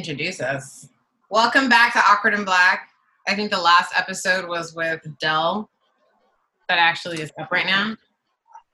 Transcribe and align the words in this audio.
introduce 0.00 0.40
us. 0.42 0.90
Welcome 1.30 1.70
back 1.70 1.94
to 1.94 1.98
Awkward 2.00 2.34
and 2.34 2.44
Black. 2.44 2.90
I 3.26 3.34
think 3.34 3.50
the 3.50 3.58
last 3.60 3.92
episode 3.96 4.46
was 4.46 4.74
with 4.74 5.00
Dell. 5.18 5.70
That 6.68 6.78
actually 6.78 7.22
is 7.22 7.32
up 7.40 7.50
right 7.50 7.64
now. 7.64 7.96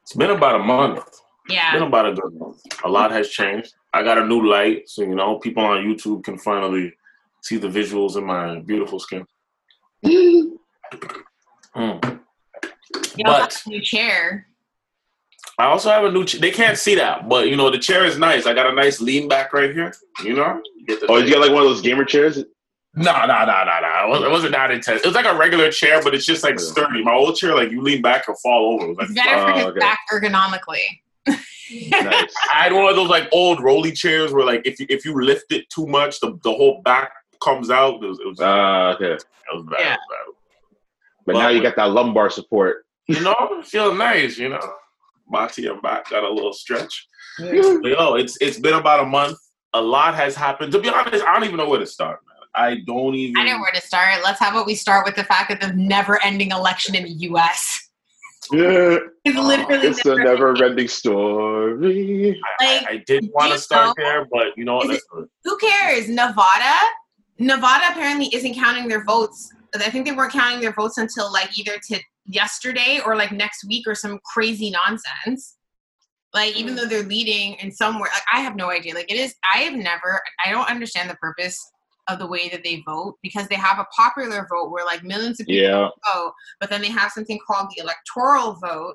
It's 0.02 0.14
been 0.14 0.30
about 0.30 0.56
a 0.60 0.64
month. 0.64 1.04
Yeah. 1.48 1.68
It's 1.68 1.74
been 1.78 1.86
about 1.86 2.06
a 2.08 2.12
good 2.14 2.34
month. 2.34 2.60
A 2.82 2.88
lot 2.88 3.12
has 3.12 3.28
changed. 3.28 3.72
I 3.94 4.02
got 4.02 4.18
a 4.18 4.26
new 4.26 4.44
light, 4.50 4.88
so 4.88 5.02
you 5.02 5.14
know, 5.14 5.38
people 5.38 5.62
on 5.64 5.84
YouTube 5.84 6.24
can 6.24 6.38
finally 6.38 6.92
see 7.40 7.56
the 7.56 7.68
visuals 7.68 8.16
in 8.16 8.24
my 8.26 8.58
beautiful 8.60 8.98
skin. 8.98 9.24
Mm. 11.74 12.20
You 13.16 13.24
But- 13.24 13.62
new 13.66 13.80
chair. 13.80 14.46
I 15.62 15.66
also 15.66 15.90
have 15.90 16.04
a 16.04 16.10
new. 16.10 16.24
Ch- 16.24 16.40
they 16.40 16.50
can't 16.50 16.76
see 16.76 16.94
that, 16.96 17.28
but 17.28 17.48
you 17.48 17.56
know, 17.56 17.70
the 17.70 17.78
chair 17.78 18.04
is 18.04 18.18
nice. 18.18 18.46
I 18.46 18.52
got 18.54 18.66
a 18.70 18.74
nice 18.74 19.00
lean 19.00 19.28
back 19.28 19.52
right 19.52 19.72
here. 19.72 19.92
You 20.24 20.34
know, 20.34 20.60
Oh, 21.08 21.18
did 21.20 21.28
you 21.28 21.34
got 21.34 21.40
like 21.42 21.52
one 21.52 21.62
of 21.62 21.68
those 21.68 21.80
gamer 21.80 22.04
chairs? 22.04 22.36
No, 22.94 23.12
no, 23.12 23.26
no, 23.26 23.64
no, 23.64 23.80
no. 24.10 24.24
It 24.26 24.30
wasn't, 24.30 24.52
that 24.52 24.70
intense. 24.70 25.00
It 25.02 25.06
was 25.06 25.14
like 25.14 25.24
a 25.24 25.34
regular 25.34 25.70
chair, 25.70 26.02
but 26.02 26.14
it's 26.14 26.26
just 26.26 26.42
like 26.42 26.58
sturdy. 26.60 27.02
My 27.02 27.14
old 27.14 27.36
chair, 27.36 27.54
like 27.54 27.70
you 27.70 27.80
lean 27.80 28.02
back 28.02 28.26
and 28.28 28.36
fall 28.40 28.74
over. 28.74 28.84
It 28.84 28.88
was 28.88 28.98
like, 28.98 29.14
better 29.14 29.40
for 29.46 29.50
Oh, 29.52 29.56
his 29.56 29.66
okay. 29.66 29.78
back 29.78 30.00
ergonomically. 30.12 30.80
Nice. 31.26 32.34
I 32.54 32.64
had 32.64 32.72
one 32.72 32.86
of 32.90 32.96
those 32.96 33.08
like 33.08 33.28
old 33.32 33.62
rolly 33.62 33.92
chairs 33.92 34.32
where 34.32 34.44
like 34.44 34.62
if 34.66 34.78
you 34.80 34.86
if 34.90 35.04
you 35.04 35.14
lift 35.22 35.52
it 35.52 35.70
too 35.70 35.86
much, 35.86 36.20
the, 36.20 36.38
the 36.42 36.52
whole 36.52 36.82
back 36.82 37.12
comes 37.42 37.70
out. 37.70 38.02
It 38.02 38.06
was 38.08 38.18
it 38.20 38.26
was, 38.26 38.40
Uh, 38.40 38.94
okay. 38.96 39.12
it 39.12 39.24
was 39.54 39.64
bad. 39.70 39.78
yeah. 39.80 39.92
It 39.94 39.98
was 40.26 40.34
But 41.24 41.34
Well, 41.36 41.44
now 41.44 41.48
you 41.50 41.62
got 41.62 41.76
that 41.76 41.90
lumbar 41.92 42.28
support. 42.30 42.84
You 43.06 43.20
know, 43.20 43.34
it 43.52 43.66
feels 43.66 43.96
nice. 43.96 44.36
You 44.36 44.50
know, 44.50 44.60
Mati 45.32 45.66
and 45.66 45.80
back 45.82 46.10
got 46.10 46.22
a 46.22 46.30
little 46.32 46.52
stretch. 46.52 47.08
But 47.38 47.88
yo, 47.88 48.14
it's 48.14 48.36
it's 48.42 48.58
been 48.58 48.74
about 48.74 49.00
a 49.00 49.06
month. 49.06 49.38
A 49.72 49.80
lot 49.80 50.14
has 50.14 50.36
happened. 50.36 50.70
To 50.72 50.78
be 50.78 50.90
honest, 50.90 51.24
I 51.24 51.32
don't 51.32 51.44
even 51.44 51.56
know 51.56 51.68
where 51.68 51.78
to 51.80 51.86
start, 51.86 52.20
man. 52.28 52.36
I 52.54 52.82
don't 52.86 53.14
even. 53.14 53.38
I 53.38 53.44
know 53.46 53.58
where 53.58 53.72
to 53.72 53.80
start. 53.80 54.22
Let's 54.22 54.38
have 54.38 54.52
what 54.54 54.66
we 54.66 54.74
start 54.74 55.06
with 55.06 55.16
the 55.16 55.24
fact 55.24 55.48
that 55.48 55.58
the 55.62 55.72
never-ending 55.72 56.50
election 56.50 56.94
in 56.94 57.04
the 57.04 57.12
U.S. 57.30 57.88
Yeah. 58.52 58.98
is 59.24 59.34
literally 59.34 59.86
It's 59.88 60.04
a 60.04 60.14
never. 60.14 60.52
never-ending 60.52 60.88
story. 60.88 62.38
I, 62.60 62.64
like, 62.80 62.86
I 62.90 63.02
didn't 63.06 63.32
want 63.32 63.52
to 63.52 63.58
start 63.58 63.96
know- 63.96 64.04
there, 64.04 64.26
but 64.30 64.48
you 64.58 64.64
know 64.66 64.76
what? 64.76 64.90
Is 64.90 64.96
it. 65.16 65.28
Who 65.44 65.56
cares? 65.56 66.08
Nevada. 66.10 66.74
Nevada 67.38 67.84
apparently 67.92 68.28
isn't 68.34 68.54
counting 68.54 68.88
their 68.88 69.04
votes. 69.04 69.50
I 69.74 69.88
think 69.88 70.04
they 70.06 70.12
weren't 70.12 70.32
counting 70.32 70.60
their 70.60 70.74
votes 70.74 70.98
until 70.98 71.32
like 71.32 71.58
either 71.58 71.78
to 71.88 71.98
yesterday 72.26 73.00
or 73.04 73.16
like 73.16 73.32
next 73.32 73.64
week 73.66 73.86
or 73.86 73.94
some 73.94 74.20
crazy 74.32 74.70
nonsense. 74.70 75.56
Like 76.34 76.56
even 76.56 76.74
mm. 76.74 76.78
though 76.78 76.86
they're 76.86 77.02
leading 77.02 77.54
in 77.54 77.70
somewhere, 77.70 78.10
like 78.12 78.22
I 78.32 78.40
have 78.40 78.56
no 78.56 78.70
idea. 78.70 78.94
Like 78.94 79.10
it 79.10 79.18
is, 79.18 79.34
I 79.54 79.58
have 79.58 79.74
never, 79.74 80.20
I 80.44 80.50
don't 80.50 80.68
understand 80.68 81.10
the 81.10 81.16
purpose 81.16 81.58
of 82.08 82.18
the 82.18 82.26
way 82.26 82.48
that 82.48 82.64
they 82.64 82.82
vote 82.86 83.16
because 83.22 83.46
they 83.48 83.54
have 83.54 83.78
a 83.78 83.86
popular 83.96 84.46
vote 84.50 84.70
where 84.70 84.84
like 84.84 85.04
millions 85.04 85.40
of 85.40 85.46
people 85.46 85.68
Yeah, 85.68 85.88
vote, 86.14 86.32
but 86.60 86.70
then 86.70 86.80
they 86.80 86.90
have 86.90 87.12
something 87.12 87.38
called 87.46 87.68
the 87.74 87.82
electoral 87.82 88.54
vote. 88.54 88.94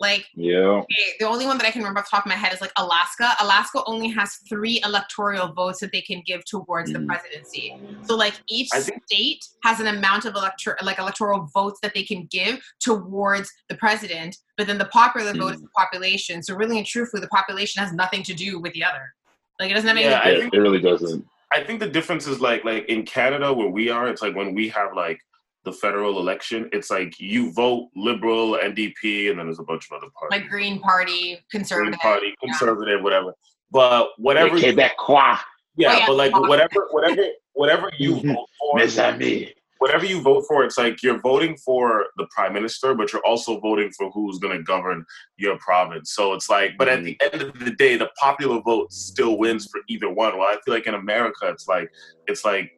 Like 0.00 0.26
yeah. 0.34 0.56
okay, 0.58 1.04
the 1.20 1.26
only 1.28 1.46
one 1.46 1.56
that 1.58 1.66
I 1.66 1.70
can 1.70 1.80
remember 1.80 2.00
off 2.00 2.06
the 2.06 2.16
top 2.16 2.26
of 2.26 2.28
my 2.28 2.34
head 2.34 2.52
is 2.52 2.60
like 2.60 2.72
Alaska. 2.76 3.32
Alaska 3.40 3.80
only 3.86 4.08
has 4.08 4.36
three 4.48 4.82
electoral 4.84 5.52
votes 5.52 5.78
that 5.80 5.92
they 5.92 6.00
can 6.00 6.20
give 6.26 6.44
towards 6.44 6.92
the 6.92 6.98
Mm. 6.98 7.06
presidency. 7.06 7.76
So 8.02 8.16
like 8.16 8.34
each 8.48 8.70
think- 8.72 9.02
state 9.06 9.44
has 9.62 9.78
an 9.78 9.86
amount 9.86 10.24
of 10.24 10.34
elector 10.34 10.76
like 10.82 10.98
electoral 10.98 11.48
votes 11.54 11.78
that 11.82 11.94
they 11.94 12.02
can 12.02 12.26
give 12.30 12.60
towards 12.80 13.50
the 13.68 13.76
president, 13.76 14.36
but 14.58 14.66
then 14.66 14.78
the 14.78 14.86
popular 14.86 15.32
vote 15.32 15.54
is 15.54 15.60
the 15.62 15.68
population. 15.68 16.42
So 16.42 16.54
really 16.56 16.76
and 16.78 16.86
truthfully, 16.86 17.20
the 17.20 17.28
population 17.28 17.82
has 17.82 17.92
nothing 17.92 18.24
to 18.24 18.34
do 18.34 18.58
with 18.58 18.72
the 18.72 18.82
other. 18.82 19.14
Like 19.60 19.70
it 19.70 19.74
doesn't 19.74 19.88
have 19.88 19.96
Yeah, 19.96 20.20
I 20.24 20.30
anything. 20.30 20.48
It, 20.48 20.54
it 20.56 20.60
really 20.60 20.80
doesn't. 20.80 21.24
I 21.52 21.62
think 21.62 21.78
the 21.78 21.88
difference 21.88 22.26
is 22.26 22.40
like 22.40 22.64
like 22.64 22.86
in 22.86 23.04
Canada 23.06 23.52
where 23.52 23.68
we 23.68 23.90
are, 23.90 24.08
it's 24.08 24.22
like 24.22 24.34
when 24.34 24.54
we 24.54 24.68
have 24.70 24.92
like 24.96 25.20
the 25.64 25.72
federal 25.72 26.18
election, 26.18 26.68
it's 26.72 26.90
like 26.90 27.18
you 27.18 27.52
vote 27.52 27.88
liberal, 27.96 28.58
NDP, 28.62 29.30
and 29.30 29.38
then 29.38 29.46
there's 29.46 29.58
a 29.58 29.62
bunch 29.64 29.86
of 29.90 29.96
other 29.96 30.10
parties. 30.18 30.40
like 30.40 30.50
Green 30.50 30.78
Party, 30.80 31.38
Conservative. 31.50 31.92
Green 31.92 32.00
conservative. 32.00 32.00
Party, 32.00 32.34
conservative, 32.42 33.02
whatever. 33.02 33.34
But 33.70 34.08
whatever, 34.18 34.56
Yeah, 34.56 34.72
Quebecois, 34.72 35.38
yeah, 35.76 35.92
Oh, 35.92 35.98
yeah. 35.98 36.06
but 36.06 36.16
like 36.16 36.32
whatever, 36.38 36.88
whatever, 36.90 37.22
whatever 37.54 37.90
you 37.98 38.16
vote 38.22 38.46
for, 38.60 38.78
mes 38.78 38.98
amis. 38.98 39.48
whatever 39.78 40.04
you 40.04 40.20
vote 40.20 40.44
for, 40.46 40.64
it's 40.64 40.78
like 40.78 41.02
you're 41.02 41.20
voting 41.20 41.56
for 41.56 42.06
the 42.16 42.26
prime 42.30 42.52
minister, 42.52 42.94
but 42.94 43.12
you're 43.12 43.24
also 43.26 43.58
voting 43.60 43.90
for 43.96 44.10
who's 44.12 44.38
going 44.38 44.56
to 44.56 44.62
govern 44.62 45.04
your 45.38 45.58
province. 45.58 46.12
So 46.12 46.34
it's 46.34 46.48
like, 46.48 46.72
but 46.78 46.88
at 46.88 47.02
the 47.04 47.18
end 47.32 47.42
of 47.42 47.58
the 47.58 47.72
day, 47.72 47.96
the 47.96 48.10
popular 48.20 48.60
vote 48.62 48.92
still 48.92 49.38
wins 49.38 49.66
for 49.66 49.80
either 49.88 50.08
one. 50.10 50.38
Well, 50.38 50.46
I 50.46 50.58
feel 50.64 50.74
like 50.74 50.86
in 50.86 50.94
America, 50.94 51.48
it's 51.48 51.66
like, 51.66 51.90
it's 52.28 52.44
like, 52.44 52.70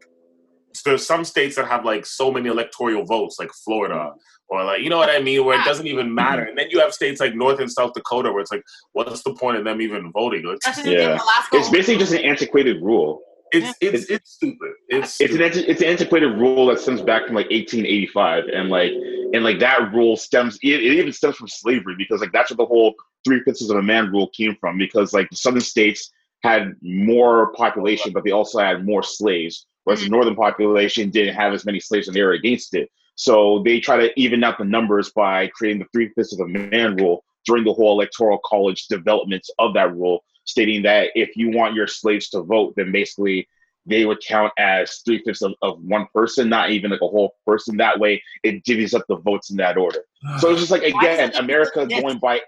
there's 0.82 1.06
some 1.06 1.25
states 1.25 1.56
that 1.56 1.66
have 1.69 1.84
like 1.84 2.06
so 2.06 2.31
many 2.31 2.48
electoral 2.48 3.04
votes, 3.04 3.37
like 3.38 3.50
Florida, 3.64 4.12
or 4.48 4.64
like, 4.64 4.82
you 4.82 4.91
know 4.91 4.98
what 4.98 5.10
I 5.10 5.20
mean, 5.20 5.44
where 5.44 5.59
it 5.60 5.64
doesn't 5.64 5.87
even 5.87 6.14
matter. 6.14 6.42
And 6.42 6.56
then 6.56 6.66
you 6.70 6.81
have 6.81 6.92
states 6.92 7.20
like 7.20 7.34
North 7.34 7.59
and 7.60 7.70
South 7.70 7.92
Dakota, 7.94 8.31
where 8.31 8.41
it's 8.41 8.53
like, 8.53 8.62
what's 8.92 9.22
the 9.22 9.34
point 9.34 9.56
of 9.56 9.65
them 9.65 9.81
even 9.81 10.12
voting? 10.12 10.44
Like, 10.44 10.59
Yeah. 10.84 11.15
Alaska. 11.15 11.56
It's 11.56 11.69
basically 11.70 11.98
just 11.98 12.12
an 12.12 12.20
antiquated 12.25 12.82
rule. 12.82 13.22
it's 13.53 13.76
it's 13.81 14.10
it's 14.10 14.32
stupid. 14.32 14.72
It's 14.88 15.20
It's 15.20 15.34
an 15.34 15.42
anti- 15.42 15.60
it's 15.66 15.81
an 15.81 15.86
antiquated 15.88 16.36
rule 16.38 16.66
that 16.66 16.81
stems 16.81 17.00
back 17.00 17.26
from 17.26 17.36
like 17.36 17.47
1885, 17.50 18.44
and 18.53 18.69
like 18.70 18.92
and 19.32 19.44
like 19.44 19.60
that 19.60 19.92
rule 19.94 20.16
stems 20.16 20.59
it, 20.62 20.69
it 20.69 20.98
even 20.98 21.12
stems 21.12 21.36
from 21.36 21.48
slavery 21.48 21.94
because 21.97 22.20
like 22.20 22.32
that's 22.32 22.50
where 22.50 22.56
the 22.56 22.66
whole 22.66 22.94
three 23.25 23.41
fifths 23.44 23.69
of 23.69 23.76
a 23.76 23.82
man 23.82 24.10
rule 24.10 24.28
came 24.36 24.56
from 24.60 24.78
because 24.78 25.12
like 25.12 25.28
the 25.31 25.36
southern 25.36 25.60
states 25.60 26.10
had 26.42 26.75
more 26.82 27.53
population, 27.54 28.12
but 28.12 28.25
they 28.25 28.31
also 28.31 28.59
had 28.59 28.84
more 28.84 29.03
slaves, 29.03 29.66
whereas 29.86 30.00
the 30.00 30.08
mm. 30.08 30.12
northern 30.12 30.34
population 30.34 31.10
didn't 31.10 31.36
have 31.36 31.54
as 31.54 31.64
many 31.64 31.78
slaves 31.78 32.08
and 32.08 32.16
they 32.16 32.22
were 32.22 32.32
against 32.32 32.74
it. 32.74 32.91
So 33.14 33.62
they 33.64 33.78
try 33.78 33.97
to 33.97 34.20
even 34.20 34.42
out 34.42 34.58
the 34.58 34.64
numbers 34.64 35.10
by 35.12 35.47
creating 35.54 35.78
the 35.78 35.86
three 35.92 36.10
fifths 36.14 36.34
of 36.34 36.41
a 36.41 36.48
man 36.48 36.97
rule 36.97 37.24
during 37.47 37.64
the 37.64 37.72
whole 37.72 37.92
electoral 37.92 38.41
college 38.44 38.88
developments 38.88 39.48
of 39.60 39.74
that 39.74 39.97
rule, 39.97 40.24
stating 40.44 40.82
that 40.82 41.10
if 41.14 41.36
you 41.36 41.50
want 41.50 41.74
your 41.74 41.86
slaves 41.86 42.28
to 42.30 42.42
vote, 42.42 42.74
then 42.76 42.91
basically 42.91 43.48
they 43.86 44.04
would 44.04 44.20
count 44.26 44.52
as 44.58 45.02
three 45.04 45.22
fifths 45.24 45.42
of, 45.42 45.54
of 45.62 45.80
one 45.80 46.08
person, 46.12 46.48
not 46.48 46.70
even 46.70 46.91
like 46.91 47.00
a 47.00 47.06
whole 47.06 47.36
person. 47.47 47.76
That 47.76 48.00
way, 48.00 48.20
it 48.42 48.64
divvies 48.64 48.92
up 48.92 49.04
the 49.08 49.18
votes 49.18 49.50
in 49.50 49.56
that 49.58 49.76
order. 49.76 50.00
So 50.41 50.50
it's 50.50 50.58
just 50.58 50.72
like 50.72 50.82
again, 50.82 51.32
America 51.36 51.86
going 51.86 52.18
by. 52.18 52.41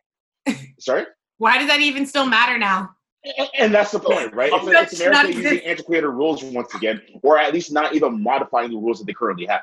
Sorry, 0.81 1.06
Why 1.37 1.59
does 1.59 1.69
that 1.69 1.81
even 1.81 2.05
still 2.05 2.26
matter 2.26 2.59
now? 2.59 2.91
And, 3.37 3.49
and 3.59 3.75
that's 3.75 3.91
the 3.91 4.00
point, 4.00 4.33
right? 4.34 4.50
It's, 4.53 4.65
That 4.66 4.93
it's 4.93 5.00
America 5.00 5.28
using 5.28 5.44
exist. 5.47 5.66
antiquated 5.66 6.09
rules 6.09 6.43
once 6.44 6.75
again, 6.75 7.00
or 7.22 7.39
at 7.39 7.53
least 7.53 7.72
not 7.72 7.94
even 7.94 8.22
modifying 8.22 8.71
the 8.71 8.77
rules 8.77 8.99
that 8.99 9.06
they 9.06 9.12
currently 9.12 9.47
have. 9.47 9.62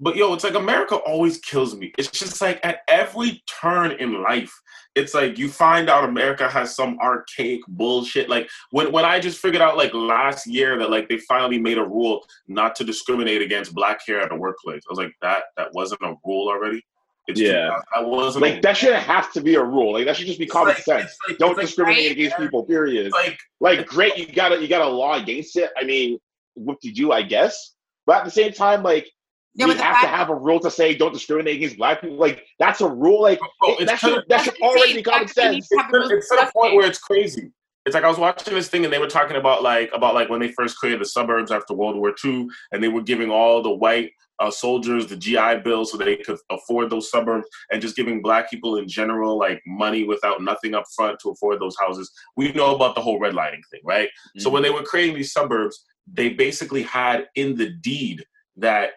But 0.00 0.16
yo, 0.16 0.34
it's 0.34 0.42
like 0.42 0.54
America 0.54 0.96
always 0.96 1.38
kills 1.38 1.76
me. 1.76 1.92
It's 1.96 2.10
just 2.10 2.40
like 2.40 2.58
at 2.64 2.80
every 2.88 3.42
turn 3.46 3.92
in 3.92 4.22
life, 4.22 4.52
it's 4.96 5.14
like 5.14 5.38
you 5.38 5.48
find 5.48 5.88
out 5.88 6.04
America 6.04 6.48
has 6.48 6.74
some 6.74 6.98
archaic 7.00 7.60
bullshit. 7.68 8.28
Like 8.28 8.48
when 8.70 8.90
when 8.92 9.04
I 9.04 9.20
just 9.20 9.38
figured 9.38 9.62
out 9.62 9.76
like 9.76 9.94
last 9.94 10.46
year 10.46 10.78
that 10.78 10.90
like 10.90 11.08
they 11.08 11.18
finally 11.18 11.58
made 11.58 11.78
a 11.78 11.84
rule 11.84 12.26
not 12.48 12.74
to 12.76 12.84
discriminate 12.84 13.42
against 13.42 13.74
black 13.74 14.00
hair 14.06 14.20
at 14.20 14.30
the 14.30 14.36
workplace. 14.36 14.82
I 14.88 14.90
was 14.92 14.98
like, 14.98 15.14
that 15.22 15.44
that 15.56 15.72
wasn't 15.74 16.02
a 16.02 16.14
rule 16.24 16.48
already. 16.48 16.84
It's 17.26 17.40
Yeah. 17.40 17.80
that 17.94 18.06
wasn't 18.06 18.42
Like 18.42 18.60
that 18.62 18.76
shouldn't 18.76 19.02
have 19.02 19.32
to 19.32 19.40
be 19.40 19.54
a 19.54 19.62
rule. 19.62 19.92
Like 19.94 20.04
that 20.06 20.16
should 20.16 20.26
just 20.26 20.38
be 20.38 20.46
common 20.46 20.74
like- 20.74 20.82
sense. 20.84 21.16
like- 21.28 21.38
Don't 21.38 21.52
it's 21.52 21.56
like- 21.58 21.66
discriminate 21.66 22.02
right? 22.04 22.10
against 22.12 22.36
people. 22.36 22.64
Period. 22.64 23.12
Like 23.12 23.38
like 23.60 23.86
great 23.86 24.16
you 24.18 24.26
got 24.26 24.52
a 24.52 24.60
you 24.60 24.68
got 24.68 24.82
a 24.82 24.88
law 24.88 25.14
against 25.14 25.56
it 25.56 25.70
i 25.78 25.84
mean 25.84 26.18
what 26.54 26.78
did 26.80 26.98
you? 26.98 27.12
i 27.12 27.22
guess 27.22 27.72
but 28.06 28.16
at 28.18 28.24
the 28.26 28.30
same 28.30 28.52
time 28.52 28.82
like 28.82 29.08
Yeah, 29.54 29.66
we 29.66 29.74
have 29.76 30.00
to 30.02 30.06
have 30.06 30.28
a 30.28 30.34
rule 30.34 30.60
to 30.60 30.70
say 30.70 30.94
don't 30.94 31.12
discriminate 31.12 31.56
against 31.56 31.78
black 31.78 32.00
people 32.02 32.16
like 32.16 32.44
that's 32.58 32.80
a 32.82 32.88
rule 32.88 33.22
like 33.22 33.38
Bro, 33.60 33.76
it- 33.78 33.86
that 33.86 33.98
should 33.98 34.08
kinda- 34.10 34.24
that 34.28 34.42
should 34.44 34.60
already 34.60 34.94
be 34.94 35.02
common 35.02 35.28
sense 35.28 35.68
Have 35.78 35.88
it's 35.94 36.28
to 36.28 36.36
the 36.36 36.50
point 36.54 36.74
where 36.74 36.86
it's 36.86 36.98
crazy. 36.98 37.50
It's 37.86 37.94
like 37.94 38.04
I 38.04 38.08
was 38.08 38.18
watching 38.18 38.54
this 38.54 38.68
thing 38.68 38.84
and 38.84 38.92
they 38.92 38.98
were 38.98 39.06
talking 39.06 39.36
about 39.36 39.62
like 39.62 39.90
about 39.92 40.14
like 40.14 40.30
when 40.30 40.40
they 40.40 40.52
first 40.52 40.78
created 40.78 41.00
the 41.00 41.06
suburbs 41.06 41.52
after 41.52 41.74
World 41.74 41.96
War 41.96 42.14
II, 42.24 42.48
and 42.72 42.82
they 42.82 42.88
were 42.88 43.02
giving 43.02 43.30
all 43.30 43.62
the 43.62 43.70
white 43.74 44.12
uh, 44.40 44.50
soldiers 44.50 45.06
the 45.06 45.16
GI 45.16 45.60
Bill 45.62 45.84
so 45.84 45.96
they 45.96 46.16
could 46.16 46.38
afford 46.50 46.90
those 46.90 47.10
suburbs, 47.10 47.46
and 47.70 47.82
just 47.82 47.96
giving 47.96 48.22
black 48.22 48.50
people 48.50 48.78
in 48.78 48.88
general 48.88 49.38
like 49.38 49.62
money 49.66 50.04
without 50.04 50.42
nothing 50.42 50.74
up 50.74 50.84
front 50.96 51.18
to 51.20 51.30
afford 51.30 51.60
those 51.60 51.76
houses. 51.78 52.10
We 52.36 52.52
know 52.52 52.74
about 52.74 52.94
the 52.94 53.02
whole 53.02 53.20
redlining 53.20 53.62
thing, 53.70 53.80
right? 53.84 54.08
So 54.38 54.50
when 54.50 54.62
they 54.62 54.70
were 54.70 54.82
creating 54.82 55.14
these 55.14 55.32
suburbs, 55.32 55.84
they 56.10 56.30
basically 56.30 56.82
had 56.82 57.28
in 57.34 57.56
the 57.56 57.70
deed 57.70 58.24
that 58.56 58.92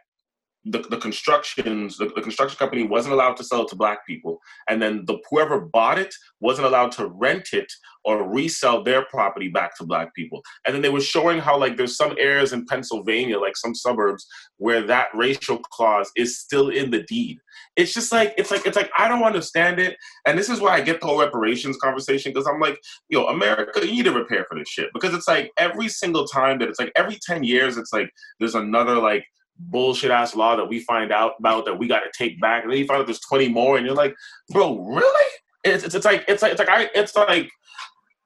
the, 0.72 0.80
the 0.90 0.98
constructions 0.98 1.98
the, 1.98 2.12
the, 2.16 2.22
construction 2.22 2.58
company 2.58 2.84
wasn't 2.84 3.14
allowed 3.14 3.38
to 3.38 3.44
sell 3.44 3.64
it 3.64 3.70
to 3.70 3.76
black 3.76 4.06
people. 4.06 4.40
And 4.70 4.82
then 4.82 5.06
the 5.06 5.18
whoever 5.30 5.62
bought 5.62 5.98
it 5.98 6.14
wasn't 6.40 6.68
allowed 6.68 6.92
to 6.94 7.08
rent 7.08 7.50
it 7.54 7.72
or 8.04 8.30
resell 8.30 8.84
their 8.84 9.04
property 9.06 9.48
back 9.50 9.78
to 9.78 9.86
black 9.86 10.14
people. 10.16 10.42
And 10.66 10.74
then 10.74 10.82
they 10.82 10.90
were 10.90 11.02
showing 11.02 11.40
how 11.40 11.58
like 11.58 11.78
there's 11.78 11.96
some 11.96 12.16
areas 12.20 12.54
in 12.54 12.66
pennsylvania 12.66 13.40
like 13.40 13.56
some 13.56 13.76
suburbs 13.76 14.26
where 14.58 14.82
that 14.84 15.08
racial 15.14 15.60
clause 15.60 16.12
is 16.16 16.40
still 16.40 16.70
in 16.70 16.92
the 16.92 17.04
deed. 17.04 17.40
It's 17.76 17.94
just 17.94 18.12
like 18.12 18.34
it's 18.38 18.52
like 18.52 18.66
it's 18.66 18.78
like 18.78 18.92
i 18.98 19.08
don't 19.08 19.24
understand 19.24 19.80
it. 19.80 19.98
And 20.26 20.38
this 20.38 20.50
is 20.50 20.60
why 20.60 20.72
i 20.72 20.82
get 20.82 21.00
the 21.00 21.08
whole 21.08 21.20
reparations 21.20 21.78
conversation 21.78 22.32
because 22.34 22.48
i'm 22.48 22.60
like 22.60 22.80
yo 23.10 23.26
america 23.28 23.86
you 23.86 23.92
need 23.92 24.06
to 24.06 24.12
repair 24.12 24.46
for 24.50 24.58
this 24.58 24.70
shit. 24.70 24.90
Because 24.94 25.14
it's 25.14 25.28
like 25.28 25.52
every 25.58 25.88
single 25.88 26.26
time 26.26 26.60
that 26.60 26.70
it's 26.70 26.80
like 26.80 26.92
every 26.96 27.18
10 27.26 27.44
years 27.44 27.78
it's 27.78 27.94
like 27.94 28.10
there's 28.40 28.56
another 28.56 28.96
like 28.96 29.26
bullshit 29.60 30.12
ass 30.12 30.36
law 30.36 30.56
that 30.56 30.68
we 30.68 30.80
find 30.82 31.12
out 31.12 31.34
about 31.40 31.66
that 31.66 31.78
we 31.78 31.88
got 31.88 32.02
to 32.02 32.12
take 32.18 32.40
back, 32.40 32.64
and 32.64 32.72
then 32.72 32.80
you 32.80 32.86
find 32.86 33.00
out 33.00 33.08
there's 33.08 33.20
20 33.22 33.50
more, 33.50 33.78
and 33.78 33.86
you're 33.86 33.96
like, 33.96 34.16
bro, 34.50 34.78
really? 34.78 35.32
It's, 35.64 35.84
it's, 35.84 35.96
it's 35.96 36.06
like 36.06 36.24
it's 36.28 36.42
like 36.42 36.52
it's 36.52 36.60
like 36.60 36.70
I 36.70 36.90
it's 36.94 37.16
like 37.16 37.50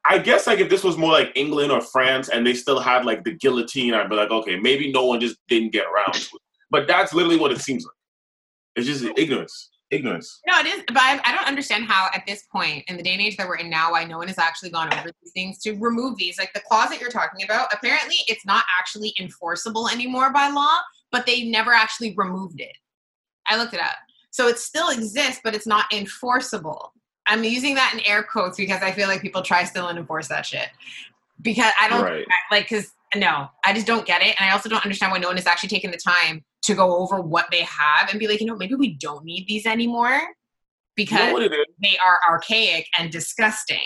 I 0.06 0.18
guess 0.18 0.48
like 0.48 0.60
if 0.60 0.70
this 0.70 0.84
was 0.84 0.98
more 0.98 1.12
like 1.12 1.32
England 1.36 1.72
or 1.72 1.82
France 1.82 2.30
and 2.30 2.46
they 2.46 2.54
still 2.54 2.80
had 2.80 3.06
like 3.06 3.24
the 3.24 3.34
guillotine, 3.34 3.94
I'd 3.94 4.10
be 4.10 4.16
like, 4.16 4.32
okay, 4.32 4.58
maybe 4.58 4.92
no 4.92 5.06
one 5.06 5.20
just 5.20 5.38
didn't 5.48 5.72
get 5.72 5.86
around 5.86 6.14
to 6.14 6.22
it. 6.36 6.42
But 6.70 6.88
that's 6.88 7.14
literally 7.14 7.38
what 7.38 7.52
it 7.52 7.60
seems 7.60 7.86
like. 7.86 7.94
It's 8.76 8.88
just 8.88 9.06
ignorance. 9.18 9.70
Ignorance. 9.92 10.40
No, 10.48 10.58
it 10.60 10.68
is, 10.68 10.84
but 10.88 11.00
I, 11.00 11.36
don't 11.36 11.48
understand 11.48 11.84
how 11.84 12.08
at 12.14 12.24
this 12.26 12.44
point 12.50 12.86
in 12.88 12.96
the 12.96 13.04
day 13.04 13.12
and 13.12 13.22
age 13.22 13.36
that 13.36 13.46
we're 13.46 13.58
in 13.58 13.70
now, 13.70 13.92
why 13.92 14.06
no 14.06 14.20
one 14.20 14.30
has 14.30 14.40
actually 14.40 14.70
gone 14.70 14.92
over 14.94 15.12
these 15.22 15.34
things 15.34 15.60
to 15.64 15.74
remove 15.74 16.18
these. 16.18 16.40
Like 16.40 16.54
the 16.54 16.62
clause 16.62 16.90
that 16.90 17.02
you're 17.02 17.10
talking 17.10 17.44
about, 17.44 17.68
apparently 17.74 18.16
it's 18.28 18.46
not 18.46 18.64
actually 18.80 19.14
enforceable 19.20 19.90
anymore 19.90 20.32
by 20.32 20.50
law 20.50 20.78
but 21.12 21.26
they 21.26 21.44
never 21.44 21.72
actually 21.72 22.14
removed 22.16 22.60
it. 22.60 22.76
I 23.48 23.58
looked 23.58 23.74
it 23.74 23.82
up. 23.82 23.96
So 24.32 24.48
it 24.48 24.58
still 24.58 24.90
exists, 24.90 25.42
but 25.44 25.54
it's 25.56 25.68
not 25.68 25.92
enforceable. 25.94 26.94
I'm 27.28 27.44
using 27.44 27.76
that 27.76 27.94
in 27.94 28.00
air 28.02 28.24
quotes 28.24 28.58
because 28.58 28.82
I 28.82 28.92
feel 28.92 29.08
like 29.08 29.22
people 29.22 29.42
try 29.42 29.64
still 29.64 29.88
and 29.88 30.00
enforce 30.00 30.28
that 30.30 30.46
shit. 30.46 30.70
Because 31.42 31.72
I 31.80 31.90
don't 31.90 32.04
right. 32.04 32.26
like, 32.50 32.70
because 32.70 32.92
no, 33.16 33.50
I 33.66 33.74
just 33.74 33.88
don't 33.88 34.06
get 34.06 34.22
it. 34.22 34.36
And 34.40 34.50
I 34.50 34.54
also 34.54 34.70
don't 34.70 34.84
understand 34.84 35.12
why 35.12 35.18
no 35.18 35.28
one 35.28 35.38
is 35.38 35.48
actually 35.48 35.70
taking 35.70 35.92
the 35.92 35.98
time 35.98 36.44
to 36.64 36.76
go 36.76 36.98
over 36.98 37.20
what 37.20 37.48
they 37.52 37.62
have 37.62 38.10
and 38.10 38.20
be 38.20 38.28
like, 38.28 38.40
you 38.40 38.48
know, 38.48 38.56
maybe 38.56 38.76
we 38.76 38.94
don't 38.94 39.26
need 39.26 39.48
these 39.48 39.66
anymore 39.66 40.22
because 40.96 41.32
you 41.32 41.50
know 41.50 41.64
they 41.82 41.98
are 42.04 42.20
archaic 42.30 42.88
and 42.98 43.12
disgusting. 43.12 43.80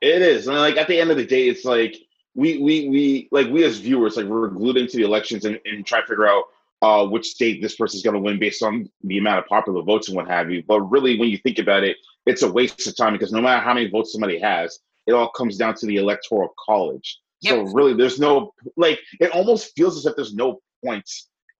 It 0.00 0.22
is. 0.22 0.46
And 0.46 0.56
like 0.56 0.76
at 0.76 0.88
the 0.88 0.98
end 0.98 1.10
of 1.10 1.16
the 1.16 1.26
day, 1.26 1.48
it's 1.48 1.64
like 1.64 1.96
we 2.38 2.58
we 2.58 2.88
we 2.88 3.28
like 3.32 3.48
we 3.48 3.64
as 3.64 3.78
viewers 3.78 4.16
like 4.16 4.26
we're 4.26 4.46
glued 4.46 4.76
into 4.76 4.96
the 4.96 5.02
elections 5.02 5.44
and, 5.44 5.58
and 5.64 5.84
try 5.84 6.00
to 6.00 6.06
figure 6.06 6.28
out 6.28 6.44
uh, 6.82 7.04
which 7.04 7.26
state 7.26 7.60
this 7.60 7.74
person's 7.74 8.04
going 8.04 8.14
to 8.14 8.20
win 8.20 8.38
based 8.38 8.62
on 8.62 8.88
the 9.02 9.18
amount 9.18 9.40
of 9.40 9.46
popular 9.46 9.82
votes 9.82 10.06
and 10.06 10.16
what 10.16 10.28
have 10.28 10.48
you. 10.48 10.62
But 10.62 10.82
really, 10.82 11.18
when 11.18 11.28
you 11.28 11.38
think 11.38 11.58
about 11.58 11.82
it, 11.82 11.96
it's 12.26 12.42
a 12.42 12.52
waste 12.52 12.86
of 12.86 12.96
time 12.96 13.14
because 13.14 13.32
no 13.32 13.40
matter 13.40 13.60
how 13.60 13.74
many 13.74 13.90
votes 13.90 14.12
somebody 14.12 14.38
has, 14.38 14.78
it 15.08 15.14
all 15.14 15.30
comes 15.30 15.56
down 15.56 15.74
to 15.74 15.86
the 15.86 15.96
electoral 15.96 16.54
college. 16.64 17.18
Yep. 17.40 17.66
So 17.66 17.72
really, 17.72 17.94
there's 17.94 18.20
no 18.20 18.54
like 18.76 19.00
it 19.18 19.32
almost 19.32 19.72
feels 19.74 19.98
as 19.98 20.06
if 20.06 20.14
there's 20.14 20.34
no 20.34 20.60
point 20.84 21.10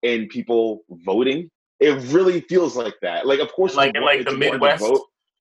in 0.01 0.29
people 0.29 0.85
voting. 0.89 1.51
It 1.81 2.01
really 2.13 2.39
feels 2.41 2.77
like 2.77 2.95
that. 3.01 3.27
Like, 3.27 3.39
of 3.39 3.51
course, 3.51 3.75
like 3.75 3.97
like 3.99 4.23
the 4.23 4.37
Midwest, 4.37 4.85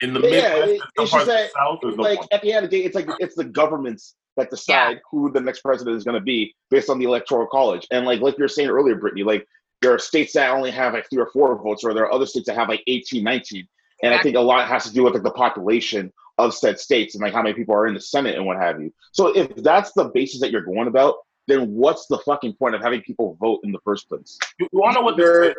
in 0.02 0.14
the 0.14 0.20
yeah, 0.20 0.28
Midwest, 0.30 0.70
it, 0.70 0.82
it's 0.96 1.12
just 1.12 1.26
that, 1.26 1.50
South, 1.52 1.78
like 1.96 2.18
no 2.18 2.26
at 2.32 2.42
the 2.42 2.52
end 2.52 2.64
of 2.64 2.70
the 2.72 2.78
day, 2.78 2.84
it's 2.84 2.96
like 2.96 3.08
it's 3.20 3.36
the 3.36 3.44
government's 3.44 4.16
that 4.38 4.50
decide 4.50 4.92
yeah. 4.92 4.98
who 5.10 5.30
the 5.30 5.40
next 5.40 5.60
president 5.60 5.96
is 5.96 6.04
going 6.04 6.14
to 6.14 6.24
be 6.24 6.54
based 6.70 6.88
on 6.88 6.98
the 6.98 7.04
electoral 7.04 7.46
college. 7.46 7.86
And 7.90 8.06
like 8.06 8.20
like 8.20 8.38
you 8.38 8.44
were 8.44 8.48
saying 8.48 8.68
earlier, 8.68 8.96
Brittany, 8.96 9.24
like 9.24 9.46
there 9.80 9.92
are 9.92 9.98
states 9.98 10.32
that 10.32 10.50
only 10.50 10.70
have 10.70 10.94
like 10.94 11.08
three 11.10 11.22
or 11.22 11.30
four 11.30 11.60
votes, 11.62 11.84
or 11.84 11.94
there 11.94 12.04
are 12.04 12.12
other 12.12 12.26
states 12.26 12.46
that 12.46 12.56
have 12.56 12.68
like 12.68 12.82
18, 12.86 13.22
19. 13.22 13.68
And 14.02 14.14
I 14.14 14.22
think 14.22 14.36
a 14.36 14.40
lot 14.40 14.66
has 14.68 14.84
to 14.84 14.92
do 14.92 15.02
with 15.04 15.14
like 15.14 15.22
the 15.24 15.30
population 15.30 16.12
of 16.38 16.54
said 16.54 16.78
states 16.78 17.14
and 17.14 17.22
like 17.22 17.32
how 17.32 17.42
many 17.42 17.54
people 17.54 17.74
are 17.74 17.86
in 17.86 17.94
the 17.94 18.00
Senate 18.00 18.36
and 18.36 18.46
what 18.46 18.56
have 18.56 18.80
you. 18.80 18.92
So 19.12 19.28
if 19.28 19.54
that's 19.56 19.92
the 19.92 20.04
basis 20.14 20.40
that 20.40 20.52
you're 20.52 20.62
going 20.62 20.86
about, 20.86 21.16
then 21.48 21.74
what's 21.74 22.06
the 22.06 22.18
fucking 22.18 22.54
point 22.54 22.74
of 22.74 22.82
having 22.82 23.00
people 23.02 23.36
vote 23.40 23.60
in 23.64 23.72
the 23.72 23.80
first 23.84 24.08
place? 24.08 24.38
You 24.60 24.68
want 24.72 24.94
to 24.94 25.00
know 25.00 25.04
what 25.04 25.16
they're. 25.16 25.54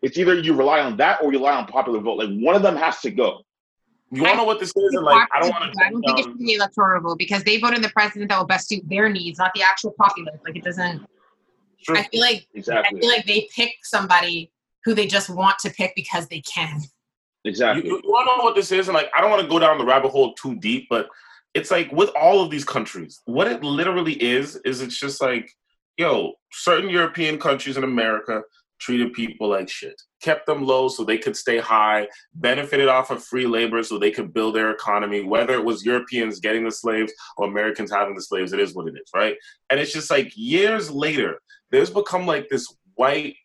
It's 0.00 0.18
either 0.18 0.34
you 0.34 0.54
rely 0.54 0.80
on 0.80 0.96
that 0.98 1.22
or 1.22 1.32
you 1.32 1.38
rely 1.38 1.54
on 1.54 1.66
popular 1.66 1.98
vote. 2.00 2.18
Like 2.18 2.28
one 2.42 2.54
of 2.54 2.62
them 2.62 2.76
has 2.76 3.00
to 3.00 3.10
go. 3.10 3.42
You 4.10 4.22
want 4.22 4.34
to 4.34 4.36
know 4.38 4.44
what 4.44 4.60
this 4.60 4.68
is? 4.76 4.94
like, 4.94 5.28
I 5.32 5.40
don't 5.40 5.50
want 5.50 5.72
to. 5.72 5.84
I 5.84 5.90
don't 5.90 6.02
think 6.02 6.18
it 6.20 6.22
should 6.24 6.38
be 6.38 6.54
electoral 6.54 7.00
vote 7.00 7.18
because 7.18 7.42
they 7.42 7.58
voted 7.58 7.82
the 7.82 7.88
president 7.88 8.30
that 8.30 8.38
will 8.38 8.46
best 8.46 8.68
suit 8.68 8.88
their 8.88 9.08
needs, 9.08 9.38
not 9.38 9.52
the 9.54 9.62
actual 9.62 9.94
populace. 9.98 10.40
Like 10.44 10.56
it 10.56 10.64
doesn't. 10.64 11.04
Sure. 11.78 11.96
I 11.96 12.04
feel 12.04 12.20
like 12.20 12.46
exactly. 12.54 12.98
I 12.98 13.00
feel 13.00 13.10
like 13.10 13.26
they 13.26 13.48
pick 13.54 13.72
somebody 13.82 14.52
who 14.84 14.94
they 14.94 15.06
just 15.06 15.30
want 15.30 15.58
to 15.60 15.70
pick 15.70 15.94
because 15.96 16.28
they 16.28 16.40
can. 16.40 16.80
Exactly. 17.44 17.86
You, 17.86 18.00
you 18.02 18.10
want 18.10 18.28
to 18.28 18.38
know 18.38 18.44
what 18.44 18.54
this 18.54 18.72
is? 18.72 18.88
And 18.88 18.94
like, 18.94 19.10
I 19.16 19.20
don't 19.20 19.30
want 19.30 19.42
to 19.42 19.48
go 19.48 19.58
down 19.58 19.78
the 19.78 19.84
rabbit 19.84 20.10
hole 20.10 20.34
too 20.34 20.54
deep, 20.56 20.86
but 20.88 21.08
it's 21.54 21.70
like 21.70 21.90
with 21.92 22.10
all 22.18 22.42
of 22.42 22.50
these 22.50 22.64
countries, 22.64 23.20
what 23.26 23.46
it 23.46 23.62
literally 23.62 24.14
is 24.22 24.56
is 24.64 24.80
it's 24.80 24.98
just 24.98 25.20
like, 25.20 25.50
yo, 25.96 26.32
certain 26.52 26.90
European 26.90 27.38
countries 27.38 27.76
in 27.76 27.84
America 27.84 28.42
treated 28.80 29.12
people 29.12 29.48
like 29.48 29.68
shit, 29.68 30.00
kept 30.22 30.46
them 30.46 30.64
low 30.64 30.88
so 30.88 31.04
they 31.04 31.18
could 31.18 31.36
stay 31.36 31.58
high, 31.58 32.06
benefited 32.34 32.88
off 32.88 33.10
of 33.10 33.24
free 33.24 33.46
labor 33.46 33.82
so 33.82 33.98
they 33.98 34.10
could 34.10 34.34
build 34.34 34.54
their 34.54 34.70
economy, 34.70 35.22
whether 35.22 35.54
it 35.54 35.64
was 35.64 35.84
Europeans 35.84 36.40
getting 36.40 36.64
the 36.64 36.70
slaves 36.70 37.12
or 37.36 37.48
Americans 37.48 37.90
having 37.90 38.14
the 38.14 38.22
slaves, 38.22 38.52
it 38.52 38.60
is 38.60 38.74
what 38.74 38.88
it 38.88 38.94
is, 38.94 39.10
right? 39.14 39.36
And 39.70 39.80
it's 39.80 39.92
just 39.92 40.10
like 40.10 40.32
years 40.36 40.90
later, 40.90 41.38
there's 41.70 41.90
become 41.90 42.26
like 42.26 42.48
this 42.48 42.72
white 42.94 43.36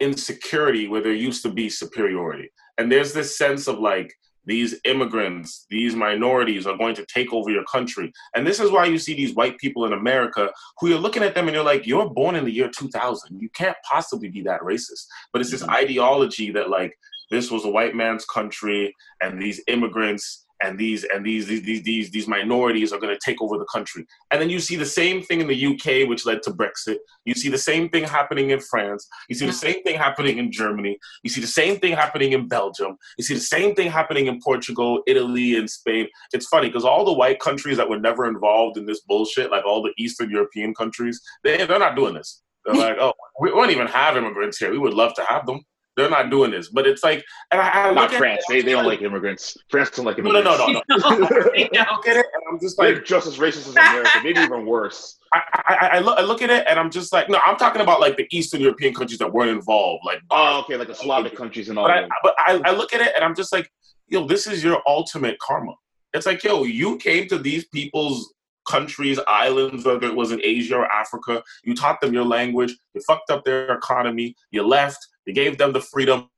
insecurity 0.00 0.88
where 0.88 1.02
there 1.02 1.12
used 1.12 1.42
to 1.42 1.52
be 1.52 1.68
superiority. 1.68 2.50
And 2.78 2.90
there's 2.90 3.12
this 3.12 3.36
sense 3.36 3.68
of 3.68 3.78
like, 3.78 4.12
these 4.44 4.78
immigrants, 4.84 5.66
these 5.70 5.94
minorities 5.94 6.66
are 6.66 6.76
going 6.76 6.94
to 6.94 7.06
take 7.06 7.32
over 7.32 7.50
your 7.50 7.64
country. 7.64 8.12
And 8.34 8.46
this 8.46 8.60
is 8.60 8.70
why 8.70 8.86
you 8.86 8.98
see 8.98 9.14
these 9.14 9.34
white 9.34 9.58
people 9.58 9.84
in 9.84 9.92
America 9.92 10.50
who 10.78 10.88
you're 10.88 10.98
looking 10.98 11.22
at 11.22 11.34
them 11.34 11.46
and 11.46 11.54
you're 11.54 11.64
like, 11.64 11.86
you're 11.86 12.08
born 12.08 12.36
in 12.36 12.44
the 12.44 12.52
year 12.52 12.70
2000. 12.70 13.40
You 13.40 13.48
can't 13.50 13.76
possibly 13.90 14.28
be 14.28 14.42
that 14.42 14.62
racist. 14.62 15.06
But 15.32 15.42
it's 15.42 15.50
this 15.50 15.62
mm-hmm. 15.62 15.74
ideology 15.74 16.50
that, 16.52 16.70
like, 16.70 16.96
this 17.30 17.50
was 17.50 17.64
a 17.64 17.70
white 17.70 17.94
man's 17.94 18.24
country 18.24 18.94
and 19.22 19.40
these 19.40 19.62
immigrants 19.68 20.46
and 20.62 20.78
these 20.78 21.04
and 21.04 21.24
these 21.24 21.46
these 21.46 21.82
these 21.82 22.10
these 22.10 22.28
minorities 22.28 22.92
are 22.92 22.98
going 22.98 23.14
to 23.14 23.20
take 23.24 23.40
over 23.40 23.58
the 23.58 23.66
country. 23.72 24.06
And 24.30 24.40
then 24.40 24.50
you 24.50 24.60
see 24.60 24.76
the 24.76 24.86
same 24.86 25.22
thing 25.22 25.40
in 25.40 25.48
the 25.48 25.66
UK, 25.66 26.08
which 26.08 26.26
led 26.26 26.42
to 26.44 26.50
Brexit. 26.50 26.96
You 27.24 27.34
see 27.34 27.48
the 27.48 27.58
same 27.58 27.88
thing 27.88 28.04
happening 28.04 28.50
in 28.50 28.60
France. 28.60 29.06
You 29.28 29.34
see 29.34 29.46
the 29.46 29.52
same 29.52 29.82
thing 29.82 29.96
happening 29.96 30.38
in 30.38 30.52
Germany. 30.52 30.98
You 31.22 31.30
see 31.30 31.40
the 31.40 31.46
same 31.46 31.78
thing 31.78 31.94
happening 31.94 32.32
in 32.32 32.48
Belgium. 32.48 32.96
You 33.18 33.24
see 33.24 33.34
the 33.34 33.40
same 33.40 33.74
thing 33.74 33.90
happening 33.90 34.26
in 34.26 34.40
Portugal, 34.40 35.02
Italy, 35.06 35.56
and 35.56 35.68
Spain. 35.68 36.08
It's 36.32 36.46
funny 36.46 36.68
because 36.68 36.84
all 36.84 37.04
the 37.04 37.12
white 37.12 37.40
countries 37.40 37.76
that 37.76 37.88
were 37.88 38.00
never 38.00 38.26
involved 38.26 38.76
in 38.76 38.86
this 38.86 39.00
bullshit, 39.02 39.50
like 39.50 39.64
all 39.64 39.82
the 39.82 39.92
Eastern 39.98 40.30
European 40.30 40.74
countries, 40.74 41.20
they 41.44 41.64
they're 41.64 41.78
not 41.78 41.96
doing 41.96 42.14
this. 42.14 42.42
They're 42.64 42.74
like, 42.88 42.96
oh, 43.00 43.12
we 43.40 43.50
don't 43.50 43.70
even 43.70 43.86
have 43.86 44.16
immigrants 44.16 44.58
here. 44.58 44.70
We 44.70 44.78
would 44.78 44.94
love 44.94 45.14
to 45.14 45.24
have 45.24 45.46
them. 45.46 45.60
They're 46.00 46.10
not 46.10 46.30
doing 46.30 46.50
this, 46.50 46.68
but 46.68 46.86
it's 46.86 47.02
like 47.02 47.24
and 47.50 47.60
I, 47.60 47.88
I 47.88 47.92
not 47.92 48.12
France. 48.12 48.44
They, 48.48 48.62
they 48.62 48.72
don't 48.72 48.86
like 48.86 49.02
immigrants. 49.02 49.56
France 49.68 49.90
don't 49.90 50.06
like 50.06 50.18
immigrants. 50.18 50.44
No, 50.44 50.56
no, 50.56 50.66
no, 50.66 50.82
no. 50.88 51.16
no. 51.18 51.28
they 51.54 51.68
don't 51.72 52.04
get 52.04 52.16
it, 52.16 52.26
and 52.34 52.42
I'm 52.50 52.58
just 52.58 52.78
like 52.78 52.88
They're 52.88 53.02
just 53.02 53.26
as 53.26 53.38
racist 53.38 53.68
as 53.68 53.76
America, 53.76 54.10
maybe 54.24 54.40
even 54.40 54.66
worse. 54.66 55.18
I, 55.32 55.42
I, 55.68 55.88
I, 55.92 55.98
look, 56.00 56.18
I 56.18 56.22
look 56.22 56.42
at 56.42 56.50
it, 56.50 56.66
and 56.68 56.78
I'm 56.78 56.90
just 56.90 57.12
like, 57.12 57.28
no, 57.28 57.38
I'm 57.44 57.56
talking 57.56 57.82
about 57.82 58.00
like 58.00 58.16
the 58.16 58.26
Eastern 58.32 58.60
European 58.60 58.94
countries 58.94 59.18
that 59.18 59.32
weren't 59.32 59.50
involved, 59.50 60.04
like 60.04 60.20
oh, 60.30 60.60
okay, 60.60 60.76
like 60.76 60.88
the 60.88 60.94
Slavic 60.94 61.36
countries 61.36 61.68
and 61.68 61.78
all. 61.78 61.86
But, 61.86 62.04
I, 62.04 62.08
but 62.22 62.34
I, 62.38 62.60
I 62.64 62.70
look 62.72 62.92
at 62.92 63.00
it, 63.00 63.12
and 63.14 63.24
I'm 63.24 63.34
just 63.34 63.52
like, 63.52 63.70
yo, 64.08 64.26
this 64.26 64.46
is 64.46 64.64
your 64.64 64.82
ultimate 64.86 65.38
karma. 65.38 65.74
It's 66.12 66.26
like, 66.26 66.42
yo, 66.42 66.64
you 66.64 66.96
came 66.96 67.28
to 67.28 67.38
these 67.38 67.66
people's 67.66 68.34
countries, 68.68 69.18
islands, 69.26 69.84
whether 69.84 70.06
it 70.06 70.14
was 70.14 70.32
in 70.32 70.40
Asia 70.42 70.76
or 70.76 70.92
Africa. 70.92 71.42
You 71.64 71.74
taught 71.74 72.00
them 72.00 72.12
your 72.12 72.24
language. 72.24 72.76
You 72.94 73.00
fucked 73.06 73.30
up 73.30 73.44
their 73.44 73.72
economy. 73.72 74.34
You 74.50 74.66
left. 74.66 74.98
You 75.26 75.34
gave 75.34 75.58
them 75.58 75.72
the 75.72 75.80
freedom. 75.80 76.28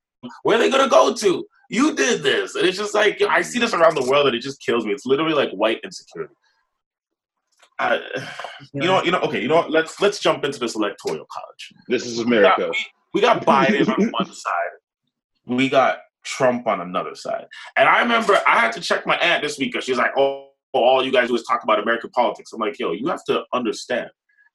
Where 0.43 0.57
are 0.57 0.61
they 0.61 0.71
gonna 0.71 0.89
go 0.89 1.15
to? 1.15 1.47
You 1.69 1.95
did 1.95 2.23
this, 2.23 2.55
and 2.55 2.67
it's 2.67 2.77
just 2.77 2.95
like 2.95 3.21
I 3.23 3.43
see 3.43 3.59
this 3.59 3.75
around 3.75 3.97
the 3.97 4.09
world, 4.09 4.27
and 4.27 4.37
it 4.37 4.41
just 4.41 4.61
kills 4.61 4.85
me. 4.85 4.93
It's 4.93 5.07
literally 5.07 5.35
like 5.35 5.51
white 5.53 5.81
insecurity. 5.83 6.35
Uh, 7.79 7.99
you 8.75 8.83
know, 8.83 9.03
you 9.03 9.11
know. 9.11 9.21
Okay, 9.21 9.41
you 9.41 9.49
know. 9.49 9.57
What? 9.57 9.71
Let's 9.71 10.01
let's 10.01 10.21
jump 10.21 10.45
into 10.45 10.59
this 10.59 10.77
electoral 10.77 11.27
college. 11.31 11.73
This 11.89 12.07
is 12.07 12.19
America. 12.19 12.71
We 13.15 13.21
got, 13.21 13.41
we, 13.41 13.47
we 13.47 13.47
got 13.47 13.47
Biden 13.47 13.89
on 13.89 14.11
one 14.11 14.27
side. 14.33 14.71
We 15.47 15.69
got 15.69 15.99
Trump 16.25 16.67
on 16.67 16.81
another 16.81 17.15
side. 17.15 17.47
And 17.77 17.89
I 17.89 18.01
remember 18.03 18.39
I 18.47 18.59
had 18.59 18.73
to 18.73 18.81
check 18.81 19.07
my 19.07 19.17
aunt 19.17 19.43
this 19.43 19.59
week 19.59 19.73
because 19.73 19.85
she's 19.85 19.99
like, 19.99 20.13
"Oh, 20.17 20.51
all 20.73 21.05
you 21.05 21.11
guys 21.11 21.29
do 21.29 21.35
is 21.35 21.45
talk 21.45 21.65
about 21.65 21.81
American 21.81 22.11
politics." 22.11 22.53
I'm 22.53 22.61
like, 22.61 22.79
"Yo, 22.79 22.93
you 22.93 23.09
have 23.09 23.25
to 23.25 23.45
understand 23.53 24.11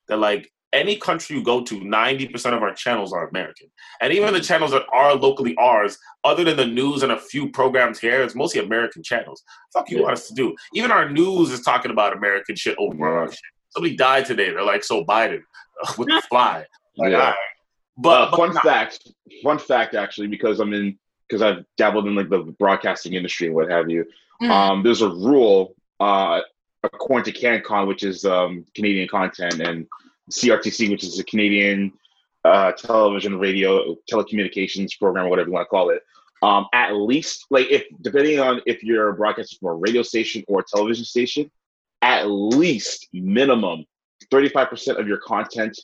that 0.08 0.18
like 0.18 0.52
any 0.74 0.98
country 0.98 1.36
you 1.36 1.44
go 1.44 1.64
to, 1.64 1.80
90% 1.80 2.54
of 2.54 2.62
our 2.62 2.74
channels 2.74 3.14
are 3.14 3.28
American. 3.30 3.68
And 4.02 4.12
even 4.12 4.34
the 4.34 4.42
channels 4.42 4.72
that 4.72 4.84
are 4.94 5.16
locally 5.16 5.56
ours, 5.58 5.98
other 6.24 6.44
than 6.44 6.58
the 6.58 6.66
news 6.66 7.04
and 7.04 7.12
a 7.12 7.20
few 7.20 7.50
programs 7.52 8.00
here, 8.00 8.22
it's 8.22 8.36
mostly 8.36 8.62
American 8.62 9.02
channels. 9.02 9.44
Fuck 9.74 9.90
you 9.90 9.98
yeah. 9.98 10.04
want 10.04 10.14
us 10.14 10.28
to 10.28 10.34
do? 10.34 10.56
Even 10.74 10.92
our 10.92 11.10
news 11.10 11.52
is 11.52 11.62
talking 11.62 11.92
about 11.92 12.16
American 12.16 12.56
shit 12.56 12.76
over 12.78 13.20
our 13.20 13.30
shit. 13.30 13.40
Somebody 13.70 13.96
died 13.96 14.26
today. 14.26 14.50
They're 14.50 14.64
like, 14.64 14.84
so 14.84 15.04
Biden 15.04 15.42
with 15.98 16.10
the 16.10 16.22
fly. 16.30 16.66
Like, 16.98 17.12
yeah. 17.12 17.34
But, 17.98 18.10
uh, 18.10 18.32
but 18.32 18.38
fun 18.38 18.54
not- 18.54 18.64
fact, 18.64 19.12
fun 19.44 19.60
fact 19.60 19.96
actually, 19.96 20.28
because 20.28 20.60
I'm 20.60 20.74
in 20.74 20.98
because 21.28 21.42
I've 21.42 21.66
dabbled 21.76 22.08
in 22.08 22.16
like 22.16 22.30
the 22.30 22.40
broadcasting 22.58 23.14
industry 23.14 23.48
and 23.48 23.56
what 23.56 23.70
have 23.70 23.90
you. 23.90 24.06
Mm. 24.42 24.50
Um, 24.50 24.84
there's 24.84 25.02
a 25.02 25.10
rule 25.10 25.76
uh, 26.00 26.40
according 26.84 27.34
to 27.34 27.38
CanCon, 27.38 27.88
which 27.88 28.04
is 28.04 28.24
um, 28.24 28.66
Canadian 28.76 29.08
content, 29.08 29.60
and 29.60 29.88
CRTC, 30.32 30.90
which 30.90 31.04
is 31.04 31.20
a 31.20 31.24
Canadian 31.24 31.94
uh, 32.46 32.72
television, 32.72 33.40
radio, 33.40 33.96
telecommunications 34.12 34.98
program, 35.00 35.26
or 35.26 35.30
whatever 35.30 35.50
you 35.50 35.54
want 35.54 35.66
to 35.66 35.70
call 35.70 35.90
it. 35.90 36.02
Um, 36.44 36.68
at 36.74 36.92
least, 36.92 37.46
like 37.50 37.68
if 37.72 37.84
depending 38.02 38.40
on 38.40 38.62
if 38.66 38.84
you're 38.84 39.14
broadcasting 39.14 39.58
from 39.60 39.70
a 39.70 39.74
radio 39.74 40.04
station 40.04 40.44
or 40.48 40.60
a 40.60 40.64
television 40.64 41.04
station, 41.04 41.50
at 42.02 42.30
least 42.30 43.08
minimum 43.12 43.86
35% 44.32 45.00
of 45.00 45.08
your 45.08 45.18
content 45.18 45.80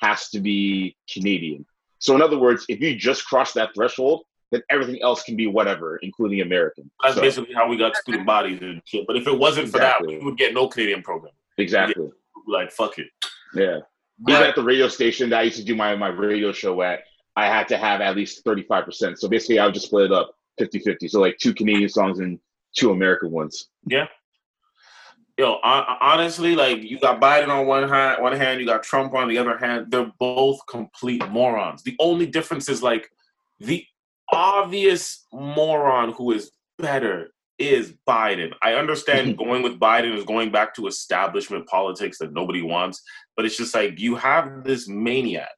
has 0.00 0.28
to 0.30 0.40
be 0.40 0.96
Canadian. 1.10 1.64
So 1.98 2.14
in 2.14 2.20
other 2.20 2.38
words, 2.38 2.66
if 2.68 2.80
you 2.80 2.94
just 2.96 3.24
cross 3.24 3.52
that 3.54 3.70
threshold, 3.74 4.24
then 4.50 4.62
everything 4.70 5.00
else 5.02 5.22
can 5.22 5.36
be 5.36 5.46
whatever, 5.46 5.96
including 6.02 6.42
American. 6.42 6.90
that's 7.02 7.14
So, 7.14 7.22
basically 7.22 7.54
how 7.54 7.66
we 7.68 7.76
got 7.76 7.96
student 7.96 8.26
bodies 8.26 8.60
and 8.60 8.82
shit. 8.84 9.06
But 9.06 9.16
if 9.16 9.26
it 9.26 9.38
wasn't 9.38 9.70
for 9.70 9.78
that, 9.78 10.04
we 10.06 10.18
would 10.18 10.36
get 10.36 10.52
no 10.52 10.68
Canadian 10.68 11.02
program. 11.02 11.32
exactly. 11.56 12.10
Like 12.46 12.70
fuck 12.70 12.98
it. 12.98 13.06
Yeah. 13.54 13.78
But- 14.18 14.32
Even 14.32 14.46
at 14.48 14.54
the 14.54 14.62
radio 14.62 14.88
station 14.88 15.30
that 15.30 15.40
I 15.40 15.42
used 15.42 15.56
to 15.56 15.64
do 15.64 15.74
my, 15.74 15.94
my 15.96 16.08
radio 16.08 16.52
show 16.52 16.80
at, 16.82 17.00
I 17.36 17.46
had 17.46 17.66
to 17.68 17.76
have 17.76 18.00
at 18.00 18.14
least 18.14 18.44
35%. 18.44 19.18
So 19.18 19.28
basically, 19.28 19.58
I 19.58 19.64
would 19.66 19.74
just 19.74 19.86
split 19.86 20.06
it 20.06 20.12
up 20.12 20.34
50 20.58 20.78
50. 20.78 21.08
So 21.08 21.20
like 21.20 21.36
two 21.38 21.52
Canadian 21.52 21.88
songs 21.88 22.20
and 22.20 22.38
two 22.76 22.92
American 22.92 23.30
ones. 23.32 23.68
Yeah. 23.86 24.06
Yo, 25.36 25.58
hon- 25.64 25.96
honestly, 26.00 26.54
like 26.54 26.82
you 26.82 26.98
got 27.00 27.20
Biden 27.20 27.48
on 27.48 27.66
one 27.66 27.88
hand, 27.88 28.22
one 28.22 28.36
hand, 28.36 28.60
you 28.60 28.66
got 28.66 28.84
Trump 28.84 29.14
on 29.14 29.28
the 29.28 29.36
other 29.38 29.58
hand. 29.58 29.86
They're 29.90 30.12
both 30.20 30.60
complete 30.68 31.28
morons. 31.28 31.82
The 31.82 31.96
only 31.98 32.26
difference 32.26 32.68
is 32.68 32.84
like 32.84 33.10
the 33.58 33.84
obvious 34.32 35.26
moron 35.32 36.12
who 36.12 36.30
is 36.30 36.52
better 36.78 37.32
is 37.58 37.94
Biden. 38.08 38.52
I 38.62 38.74
understand 38.74 39.36
going 39.38 39.62
with 39.62 39.78
Biden 39.78 40.16
is 40.16 40.24
going 40.24 40.50
back 40.50 40.74
to 40.74 40.86
establishment 40.86 41.66
politics 41.66 42.18
that 42.18 42.32
nobody 42.32 42.62
wants, 42.62 43.02
but 43.36 43.44
it's 43.44 43.56
just 43.56 43.74
like 43.74 43.98
you 43.98 44.16
have 44.16 44.64
this 44.64 44.88
maniac 44.88 45.48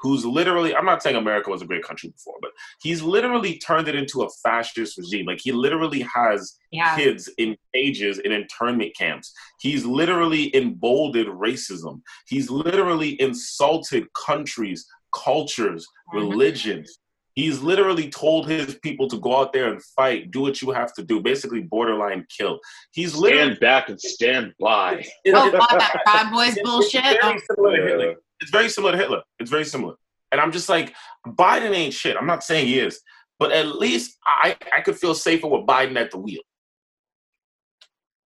who's 0.00 0.24
literally 0.24 0.76
I'm 0.76 0.84
not 0.84 1.02
saying 1.02 1.16
America 1.16 1.50
was 1.50 1.62
a 1.62 1.66
great 1.66 1.82
country 1.82 2.10
before, 2.10 2.36
but 2.40 2.52
he's 2.82 3.02
literally 3.02 3.58
turned 3.58 3.88
it 3.88 3.96
into 3.96 4.22
a 4.22 4.28
fascist 4.44 4.96
regime. 4.96 5.26
Like 5.26 5.40
he 5.42 5.50
literally 5.50 6.02
has 6.14 6.56
Yeah. 6.70 6.96
kids 6.96 7.28
in 7.38 7.56
cages 7.74 8.18
in 8.18 8.30
internment 8.30 8.94
camps. 8.96 9.32
He's 9.60 9.84
literally 9.84 10.54
emboldened 10.54 11.28
racism. 11.30 12.02
He's 12.28 12.48
literally 12.50 13.20
insulted 13.20 14.06
countries, 14.12 14.86
cultures, 15.12 15.84
Mhm. 16.12 16.20
religions. 16.30 16.98
He's 17.38 17.60
literally 17.60 18.08
told 18.10 18.48
his 18.48 18.74
people 18.82 19.06
to 19.08 19.16
go 19.20 19.36
out 19.36 19.52
there 19.52 19.70
and 19.72 19.80
fight, 19.96 20.32
do 20.32 20.40
what 20.40 20.60
you 20.60 20.72
have 20.72 20.92
to 20.94 21.04
do, 21.04 21.20
basically 21.20 21.60
borderline 21.60 22.26
kill. 22.36 22.58
He's 22.90 23.14
literally 23.14 23.44
Stand 23.54 23.60
back 23.60 23.88
and 23.90 24.00
stand 24.00 24.54
by. 24.58 25.04
it- 25.24 25.32
Oh, 25.32 25.46
it- 25.46 25.52
that 25.52 26.02
Proud 26.04 26.32
Boys 26.32 26.56
it's- 26.56 26.64
bullshit. 26.68 27.02
It's 27.04 27.22
very, 27.24 27.38
similar 27.38 27.76
to 27.76 27.82
Hitler. 27.86 28.14
It's 28.40 28.50
very 28.50 28.68
similar 28.68 28.90
to 28.92 28.98
Hitler. 28.98 29.22
It's 29.38 29.50
very 29.52 29.64
similar. 29.64 29.94
And 30.32 30.40
I'm 30.40 30.50
just 30.50 30.68
like, 30.68 30.92
Biden 31.24 31.70
ain't 31.76 31.94
shit. 31.94 32.16
I'm 32.16 32.26
not 32.26 32.42
saying 32.42 32.66
he 32.66 32.80
is, 32.80 33.00
but 33.38 33.52
at 33.52 33.68
least 33.76 34.18
I, 34.26 34.56
I 34.76 34.80
could 34.80 34.98
feel 34.98 35.14
safer 35.14 35.46
with 35.46 35.64
Biden 35.64 35.96
at 35.96 36.10
the 36.10 36.18
wheel. 36.18 36.42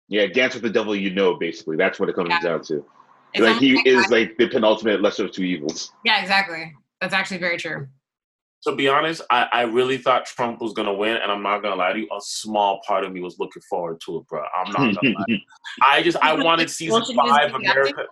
Yeah, 0.07 0.27
dance 0.27 0.55
with 0.55 0.63
the 0.63 0.71
devil 0.71 0.95
you 0.95 1.11
know, 1.13 1.35
basically. 1.35 1.77
That's 1.77 1.99
what 1.99 2.09
it 2.09 2.15
comes 2.15 2.29
Yeah. 2.31 2.41
down 2.43 2.63
to. 2.67 2.87
it's 3.35 3.43
like 3.43 3.59
he 3.59 3.75
like 3.75 3.87
is 3.87 4.07
Biden- 4.07 4.11
like 4.11 4.37
the 4.39 4.49
penultimate 4.49 5.03
lesser 5.03 5.25
of 5.25 5.33
two 5.33 5.43
evils. 5.43 5.93
Yeah, 6.05 6.21
exactly. 6.23 6.75
That's 7.01 7.15
actually 7.15 7.39
very 7.39 7.57
true. 7.59 7.89
To 8.65 8.77
be 8.77 8.89
honest, 8.89 9.23
I, 9.31 9.49
I 9.53 9.63
really 9.63 9.97
thought 9.97 10.27
Trump 10.27 10.61
was 10.61 10.75
gonna 10.75 10.93
win, 10.93 11.17
and 11.17 11.33
I'm 11.33 11.43
not 11.43 11.63
gonna 11.63 11.77
lie 11.77 11.93
to 11.95 11.99
you. 11.99 12.09
A 12.15 12.21
small 12.21 12.81
part 12.87 13.05
of 13.05 13.13
me 13.13 13.21
was 13.21 13.39
looking 13.39 13.63
forward 13.63 14.01
to 14.05 14.19
it, 14.19 14.27
bro. 14.29 14.43
I'm 14.55 14.71
not 14.73 15.01
gonna 15.01 15.15
lie. 15.19 15.43
I 15.91 16.03
just 16.03 16.19
I 16.23 16.35
wanted 16.35 16.69
season 16.71 16.99
Bullshit 16.99 17.15
he 17.15 17.17
was 17.17 17.31
five 17.31 17.53
looking 17.53 17.69
up 17.69 17.75
to? 17.75 17.81
America. 17.81 18.03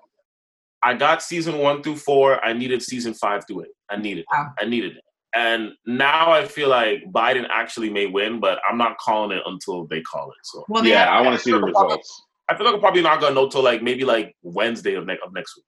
I 0.82 0.94
got 0.94 1.22
season 1.22 1.58
one 1.58 1.82
through 1.82 1.96
four. 1.96 2.42
I 2.44 2.52
needed 2.52 2.82
season 2.82 3.12
five 3.12 3.46
through 3.46 3.62
eight. 3.64 3.74
I 3.90 3.96
needed 3.96 4.20
it. 4.20 4.26
Wow. 4.32 4.52
I 4.60 4.64
needed 4.64 4.96
it. 4.96 5.02
And 5.34 5.72
now 5.86 6.30
I 6.32 6.46
feel 6.46 6.68
like 6.68 7.04
Biden 7.12 7.46
actually 7.50 7.90
may 7.90 8.06
win, 8.06 8.40
but 8.40 8.60
I'm 8.68 8.78
not 8.78 8.96
calling 8.98 9.36
it 9.36 9.42
until 9.44 9.86
they 9.86 10.00
call 10.02 10.30
it. 10.30 10.36
So 10.44 10.64
Well, 10.68 10.86
yeah, 10.86 11.00
have- 11.00 11.08
I 11.08 11.20
want 11.20 11.36
to 11.36 11.42
see 11.42 11.50
the 11.50 11.60
results. 11.60 12.22
I 12.48 12.56
feel 12.56 12.64
like 12.64 12.74
I'm 12.76 12.80
probably 12.80 13.02
not 13.02 13.20
gonna 13.20 13.34
know 13.34 13.48
till 13.48 13.62
like 13.62 13.82
maybe 13.82 14.04
like 14.04 14.34
Wednesday 14.42 14.94
of 14.94 15.04
next 15.04 15.22
of 15.26 15.34
next 15.34 15.56
week. 15.56 15.66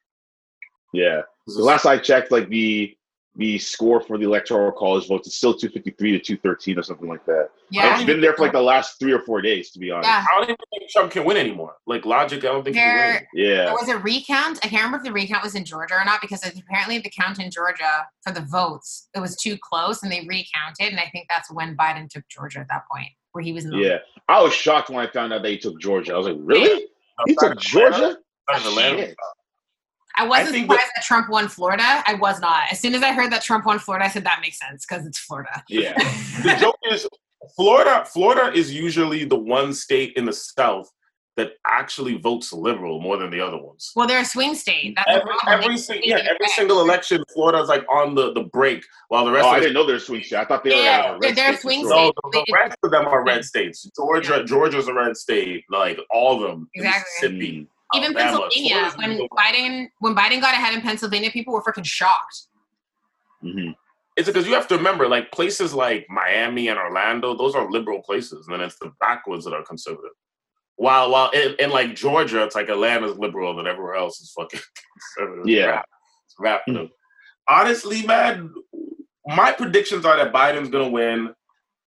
Yeah. 0.92 1.22
The 1.46 1.62
last 1.62 1.84
I 1.84 1.98
checked, 1.98 2.30
like 2.32 2.48
the 2.48 2.96
the 3.40 3.58
score 3.58 4.02
for 4.02 4.18
the 4.18 4.24
electoral 4.24 4.70
college 4.70 5.08
votes 5.08 5.26
is 5.26 5.34
still 5.34 5.54
253 5.54 6.12
to 6.12 6.18
213 6.18 6.78
or 6.78 6.82
something 6.82 7.08
like 7.08 7.24
that. 7.24 7.48
yeah. 7.70 7.94
It's 7.96 8.04
been 8.04 8.20
there 8.20 8.34
for 8.34 8.42
like 8.42 8.52
the 8.52 8.60
last 8.60 8.98
three 9.00 9.12
or 9.12 9.20
four 9.20 9.40
days, 9.40 9.70
to 9.70 9.78
be 9.78 9.90
honest. 9.90 10.10
Yeah. 10.10 10.26
I 10.30 10.34
don't 10.34 10.44
even 10.44 10.56
think 10.78 10.90
Trump 10.90 11.10
can 11.10 11.24
win 11.24 11.38
anymore. 11.38 11.76
Like 11.86 12.04
logic, 12.04 12.40
I 12.40 12.48
don't 12.48 12.62
think 12.62 12.76
he 12.76 12.82
can 12.82 12.94
win. 12.94 12.98
There. 12.98 13.28
Yeah. 13.32 13.64
there 13.64 13.72
was 13.72 13.88
a 13.88 13.96
recount. 13.96 14.58
I 14.62 14.68
can't 14.68 14.82
remember 14.84 14.98
if 14.98 15.04
the 15.04 15.12
recount 15.12 15.42
was 15.42 15.54
in 15.54 15.64
Georgia 15.64 15.94
or 15.94 16.04
not 16.04 16.20
because 16.20 16.44
apparently 16.46 16.98
the 16.98 17.10
count 17.18 17.38
in 17.40 17.50
Georgia 17.50 18.06
for 18.22 18.30
the 18.30 18.42
votes 18.42 19.08
it 19.16 19.20
was 19.20 19.36
too 19.36 19.56
close 19.62 20.02
and 20.02 20.12
they 20.12 20.20
recounted 20.28 20.90
and 20.90 21.00
I 21.00 21.08
think 21.10 21.24
that's 21.30 21.50
when 21.50 21.74
Biden 21.78 22.10
took 22.10 22.28
Georgia 22.28 22.58
at 22.58 22.68
that 22.68 22.82
point 22.92 23.08
where 23.32 23.42
he 23.42 23.54
was 23.54 23.64
in 23.64 23.70
the 23.70 23.78
Yeah. 23.78 23.98
I 24.28 24.42
was 24.42 24.52
shocked 24.52 24.90
when 24.90 24.98
I 24.98 25.10
found 25.10 25.32
out 25.32 25.42
that 25.42 25.48
he 25.48 25.56
took 25.56 25.80
Georgia. 25.80 26.12
I 26.12 26.18
was 26.18 26.26
like, 26.26 26.36
really? 26.40 26.84
He 27.26 27.34
took 27.36 27.58
Georgia? 27.58 28.18
Out 28.50 28.60
of 28.60 28.66
Atlanta. 28.66 28.98
Shit. 29.06 29.16
I 30.16 30.26
wasn't 30.26 30.56
I 30.56 30.60
surprised 30.62 30.90
that 30.96 31.04
Trump 31.04 31.28
won 31.30 31.48
Florida. 31.48 32.02
I 32.06 32.14
was 32.14 32.40
not. 32.40 32.64
As 32.70 32.80
soon 32.80 32.94
as 32.94 33.02
I 33.02 33.12
heard 33.12 33.32
that 33.32 33.42
Trump 33.42 33.64
won 33.66 33.78
Florida, 33.78 34.04
I 34.04 34.08
said 34.08 34.24
that 34.24 34.40
makes 34.42 34.58
sense 34.58 34.84
because 34.86 35.06
it's 35.06 35.18
Florida. 35.18 35.62
Yeah. 35.68 35.94
the 36.42 36.56
joke 36.60 36.76
is 36.90 37.06
Florida. 37.56 38.04
Florida 38.12 38.52
is 38.56 38.72
usually 38.72 39.24
the 39.24 39.38
one 39.38 39.72
state 39.72 40.12
in 40.16 40.24
the 40.24 40.32
South 40.32 40.90
that 41.36 41.52
actually 41.66 42.18
votes 42.18 42.52
liberal 42.52 43.00
more 43.00 43.16
than 43.16 43.30
the 43.30 43.40
other 43.40 43.56
ones. 43.56 43.92
well, 43.96 44.06
they're 44.06 44.20
a 44.20 44.24
swing 44.24 44.54
state. 44.54 44.94
That's 44.96 45.08
Every, 45.08 45.22
problem. 45.38 45.60
every, 45.62 45.74
They- 45.76 45.80
sing- 45.80 46.00
yeah, 46.02 46.16
every 46.18 46.48
single 46.48 46.80
election, 46.80 47.22
Florida's 47.32 47.68
like 47.68 47.86
on 47.88 48.14
the, 48.14 48.32
the 48.34 48.42
break, 48.52 48.84
while 49.08 49.24
the 49.24 49.30
rest 49.30 49.46
Oh, 49.46 49.50
of 49.50 49.54
I 49.54 49.58
the 49.60 49.66
didn't 49.66 49.74
know 49.74 49.86
there's 49.86 50.06
swing 50.06 50.22
state. 50.22 50.36
I 50.36 50.44
thought 50.44 50.64
they 50.64 50.70
were 50.70 50.76
Yeah, 50.82 51.12
uh, 51.14 51.18
red 51.22 51.36
they're 51.36 51.46
states 51.52 51.62
swing 51.62 51.80
and 51.82 51.88
no, 51.88 52.12
the, 52.32 52.44
the 52.46 52.52
rest 52.52 52.76
of 52.82 52.90
them 52.90 53.06
are 53.06 53.24
red 53.24 53.44
states. 53.44 53.88
Georgia, 53.96 54.44
Georgia's 54.44 54.88
a 54.88 54.92
red 54.92 55.16
state. 55.16 55.64
Like 55.70 55.98
all 56.10 56.44
of 56.44 56.50
them. 56.50 56.68
Exactly. 56.74 57.28
Mississippi, 57.28 57.66
Even 57.94 58.16
Alabama, 58.16 58.48
Pennsylvania, 58.50 58.92
when 58.96 59.28
Biden 59.28 59.88
when 59.98 60.14
Biden 60.14 60.40
got 60.40 60.54
ahead 60.54 60.74
in 60.74 60.80
Pennsylvania, 60.80 61.30
people 61.30 61.52
were 61.52 61.62
freaking 61.62 61.84
shocked. 61.84 62.46
Mhm. 63.42 63.74
It's 64.16 64.28
because 64.28 64.46
you 64.46 64.54
have 64.54 64.68
to 64.68 64.76
remember, 64.76 65.08
like 65.08 65.32
places 65.32 65.72
like 65.72 66.06
Miami 66.10 66.68
and 66.68 66.78
Orlando, 66.78 67.34
those 67.34 67.54
are 67.54 67.70
liberal 67.70 68.02
places, 68.02 68.46
and 68.46 68.54
then 68.54 68.66
it's 68.66 68.78
the 68.78 68.92
backwoods 69.00 69.44
that 69.44 69.54
are 69.54 69.62
conservative. 69.64 70.12
While 70.76 71.10
while 71.10 71.30
in, 71.30 71.54
in 71.58 71.70
like 71.70 71.94
Georgia, 71.94 72.42
it's 72.44 72.54
like 72.54 72.68
Atlanta's 72.68 73.18
liberal, 73.18 73.58
and 73.58 73.68
everywhere 73.68 73.94
else 73.94 74.20
is 74.20 74.32
fucking 74.32 74.60
conservative. 75.16 75.48
Yeah. 75.48 75.66
Rap. 75.66 75.86
It's 76.26 76.34
rap 76.38 76.62
for 76.66 76.72
them. 76.74 76.90
Honestly, 77.48 78.06
man, 78.06 78.52
my 79.26 79.52
predictions 79.52 80.04
are 80.04 80.16
that 80.16 80.32
Biden's 80.32 80.68
gonna 80.68 80.88
win. 80.88 81.34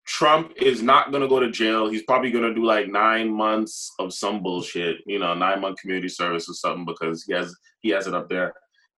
Trump 0.05 0.51
is 0.57 0.81
not 0.81 1.11
gonna 1.11 1.27
go 1.27 1.39
to 1.39 1.49
jail. 1.49 1.89
He's 1.89 2.03
probably 2.03 2.31
gonna 2.31 2.53
do 2.53 2.65
like 2.65 2.87
nine 2.89 3.31
months 3.31 3.93
of 3.99 4.13
some 4.13 4.43
bullshit, 4.43 4.97
you 5.05 5.19
know, 5.19 5.33
nine 5.33 5.61
month 5.61 5.79
community 5.79 6.09
service 6.09 6.49
or 6.49 6.53
something 6.53 6.85
because 6.85 7.23
he 7.23 7.33
has 7.33 7.55
he 7.81 7.89
has 7.89 8.07
it 8.07 8.13
up 8.13 8.29
there. 8.29 8.53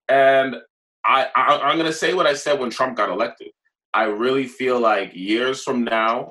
And 0.08 0.56
I, 1.04 1.28
I 1.36 1.58
I'm 1.58 1.76
gonna 1.76 1.92
say 1.92 2.14
what 2.14 2.26
I 2.26 2.34
said 2.34 2.58
when 2.58 2.70
Trump 2.70 2.96
got 2.96 3.10
elected. 3.10 3.48
I 3.94 4.04
really 4.04 4.46
feel 4.46 4.80
like 4.80 5.14
years 5.14 5.62
from 5.62 5.84
now, 5.84 6.30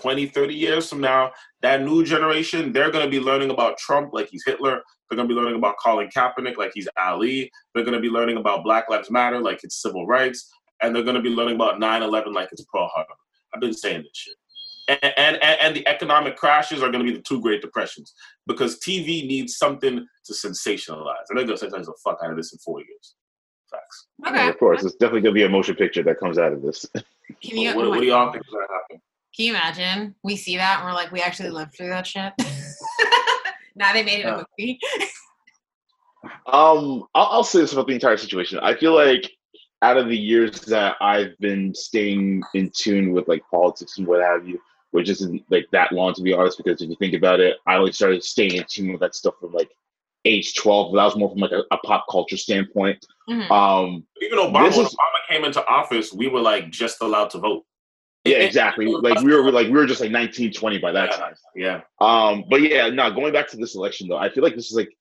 20, 0.00 0.26
30 0.26 0.54
years 0.54 0.88
from 0.88 1.00
now, 1.00 1.32
that 1.62 1.82
new 1.82 2.04
generation, 2.04 2.72
they're 2.72 2.90
gonna 2.90 3.08
be 3.08 3.20
learning 3.20 3.50
about 3.50 3.78
Trump 3.78 4.10
like 4.12 4.28
he's 4.28 4.44
Hitler. 4.44 4.82
They're 5.08 5.16
gonna 5.16 5.28
be 5.28 5.34
learning 5.34 5.56
about 5.56 5.76
Colin 5.82 6.10
Kaepernick 6.14 6.58
like 6.58 6.72
he's 6.74 6.88
Ali. 7.02 7.50
They're 7.74 7.84
gonna 7.84 8.00
be 8.00 8.10
learning 8.10 8.36
about 8.36 8.64
Black 8.64 8.90
Lives 8.90 9.10
Matter 9.10 9.40
like 9.40 9.64
it's 9.64 9.80
civil 9.80 10.06
rights, 10.06 10.52
and 10.82 10.94
they're 10.94 11.02
gonna 11.02 11.22
be 11.22 11.30
learning 11.30 11.54
about 11.54 11.80
9/11 11.80 12.34
like 12.34 12.50
it's 12.52 12.64
Pearl 12.72 12.88
Harbor. 12.94 13.14
I've 13.54 13.60
been 13.60 13.72
saying 13.72 14.02
this 14.02 14.10
shit. 14.14 14.34
And, 14.86 15.14
and, 15.16 15.42
and, 15.42 15.60
and 15.60 15.76
the 15.76 15.86
economic 15.88 16.36
crashes 16.36 16.82
are 16.82 16.90
going 16.90 17.04
to 17.04 17.10
be 17.10 17.16
the 17.16 17.22
two 17.22 17.40
Great 17.40 17.62
Depressions 17.62 18.12
because 18.46 18.78
TV 18.80 19.26
needs 19.26 19.56
something 19.56 20.06
to 20.26 20.32
sensationalize. 20.32 21.24
And 21.28 21.38
they're 21.38 21.46
going 21.46 21.58
to 21.58 21.66
sensationalize 21.66 21.86
the 21.86 21.94
fuck 22.04 22.18
out 22.22 22.30
of 22.30 22.36
this 22.36 22.52
in 22.52 22.58
four 22.58 22.80
years. 22.80 23.14
Facts. 23.70 24.06
Okay. 24.26 24.44
Yeah, 24.44 24.48
of 24.50 24.58
course. 24.58 24.84
It's 24.84 24.94
definitely 24.96 25.22
going 25.22 25.34
to 25.34 25.40
be 25.40 25.44
a 25.44 25.48
motion 25.48 25.74
picture 25.74 26.02
that 26.02 26.20
comes 26.20 26.36
out 26.36 26.52
of 26.52 26.60
this. 26.60 26.84
Can 27.42 27.56
you, 27.56 27.74
what, 27.74 27.88
what 27.88 28.00
do 28.00 28.06
y'all 28.06 28.30
think 28.30 28.44
is 28.44 28.50
going 28.50 28.66
to 28.66 28.72
happen? 28.72 29.00
can 29.34 29.46
you 29.46 29.52
imagine? 29.52 30.14
We 30.22 30.36
see 30.36 30.56
that 30.56 30.78
and 30.78 30.86
we're 30.86 30.94
like, 30.94 31.10
we 31.10 31.20
actually 31.20 31.50
lived 31.50 31.74
through 31.74 31.88
that 31.88 32.06
shit. 32.06 32.32
now 33.74 33.92
they 33.92 34.04
made 34.04 34.20
it 34.20 34.26
a 34.26 34.46
movie. 34.58 34.78
Um, 36.46 37.04
I'll, 37.14 37.26
I'll 37.26 37.44
say 37.44 37.60
this 37.60 37.74
about 37.74 37.86
the 37.86 37.92
entire 37.92 38.16
situation. 38.16 38.58
I 38.60 38.74
feel 38.74 38.94
like 38.94 39.30
out 39.84 39.98
of 39.98 40.08
the 40.08 40.16
years 40.16 40.52
that 40.62 40.96
I've 41.00 41.38
been 41.38 41.74
staying 41.74 42.42
in 42.54 42.70
tune 42.74 43.12
with 43.12 43.28
like 43.28 43.42
politics 43.50 43.98
and 43.98 44.06
what 44.06 44.22
have 44.22 44.48
you, 44.48 44.58
which 44.92 45.10
isn't 45.10 45.42
like 45.50 45.66
that 45.72 45.92
long 45.92 46.14
to 46.14 46.22
be 46.22 46.32
honest, 46.32 46.56
because 46.56 46.80
if 46.80 46.88
you 46.88 46.96
think 46.96 47.14
about 47.14 47.38
it, 47.40 47.58
I 47.66 47.76
only 47.76 47.92
started 47.92 48.24
staying 48.24 48.54
in 48.54 48.64
tune 48.68 48.92
with 48.92 49.00
that 49.02 49.14
stuff 49.14 49.34
from 49.40 49.52
like 49.52 49.70
age 50.24 50.54
12. 50.54 50.94
That 50.94 51.04
was 51.04 51.16
more 51.16 51.28
from 51.30 51.40
like 51.40 51.52
a, 51.52 51.62
a 51.70 51.76
pop 51.78 52.06
culture 52.10 52.38
standpoint. 52.38 53.04
Mhm. 53.28 53.50
Um, 53.50 54.06
Even 54.22 54.38
Obama, 54.38 54.68
This 54.68 54.76
when 54.78 54.86
is- 54.86 54.94
Obama 54.94 55.28
came 55.28 55.44
into 55.44 55.66
office, 55.66 56.12
we 56.14 56.28
were 56.28 56.40
like 56.40 56.70
just 56.70 57.02
allowed 57.02 57.28
to 57.30 57.38
vote. 57.38 57.64
yeah, 58.24 58.36
It- 58.36 58.42
it- 58.42 58.46
exactly. 58.46 58.86
Like 58.86 59.20
we 59.20 59.34
were 59.36 59.52
like 59.52 59.66
we 59.66 59.72
were 59.74 59.84
just 59.86 60.00
like 60.00 60.10
19, 60.10 60.50
20 60.52 60.78
by 60.78 60.92
that 60.92 61.10
Yeah. 61.10 61.16
time. 61.18 61.34
Yeah. 61.54 61.80
Um, 62.00 62.44
but 62.48 62.62
yeah, 62.62 62.88
no, 62.88 63.10
going 63.10 63.34
back 63.34 63.48
to 63.48 63.58
this 63.58 63.74
election 63.74 64.08
though, 64.08 64.16
I 64.16 64.30
feel 64.30 64.42
like 64.42 64.54
this 64.56 64.70
is 64.70 64.76
like 64.76 64.96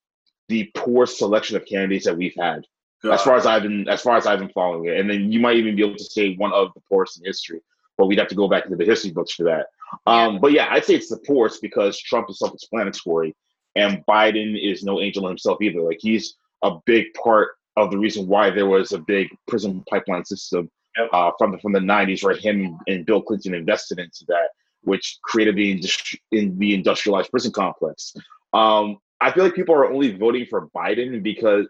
the 0.49 0.69
poor 0.75 1.05
selection 1.05 1.55
of 1.55 1.65
candidates 1.65 2.03
that 2.05 2.17
we've 2.17 2.35
had. 2.37 2.65
As 3.11 3.21
far 3.21 3.35
as 3.35 3.45
I've 3.45 3.63
been 3.63 3.87
as 3.87 4.01
far 4.01 4.17
as 4.17 4.25
I've 4.25 4.39
been 4.39 4.49
following 4.49 4.85
it. 4.85 4.99
And 4.99 5.09
then 5.09 5.31
you 5.31 5.39
might 5.39 5.57
even 5.57 5.75
be 5.75 5.83
able 5.83 5.97
to 5.97 6.03
say 6.03 6.35
one 6.35 6.53
of 6.53 6.73
the 6.73 6.81
poorest 6.81 7.19
in 7.19 7.25
history, 7.25 7.59
but 7.97 8.07
we'd 8.07 8.19
have 8.19 8.29
to 8.29 8.35
go 8.35 8.47
back 8.47 8.65
into 8.65 8.77
the 8.77 8.85
history 8.85 9.11
books 9.11 9.33
for 9.33 9.43
that. 9.43 9.67
Um, 10.07 10.39
but 10.39 10.51
yeah, 10.51 10.67
I'd 10.71 10.85
say 10.85 10.95
it's 10.95 11.09
the 11.09 11.17
poorest 11.17 11.61
because 11.61 11.99
Trump 11.99 12.29
is 12.29 12.39
self-explanatory, 12.39 13.35
and 13.75 14.03
Biden 14.07 14.57
is 14.59 14.83
no 14.83 15.01
angel 15.01 15.27
himself 15.27 15.61
either. 15.61 15.81
Like 15.81 15.99
he's 15.99 16.35
a 16.63 16.77
big 16.85 17.13
part 17.13 17.49
of 17.75 17.91
the 17.91 17.97
reason 17.97 18.27
why 18.27 18.49
there 18.49 18.67
was 18.67 18.91
a 18.91 18.99
big 18.99 19.27
prison 19.47 19.83
pipeline 19.89 20.25
system 20.25 20.69
uh, 21.11 21.31
from 21.37 21.51
the 21.51 21.57
from 21.59 21.73
the 21.73 21.79
'90s, 21.79 22.23
where 22.23 22.35
him 22.35 22.77
and 22.87 23.05
Bill 23.05 23.21
Clinton 23.21 23.53
invested 23.53 23.99
into 23.99 24.25
that, 24.29 24.49
which 24.83 25.19
created 25.23 25.55
the 25.55 25.77
industri- 25.77 26.19
in 26.31 26.57
the 26.57 26.73
industrialized 26.73 27.31
prison 27.31 27.51
complex. 27.51 28.15
Um, 28.53 28.97
I 29.21 29.31
feel 29.31 29.43
like 29.43 29.55
people 29.55 29.75
are 29.75 29.91
only 29.91 30.15
voting 30.17 30.45
for 30.45 30.69
Biden 30.75 31.23
because 31.23 31.67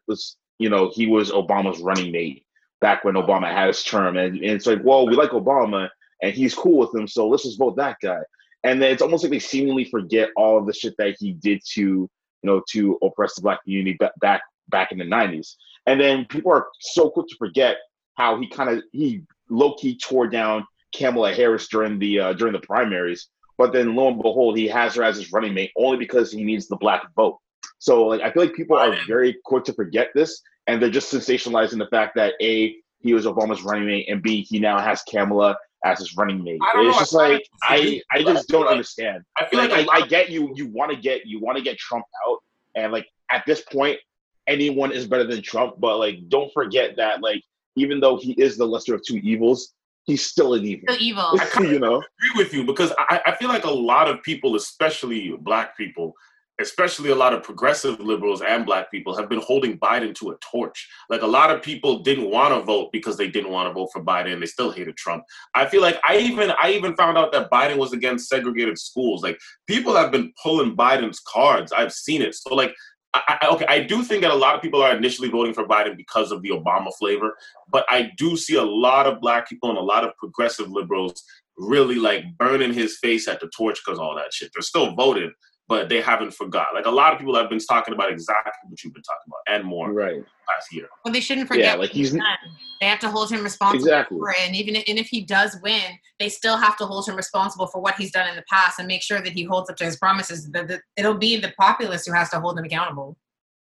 you 0.63 0.70
know 0.70 0.89
he 0.93 1.05
was 1.08 1.29
Obama's 1.29 1.82
running 1.82 2.13
mate 2.13 2.46
back 2.79 3.03
when 3.03 3.15
Obama 3.15 3.51
had 3.51 3.67
his 3.67 3.84
term, 3.84 4.15
and, 4.15 4.36
and 4.38 4.46
it's 4.46 4.65
like, 4.65 4.79
well, 4.82 5.05
we 5.05 5.15
like 5.15 5.32
Obama 5.32 5.89
and 6.22 6.34
he's 6.34 6.55
cool 6.55 6.77
with 6.77 6.96
him, 6.96 7.05
so 7.05 7.27
let's 7.27 7.43
just 7.43 7.60
vote 7.60 7.75
that 7.75 7.98
guy. 8.01 8.20
And 8.63 8.82
then 8.82 8.93
it's 8.93 9.01
almost 9.01 9.24
like 9.24 9.32
they 9.32 9.39
seemingly 9.39 9.84
forget 9.84 10.29
all 10.38 10.58
of 10.58 10.65
the 10.65 10.74
shit 10.74 10.96
that 10.98 11.17
he 11.20 11.34
did 11.34 11.62
to 11.74 11.82
you 11.82 12.10
know 12.43 12.62
to 12.70 12.98
oppress 13.01 13.36
the 13.36 13.41
black 13.41 13.62
community 13.63 13.98
ba- 14.00 14.13
back 14.22 14.41
back 14.70 14.93
in 14.93 14.98
the 14.98 15.03
'90s. 15.03 15.55
And 15.86 16.00
then 16.00 16.25
people 16.25 16.53
are 16.53 16.67
so 16.79 17.10
quick 17.10 17.27
to 17.27 17.36
forget 17.38 17.75
how 18.15 18.39
he 18.39 18.48
kind 18.48 18.70
of 18.70 18.84
he 18.93 19.24
low 19.50 19.75
key 19.75 19.98
tore 19.98 20.27
down 20.27 20.65
Kamala 20.96 21.34
Harris 21.34 21.67
during 21.67 22.00
the 22.00 22.20
uh, 22.22 22.34
during 22.34 22.53
the 22.53 22.60
primaries. 22.60 23.27
But 23.58 23.74
then 23.74 23.96
lo 23.96 24.08
and 24.08 24.22
behold, 24.22 24.58
he 24.58 24.70
has 24.70 24.96
her 24.96 25.03
as 25.03 25.17
his 25.17 25.34
running 25.34 25.53
mate 25.53 25.72
only 25.75 25.98
because 25.98 26.32
he 26.32 26.46
needs 26.46 26.70
the 26.70 26.77
black 26.77 27.13
vote. 27.17 27.39
So 27.79 28.08
like 28.08 28.22
I 28.22 28.32
feel 28.32 28.43
like 28.43 28.55
people 28.55 28.77
are 28.77 28.96
very 29.08 29.36
quick 29.43 29.65
to 29.65 29.74
forget 29.74 30.08
this, 30.15 30.41
and 30.67 30.82
they're 30.82 30.89
just 30.89 31.13
sensationalizing 31.13 31.77
the 31.77 31.88
fact 31.88 32.15
that 32.15 32.34
a 32.41 32.75
he 33.00 33.13
was 33.13 33.25
Obama's 33.25 33.62
running 33.63 33.86
mate, 33.86 34.10
and 34.10 34.22
b 34.22 34.41
he 34.43 34.60
now 34.60 34.79
has 34.79 35.01
Kamala 35.03 35.58
as 35.84 36.00
his 36.00 36.15
running 36.15 36.43
mate. 36.43 36.60
It's 36.62 36.75
know, 36.75 36.91
just 36.93 37.15
I 37.15 37.17
like 37.17 37.43
I 37.63 38.01
I 38.12 38.24
just 38.24 38.48
don't 38.48 38.67
understand. 38.67 39.24
I 39.38 39.46
feel 39.46 39.60
Like 39.60 39.72
like, 39.72 39.88
a 39.88 39.91
I, 39.91 39.96
lot 39.96 40.03
I 40.03 40.08
get 40.08 40.29
you 40.29 40.51
you 40.55 40.67
want 40.67 40.91
to 40.91 40.98
get 40.98 41.25
you 41.25 41.39
want 41.39 41.58
to 41.58 41.63
get 41.63 41.77
Trump 41.77 42.05
out, 42.27 42.39
and 42.75 42.91
like 42.91 43.08
at 43.32 43.43
this 43.46 43.62
point, 43.62 44.00
anyone 44.48 44.91
is 44.91 45.05
better 45.05 45.25
than 45.25 45.41
Trump. 45.41 45.75
But 45.79 45.98
like 46.00 46.29
don't 46.29 46.51
forget 46.53 46.96
that 46.98 47.22
like 47.22 47.43
even 47.75 48.00
though 48.00 48.17
he 48.17 48.34
is 48.34 48.58
the 48.58 48.65
lesser 48.65 48.96
of 48.96 49.03
two 49.03 49.17
evils, 49.17 49.74
he's 50.03 50.25
still 50.25 50.53
an 50.53 50.63
evil. 50.63 50.86
Still 50.89 51.01
evil. 51.01 51.39
you 51.62 51.79
know. 51.79 51.96
agree 51.98 52.43
with 52.43 52.53
you 52.53 52.63
because 52.63 52.93
I, 52.98 53.22
I 53.25 53.36
feel 53.36 53.50
like 53.50 53.65
a 53.65 53.72
lot 53.72 54.10
of 54.10 54.22
people, 54.24 54.55
especially 54.55 55.36
black 55.41 55.75
people, 55.75 56.13
especially 56.62 57.10
a 57.10 57.16
lot 57.16 57.34
of 57.34 57.44
progressive 57.44 58.00
liberals 58.00 58.42
and 58.42 58.66
black 58.66 58.92
people, 58.92 59.16
have 59.16 59.30
been 59.30 59.42
holding 59.42 59.78
Biden 59.80 60.14
to 60.16 60.32
a 60.32 60.38
torch. 60.38 60.88
Like 61.10 61.22
a 61.22 61.28
lot 61.28 61.50
of 61.50 61.62
people 61.62 62.00
didn't 62.00 62.30
want 62.30 62.54
to 62.54 62.62
vote 62.62 62.92
because 62.92 63.18
they 63.18 63.28
didn't 63.28 63.52
want 63.52 63.70
to 63.70 63.74
vote 63.74 63.90
for 63.92 64.04
Biden. 64.04 64.40
They 64.40 64.46
still 64.46 64.72
hated 64.72 64.96
Trump. 64.96 65.24
I 65.56 65.66
feel 65.66 65.82
like 65.82 66.00
I 66.08 66.18
even 66.18 66.52
I 66.62 66.72
even 66.72 66.96
found 66.96 67.18
out 67.18 67.32
that 67.32 67.50
Biden 67.50 67.78
was 67.78 67.94
against 67.94 68.30
segregated 68.30 68.78
schools. 68.78 69.24
Like 69.24 69.40
people 69.68 69.96
have 69.96 70.12
been 70.12 70.32
pulling 70.42 70.76
Biden's 70.76 71.20
cards. 71.20 71.72
I've 71.72 71.94
seen 71.94 72.22
it. 72.22 72.36
So 72.36 72.54
like. 72.56 72.74
I, 73.16 73.48
okay, 73.52 73.68
I 73.68 73.82
do 73.82 74.02
think 74.02 74.24
that 74.24 74.32
a 74.32 74.36
lot 74.36 74.56
of 74.56 74.62
people 74.64 74.82
are 74.82 74.98
initially 74.98 75.30
voting 75.30 75.54
for 75.54 75.68
Biden 75.68 75.96
because 75.96 76.32
of 76.32 76.42
the 76.42 76.50
Obama 76.50 76.92
flavor, 76.98 77.36
but 77.72 77.86
I 77.88 78.10
do 78.18 78.36
see 78.36 78.56
a 78.56 78.64
lot 78.64 79.06
of 79.06 79.22
black 79.22 79.48
people 79.48 79.70
and 79.70 79.78
a 79.78 79.84
lot 79.84 80.04
of 80.04 80.18
progressive 80.18 80.72
liberals 80.72 81.24
really 81.58 81.96
like 81.96 82.26
burning 82.38 82.74
his 82.74 82.98
face 82.98 83.28
at 83.28 83.40
the 83.40 83.52
torch 83.56 83.80
because 83.86 84.00
all 84.00 84.16
that 84.16 84.34
shit. 84.34 84.50
They're 84.54 84.64
still 84.64 84.96
voting, 84.96 85.32
but 85.67 85.88
they 85.89 86.01
haven't 86.01 86.34
forgot. 86.34 86.67
Like 86.74 86.86
a 86.86 86.91
lot 86.91 87.13
of 87.13 87.20
people 87.20 87.36
have 87.36 87.50
been 87.50 87.60
talking 87.60 87.93
about 87.93 88.12
exactly 88.12 88.51
what 88.70 88.84
you've 88.84 88.93
been 88.93 89.03
talking 89.03 89.27
about 89.27 89.55
and 89.55 89.63
more 89.63 89.91
Right. 89.93 90.15
last 90.17 90.74
year. 90.74 90.88
Well, 91.05 91.13
they 91.13 91.20
shouldn't 91.22 91.48
forget. 91.48 91.63
Yeah, 91.65 91.75
like 91.75 91.91
he's 91.91 92.12
he's- 92.12 92.22
done. 92.24 92.51
They 92.82 92.88
have 92.88 93.00
to 93.00 93.10
hold 93.10 93.32
him 93.32 93.43
responsible 93.43 93.84
Exactly. 93.86 94.17
for 94.20 94.32
it, 94.32 94.38
and 94.41 94.55
even 94.55 94.75
and 94.75 95.00
if 95.00 95.08
he 95.08 95.22
does 95.22 95.58
win, 95.63 95.84
they 96.20 96.27
still 96.29 96.58
have 96.58 96.75
to 96.77 96.86
hold 96.86 97.08
him 97.08 97.15
responsible 97.15 97.67
for 97.67 97.79
what 97.82 97.96
he's 97.96 98.12
done 98.12 98.27
in 98.29 98.36
the 98.36 98.43
past 98.51 98.77
and 98.79 98.88
make 98.88 99.01
sure 99.01 99.22
that 99.22 99.32
he 99.32 99.43
holds 99.43 99.70
up 99.70 99.77
to 99.77 99.86
his 99.86 99.96
promises. 99.98 100.50
That 100.51 100.67
that 100.67 100.82
it'll 100.98 101.13
be 101.17 101.38
the 101.39 101.53
populace 101.58 102.05
who 102.05 102.12
has 102.13 102.29
to 102.32 102.39
hold 102.41 102.60
him 102.60 102.65
accountable. 102.65 103.17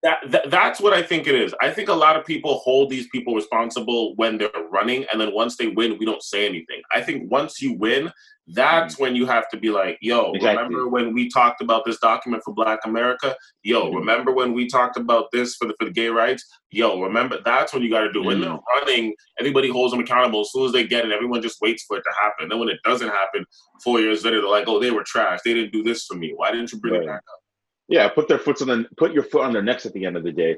That, 0.06 0.20
that 0.30 0.52
that's 0.52 0.80
what 0.80 0.94
I 0.94 1.02
think 1.02 1.26
it 1.26 1.34
is. 1.34 1.56
I 1.60 1.72
think 1.72 1.90
a 1.90 1.94
lot 1.94 2.16
of 2.16 2.24
people 2.28 2.60
hold 2.60 2.92
these 2.92 3.08
people 3.08 3.34
responsible 3.34 4.16
when 4.18 4.38
they're 4.38 4.52
running, 4.70 5.04
and 5.12 5.20
then 5.20 5.34
once 5.34 5.58
they 5.58 5.70
win, 5.70 5.98
we 5.98 6.06
don't 6.06 6.22
say 6.22 6.46
anything. 6.46 6.84
I 6.94 7.02
think 7.02 7.32
once 7.32 7.60
you 7.60 7.74
win, 7.74 8.12
that's 8.50 9.00
when 9.00 9.16
you 9.16 9.26
have 9.26 9.50
to 9.50 9.58
be 9.58 9.72
like, 9.72 9.98
"Yo, 10.02 10.34
Exactly. 10.34 10.64
remember 10.64 10.90
when 10.90 11.16
we 11.16 11.28
talked 11.28 11.60
about 11.60 11.86
this 11.86 11.98
document 11.98 12.44
for 12.46 12.54
Black 12.54 12.82
America? 12.86 13.36
Yo, 13.64 13.90
Mhm. 13.90 13.96
remember 13.96 14.32
when 14.32 14.54
we 14.54 14.68
talked 14.68 14.96
about 14.96 15.32
this 15.32 15.56
for 15.56 15.66
the 15.66 15.74
for 15.80 15.86
the 15.86 15.92
gay 15.92 16.10
rights? 16.10 16.46
Yo, 16.70 17.02
remember? 17.02 17.40
That's 17.44 17.74
when 17.74 17.82
you 17.82 17.90
got 17.90 18.02
to 18.02 18.12
do. 18.14 18.22
When 18.22 18.42
they're 18.42 18.60
running, 18.76 19.16
everybody 19.40 19.70
holds 19.70 19.92
them 19.92 20.02
accountable 20.02 20.42
as 20.42 20.52
soon 20.52 20.66
as 20.68 20.72
they 20.72 20.86
get 20.86 21.06
it. 21.06 21.14
Everyone 21.14 21.42
just 21.42 21.60
waits 21.62 21.84
for 21.88 21.98
it 21.98 22.04
to 22.04 22.12
happen. 22.22 22.50
Then 22.50 22.60
when 22.60 22.70
it 22.70 22.78
doesn't 22.84 23.10
happen, 23.10 23.44
four 23.84 24.00
years 24.00 24.24
later, 24.24 24.40
they're 24.42 24.52
like, 24.52 24.68
"Oh, 24.68 24.80
they 24.80 24.92
were 24.92 25.04
trash. 25.04 25.40
They 25.44 25.56
didn't 25.56 25.72
do 25.74 25.82
this 25.82 26.06
for 26.06 26.14
me. 26.14 26.32
Why 26.36 26.52
didn't 26.52 26.72
you 26.72 26.80
bring 26.80 26.94
it 26.94 27.08
back 27.08 27.24
up?" 27.34 27.40
Yeah, 27.88 28.10
put 28.10 28.28
their 28.28 28.40
foot 28.40 28.62
on 28.62 28.68
the 28.68 28.86
put 28.98 29.14
your 29.14 29.24
foot 29.24 29.44
on 29.44 29.54
their 29.54 29.62
necks 29.62 29.86
at 29.86 29.94
the 29.94 30.06
end 30.06 30.18
of 30.18 30.24
the 30.24 30.32
day. 30.32 30.58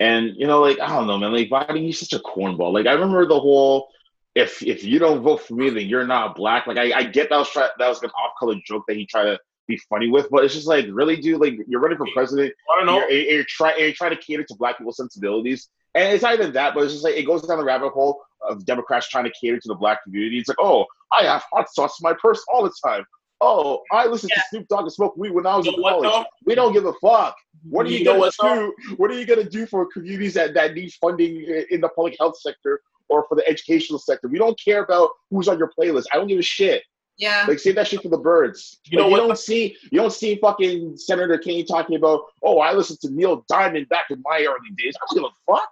And 0.00 0.32
you 0.36 0.46
know, 0.46 0.60
like 0.60 0.80
I 0.80 0.88
don't 0.88 1.06
know, 1.06 1.18
man. 1.18 1.32
Like 1.32 1.48
Biden, 1.48 1.78
he's 1.84 2.00
such 2.00 2.12
a 2.12 2.22
cornball. 2.22 2.72
Like 2.72 2.86
I 2.86 2.92
remember 2.92 3.26
the 3.26 3.40
whole 3.40 3.88
if 4.36 4.62
if 4.62 4.84
you 4.84 4.98
don't 4.98 5.22
vote 5.22 5.42
for 5.42 5.54
me, 5.54 5.70
then 5.70 5.86
you're 5.86 6.06
not 6.06 6.36
black. 6.36 6.66
Like 6.66 6.76
I, 6.76 6.92
I 6.92 7.02
get 7.04 7.30
that 7.30 7.38
was 7.38 7.50
try, 7.50 7.68
that 7.78 7.88
was 7.88 8.02
like 8.02 8.10
an 8.10 8.14
off 8.22 8.32
color 8.38 8.54
joke 8.64 8.84
that 8.86 8.96
he 8.96 9.06
tried 9.06 9.24
to 9.24 9.40
be 9.66 9.78
funny 9.88 10.10
with, 10.10 10.28
but 10.30 10.44
it's 10.44 10.54
just 10.54 10.66
like 10.66 10.86
really, 10.90 11.16
dude. 11.16 11.40
Like 11.40 11.54
you're 11.66 11.80
running 11.80 11.96
for 11.96 12.06
president. 12.12 12.52
I 12.70 12.78
don't 12.78 12.86
know. 12.86 13.08
You're, 13.08 13.22
you're, 13.22 13.44
trying 13.48 13.80
you're 13.80 13.92
trying 13.92 14.10
to 14.14 14.22
cater 14.22 14.44
to 14.44 14.54
black 14.56 14.76
people's 14.76 14.98
sensibilities, 14.98 15.68
and 15.94 16.12
it's 16.12 16.22
not 16.22 16.34
even 16.34 16.52
that, 16.52 16.74
but 16.74 16.84
it's 16.84 16.92
just 16.92 17.04
like 17.04 17.16
it 17.16 17.24
goes 17.24 17.42
down 17.42 17.58
the 17.58 17.64
rabbit 17.64 17.90
hole 17.90 18.20
of 18.46 18.64
Democrats 18.66 19.08
trying 19.08 19.24
to 19.24 19.32
cater 19.40 19.58
to 19.58 19.68
the 19.68 19.74
black 19.74 20.04
community. 20.04 20.38
It's 20.38 20.48
like, 20.48 20.58
oh, 20.60 20.84
I 21.18 21.24
have 21.24 21.42
hot 21.50 21.72
sauce 21.72 21.98
in 22.00 22.04
my 22.04 22.14
purse 22.20 22.44
all 22.52 22.62
the 22.62 22.72
time. 22.84 23.04
Oh, 23.40 23.82
I 23.92 24.06
listen 24.06 24.30
to 24.30 24.42
Snoop 24.50 24.68
Dogg 24.68 24.82
and 24.82 24.92
smoke 24.92 25.16
weed 25.16 25.30
when 25.30 25.46
I 25.46 25.56
was 25.56 25.66
You 25.66 25.74
in 25.74 25.82
what, 25.82 26.02
college. 26.02 26.10
though? 26.10 26.24
We 26.46 26.54
don't 26.54 26.72
give 26.72 26.86
a 26.86 26.92
fuck. 26.94 27.36
What 27.68 27.86
are 27.86 27.90
you, 27.90 27.98
You 27.98 28.04
gonna 28.04 28.18
what, 28.18 28.34
do? 28.40 28.74
What 28.96 29.10
are 29.10 29.18
you 29.18 29.26
gonna 29.26 29.44
do 29.48 29.66
for 29.66 29.86
communities 29.86 30.34
that, 30.34 30.54
that 30.54 30.74
need 30.74 30.92
funding 30.94 31.44
in 31.70 31.80
the 31.80 31.88
public 31.90 32.16
health 32.18 32.38
sector 32.40 32.80
or 33.08 33.24
for 33.28 33.34
the 33.34 33.46
educational 33.46 33.98
sector? 33.98 34.28
We 34.28 34.38
don't 34.38 34.58
care 34.62 34.82
about 34.82 35.10
who's 35.30 35.48
on 35.48 35.58
your 35.58 35.70
playlist. 35.78 36.04
I 36.12 36.16
don't 36.16 36.28
give 36.28 36.38
a 36.38 36.42
shit. 36.42 36.82
Yeah. 37.18 37.44
Like 37.48 37.58
save 37.58 37.74
that 37.76 37.88
shit 37.88 38.02
for 38.02 38.08
the 38.08 38.18
birds. 38.18 38.78
You 38.86 38.98
Like, 38.98 39.10
know 39.10 39.16
you 39.16 39.16
don't 39.28 39.38
see 39.38 39.76
you 39.90 40.00
don't 40.00 40.12
see 40.12 40.36
fucking 40.36 40.96
Senator 40.96 41.38
Kaine 41.38 41.64
talking 41.66 41.96
about, 41.96 42.22
oh, 42.42 42.60
I 42.60 42.72
listened 42.72 43.00
to 43.00 43.10
Neil 43.10 43.44
Diamond 43.48 43.88
back 43.88 44.06
in 44.10 44.22
my 44.24 44.38
early 44.40 44.70
days. 44.76 44.94
I 44.96 45.06
don't 45.14 45.22
give 45.24 45.30
a 45.30 45.52
fuck. 45.52 45.68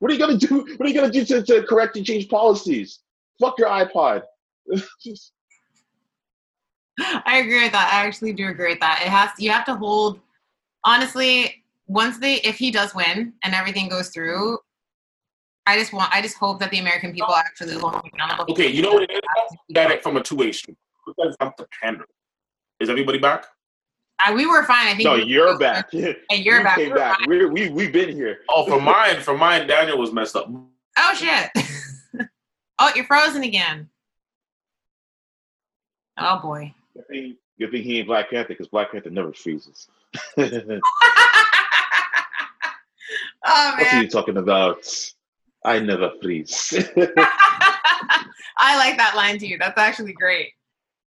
What 0.00 0.10
are 0.10 0.14
you 0.14 0.20
gonna 0.20 0.38
do? 0.38 0.66
What 0.76 0.86
are 0.86 0.88
you 0.88 0.94
gonna 0.94 1.12
do 1.12 1.24
to, 1.26 1.42
to 1.42 1.62
correct 1.64 1.96
and 1.96 2.04
change 2.04 2.28
policies? 2.28 3.00
Fuck 3.40 3.58
your 3.58 3.68
iPod. 3.68 4.22
I 6.98 7.38
agree 7.38 7.62
with 7.62 7.72
that. 7.72 7.90
I 7.92 8.06
actually 8.06 8.32
do 8.32 8.48
agree 8.48 8.68
with 8.70 8.80
that. 8.80 9.00
It 9.02 9.08
has 9.08 9.30
you 9.38 9.50
have 9.50 9.64
to 9.66 9.74
hold 9.74 10.20
honestly, 10.84 11.62
once 11.86 12.18
they 12.18 12.36
if 12.36 12.56
he 12.56 12.70
does 12.70 12.94
win 12.94 13.32
and 13.44 13.54
everything 13.54 13.88
goes 13.88 14.08
through, 14.10 14.58
I 15.66 15.76
just 15.78 15.92
want 15.92 16.12
I 16.14 16.22
just 16.22 16.36
hope 16.36 16.60
that 16.60 16.70
the 16.70 16.78
American 16.78 17.12
people 17.12 17.34
actually 17.34 17.74
hold 17.74 17.94
him 17.94 18.02
accountable. 18.12 18.52
Okay, 18.52 18.68
you 18.68 18.82
know 18.82 18.92
what 18.92 19.04
it 19.04 19.12
is? 19.12 19.20
That 19.70 19.90
it 19.90 20.02
from 20.02 20.16
a 20.16 20.22
two-way 20.22 20.52
street. 20.52 20.76
Because 21.06 21.36
I'm 21.40 21.52
the 21.58 21.66
pander. 21.82 22.04
Is 22.80 22.88
everybody 22.90 23.18
back? 23.18 23.46
I, 24.22 24.34
we 24.34 24.46
were 24.46 24.62
fine. 24.64 24.86
I 24.88 24.94
think 24.94 25.04
no, 25.04 25.14
we- 25.14 25.24
you're 25.24 25.58
back. 25.58 25.90
Hey, 25.90 26.16
you're 26.30 26.58
You 26.58 26.64
back. 26.64 26.76
Came 26.76 26.90
We're 26.90 26.96
back. 26.96 27.18
fine. 27.18 27.28
We're, 27.28 27.48
we 27.50 27.68
we've 27.70 27.92
been 27.92 28.10
here. 28.10 28.38
Oh, 28.50 28.66
for 28.66 28.80
mine, 28.80 29.20
for 29.20 29.36
mine, 29.36 29.66
Daniel 29.66 29.98
was 29.98 30.12
messed 30.12 30.36
up. 30.36 30.50
Oh 30.98 31.12
shit. 31.14 31.50
oh, 32.78 32.90
you're 32.94 33.06
frozen 33.06 33.42
again. 33.42 33.88
Oh 36.18 36.38
boy. 36.40 36.74
Good 37.10 37.22
thing, 37.22 37.36
good 37.58 37.70
thing 37.70 37.82
he 37.82 37.98
ain't 37.98 38.06
Black 38.06 38.30
Panther 38.30 38.48
because 38.48 38.68
Black 38.68 38.92
Panther 38.92 39.10
never 39.10 39.32
freezes. 39.32 39.88
oh 40.38 40.80
What 43.44 43.92
are 43.92 44.02
you 44.02 44.08
talking 44.08 44.36
about? 44.36 44.86
I 45.64 45.78
never 45.80 46.12
freeze. 46.22 46.72
I 48.58 48.76
like 48.76 48.96
that 48.96 49.14
line 49.16 49.38
too. 49.38 49.56
That's 49.58 49.78
actually 49.78 50.12
great. 50.12 50.52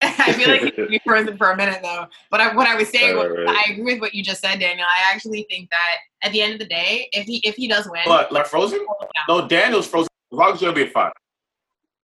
I 0.02 0.32
feel 0.32 0.48
like 0.48 0.78
you 0.78 0.88
be 0.88 1.02
frozen 1.06 1.38
for 1.38 1.52
a 1.52 1.58
minute 1.58 1.80
though. 1.84 2.06
But 2.32 2.40
I, 2.40 2.56
what 2.56 2.68
I 2.68 2.76
was 2.76 2.88
saying 2.90 3.18
was, 3.18 3.30
Right, 3.30 3.46
right. 3.46 3.66
I 3.68 3.72
agree 3.74 3.94
with 3.96 4.02
what 4.02 4.14
you 4.16 4.24
just 4.24 4.42
said, 4.42 4.60
Daniel. 4.60 4.88
I 4.88 5.14
actually 5.14 5.46
think 5.50 5.70
that 5.72 5.98
at 6.24 6.32
the 6.32 6.42
end 6.42 6.54
of 6.54 6.60
the 6.60 6.66
day, 6.66 7.10
if 7.12 7.26
he 7.26 7.42
if 7.44 7.56
he 7.56 7.68
does 7.68 7.88
win, 7.90 8.02
But 8.06 8.32
like 8.32 8.46
Frozen? 8.46 8.86
Oh, 8.90 9.08
no, 9.28 9.48
Daniel's 9.48 9.88
Frozen. 9.88 10.08
As 10.32 10.38
long 10.38 10.54
as 10.54 10.62
you're 10.62 10.72
gonna 10.72 10.86
be 10.86 10.92
fine. 10.92 11.12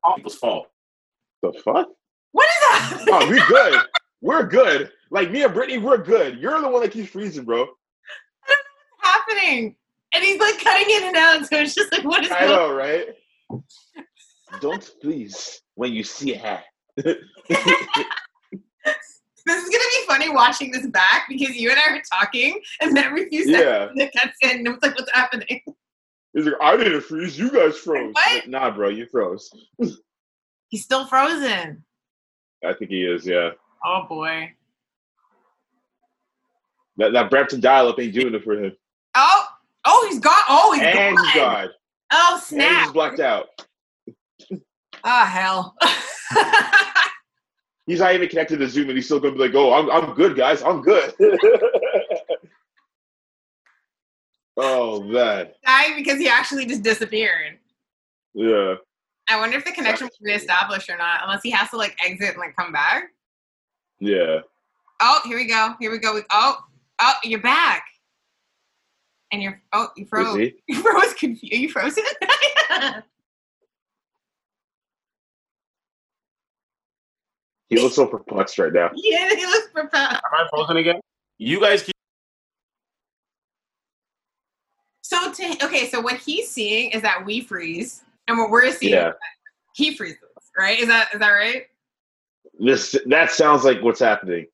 All 0.04 0.16
people's 0.16 0.36
fault. 0.36 0.68
the 1.42 1.54
fuck? 1.64 1.88
What 2.36 2.48
is 2.48 2.60
that? 2.62 3.06
Oh, 3.12 3.30
we 3.30 3.42
good. 3.48 3.82
We're 4.22 4.46
good. 4.46 4.92
Like 5.12 5.32
me 5.32 5.44
and 5.44 5.54
Brittany, 5.54 5.78
we're 5.78 6.00
good. 6.00 6.40
You're 6.40 6.60
the 6.60 6.68
one 6.68 6.82
that 6.82 6.92
keeps 6.92 7.10
freezing, 7.12 7.46
bro. 7.46 7.60
What 7.60 7.70
is 8.50 8.58
happening? 9.02 9.76
and 10.16 10.24
he's 10.24 10.40
like 10.40 10.58
cutting 10.64 10.90
in 10.90 11.04
and 11.04 11.16
out. 11.16 11.46
So 11.48 11.58
it's 11.58 11.76
just 11.76 11.92
like, 11.92 12.04
what 12.04 12.24
is 12.24 12.32
I 12.32 12.46
know, 12.46 12.74
right? 12.74 13.08
Don't 14.62 14.84
freeze 15.02 15.62
when 15.76 15.94
you 15.94 16.04
see 16.04 16.34
a 16.34 16.38
hat. 16.38 16.64
This 19.48 19.64
is 19.64 19.70
gonna 19.70 19.78
be 19.78 20.08
funny 20.08 20.30
watching 20.30 20.72
this 20.72 20.88
back 20.88 21.28
because 21.30 21.56
you 21.56 21.70
and 21.70 21.80
I 21.80 21.98
are 21.98 22.02
talking, 22.12 22.60
and 22.82 22.98
then 22.98 23.04
every 23.04 23.30
few 23.30 23.44
seconds 23.44 23.92
yeah. 23.96 24.06
it 24.06 24.12
cuts 24.18 24.36
in, 24.42 24.58
and 24.58 24.68
it's 24.70 24.82
like, 24.82 24.98
what's 24.98 25.12
happening? 25.14 25.62
He's 26.34 26.46
like, 26.46 26.56
I 26.60 26.76
didn't 26.76 27.02
freeze. 27.02 27.38
You 27.38 27.52
guys 27.52 27.78
froze. 27.78 28.12
What? 28.12 28.34
Like, 28.34 28.48
nah, 28.48 28.72
bro, 28.72 28.90
you 28.90 29.06
froze. 29.06 29.52
He's 30.70 30.84
still 30.84 31.06
frozen. 31.06 31.84
I 32.64 32.74
think 32.74 32.92
he 32.92 33.04
is. 33.04 33.26
Yeah. 33.26 33.52
Oh 33.84 34.06
boy. 34.08 34.52
That 36.98 37.14
that 37.14 37.30
Brampton 37.30 37.60
dial-up 37.60 38.00
ain't 38.00 38.14
doing 38.14 38.34
it 38.34 38.44
for 38.44 38.54
him. 38.54 38.76
Oh, 39.16 39.46
oh, 39.86 40.08
he's 40.10 40.20
gone. 40.20 40.34
Oh, 40.50 40.72
he's 40.74 40.84
and 40.84 41.16
gone. 41.18 41.26
he's 41.26 41.36
gone. 41.36 41.70
Oh 42.12 42.28
And 42.32 42.40
he's 42.40 42.48
snap! 42.48 42.94
blacked 42.94 43.20
out. 43.20 43.48
Oh 45.04 45.26
hell. 45.26 45.76
He's 47.88 48.00
not 48.00 48.16
even 48.16 48.28
connected 48.28 48.58
to 48.58 48.68
Zoom, 48.68 48.90
and 48.90 48.98
he's 48.98 49.06
still 49.06 49.20
gonna 49.20 49.34
be 49.34 49.40
like, 49.42 49.54
"Oh, 49.54 49.72
I'm 49.72 49.92
I'm 49.92 50.16
good, 50.16 50.36
guys. 50.36 50.64
I'm 50.64 50.82
good." 50.82 51.14
oh 54.58 55.04
man, 55.04 55.50
Died 55.64 55.94
because 55.96 56.18
he 56.18 56.28
actually 56.28 56.66
just 56.66 56.82
disappeared. 56.82 57.60
yeah. 58.34 58.76
I 59.28 59.40
wonder 59.40 59.58
if 59.58 59.66
the 59.66 59.72
connection 59.72 60.08
was 60.08 60.18
reestablished 60.22 60.90
or 60.90 60.98
not, 60.98 61.22
unless 61.24 61.42
he 61.42 61.52
has 61.52 61.70
to 61.72 61.78
like 61.78 61.98
exit 62.04 62.30
and 62.30 62.38
like 62.38 62.56
come 62.56 62.72
back. 62.72 63.12
Yeah. 64.00 64.42
Oh, 65.02 65.20
here 65.26 65.38
we 65.38 65.48
go. 65.48 65.74
Here 65.80 65.92
we 65.92 65.98
go. 65.98 66.22
Oh, 66.32 66.58
oh, 67.00 67.14
you're 67.24 67.42
back. 67.42 67.86
And 69.32 69.42
you're 69.42 69.62
oh, 69.74 69.90
you 69.98 70.06
froze. 70.06 70.52
You 70.68 70.82
froze. 70.82 71.14
Confused. 71.16 71.54
Are 71.54 71.58
you 71.58 71.70
frozen? 71.70 72.04
He 77.70 77.80
looks 77.80 77.96
so 77.96 78.06
perplexed 78.06 78.60
right 78.60 78.72
now. 78.72 78.92
yeah, 78.94 79.30
he 79.36 79.46
looks 79.46 79.70
perplexed. 79.74 80.16
Am 80.16 80.22
I 80.34 80.48
frozen 80.50 80.78
again? 80.78 81.00
You 81.38 81.60
guys 81.60 81.84
keep. 81.84 81.96
So 85.02 85.32
to 85.32 85.66
okay, 85.66 85.90
so 85.90 86.00
what 86.00 86.18
he's 86.18 86.50
seeing 86.50 86.92
is 86.92 87.02
that 87.02 87.26
we 87.26 87.42
freeze, 87.42 88.04
and 88.28 88.38
what 88.38 88.50
we're 88.50 88.72
seeing, 88.72 88.94
Yeah. 88.94 89.12
he 89.76 89.96
freezes. 89.96 90.20
Right? 90.58 90.80
Is 90.80 90.88
that 90.88 91.10
is 91.14 91.20
that 91.20 91.30
right? 91.30 91.64
This 92.60 92.96
that 93.08 93.32
sounds 93.32 93.64
like 93.66 93.82
what's 93.82 94.00
happening. 94.00 94.48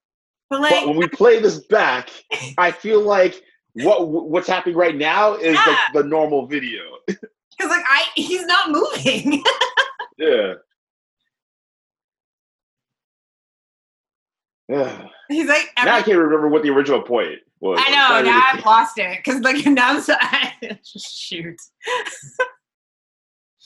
But 0.50 0.62
But 0.62 0.72
like, 0.72 0.86
when 0.88 0.98
we 0.98 1.08
play 1.08 1.40
this 1.40 1.60
back, 1.60 2.10
I 2.58 2.72
feel 2.72 3.02
like 3.02 3.42
what 3.74 4.08
what's 4.10 4.48
happening 4.48 4.76
right 4.76 4.96
now 4.96 5.36
is 5.36 5.54
Yeah. 5.54 5.64
like 5.68 5.78
the 5.94 6.04
normal 6.04 6.48
video. 6.48 6.82
because 7.08 7.70
like 7.70 7.86
I, 7.88 8.06
he's 8.16 8.46
not 8.46 8.72
moving. 8.72 9.44
Yeah. 10.18 10.54
Yeah. 14.70 15.08
he's 15.30 15.48
like, 15.48 15.70
now 15.84 15.96
I 15.96 16.02
can't 16.04 16.18
remember 16.18 16.48
what 16.48 16.62
the 16.62 16.70
original 16.70 17.02
point 17.02 17.40
was. 17.60 17.80
I 17.82 17.90
know. 17.90 17.96
Now 17.98 18.18
really 18.22 18.30
I've 18.60 18.66
lost 18.66 18.98
it 19.00 19.18
because 19.18 19.42
like 19.42 19.66
now 19.66 19.94
I'm 19.96 20.02
so 20.02 20.16
shoot. 20.86 21.60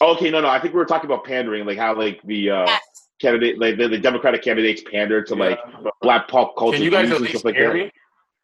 Okay, 0.01 0.29
no, 0.29 0.41
no. 0.41 0.47
I 0.49 0.59
think 0.59 0.73
we 0.73 0.77
were 0.77 0.85
talking 0.85 1.09
about 1.09 1.23
pandering, 1.25 1.65
like 1.65 1.77
how 1.77 1.95
like 1.95 2.21
the 2.25 2.49
uh, 2.49 2.65
Yes. 2.65 2.81
candidate, 3.21 3.59
like 3.59 3.77
the, 3.77 3.87
the 3.87 3.97
Democratic 3.97 4.41
candidates 4.43 4.83
pander 4.91 5.21
to 5.23 5.35
like 5.35 5.59
black 6.01 6.27
pop 6.27 6.55
culture 6.57 6.77
Can 6.77 6.83
you 6.83 6.91
guys 6.91 7.09
at 7.09 7.15
and 7.15 7.21
least 7.21 7.33
stuff 7.33 7.45
like 7.45 7.55
hear 7.55 7.69
that. 7.69 7.73
me? 7.75 7.91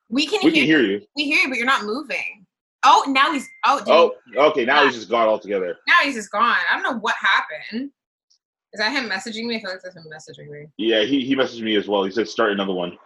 We 0.09 0.25
can, 0.25 0.39
We 0.43 0.51
hear, 0.51 0.61
can 0.61 0.65
hear 0.65 0.81
you. 0.81 1.01
We 1.15 1.23
hear 1.25 1.39
you, 1.43 1.49
but 1.49 1.57
you're 1.57 1.65
not 1.65 1.83
moving. 1.83 2.45
Oh, 2.83 3.03
now 3.09 3.31
he's 3.31 3.47
oh, 3.65 3.79
did 3.79 3.87
Oh, 3.89 4.13
okay. 4.49 4.65
Now 4.65 4.85
he's 4.85 4.95
just 4.95 5.09
gone 5.09 5.27
altogether. 5.27 5.77
now 5.87 5.95
he's 6.03 6.15
just 6.15 6.31
gone. 6.31 6.57
I 6.69 6.73
don't 6.73 6.83
know 6.83 6.99
what 6.99 7.15
happened. 7.19 7.91
Is 8.73 8.79
that 8.79 8.91
him 8.91 9.09
messaging 9.09 9.45
me? 9.45 9.57
I 9.57 9.59
feel 9.59 9.69
like 9.71 9.81
that's 9.83 9.95
him 9.95 10.05
messaging 10.11 10.49
me. 10.49 10.65
Yeah, 10.77 11.03
he, 11.03 11.25
he 11.25 11.35
messaged 11.35 11.61
me 11.61 11.75
as 11.75 11.87
well. 11.89 12.03
He 12.05 12.11
said 12.11 12.27
start 12.29 12.51
another 12.53 12.73
one. 12.73 12.97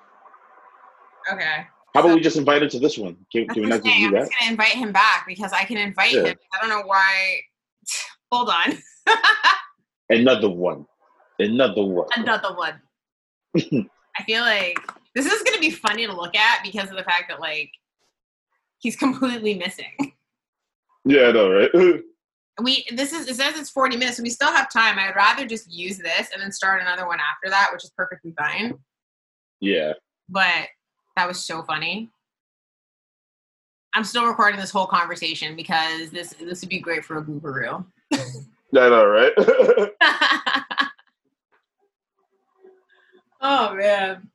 Okay. 1.34 1.66
How 1.96 2.02
about 2.02 2.14
we 2.16 2.22
just 2.22 2.38
invite 2.38 2.62
him 2.62 2.70
to 2.70 2.80
this 2.80 2.98
one? 2.98 3.18
Can, 3.32 3.48
can 3.48 3.64
we 3.64 3.70
not 3.70 3.78
I'm 3.78 3.84
just 3.84 3.86
saying. 3.86 4.00
do 4.02 4.06
I'm 4.08 4.14
that? 4.14 4.20
just 4.30 4.40
gonna 4.40 4.52
invite 4.52 4.74
him 4.74 4.92
back 4.92 5.26
because 5.28 5.52
I 5.54 5.64
can 5.64 5.78
invite 5.78 6.12
Yeah. 6.14 6.24
him. 6.26 6.36
I 6.54 6.60
don't 6.62 6.70
know 6.70 6.84
why. 6.86 7.40
Hold 8.32 8.50
on. 8.50 8.78
Another 10.10 10.50
one. 10.50 10.86
Another 11.40 11.84
one. 11.84 12.08
Another 12.16 12.56
one. 12.56 12.82
I 14.18 14.24
feel 14.26 14.42
like 14.42 14.78
this 15.14 15.26
is 15.26 15.44
gonna 15.44 15.60
be 15.60 15.72
funny 15.72 16.06
to 16.06 16.14
look 16.14 16.36
at 16.36 16.64
because 16.64 16.90
of 16.90 16.98
the 16.98 17.04
fact 17.04 17.26
that 17.30 17.40
like 17.40 17.72
he's 18.80 18.96
completely 18.96 19.56
missing. 19.56 20.14
Yeah, 21.06 21.28
I 21.28 21.32
know, 21.32 21.52
right? 21.52 21.70
We 22.64 22.86
this 22.96 23.12
is 23.12 23.28
it 23.28 23.36
says 23.36 23.60
it's 23.60 23.70
40 23.70 23.98
minutes, 23.98 24.16
so 24.16 24.24
we 24.24 24.30
still 24.30 24.52
have 24.52 24.72
time. 24.72 24.98
I'd 24.98 25.14
rather 25.14 25.46
just 25.46 25.70
use 25.70 25.98
this 25.98 26.30
and 26.32 26.42
then 26.42 26.54
start 26.54 26.82
another 26.82 27.06
one 27.06 27.20
after 27.20 27.50
that, 27.50 27.68
which 27.74 27.84
is 27.84 27.92
perfectly 27.98 28.34
fine. 28.38 28.76
yeah. 29.60 29.92
But 30.30 30.70
that 31.18 31.28
was 31.28 31.44
so 31.44 31.64
funny. 31.64 32.12
I'm 33.94 34.06
still 34.06 34.26
recording 34.26 34.58
this 34.58 34.72
whole 34.72 34.88
conversation 34.88 35.58
because 35.58 36.12
this 36.12 36.30
this 36.40 36.62
would 36.62 36.70
be 36.70 36.80
great 36.80 37.04
for 37.04 37.18
a 37.18 37.22
reel. 37.22 37.86
I 38.14 38.90
know, 38.90 39.06
right? 39.06 39.32
oh 43.42 43.76
man. 43.76 44.30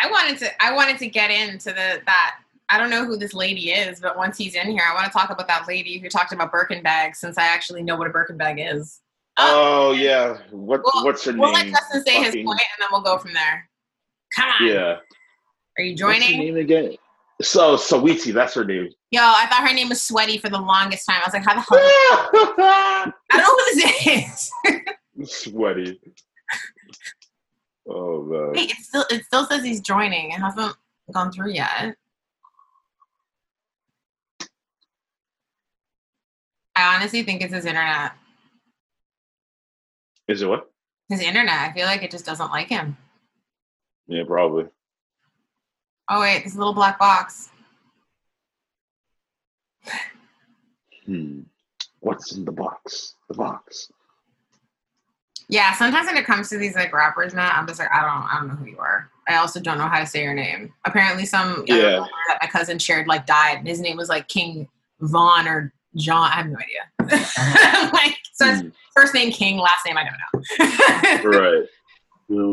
I 0.00 0.10
wanted 0.10 0.38
to 0.38 0.62
I 0.62 0.72
wanted 0.74 0.98
to 0.98 1.08
get 1.08 1.30
into 1.30 1.70
the 1.70 2.00
that 2.06 2.36
I 2.68 2.78
don't 2.78 2.90
know 2.90 3.04
who 3.04 3.16
this 3.16 3.32
lady 3.34 3.70
is, 3.70 3.98
but 4.00 4.16
once 4.16 4.36
he's 4.36 4.54
in 4.54 4.70
here, 4.70 4.82
I 4.86 4.92
want 4.94 5.06
to 5.06 5.12
talk 5.12 5.30
about 5.30 5.48
that 5.48 5.66
lady 5.66 5.98
who 5.98 6.08
talked 6.08 6.32
about 6.32 6.52
Birkin 6.52 6.82
bags 6.82 7.18
since 7.18 7.38
I 7.38 7.46
actually 7.46 7.82
know 7.82 7.96
what 7.96 8.06
a 8.06 8.10
Birkin 8.10 8.36
bag 8.36 8.58
is. 8.60 9.00
oh, 9.38 9.90
uh, 9.90 9.92
yeah. 9.92 10.36
What, 10.50 10.82
Well, 10.84 11.04
what's 11.04 11.24
her 11.24 11.32
name? 11.32 11.40
We'll 11.40 11.52
let? 11.52 11.68
Justin 11.68 12.04
say 12.04 12.22
his 12.22 12.34
point 12.34 12.46
and 12.46 12.78
then 12.80 12.88
we'll 12.92 13.00
go 13.00 13.16
from 13.18 13.32
there. 13.32 13.68
Come 14.36 14.50
on. 14.60 14.66
Yeah. 14.66 14.96
Are 15.78 15.82
you 15.82 15.92
What's 15.92 16.02
her 16.02 16.12
joining? 16.30 16.38
name 16.38 16.56
again? 16.56 16.96
So, 17.40 17.76
Saweetie, 17.76 18.34
that's 18.34 18.54
her 18.54 18.64
name. 18.64 18.90
Yo, 19.10 19.22
I 19.22 19.46
thought 19.46 19.66
her 19.66 19.74
name 19.74 19.88
was 19.88 20.02
Sweaty 20.02 20.36
for 20.36 20.50
the 20.50 20.60
longest 20.60 21.06
time. 21.06 21.20
I 21.22 21.26
was 21.26 21.32
like, 21.32 21.44
how 21.44 21.54
the 21.54 21.60
hell? 21.60 22.54
I 23.30 23.36
don't 23.36 23.40
know 23.40 23.54
who 23.54 23.80
this 23.80 24.50
is. 25.24 25.42
Sweaty. 25.42 25.98
Oh, 27.88 28.22
man. 28.22 28.52
Wait, 28.52 28.70
it 28.70 28.76
still 28.76 29.04
it 29.10 29.24
still 29.24 29.46
says 29.46 29.64
he's 29.64 29.80
joining. 29.80 30.32
It 30.32 30.40
hasn't 30.40 30.76
gone 31.10 31.32
through 31.32 31.52
yet. 31.52 31.96
I 36.76 36.94
honestly 36.96 37.22
think 37.22 37.40
it's 37.42 37.54
his 37.54 37.64
internet. 37.64 38.12
Is 40.28 40.42
it 40.42 40.48
what? 40.48 40.70
His 41.08 41.22
internet. 41.22 41.70
I 41.70 41.72
feel 41.72 41.86
like 41.86 42.02
it 42.02 42.10
just 42.10 42.26
doesn't 42.26 42.50
like 42.50 42.68
him. 42.68 42.96
Yeah, 44.06 44.24
probably. 44.26 44.66
Oh 46.10 46.20
wait, 46.20 46.44
this 46.44 46.54
little 46.54 46.74
black 46.74 46.98
box. 46.98 47.48
Hmm. 51.06 51.40
What's 52.00 52.32
in 52.36 52.44
the 52.44 52.52
box? 52.52 53.14
The 53.28 53.34
box. 53.34 53.90
Yeah, 55.48 55.72
sometimes 55.74 56.06
when 56.06 56.16
it 56.16 56.26
comes 56.26 56.50
to 56.50 56.58
these 56.58 56.74
like 56.74 56.92
rappers, 56.92 57.34
man, 57.34 57.50
I'm 57.54 57.66
just 57.66 57.80
like, 57.80 57.90
I 57.90 58.02
don't, 58.02 58.10
I 58.30 58.38
don't 58.38 58.48
know 58.48 58.54
who 58.54 58.66
you 58.66 58.78
are. 58.78 59.08
I 59.28 59.36
also 59.36 59.60
don't 59.60 59.78
know 59.78 59.88
how 59.88 59.98
to 59.98 60.06
say 60.06 60.22
your 60.22 60.34
name. 60.34 60.72
Apparently, 60.84 61.24
some 61.24 61.64
Yeah. 61.66 61.76
yeah. 61.76 62.04
that 62.28 62.38
my 62.42 62.48
cousin 62.48 62.78
shared 62.78 63.06
like 63.06 63.26
died. 63.26 63.58
and 63.58 63.66
His 63.68 63.80
name 63.80 63.96
was 63.96 64.08
like 64.08 64.28
King 64.28 64.68
Von 65.00 65.48
or 65.48 65.72
John. 65.96 66.30
I 66.30 66.34
have 66.36 66.46
no 66.46 66.56
idea. 66.58 67.90
like, 67.94 68.16
so 68.34 68.46
it's 68.46 68.60
Hmm. 68.60 68.68
first 68.94 69.14
name 69.14 69.32
King, 69.32 69.56
last 69.58 69.86
name 69.86 69.96
I 69.96 70.04
don't 70.04 71.22
know. 71.24 71.30
right. 71.40 71.64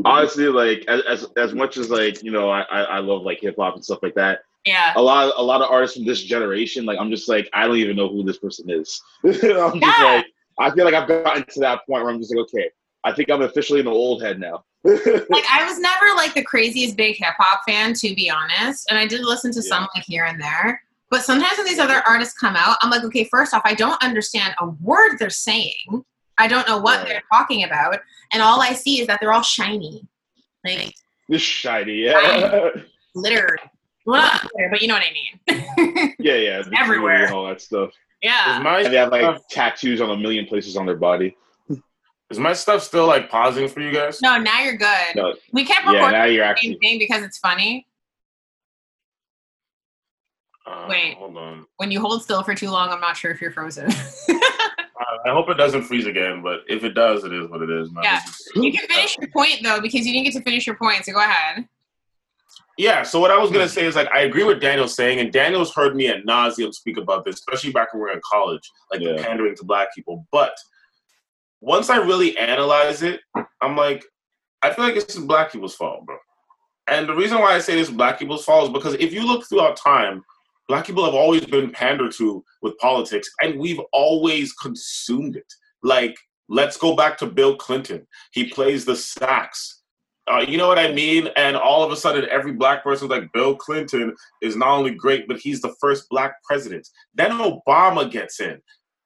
Honestly, 0.06 0.46
like 0.48 0.86
as, 0.88 1.02
as 1.02 1.28
as 1.36 1.54
much 1.54 1.76
as 1.76 1.90
like 1.90 2.24
you 2.24 2.32
know, 2.32 2.50
I 2.50 2.62
I, 2.62 2.82
I 2.84 3.00
love 3.00 3.24
like 3.24 3.42
hip 3.42 3.56
hop 3.60 3.76
and 3.76 3.84
stuff 3.84 4.00
like 4.02 4.16
that. 4.16 4.40
Yeah, 4.66 4.94
A 4.96 5.02
lot 5.02 5.34
a 5.38 5.42
lot 5.44 5.62
of 5.62 5.70
artists 5.70 5.96
from 5.96 6.06
this 6.06 6.24
generation, 6.24 6.86
like 6.86 7.00
I'm 7.00 7.10
just 7.12 7.30
like 7.30 7.50
I 7.54 7.68
don't 7.68 7.78
even 7.78 7.96
know 7.96 8.08
who 8.10 8.24
this 8.24 8.38
person 8.38 8.70
is. 8.70 9.02
I'm 9.24 9.32
just 9.34 9.82
Yeah. 9.82 10.16
like 10.16 10.26
I 10.60 10.72
feel 10.72 10.86
like 10.86 10.94
I've 10.94 11.08
gotten 11.08 11.46
to 11.46 11.60
that 11.62 11.86
point 11.88 12.04
where 12.04 12.12
I'm 12.14 12.20
just 12.20 12.34
like, 12.34 12.44
okay, 12.46 12.70
I 13.04 13.12
think 13.14 13.30
I'm 13.30 13.42
officially 13.42 13.80
an 13.82 13.88
old 13.88 14.22
head 14.24 14.40
now. 14.40 14.64
like 14.84 15.46
I 15.52 15.66
was 15.68 15.80
never 15.80 16.16
like 16.16 16.34
the 16.34 16.44
craziest 16.44 16.96
big 16.96 17.18
hip 17.18 17.34
hop 17.38 17.62
fan, 17.68 17.94
to 17.96 18.16
be 18.16 18.30
honest. 18.30 18.88
And 18.90 18.98
I 18.98 19.06
did 19.08 19.22
listen 19.22 19.52
to 19.54 19.62
some 19.62 19.88
like 19.96 20.06
here 20.06 20.26
and 20.26 20.42
there. 20.42 20.82
But 21.12 21.22
sometimes 21.24 21.58
when 21.58 21.68
these 21.68 21.80
other 21.80 22.02
artists 22.08 22.38
come 22.38 22.56
out, 22.56 22.78
I'm 22.82 22.90
like, 22.90 23.04
okay, 23.04 23.26
first 23.26 23.54
off, 23.54 23.62
I 23.66 23.74
don't 23.76 24.02
understand 24.04 24.56
a 24.60 24.68
word 24.82 25.18
they're 25.20 25.30
saying. 25.30 26.04
I 26.38 26.48
don't 26.48 26.68
know 26.68 26.78
what 26.80 27.06
they're 27.08 27.22
talking 27.32 27.64
about, 27.64 28.00
and 28.34 28.42
all 28.44 28.62
I 28.62 28.74
see 28.74 29.00
is 29.00 29.08
that 29.08 29.20
they're 29.22 29.32
all 29.32 29.42
shiny, 29.42 30.06
like 30.66 30.94
this 31.30 31.42
shiny, 31.42 32.04
yeah, 32.06 32.70
glittered. 33.14 33.62
Well, 34.06 34.40
but 34.72 34.82
you 34.82 34.88
know 34.88 34.94
what 34.96 35.04
I 35.04 35.14
mean. 35.14 36.14
yeah, 36.20 36.36
yeah, 36.36 36.62
the 36.62 36.78
Everywhere. 36.80 37.26
and 37.26 37.34
all 37.34 37.48
that 37.48 37.60
stuff. 37.62 37.90
Is 37.90 37.96
yeah. 38.22 38.60
my 38.64 38.82
And 38.82 38.94
they 38.94 38.98
have 38.98 39.12
like 39.12 39.22
stuff, 39.22 39.42
tattoos 39.50 40.02
on 40.02 40.10
a 40.12 40.18
million 40.18 40.46
places 40.46 40.78
on 40.78 40.86
their 40.86 40.96
body. 40.98 41.36
is 42.30 42.40
my 42.40 42.54
stuff 42.54 42.84
still 42.84 43.08
like 43.08 43.30
pausing 43.30 43.68
for 43.68 43.82
you 43.82 43.92
guys? 43.92 44.22
No, 44.22 44.38
now 44.38 44.62
you're 44.62 44.78
good. 44.78 45.16
No, 45.16 45.34
We 45.54 45.66
kept 45.66 45.82
recording 45.86 46.04
yeah, 46.04 46.12
now 46.12 46.24
you're 46.26 46.48
the 46.54 46.62
same 46.62 46.80
thing 46.80 47.00
because 47.00 47.24
it's 47.24 47.38
funny. 47.40 47.88
Uh, 50.68 50.88
Wait. 50.90 51.16
hold 51.18 51.38
on. 51.38 51.66
When 51.78 51.92
you 51.92 52.00
hold 52.02 52.24
still 52.24 52.42
for 52.42 52.56
too 52.56 52.70
long, 52.72 52.90
I'm 52.90 53.00
not 53.02 53.16
sure 53.18 53.32
if 53.32 53.40
you're 53.42 53.52
frozen. 53.52 53.88
I- 54.30 54.72
I 55.26 55.32
hope 55.32 55.50
it 55.50 55.56
doesn't 55.56 55.84
freeze 55.84 56.06
again, 56.06 56.42
but 56.44 56.60
if 56.68 56.84
it 56.84 56.94
does, 56.94 57.24
it 57.24 57.34
is 57.34 57.50
what 57.50 57.62
it 57.64 57.70
is. 57.70 57.92
man. 57.92 58.04
Yeah. 58.04 58.20
This 58.26 58.48
you 58.56 58.72
can 58.72 58.88
finish 58.88 59.18
your 59.20 59.30
point 59.30 59.60
though, 59.64 59.82
because 59.82 60.06
you 60.06 60.14
didn't 60.14 60.26
get 60.26 60.34
to 60.34 60.42
finish 60.44 60.68
your 60.68 60.76
point. 60.76 61.04
So 61.06 61.14
go 61.14 61.20
ahead. 61.20 61.68
Yeah, 62.78 63.04
so 63.04 63.20
what 63.20 63.32
I 63.32 63.38
was 63.38 63.52
gonna 63.52 63.66
hmm. 63.66 63.70
say 63.70 63.86
is 63.86 63.96
like 63.96 64.10
I 64.12 64.22
agree 64.22 64.44
with 64.44 64.60
Daniel 64.60 64.88
saying, 64.88 65.20
and 65.20 65.32
Daniel's 65.32 65.74
heard 65.74 65.96
me 65.96 66.08
at 66.08 66.26
nauseum 66.26 66.74
speak 66.74 66.98
about 66.98 67.26
this, 67.26 67.36
especially 67.36 67.72
back 67.72 67.94
when 67.94 68.02
we 68.02 68.08
were 68.10 68.14
in 68.14 68.22
college, 68.30 68.70
like 68.92 69.02
Yeah. 69.02 69.24
pandering 69.24 69.56
to 69.58 69.64
black 69.64 69.94
people. 69.94 70.28
But 70.32 70.56
once 71.62 71.90
I 71.90 71.98
really 71.98 72.38
analyze 72.38 73.02
it, 73.02 73.22
I'm 73.62 73.76
like, 73.76 74.06
I 74.62 74.74
feel 74.74 74.86
like 74.86 74.96
this 74.96 75.16
is 75.16 75.24
black 75.24 75.52
people's 75.52 75.76
fault, 75.76 76.06
bro. 76.06 76.18
And 76.88 77.08
the 77.08 77.16
reason 77.16 77.40
why 77.40 77.56
I 77.56 77.60
say 77.60 77.76
this 77.76 77.90
is 77.90 77.96
black 77.96 78.20
people's 78.20 78.46
fault 78.46 78.66
is 78.66 78.74
because 78.74 78.94
if 78.96 79.14
you 79.14 79.26
look 79.26 79.48
throughout 79.48 79.78
time, 79.78 80.24
black 80.68 80.86
people 80.86 81.06
have 81.06 81.14
always 81.14 81.46
been 81.46 81.72
pandered 81.72 82.12
to 82.14 82.44
with 82.62 82.78
politics, 82.78 83.30
and 83.42 83.60
we've 83.60 83.80
always 83.94 84.54
consumed 84.54 85.36
it. 85.36 85.52
Like, 85.84 86.16
let's 86.50 86.78
go 86.78 86.96
back 86.96 87.18
to 87.20 87.26
Bill 87.26 87.56
Clinton. 87.56 88.06
He 88.32 88.50
plays 88.50 88.86
the 88.86 88.96
sax. 88.96 89.82
Uh, 90.28 90.44
you 90.48 90.58
know 90.58 90.68
what 90.68 90.80
I 90.80 90.92
mean? 90.92 91.30
And 91.36 91.56
all 91.56 91.84
of 91.84 91.92
a 91.92 91.96
sudden, 91.96 92.28
every 92.32 92.54
black 92.54 92.84
person's 92.84 93.12
like, 93.12 93.32
Bill 93.32 93.56
Clinton 93.56 94.16
is 94.42 94.56
not 94.56 94.70
only 94.70 94.96
great, 94.96 95.28
but 95.28 95.38
he's 95.38 95.62
the 95.62 95.76
first 95.80 96.10
black 96.10 96.42
president. 96.44 96.88
Then 97.14 97.32
Obama 97.32 98.10
gets 98.10 98.40
in, 98.40 98.60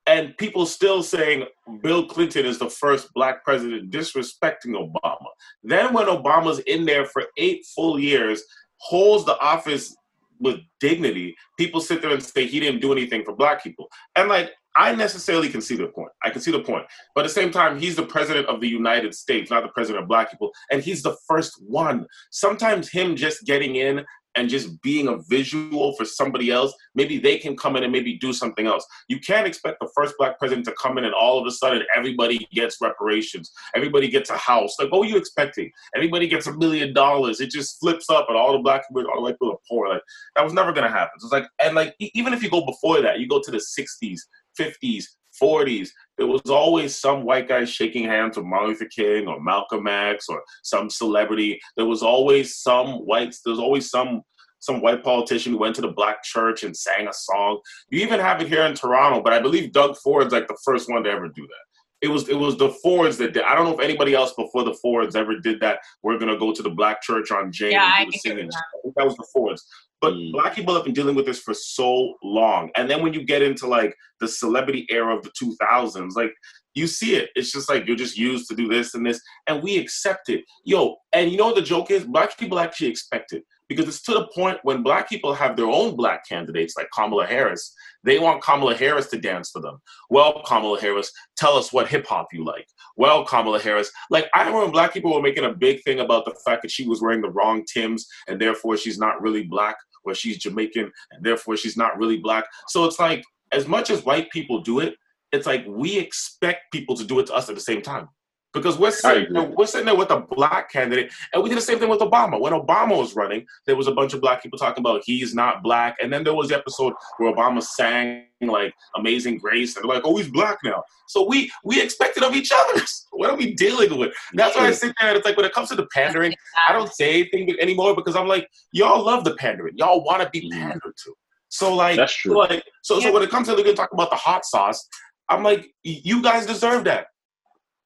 and 0.07 0.35
people 0.37 0.65
still 0.65 1.03
saying 1.03 1.43
Bill 1.83 2.05
Clinton 2.05 2.45
is 2.45 2.57
the 2.57 2.69
first 2.69 3.13
black 3.13 3.43
president, 3.43 3.91
disrespecting 3.91 4.73
Obama. 4.73 5.27
Then, 5.61 5.93
when 5.93 6.07
Obama's 6.07 6.59
in 6.59 6.85
there 6.85 7.05
for 7.05 7.25
eight 7.37 7.65
full 7.75 7.99
years, 7.99 8.43
holds 8.77 9.25
the 9.25 9.37
office 9.39 9.95
with 10.39 10.59
dignity, 10.79 11.35
people 11.57 11.81
sit 11.81 12.01
there 12.01 12.11
and 12.11 12.23
say 12.23 12.45
he 12.45 12.59
didn't 12.59 12.81
do 12.81 12.91
anything 12.91 13.23
for 13.23 13.35
black 13.35 13.63
people. 13.63 13.89
And 14.15 14.29
like, 14.29 14.51
I 14.75 14.95
necessarily 14.95 15.49
can 15.49 15.61
see 15.61 15.75
the 15.75 15.87
point. 15.87 16.11
I 16.23 16.29
can 16.29 16.41
see 16.41 16.51
the 16.51 16.61
point. 16.61 16.85
But 17.13 17.21
at 17.21 17.27
the 17.27 17.33
same 17.33 17.51
time, 17.51 17.79
he's 17.79 17.95
the 17.95 18.05
president 18.05 18.47
of 18.47 18.61
the 18.61 18.67
United 18.67 19.13
States, 19.13 19.49
not 19.49 19.63
the 19.63 19.69
president 19.69 20.03
of 20.03 20.07
black 20.07 20.31
people. 20.31 20.51
And 20.71 20.81
he's 20.81 21.03
the 21.03 21.17
first 21.27 21.61
one. 21.67 22.05
Sometimes 22.31 22.89
him 22.89 23.15
just 23.15 23.45
getting 23.45 23.75
in 23.75 24.05
and 24.39 24.49
just 24.49 24.81
being 24.81 25.09
a 25.09 25.17
visual 25.29 25.93
for 25.95 26.05
somebody 26.05 26.49
else, 26.49 26.73
maybe 26.95 27.17
they 27.19 27.37
can 27.37 27.57
come 27.57 27.75
in 27.75 27.83
and 27.83 27.91
maybe 27.91 28.17
do 28.17 28.31
something 28.31 28.67
else. 28.67 28.85
You 29.09 29.19
can't 29.19 29.45
expect 29.45 29.81
the 29.81 29.89
first 29.93 30.15
black 30.17 30.39
president 30.39 30.65
to 30.67 30.73
come 30.81 30.97
in 30.97 31.03
and 31.03 31.13
all 31.13 31.37
of 31.37 31.45
a 31.45 31.51
sudden 31.51 31.83
everybody 31.93 32.47
gets 32.53 32.77
reparations, 32.79 33.51
everybody 33.75 34.07
gets 34.07 34.29
a 34.29 34.37
house. 34.37 34.75
Like, 34.79 34.93
what 34.93 35.01
were 35.01 35.07
you 35.07 35.17
expecting? 35.17 35.69
Everybody 35.93 36.29
gets 36.29 36.47
a 36.47 36.55
million 36.55 36.93
dollars. 36.93 37.41
It 37.41 37.51
just 37.51 37.81
flips 37.81 38.09
up, 38.09 38.27
and 38.29 38.37
all 38.37 38.53
the 38.53 38.59
black 38.59 38.87
people, 38.87 39.05
all 39.09 39.17
the 39.17 39.21
white 39.23 39.33
people 39.33 39.51
are 39.51 39.59
poor. 39.69 39.89
Like, 39.89 40.03
that 40.37 40.43
was 40.45 40.53
never 40.53 40.71
gonna 40.71 40.89
happen. 40.89 41.19
So 41.19 41.25
it's 41.25 41.33
like, 41.33 41.47
and 41.61 41.75
like, 41.75 41.93
even 41.99 42.33
if 42.33 42.41
you 42.41 42.49
go 42.49 42.65
before 42.65 43.01
that, 43.01 43.19
you 43.19 43.27
go 43.27 43.41
to 43.41 43.51
the 43.51 43.57
60s, 43.57 44.21
50s, 44.57 45.03
40s, 45.41 45.89
there 46.17 46.27
was 46.27 46.41
always 46.49 46.95
some 46.95 47.23
white 47.23 47.47
guy 47.47 47.65
shaking 47.65 48.05
hands 48.05 48.37
with 48.37 48.45
Martin 48.45 48.69
Luther 48.69 48.85
King 48.85 49.27
or 49.27 49.39
Malcolm 49.41 49.87
X 49.87 50.27
or 50.27 50.43
some 50.63 50.89
celebrity. 50.89 51.59
There 51.77 51.85
was 51.85 52.03
always 52.03 52.57
some 52.57 53.05
whites. 53.05 53.41
there's 53.43 53.59
always 53.59 53.89
some 53.89 54.21
some 54.59 54.81
white 54.81 55.03
politician 55.03 55.53
who 55.53 55.59
went 55.59 55.75
to 55.75 55.81
the 55.81 55.87
black 55.91 56.23
church 56.23 56.63
and 56.63 56.75
sang 56.75 57.07
a 57.07 57.13
song. 57.13 57.59
You 57.89 58.01
even 58.01 58.19
have 58.19 58.41
it 58.41 58.47
here 58.47 58.63
in 58.63 58.73
Toronto, 58.75 59.21
but 59.21 59.33
I 59.33 59.39
believe 59.39 59.71
Doug 59.71 59.97
Ford's 59.97 60.33
like 60.33 60.47
the 60.47 60.57
first 60.63 60.89
one 60.89 61.03
to 61.03 61.09
ever 61.09 61.27
do 61.27 61.41
that. 61.43 61.65
It 62.01 62.07
was 62.07 62.29
it 62.29 62.35
was 62.37 62.55
the 62.57 62.69
Fords 62.81 63.17
that 63.17 63.33
did. 63.33 63.43
I 63.43 63.55
don't 63.55 63.65
know 63.65 63.73
if 63.73 63.81
anybody 63.81 64.13
else 64.13 64.33
before 64.33 64.63
the 64.63 64.73
Fords 64.75 65.17
ever 65.17 65.37
did 65.39 65.59
that. 65.59 65.79
We're 66.01 66.17
gonna 66.17 66.37
go 66.37 66.53
to 66.53 66.63
the 66.63 66.69
black 66.69 67.01
church 67.01 67.29
on 67.31 67.51
Jane 67.51 67.73
Yeah, 67.73 67.93
and 67.97 68.05
do 68.05 68.11
the 68.11 68.17
it 68.17 68.21
singing. 68.21 68.45
was 68.45 68.55
I 68.55 68.81
think 68.83 68.95
that 68.95 69.05
was 69.05 69.15
the 69.17 69.27
Fords. 69.33 69.65
But 70.01 70.13
Mm. 70.13 70.31
black 70.31 70.55
people 70.55 70.73
have 70.75 70.85
been 70.85 70.93
dealing 70.93 71.15
with 71.15 71.25
this 71.25 71.41
for 71.41 71.53
so 71.53 72.15
long. 72.23 72.71
And 72.77 72.89
then 72.89 73.03
when 73.03 73.13
you 73.13 73.23
get 73.25 73.41
into 73.41 73.67
like 73.67 73.93
the 74.21 74.29
celebrity 74.29 74.87
era 74.89 75.13
of 75.13 75.23
the 75.23 75.31
2000s, 75.31 76.15
like 76.15 76.33
you 76.73 76.87
see 76.87 77.15
it. 77.15 77.31
It's 77.35 77.51
just 77.51 77.67
like 77.67 77.85
you're 77.85 77.97
just 77.97 78.17
used 78.17 78.47
to 78.49 78.55
do 78.55 78.69
this 78.69 78.93
and 78.93 79.05
this, 79.05 79.19
and 79.47 79.61
we 79.61 79.77
accept 79.77 80.29
it. 80.29 80.45
Yo, 80.63 80.95
and 81.11 81.29
you 81.29 81.37
know 81.37 81.47
what 81.47 81.55
the 81.55 81.61
joke 81.61 81.91
is? 81.91 82.05
Black 82.05 82.37
people 82.37 82.59
actually 82.59 82.87
expect 82.87 83.33
it 83.33 83.43
because 83.69 83.87
it's 83.87 84.01
to 84.01 84.13
the 84.13 84.27
point 84.35 84.57
when 84.63 84.83
black 84.83 85.07
people 85.07 85.33
have 85.33 85.55
their 85.55 85.67
own 85.67 85.95
black 85.95 86.27
candidates, 86.27 86.75
like 86.75 86.89
Kamala 86.93 87.25
Harris. 87.25 87.73
They 88.03 88.17
want 88.17 88.43
Kamala 88.43 88.75
Harris 88.75 89.07
to 89.07 89.17
dance 89.17 89.51
for 89.51 89.61
them. 89.61 89.79
Well, 90.09 90.41
Kamala 90.45 90.81
Harris, 90.81 91.11
tell 91.37 91.55
us 91.55 91.71
what 91.71 91.87
hip 91.87 92.07
hop 92.07 92.27
you 92.33 92.43
like. 92.43 92.67
Well, 92.97 93.23
Kamala 93.23 93.59
Harris, 93.59 93.91
like 94.09 94.27
I 94.33 94.45
remember 94.45 94.71
black 94.71 94.91
people 94.91 95.13
were 95.13 95.21
making 95.21 95.45
a 95.45 95.53
big 95.53 95.83
thing 95.83 95.99
about 95.99 96.25
the 96.25 96.35
fact 96.43 96.63
that 96.63 96.71
she 96.71 96.87
was 96.87 97.01
wearing 97.01 97.21
the 97.21 97.29
wrong 97.29 97.63
Tims 97.71 98.07
and 98.27 98.41
therefore 98.41 98.75
she's 98.75 98.97
not 98.97 99.21
really 99.21 99.43
black, 99.43 99.75
or 100.03 100.15
she's 100.15 100.37
Jamaican 100.37 100.91
and 101.11 101.23
therefore 101.23 101.55
she's 101.55 101.77
not 101.77 101.97
really 101.97 102.17
black. 102.17 102.45
So 102.67 102.85
it's 102.85 102.99
like 102.99 103.23
as 103.51 103.67
much 103.67 103.89
as 103.89 104.03
white 104.03 104.29
people 104.31 104.61
do 104.61 104.79
it, 104.79 104.95
it's 105.31 105.45
like 105.45 105.63
we 105.67 105.97
expect 105.97 106.71
people 106.71 106.95
to 106.95 107.03
do 107.03 107.19
it 107.19 107.27
to 107.27 107.33
us 107.33 107.49
at 107.49 107.55
the 107.55 107.61
same 107.61 107.81
time. 107.81 108.07
Because 108.51 108.79
we're 108.79 108.89
sitting, 108.89 109.31
there, 109.31 109.43
we're 109.43 109.67
sitting 109.67 109.85
there 109.85 109.95
with 109.95 110.09
a 110.09 110.21
black 110.21 110.71
candidate, 110.71 111.11
and 111.33 111.43
we 111.43 111.49
did 111.49 111.57
the 111.59 111.61
same 111.61 111.77
thing 111.77 111.87
with 111.89 111.99
Obama. 111.99 112.39
When 112.41 112.51
Obama 112.51 112.97
was 112.97 113.15
running, 113.15 113.45
there 113.67 113.75
was 113.75 113.85
a 113.85 113.91
bunch 113.91 114.15
of 114.15 114.21
black 114.21 114.41
people 114.41 114.57
talking 114.57 114.81
about 114.81 115.03
he's 115.05 115.35
not 115.35 115.61
black, 115.61 115.97
and 116.01 116.11
then 116.11 116.23
there 116.23 116.33
was 116.33 116.49
the 116.49 116.55
episode 116.57 116.93
where 117.17 117.31
Obama 117.31 117.61
sang 117.61 118.25
like 118.41 118.73
"Amazing 118.95 119.37
Grace," 119.37 119.75
and 119.75 119.83
they're 119.83 119.95
like, 119.95 120.03
"Oh, 120.03 120.17
he's 120.17 120.29
black 120.29 120.57
now." 120.63 120.83
So 121.07 121.27
we 121.27 121.51
we 121.63 121.79
expect 121.79 122.17
it 122.17 122.23
of 122.23 122.35
each 122.35 122.51
other. 122.51 122.81
What 123.11 123.29
are 123.31 123.35
we 123.35 123.53
dealing 123.55 123.97
with? 123.99 124.13
That's 124.33 124.55
why 124.55 124.67
I 124.67 124.71
sit 124.71 124.93
there 124.99 125.09
and 125.09 125.17
it's 125.17 125.25
like 125.25 125.35
when 125.35 125.45
it 125.45 125.51
comes 125.51 125.67
to 125.69 125.75
the 125.75 125.87
pandering, 125.87 126.33
I 126.67 126.71
don't 126.71 126.91
say 126.93 127.19
anything 127.21 127.53
anymore 127.59 127.93
because 127.95 128.15
I'm 128.15 128.27
like, 128.27 128.47
y'all 128.71 129.03
love 129.03 129.25
the 129.25 129.35
pandering. 129.35 129.73
Y'all 129.77 130.03
want 130.05 130.21
to 130.23 130.29
be 130.29 130.47
Mhm. 130.49 130.53
pandered 130.53 130.93
to. 131.03 131.13
So 131.49 131.75
like, 131.75 131.97
That's 131.97 132.13
true. 132.13 132.37
like 132.37 132.63
so 132.81 132.99
so 133.01 133.11
when 133.11 133.23
it 133.23 133.29
comes 133.29 133.47
to 133.47 133.55
they're 133.55 133.65
gonna 133.65 133.75
talk 133.75 133.91
about 133.91 134.09
the 134.09 134.15
hot 134.15 134.45
sauce, 134.45 134.87
I'm 135.27 135.43
like, 135.43 135.67
you 135.83 136.21
guys 136.23 136.45
deserve 136.45 136.85
that. 136.85 137.07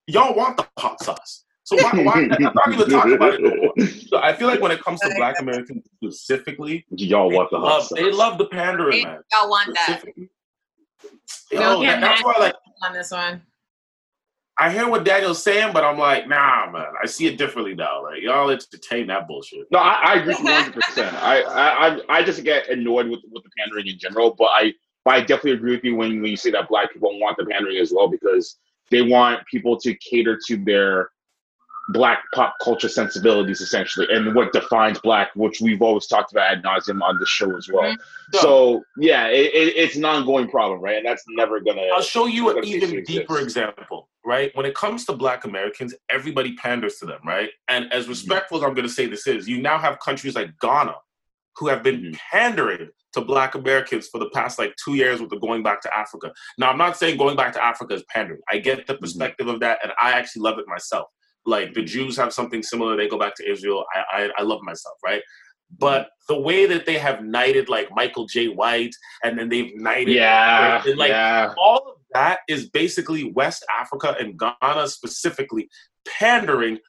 Y'all 0.08 0.36
want 0.36 0.58
the 0.58 0.68
hot 0.78 1.02
sauce. 1.02 1.46
So 1.66 1.78
why, 1.78 1.92
why 2.04 2.14
I'm 2.14 2.28
not 2.28 2.42
even 2.74 2.90
talking 2.90 3.14
about 3.14 3.34
it 3.36 3.42
no 3.42 3.56
more. 3.56 3.88
So 4.10 4.18
I 4.18 4.34
feel 4.34 4.50
like 4.50 4.60
when 4.60 4.72
it 4.72 4.82
comes 4.84 5.00
to 5.00 5.14
Black 5.16 5.40
Americans 5.40 5.86
specifically, 5.96 6.86
Y'all 6.92 7.32
want 7.32 7.50
the 7.52 7.58
hot 7.60 7.66
love, 7.66 7.84
sauce. 7.84 7.98
they 7.98 8.12
love 8.12 8.38
the 8.38 8.48
pandering, 8.48 8.98
They 8.98 9.06
man. 9.06 9.20
y'all 9.32 9.50
want 9.50 9.70
that 9.74 9.86
Specifically. 10.00 10.30
Yo, 11.52 11.60
Don't 11.60 11.78
oh, 11.78 11.84
that- 11.86 12.02
that's 12.02 12.22
mad. 12.22 12.26
why 12.36 12.46
like 12.46 12.56
on 12.84 12.94
this 12.94 13.12
one. 13.12 13.42
I 14.56 14.70
hear 14.72 14.88
what 14.88 15.04
Daniel's 15.04 15.42
saying, 15.42 15.74
but 15.74 15.84
I'm 15.84 15.98
like, 15.98 16.28
nah, 16.28 16.70
man. 16.70 16.86
I 17.02 17.08
see 17.08 17.26
it 17.26 17.38
differently 17.40 17.74
now. 17.74 18.04
Like 18.04 18.22
y'all 18.22 18.50
entertain 18.52 19.08
that 19.08 19.28
bullshit. 19.28 19.66
No, 19.72 19.80
I, 19.80 19.94
I 20.06 20.14
agree 20.16 20.36
one 20.36 20.46
hundred 20.46 20.76
percent. 20.76 21.16
I, 21.16 21.42
I 21.42 21.88
I 21.88 22.00
I 22.10 22.24
just 22.24 22.44
get 22.44 22.70
annoyed 22.70 23.08
with 23.08 23.22
with 23.32 23.44
the 23.44 23.50
pandering 23.58 23.88
in 23.88 23.98
general, 23.98 24.36
but 24.38 24.50
I 24.54 24.74
but 25.06 25.16
I 25.16 25.20
definitely 25.22 25.54
agree 25.54 25.76
with 25.76 25.84
you 25.84 25.96
when, 25.96 26.22
when 26.22 26.30
you 26.30 26.38
say 26.38 26.52
that 26.52 26.68
black 26.70 26.94
people 26.94 27.20
want 27.20 27.38
the 27.38 27.46
pandering 27.46 27.78
as 27.78 27.92
well 27.92 28.08
because 28.10 28.58
they 28.94 29.02
want 29.02 29.46
people 29.48 29.80
to 29.80 29.94
cater 29.96 30.40
to 30.48 30.58
their 30.58 31.10
black 31.90 32.20
pop 32.34 32.56
culture 32.64 32.88
sensibilities 32.88 33.60
essentially 33.60 34.08
and 34.10 34.34
what 34.34 34.54
defines 34.54 34.98
black, 35.00 35.30
which 35.36 35.60
we've 35.60 35.82
always 35.82 36.08
talked 36.08 36.32
about 36.32 36.50
ad 36.50 36.64
nauseum 36.64 37.02
on 37.02 37.20
the 37.20 37.26
show 37.26 37.58
as 37.58 37.68
well. 37.72 37.92
Mhm. 37.92 37.98
So 38.36 38.84
yeah, 38.98 39.28
it, 39.28 39.54
it, 39.54 39.76
it's 39.76 39.96
an 39.98 40.06
ongoing 40.06 40.48
problem, 40.50 40.80
right? 40.80 40.96
And 40.96 41.06
that's 41.06 41.24
never 41.28 41.60
gonna. 41.60 41.82
I'll 41.94 42.02
show 42.02 42.26
you 42.26 42.50
an 42.50 42.56
Let's 42.56 42.68
see 42.70 42.78
if 42.78 42.84
even 42.84 43.04
deeper 43.04 43.40
exists. 43.40 43.58
example, 43.58 44.08
right? 44.26 44.50
When 44.56 44.66
it 44.66 44.76
comes 44.76 45.04
to 45.08 45.14
black 45.14 45.44
Americans, 45.44 45.94
everybody 46.10 46.56
panders 46.56 47.00
to 47.00 47.06
them, 47.06 47.20
right? 47.26 47.50
And 47.68 47.92
as 47.92 48.08
respectful 48.08 48.60
as 48.60 48.64
I'm 48.64 48.74
going 48.74 48.88
to 48.88 48.94
say 48.94 49.06
this 49.08 49.28
is, 49.28 49.50
you 49.50 49.62
now 49.62 49.78
have 49.78 50.00
countries 50.00 50.36
like 50.36 50.58
Ghana 50.62 50.96
who 51.58 51.68
have 51.68 51.84
been 51.84 52.02
Mhm. 52.02 52.18
pandering 52.32 52.90
to 53.14 53.22
black 53.22 53.54
Americans 53.56 54.08
for 54.08 54.18
the 54.18 54.30
past 54.32 54.58
like 54.58 54.76
two 54.84 54.96
years 54.96 55.22
with 55.22 55.30
the 55.30 55.38
going 55.38 55.62
back 55.62 55.82
to 55.82 55.96
Africa. 55.96 56.34
Now, 56.58 56.70
I'm 56.72 56.78
not 56.78 56.98
saying 56.98 57.18
going 57.18 57.36
back 57.36 57.54
to 57.54 57.64
Africa 57.64 57.94
is 57.94 58.04
pandering. 58.10 58.42
I 58.52 58.58
get 58.58 58.88
the 58.88 58.96
perspective 58.98 59.48
of 59.48 59.60
that, 59.60 59.80
and 59.84 59.92
I 60.02 60.14
actually 60.14 60.42
love 60.42 60.58
it 60.58 60.66
myself. 60.68 61.08
Like 61.46 61.74
the 61.74 61.84
Jews 61.84 62.18
have 62.18 62.34
something 62.34 62.64
similar. 62.64 62.96
They 62.96 63.08
go 63.08 63.20
back 63.20 63.36
to 63.36 63.50
Israel. 63.50 63.86
I, 63.94 64.04
I, 64.24 64.30
I 64.40 64.42
love 64.44 64.62
myself, 64.64 64.98
right? 65.04 65.22
But 65.78 66.10
the 66.28 66.40
way 66.40 66.66
that 66.68 66.86
they 66.86 66.98
have 66.98 67.24
knighted 67.24 67.68
like 67.70 67.90
Michael 67.94 68.26
Jai 68.28 68.46
White, 68.46 68.96
and 69.24 69.38
then 69.38 69.50
they've 69.50 69.72
knighted 69.76 70.16
yeah, 70.16 70.84
and, 70.86 70.98
like, 70.98 71.10
yeah. 71.10 71.54
all 71.58 71.78
of 71.78 71.98
that 72.14 72.40
is 72.48 72.70
basically 72.70 73.32
West 73.32 73.66
Africa 73.80 74.16
and 74.20 74.40
Ghana 74.40 74.88
specifically 74.88 75.68
pandering 76.08 76.80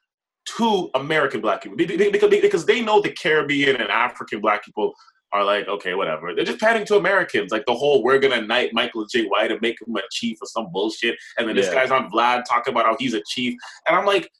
to 0.46 0.90
American 0.94 1.40
black 1.40 1.62
people 1.62 1.76
Be- 1.76 1.86
be- 1.86 2.10
because, 2.10 2.30
because 2.30 2.66
they 2.66 2.80
know 2.82 3.00
the 3.00 3.10
Caribbean 3.10 3.76
and 3.76 3.90
African 3.90 4.40
black 4.40 4.64
people 4.64 4.94
are 5.32 5.44
like, 5.44 5.66
okay, 5.66 5.94
whatever. 5.94 6.32
They're 6.34 6.44
just 6.44 6.60
pandering 6.60 6.86
to 6.86 6.96
Americans. 6.96 7.50
Like 7.50 7.66
the 7.66 7.74
whole 7.74 8.04
we're 8.04 8.20
gonna 8.20 8.40
knight 8.40 8.72
Michael 8.72 9.04
Jai 9.04 9.22
White 9.22 9.50
and 9.50 9.60
make 9.60 9.76
him 9.84 9.94
a 9.96 10.00
chief 10.12 10.38
or 10.40 10.46
some 10.46 10.70
bullshit. 10.72 11.16
And 11.36 11.48
then 11.48 11.56
this 11.56 11.68
guy's 11.74 11.90
on 11.90 12.10
Vlad 12.10 12.44
talking 12.48 12.72
about 12.72 12.86
how 12.86 12.96
he's 12.98 13.14
a 13.14 13.22
chief. 13.26 13.58
And 13.88 13.96
I'm 13.96 14.06
like, 14.06 14.30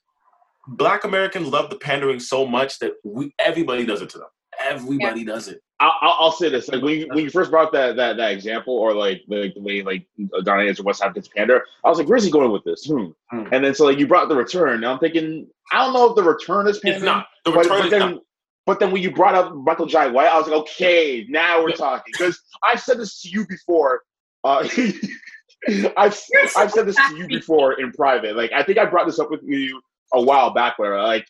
black 0.69 1.05
Americans 1.05 1.49
love 1.49 1.69
the 1.69 1.77
pandering 1.77 2.21
so 2.21 2.47
much 2.47 2.79
that 2.79 2.93
we 3.03 3.35
everybody 3.40 3.85
does 3.85 4.03
it 4.03 4.11
to 4.11 4.19
them. 4.19 4.29
Everybody 4.61 5.25
does 5.25 5.49
it. 5.49 5.61
I'll, 6.01 6.16
I'll 6.20 6.33
say 6.33 6.49
this: 6.49 6.68
like 6.68 6.83
when 6.83 7.01
you, 7.01 7.09
when 7.09 7.25
you 7.25 7.31
first 7.31 7.51
brought 7.51 7.73
that 7.73 7.97
that 7.97 8.16
that 8.16 8.33
example, 8.33 8.75
or 8.75 8.94
like 8.94 9.23
the, 9.29 9.53
the 9.55 9.61
way 9.61 9.83
like 9.83 10.07
Ghana 10.44 10.62
answered 10.62 10.87
West 10.87 11.03
Africans 11.03 11.29
pander, 11.29 11.64
I 11.85 11.88
was 11.88 11.99
like, 11.99 12.09
"Where's 12.09 12.25
he 12.25 12.31
going 12.31 12.51
with 12.51 12.64
this?" 12.64 12.87
Hmm. 12.87 13.07
Hmm. 13.31 13.44
And 13.53 13.64
then 13.64 13.75
so 13.75 13.85
like 13.85 13.99
you 13.99 14.07
brought 14.07 14.29
the 14.29 14.37
return. 14.37 14.81
Now 14.81 14.92
I'm 14.92 14.99
thinking, 14.99 15.49
I 15.73 15.85
don't 15.85 15.94
know 15.94 16.11
if 16.11 16.16
the 16.16 16.23
return 16.23 16.68
is 16.68 16.79
pandering. 16.79 17.03
It's 17.03 17.05
not. 17.05 17.27
The 17.44 17.53
but, 17.53 17.64
return 17.64 17.81
but 17.83 17.90
then 17.90 18.01
not. 18.01 18.23
But 18.66 18.81
then 18.81 18.92
when 18.92 19.03
you 19.03 19.11
brought 19.11 19.35
up 19.35 19.55
Michael 19.55 19.87
Jai 19.87 20.07
White, 20.07 20.29
I 20.29 20.38
was 20.38 20.47
like, 20.47 20.61
okay, 20.61 21.27
now 21.29 21.62
we're 21.62 21.73
talking. 21.73 22.12
Because 22.12 22.40
I've 22.62 22.81
said 22.81 22.99
this 22.99 23.20
to 23.23 23.29
you 23.29 23.47
before. 23.47 24.03
Uh, 24.42 24.66
I've 25.97 26.18
I've 26.57 26.70
said 26.70 26.87
this 26.87 26.97
to 26.97 27.16
you 27.16 27.27
before 27.27 27.81
in 27.81 27.92
private. 27.92 28.37
Like 28.37 28.53
I 28.53 28.62
think 28.62 28.79
I 28.79 28.85
brought 28.87 29.07
this 29.07 29.18
up 29.18 29.31
with 29.31 29.40
you 29.42 29.81
a 30.12 30.23
while 30.23 30.51
back, 30.51 30.79
where 30.79 31.03
like 31.03 31.27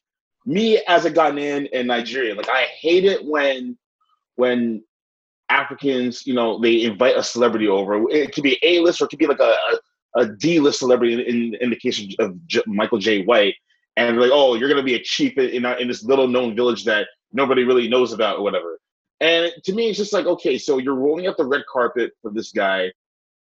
me 0.46 0.82
as 0.86 1.04
a 1.04 1.10
Ghanaian 1.10 1.70
in 1.70 1.86
Nigeria, 1.86 2.34
like 2.34 2.48
I 2.48 2.66
hate 2.80 3.04
it 3.04 3.24
when 3.24 3.78
when 4.36 4.82
Africans, 5.48 6.26
you 6.26 6.34
know, 6.34 6.58
they 6.58 6.82
invite 6.82 7.16
a 7.16 7.22
celebrity 7.22 7.68
over. 7.68 8.08
It 8.10 8.34
could 8.34 8.42
be 8.42 8.58
A 8.62 8.80
list 8.80 9.00
or 9.00 9.04
it 9.04 9.08
could 9.08 9.18
be 9.18 9.26
like 9.26 9.40
a, 9.40 9.54
a, 10.16 10.20
a 10.20 10.26
D 10.26 10.60
list 10.60 10.78
celebrity 10.78 11.14
in, 11.14 11.54
in 11.60 11.70
the 11.70 11.76
case 11.76 12.02
of 12.18 12.46
J- 12.46 12.62
Michael 12.66 12.98
Jai 12.98 13.22
White. 13.22 13.54
And 13.96 14.18
like, 14.18 14.30
oh, 14.32 14.54
you're 14.54 14.68
going 14.68 14.80
to 14.80 14.84
be 14.84 14.94
a 14.94 15.02
chief 15.02 15.38
in, 15.38 15.64
in 15.64 15.88
this 15.88 16.02
little 16.02 16.26
known 16.26 16.56
village 16.56 16.84
that 16.84 17.06
nobody 17.32 17.62
really 17.62 17.88
knows 17.88 18.12
about 18.12 18.38
or 18.38 18.42
whatever. 18.42 18.80
And 19.20 19.52
to 19.64 19.72
me, 19.72 19.88
it's 19.88 19.98
just 19.98 20.12
like, 20.12 20.26
okay, 20.26 20.58
so 20.58 20.78
you're 20.78 20.96
rolling 20.96 21.26
out 21.28 21.36
the 21.36 21.46
red 21.46 21.62
carpet 21.70 22.12
for 22.20 22.32
this 22.32 22.50
guy 22.50 22.90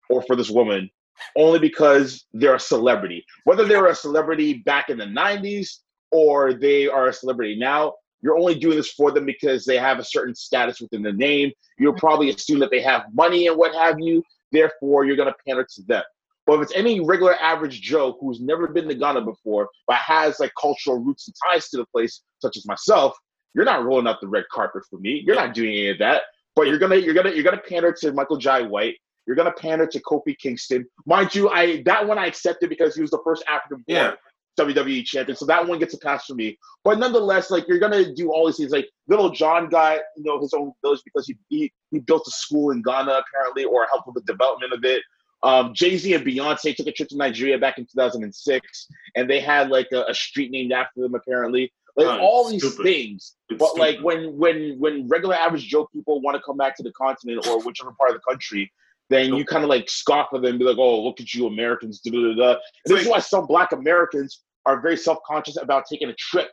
or 0.10 0.22
for 0.22 0.36
this 0.36 0.50
woman 0.50 0.90
only 1.36 1.60
because 1.60 2.26
they're 2.34 2.56
a 2.56 2.60
celebrity. 2.60 3.26
Whether 3.46 3.66
they 3.66 3.78
were 3.78 3.88
a 3.88 3.96
celebrity 3.96 4.56
back 4.56 4.90
in 4.90 4.98
the 4.98 5.06
90s 5.06 5.78
or 6.12 6.54
they 6.54 6.88
are 6.88 7.08
a 7.08 7.14
celebrity 7.14 7.56
now, 7.58 7.94
you're 8.24 8.38
only 8.38 8.56
doing 8.56 8.78
this 8.78 8.92
for 8.92 9.12
them 9.12 9.26
because 9.26 9.66
they 9.66 9.78
have 9.78 10.00
a 10.00 10.04
certain 10.04 10.34
status 10.34 10.80
within 10.80 11.04
the 11.04 11.12
name. 11.12 11.52
You'll 11.78 11.94
probably 11.94 12.30
assume 12.30 12.60
that 12.60 12.72
they 12.72 12.82
have 12.82 13.04
money 13.14 13.48
and 13.48 13.58
what 13.58 13.76
have 13.76 14.00
you. 14.00 14.24
Therefore, 14.52 15.04
you're 15.04 15.18
going 15.18 15.32
to 15.32 15.36
pander 15.46 15.68
to 15.76 15.84
them. 15.84 16.04
But 16.46 16.56
if 16.56 16.62
it's 16.64 16.76
any 16.76 17.00
regular 17.00 17.36
average 17.36 17.82
Joe 17.82 18.18
who's 18.20 18.40
never 18.40 18.68
been 18.68 18.88
to 18.88 18.96
Ghana 18.96 19.22
before, 19.22 19.70
but 19.88 19.98
has 19.98 20.40
like 20.40 20.52
cultural 20.60 21.00
roots 21.00 21.28
and 21.28 21.36
ties 21.46 21.70
to 21.70 21.78
the 21.78 21.86
place, 21.86 22.22
such 22.40 22.58
as 22.58 22.66
myself, 22.66 23.14
you're 23.54 23.66
not 23.66 23.84
rolling 23.84 24.08
out 24.08 24.20
the 24.22 24.28
red 24.28 24.46
carpet 24.52 24.84
for 24.90 25.00
me. 25.00 25.22
You're 25.26 25.36
not 25.36 25.54
doing 25.54 25.72
any 25.72 25.90
of 25.90 26.00
that. 26.00 26.24
But 26.56 26.68
you're 26.68 26.78
gonna 26.78 26.98
you're 26.98 27.14
gonna 27.14 27.32
you're 27.32 27.44
gonna 27.44 27.62
pander 27.68 27.94
to 28.02 28.12
Michael 28.14 28.38
Jai 28.38 28.62
White. 28.62 28.96
You're 29.26 29.36
gonna 29.36 29.54
pander 29.54 29.88
to 29.88 30.00
Kofi 30.02 30.38
Kingston. 30.38 30.86
Mind 31.06 31.34
you, 31.34 31.50
I 31.50 31.82
that 31.86 32.06
one 32.08 32.20
I 32.20 32.28
accepted 32.28 32.70
because 32.70 32.96
he 32.96 33.02
was 33.02 33.10
the 33.12 33.22
first 33.24 33.44
African 33.50 33.84
Yeah. 33.88 34.14
WWE 34.60 35.04
champion. 35.06 35.36
So 35.36 35.46
that 35.46 35.68
one 35.68 35.80
gets 35.80 35.94
a 35.94 35.98
pass 35.98 36.26
for 36.26 36.36
me. 36.36 36.58
But 36.84 37.00
nonetheless, 37.00 37.50
like 37.50 37.68
you're 37.68 37.80
gonna 37.80 38.14
do 38.14 38.32
all 38.32 38.46
these 38.46 38.58
things. 38.58 38.72
Like 38.72 38.90
little 39.08 39.30
Jon 39.30 39.70
got, 39.70 40.00
you 40.18 40.24
know, 40.24 40.40
his 40.40 40.54
own 40.54 40.72
village 40.84 41.02
because 41.06 41.28
he 41.28 41.36
he, 41.50 41.74
he 41.92 42.00
built 42.00 42.28
a 42.28 42.32
school 42.32 42.72
in 42.72 42.82
Ghana 42.82 43.12
apparently, 43.28 43.66
or 43.66 43.88
helped 43.92 44.08
with 44.08 44.24
the 44.26 44.32
development 44.32 44.74
of 44.74 44.84
it. 44.84 45.02
Um, 45.44 45.74
Jay 45.74 45.98
Z 45.98 46.14
and 46.14 46.26
Beyonce 46.26 46.76
took 46.76 46.88
a 46.88 46.92
trip 46.92 47.10
to 47.10 47.18
Nigeria 47.18 47.58
back 47.58 47.78
in 47.78 47.86
2006, 47.86 48.88
and 49.16 49.30
they 49.30 49.42
had 49.42 49.70
like 49.70 49.88
a, 49.92 50.04
a 50.08 50.14
street 50.14 50.52
named 50.52 50.72
after 50.72 51.02
them 51.02 51.16
apparently. 51.16 51.72
Like 51.96 52.08
Oh, 52.08 52.20
all 52.22 52.50
these 52.50 52.64
stupid. 52.64 52.84
things. 52.84 53.36
It's 53.50 53.60
But 53.60 53.78
like 53.78 54.00
when 54.00 54.38
when 54.38 54.78
when 54.80 55.08
regular 55.08 55.36
average 55.36 55.68
Joe 55.68 55.88
people 55.94 56.22
want 56.22 56.36
to 56.38 56.42
come 56.44 56.58
back 56.58 56.76
to 56.78 56.84
the 56.84 56.92
continent 56.94 57.46
or 57.48 57.62
whichever 57.62 57.92
part 57.92 58.10
of 58.12 58.16
the 58.16 58.22
country, 58.28 58.72
then 59.10 59.34
you 59.34 59.46
kind 59.46 59.64
of 59.64 59.70
like 59.70 59.90
scoff 59.90 60.28
at 60.34 60.42
them 60.42 60.52
and 60.52 60.60
be 60.60 60.66
like, 60.66 60.78
"Oh, 60.78 61.04
look 61.04 61.20
at 61.20 61.34
you, 61.34 61.48
Americans!" 61.48 62.00
Da, 62.00 62.12
da, 62.12 62.20
da, 62.20 62.34
da. 62.36 62.50
And 62.54 62.58
this 62.96 63.02
is 63.02 63.08
why 63.08 63.20
some 63.20 63.46
Black 63.46 63.72
Americans 63.72 64.44
are 64.66 64.82
very 64.82 64.98
self 64.98 65.20
conscious 65.28 65.58
about 65.62 65.84
taking 65.90 66.10
a 66.10 66.14
trip 66.16 66.50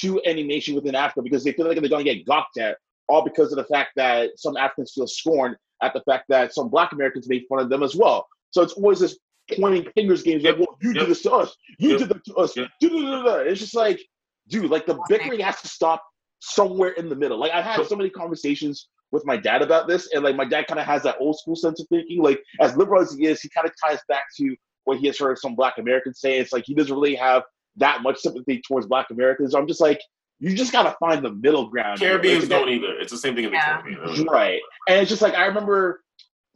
to 0.00 0.20
any 0.20 0.42
nation 0.42 0.74
within 0.74 0.94
Africa 0.94 1.22
because 1.22 1.44
they 1.44 1.52
feel 1.52 1.66
like 1.66 1.78
they're 1.80 1.88
going 1.88 2.04
to 2.04 2.14
get 2.14 2.26
gawked 2.26 2.58
at, 2.58 2.76
all 3.08 3.22
because 3.22 3.52
of 3.52 3.56
the 3.56 3.64
fact 3.64 3.90
that 3.96 4.30
some 4.36 4.56
Africans 4.56 4.92
feel 4.94 5.06
scorned 5.06 5.56
at 5.82 5.92
the 5.92 6.02
fact 6.02 6.24
that 6.28 6.52
some 6.52 6.68
Black 6.68 6.92
Americans 6.92 7.28
make 7.28 7.46
fun 7.48 7.58
of 7.60 7.68
them 7.68 7.82
as 7.82 7.94
well. 7.94 8.26
So 8.50 8.62
it's 8.62 8.72
always 8.74 9.00
this 9.00 9.18
pointing 9.58 9.90
fingers 9.94 10.22
games 10.22 10.42
like, 10.42 10.58
"Well, 10.58 10.76
you 10.80 10.90
Yep. 10.92 11.00
did 11.00 11.08
this 11.10 11.22
to 11.22 11.32
us. 11.32 11.56
You 11.78 11.90
Yep. 11.90 11.98
did 11.98 12.08
that 12.10 12.24
to 12.26 12.34
us." 12.36 12.56
Yep. 12.56 12.68
Da, 12.80 12.88
da, 12.88 13.00
da, 13.02 13.22
da. 13.22 13.34
It's 13.38 13.60
just 13.60 13.74
like, 13.74 14.00
dude, 14.48 14.70
like 14.70 14.86
the 14.86 14.98
bickering 15.08 15.40
has 15.40 15.60
to 15.62 15.68
stop 15.68 16.02
somewhere 16.40 16.90
in 16.90 17.08
the 17.08 17.16
middle. 17.16 17.38
Like 17.38 17.52
I've 17.52 17.64
had 17.64 17.86
so 17.86 17.96
many 17.96 18.10
conversations 18.10 18.88
with 19.14 19.24
my 19.24 19.36
dad 19.36 19.62
about 19.62 19.86
this, 19.88 20.12
and 20.12 20.22
like 20.24 20.36
my 20.36 20.44
dad 20.44 20.66
kind 20.66 20.80
of 20.80 20.84
has 20.86 21.02
that 21.04 21.16
old 21.20 21.38
school 21.38 21.56
sense 21.56 21.80
of 21.80 21.86
thinking. 21.88 22.20
Like 22.22 22.42
as 22.60 22.76
liberal 22.76 23.00
as 23.00 23.14
he 23.14 23.26
is, 23.26 23.40
he 23.40 23.48
kind 23.48 23.66
of 23.66 23.72
ties 23.82 24.00
back 24.08 24.24
to 24.36 24.54
what 24.84 24.98
he 24.98 25.06
has 25.06 25.18
heard 25.18 25.38
some 25.38 25.54
Black 25.54 25.78
Americans 25.78 26.20
say. 26.20 26.38
It's 26.38 26.52
like 26.52 26.64
he 26.66 26.74
doesn't 26.74 26.94
really 26.94 27.14
have 27.14 27.44
that 27.76 28.02
much 28.02 28.18
sympathy 28.18 28.60
towards 28.66 28.86
Black 28.86 29.06
Americans. 29.10 29.54
I'm 29.54 29.66
just 29.66 29.80
like, 29.80 30.00
you 30.40 30.54
just 30.54 30.72
gotta 30.72 30.94
find 31.00 31.24
the 31.24 31.32
middle 31.32 31.68
ground. 31.68 32.00
Caribbeans 32.00 32.42
Like, 32.42 32.50
don't 32.50 32.68
either. 32.68 32.98
It's 32.98 33.12
the 33.12 33.18
same 33.18 33.34
thing 33.34 33.44
in 33.44 33.50
the 33.52 33.56
Yeah. 33.56 33.80
Caribbean. 33.80 34.26
Right. 34.26 34.60
And 34.88 35.00
it's 35.00 35.08
just 35.08 35.22
like 35.22 35.34
I 35.34 35.46
remember 35.46 36.02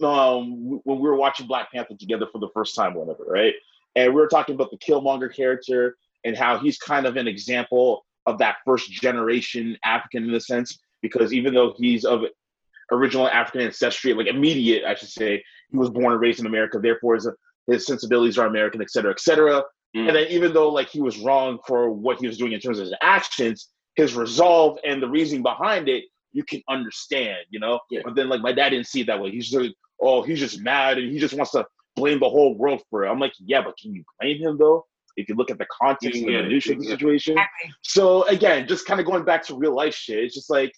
um 0.03 0.81
when 0.85 0.99
we 0.99 1.09
were 1.09 1.17
watching 1.17 1.47
Black 1.47 1.73
Panther 1.73 1.95
together 1.99 2.27
for 2.31 2.39
the 2.39 2.49
first 2.53 2.75
time, 2.75 2.95
whatever, 2.95 3.25
right? 3.27 3.55
And 3.97 4.13
we 4.15 4.21
were 4.21 4.29
talking 4.29 4.55
about 4.55 4.71
the 4.71 4.79
Killmonger 4.79 5.35
character 5.35 5.97
and 6.25 6.37
how 6.37 6.59
he's 6.59 6.79
kind 6.79 7.07
of 7.07 7.17
an 7.17 7.27
example 7.29 8.05
of 8.27 8.39
that 8.39 8.57
first 8.65 8.91
generation 8.91 9.77
African 9.85 10.25
in 10.29 10.35
a 10.35 10.41
sense, 10.41 10.79
because 11.03 11.33
even 11.33 11.55
though 11.55 11.75
he's 11.79 12.05
of 12.05 12.25
original 12.91 13.29
African 13.29 13.63
ancestry, 13.63 14.15
like 14.15 14.27
immediate, 14.27 14.85
I 14.85 14.95
should 14.95 15.11
say, 15.11 15.43
he 15.71 15.77
was 15.77 15.91
born 15.91 16.13
and 16.13 16.21
raised 16.21 16.41
in 16.41 16.47
America, 16.47 16.79
therefore 16.79 17.15
his 17.15 17.29
his 17.67 17.87
sensibilities 17.87 18.39
are 18.39 18.47
American, 18.47 18.81
et 18.81 18.91
cetera, 18.91 19.11
et 19.11 19.21
cetera. 19.21 19.63
Mm. 19.97 20.09
And 20.09 20.17
then 20.17 20.27
even 20.29 20.53
though 20.53 20.71
like 20.71 20.89
he 20.89 21.01
was 21.01 21.19
wrong 21.19 21.59
for 21.67 21.91
what 21.91 22.19
he 22.19 22.27
was 22.27 22.39
doing 22.39 22.53
in 22.53 22.61
terms 22.61 22.79
of 22.79 22.87
his 22.87 22.95
actions, 23.03 23.69
his 23.95 24.15
resolve 24.15 24.79
and 24.85 25.03
the 25.03 25.09
reasoning 25.09 25.43
behind 25.43 25.89
it, 25.89 26.05
you 26.33 26.45
can 26.45 26.63
understand, 26.69 27.39
you 27.51 27.61
know? 27.61 27.81
Yeah. 27.91 28.01
But 28.05 28.15
then 28.15 28.29
like 28.29 28.41
my 28.41 28.53
dad 28.53 28.71
didn't 28.71 28.87
see 28.87 29.03
it 29.03 29.07
that 29.09 29.21
way. 29.21 29.31
He's 29.31 29.51
just 29.51 29.63
like, 29.63 29.75
oh, 30.01 30.23
he's 30.23 30.39
just 30.39 30.61
mad 30.61 30.99
and 30.99 31.13
he 31.13 31.19
just 31.19 31.35
wants 31.35 31.53
to 31.53 31.67
blame 31.97 32.21
the 32.21 32.29
whole 32.29 32.57
world 32.57 32.81
for 32.89 33.05
it. 33.05 33.11
I'm 33.11 33.19
like, 33.19 33.33
yeah, 33.39 33.63
but 33.63 33.77
can 33.81 33.95
you 33.95 34.03
blame 34.21 34.39
him 34.39 34.57
though? 34.59 34.87
If 35.17 35.29
you 35.29 35.35
look 35.35 35.51
at 35.51 35.59
the 35.59 35.67
context 35.83 36.21
and 36.21 36.31
Yeah, 36.31 36.39
the 36.39 36.43
minutia 36.45 36.75
of 36.75 36.81
the 36.81 36.87
yeah. 36.87 36.91
situation. 36.93 37.33
Exactly. 37.33 37.71
So 37.83 38.23
again, 38.29 38.69
just 38.69 38.87
kind 38.87 39.01
of 39.01 39.07
going 39.07 39.25
back 39.25 39.43
to 39.47 39.57
real 39.57 39.75
life 39.75 39.95
shit. 39.95 40.21
It's 40.21 40.35
just 40.35 40.49
like 40.49 40.73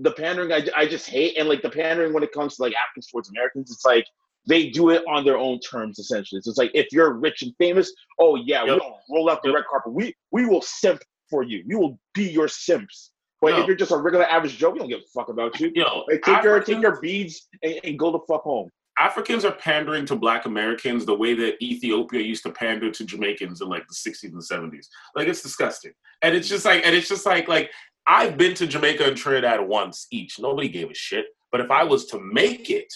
the 0.00 0.12
pandering 0.12 0.52
I, 0.52 0.66
I 0.76 0.86
just 0.86 1.06
hate, 1.08 1.36
and 1.38 1.48
like 1.48 1.62
the 1.62 1.70
pandering 1.70 2.12
when 2.12 2.22
it 2.22 2.32
comes 2.32 2.56
to 2.56 2.62
like 2.62 2.74
Africans 2.74 3.06
towards 3.08 3.28
Americans, 3.30 3.70
it's 3.70 3.84
like 3.84 4.04
they 4.48 4.70
do 4.70 4.90
it 4.90 5.02
on 5.08 5.24
their 5.24 5.36
own 5.36 5.60
terms 5.60 5.98
essentially. 5.98 6.40
So 6.42 6.50
it's 6.50 6.58
like 6.58 6.70
if 6.74 6.86
you're 6.92 7.12
rich 7.12 7.42
and 7.42 7.52
famous, 7.58 7.92
oh 8.18 8.36
yeah, 8.36 8.64
Yep. 8.64 8.74
we 8.74 8.78
don't 8.80 8.94
roll 9.10 9.30
out 9.30 9.42
the 9.42 9.48
Yep. 9.50 9.56
red 9.56 9.64
carpet. 9.70 9.92
We 9.92 10.14
we 10.32 10.46
will 10.46 10.62
simp 10.62 11.02
for 11.28 11.42
you. 11.42 11.62
We 11.68 11.76
will 11.76 11.98
be 12.14 12.24
your 12.30 12.48
simps. 12.48 13.12
But 13.42 13.52
No. 13.52 13.60
if 13.60 13.66
you're 13.66 13.76
just 13.76 13.92
a 13.92 13.96
regular 13.96 14.26
average 14.26 14.56
Joe, 14.58 14.70
we 14.70 14.78
don't 14.78 14.88
give 14.88 15.00
a 15.00 15.10
fuck 15.18 15.28
about 15.28 15.58
you. 15.60 15.70
Yo, 15.74 16.04
Like, 16.08 16.22
take 16.22 16.42
your 16.42 16.60
take 16.60 16.80
your 16.80 17.00
beads 17.00 17.48
and, 17.62 17.80
and 17.84 17.98
go 17.98 18.10
the 18.10 18.20
fuck 18.28 18.42
home. 18.42 18.70
Africans 18.98 19.46
are 19.46 19.52
pandering 19.52 20.04
to 20.06 20.16
Black 20.16 20.44
Americans 20.44 21.06
the 21.06 21.14
way 21.14 21.32
that 21.32 21.62
Ethiopia 21.62 22.20
used 22.20 22.42
to 22.42 22.50
pander 22.50 22.90
to 22.90 23.04
Jamaicans 23.04 23.62
in 23.62 23.68
like 23.68 23.86
the 23.88 23.94
60s 23.94 24.24
and 24.24 24.42
70s. 24.42 24.88
Like 25.16 25.26
it's 25.26 25.42
disgusting, 25.42 25.92
and 26.20 26.34
it's 26.34 26.48
just 26.48 26.66
like, 26.66 26.84
and 26.84 26.94
it's 26.94 27.08
just 27.08 27.24
like, 27.24 27.48
like 27.48 27.70
I've 28.10 28.36
been 28.36 28.54
to 28.54 28.66
Jamaica 28.66 29.04
and 29.06 29.16
Trinidad 29.16 29.60
once 29.60 30.08
each. 30.10 30.40
Nobody 30.40 30.68
gave 30.68 30.90
a 30.90 30.94
shit. 30.94 31.26
But 31.52 31.60
if 31.60 31.70
I 31.70 31.84
was 31.84 32.06
to 32.06 32.18
make 32.20 32.68
it, 32.68 32.92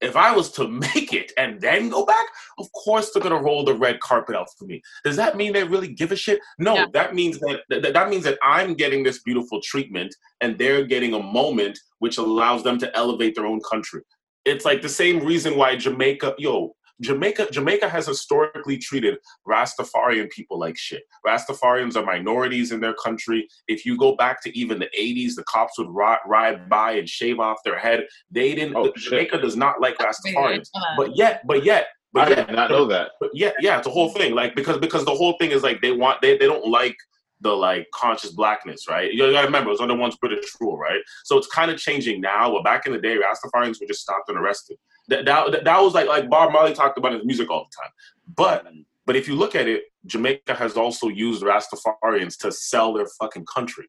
if 0.00 0.16
I 0.16 0.34
was 0.34 0.50
to 0.52 0.66
make 0.94 1.12
it 1.12 1.32
and 1.36 1.60
then 1.60 1.90
go 1.90 2.06
back, 2.06 2.24
of 2.58 2.66
course 2.72 3.10
they're 3.10 3.22
gonna 3.22 3.42
roll 3.42 3.62
the 3.66 3.74
red 3.74 4.00
carpet 4.00 4.34
out 4.34 4.48
for 4.58 4.64
me. 4.64 4.80
Does 5.04 5.16
that 5.16 5.36
mean 5.36 5.52
they 5.52 5.64
really 5.64 5.88
give 5.88 6.12
a 6.12 6.16
shit? 6.16 6.40
No, 6.58 6.74
Yeah. 6.76 6.86
that 6.94 7.14
means 7.14 7.38
that, 7.40 7.60
that 7.68 7.92
that 7.92 8.08
means 8.08 8.24
that 8.24 8.38
I'm 8.42 8.72
getting 8.72 9.02
this 9.02 9.20
beautiful 9.22 9.60
treatment 9.62 10.14
and 10.40 10.56
they're 10.56 10.86
getting 10.86 11.12
a 11.12 11.22
moment 11.22 11.78
which 11.98 12.16
allows 12.16 12.62
them 12.64 12.78
to 12.78 12.96
elevate 12.96 13.34
their 13.34 13.46
own 13.46 13.60
country. 13.70 14.00
It's 14.46 14.64
like 14.64 14.80
the 14.80 14.88
same 14.88 15.24
reason 15.24 15.56
why 15.58 15.76
Jamaica, 15.76 16.36
yo, 16.38 16.74
Jamaica, 17.00 17.48
Jamaica 17.50 17.88
has 17.88 18.06
historically 18.06 18.78
treated 18.78 19.18
Rastafarian 19.46 20.30
people 20.30 20.58
like 20.58 20.76
shit. 20.76 21.02
Rastafarians 21.26 21.96
are 21.96 22.04
minorities 22.04 22.72
in 22.72 22.80
their 22.80 22.94
country. 22.94 23.48
If 23.68 23.84
you 23.84 23.96
go 23.96 24.16
back 24.16 24.42
to 24.42 24.58
even 24.58 24.78
the 24.78 24.88
80s, 24.98 25.34
the 25.34 25.44
cops 25.44 25.78
would 25.78 25.88
ri- 25.90 26.18
ride 26.26 26.68
by 26.68 26.92
and 26.92 27.08
shave 27.08 27.40
off 27.40 27.58
their 27.64 27.78
head. 27.78 28.06
They 28.30 28.54
didn't. 28.54 28.76
Oh, 28.76 28.92
shit. 28.96 29.10
Jamaica 29.10 29.40
does 29.40 29.56
not 29.56 29.80
like 29.80 29.98
Rastafarians. 29.98 30.70
Hold 30.72 30.84
on. 30.86 30.96
But 30.96 31.16
yet, 31.16 31.46
but 31.46 31.64
yet, 31.64 31.88
but 32.12 32.28
I 32.28 32.28
yet, 32.30 32.46
did 32.46 32.56
not 32.56 32.70
know 32.70 32.86
that. 32.86 33.10
but 33.20 33.30
yeah, 33.34 33.50
yeah, 33.60 33.78
it's 33.78 33.88
a 33.88 33.90
whole 33.90 34.10
thing. 34.10 34.34
Like 34.34 34.54
because 34.54 34.78
because 34.78 35.04
the 35.04 35.14
whole 35.14 35.36
thing 35.38 35.50
is 35.50 35.62
like 35.64 35.82
they 35.82 35.90
want 35.90 36.22
they, 36.22 36.38
they 36.38 36.46
don't 36.46 36.66
like 36.68 36.96
the 37.40 37.50
like 37.50 37.88
conscious 37.92 38.30
blackness, 38.30 38.88
right? 38.88 39.12
You 39.12 39.18
gotta 39.32 39.46
remember 39.46 39.68
it 39.68 39.72
was 39.72 39.80
under 39.80 39.96
one's 39.96 40.16
British 40.16 40.44
rule, 40.60 40.78
right? 40.78 41.00
So 41.24 41.36
it's 41.36 41.48
kind 41.48 41.70
of 41.70 41.76
changing 41.78 42.20
now. 42.20 42.52
But 42.52 42.62
back 42.64 42.86
in 42.86 42.92
the 42.92 43.00
day, 43.00 43.16
Rastafarians 43.16 43.80
were 43.80 43.86
just 43.86 44.00
stopped 44.00 44.28
and 44.28 44.38
arrested. 44.38 44.76
That 45.08 45.24
that, 45.26 45.64
that 45.64 45.80
was 45.82 45.94
like 45.94 46.08
like 46.08 46.30
Bob 46.30 46.52
Marley 46.52 46.72
talked 46.74 46.98
about 46.98 47.12
his 47.12 47.24
music 47.24 47.50
all 47.50 47.66
the 47.70 47.76
time. 47.82 47.92
But 48.36 48.66
but 49.06 49.16
if 49.16 49.28
you 49.28 49.34
look 49.34 49.54
at 49.54 49.68
it, 49.68 49.84
Jamaica 50.06 50.54
has 50.54 50.76
also 50.76 51.08
used 51.08 51.42
Rastafarians 51.42 52.38
to 52.38 52.50
sell 52.52 52.92
their 52.94 53.06
fucking 53.20 53.44
country. 53.46 53.86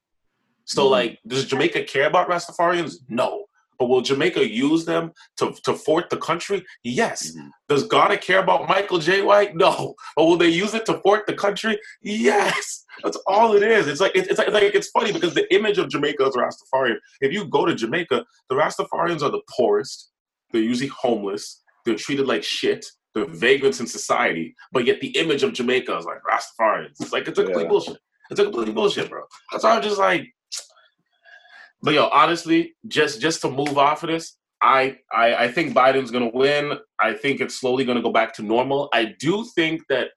So 0.66 0.86
Mhm. 0.88 0.92
like, 0.92 1.20
does 1.28 1.46
Jamaica 1.46 1.84
care 1.84 2.08
about 2.08 2.28
Rastafarians? 2.30 2.96
No. 3.08 3.46
But 3.78 3.88
will 3.90 4.02
Jamaica 4.02 4.50
use 4.50 4.86
them 4.86 5.12
to, 5.38 5.52
to 5.66 5.74
fort 5.74 6.10
the 6.10 6.16
country? 6.18 6.66
Yes. 6.84 7.32
Mhm. 7.36 7.50
Does 7.68 7.84
Ghana 7.88 8.18
care 8.18 8.40
about 8.40 8.68
Michael 8.70 9.00
Jai 9.00 9.22
White? 9.22 9.56
No. 9.56 9.96
But 10.16 10.26
will 10.26 10.38
they 10.38 10.48
use 10.50 10.74
it 10.74 10.86
to 10.88 11.00
fort 11.02 11.28
the 11.28 11.34
country? 11.34 11.78
Yes. 12.02 12.86
That's 13.04 13.18
all 13.28 13.54
it 13.54 13.64
is. 13.64 13.88
It's 13.88 14.00
like 14.02 14.14
it's, 14.16 14.28
it's 14.30 14.40
like, 14.40 14.50
like 14.52 14.74
it's 14.76 14.90
funny 14.90 15.12
because 15.12 15.34
the 15.34 15.54
image 15.54 15.78
of 15.78 15.90
Jamaica 15.90 16.24
as 16.26 16.36
Rastafarian. 16.36 16.98
If 17.22 17.32
you 17.34 17.46
go 17.46 17.66
to 17.66 17.76
Jamaica, 17.76 18.26
the 18.50 18.56
Rastafarians 18.56 19.22
are 19.22 19.32
the 19.32 19.42
poorest. 19.56 20.12
They're 20.52 20.62
usually 20.62 20.90
homeless. 20.90 21.64
They're 21.86 21.96
treated 21.96 22.28
like 22.28 22.44
shit. 22.44 22.86
They're 23.14 23.26
vagrants 23.26 23.80
in 23.80 23.88
society. 23.88 24.56
But 24.72 24.86
yet 24.86 25.00
the 25.02 25.16
image 25.18 25.44
of 25.44 25.54
Jamaica 25.54 25.98
is 25.98 26.06
like 26.06 26.20
Rastafarians. 26.24 27.02
It's 27.02 27.14
like 27.14 27.28
it's 27.28 27.40
a 27.40 27.44
complete 27.44 27.64
Yeah. 27.64 27.70
bullshit. 27.70 27.98
It's 28.32 28.40
a 28.40 28.44
complete 28.44 28.74
bullshit, 28.76 29.10
bro. 29.10 29.24
That's 29.52 29.64
why 29.64 29.76
I'm 29.76 29.82
just 29.84 29.98
like, 30.00 30.28
But 31.82 31.94
yo, 31.94 32.08
honestly, 32.08 32.76
just 32.88 33.22
just 33.22 33.42
to 33.42 33.50
move 33.50 33.78
off 33.78 34.04
of 34.04 34.10
this, 34.10 34.38
I, 34.62 34.98
I, 35.14 35.36
I 35.36 35.52
think 35.52 35.76
Biden's 35.76 36.12
going 36.12 36.30
to 36.32 36.36
win. 36.36 36.80
I 37.00 37.14
think 37.14 37.42
it's 37.42 37.60
slowly 37.60 37.86
going 37.86 37.98
to 37.98 38.02
go 38.02 38.12
back 38.12 38.34
to 38.36 38.42
normal. 38.44 38.90
I 38.94 39.14
do 39.20 39.46
think 39.56 39.84
that 39.90 40.10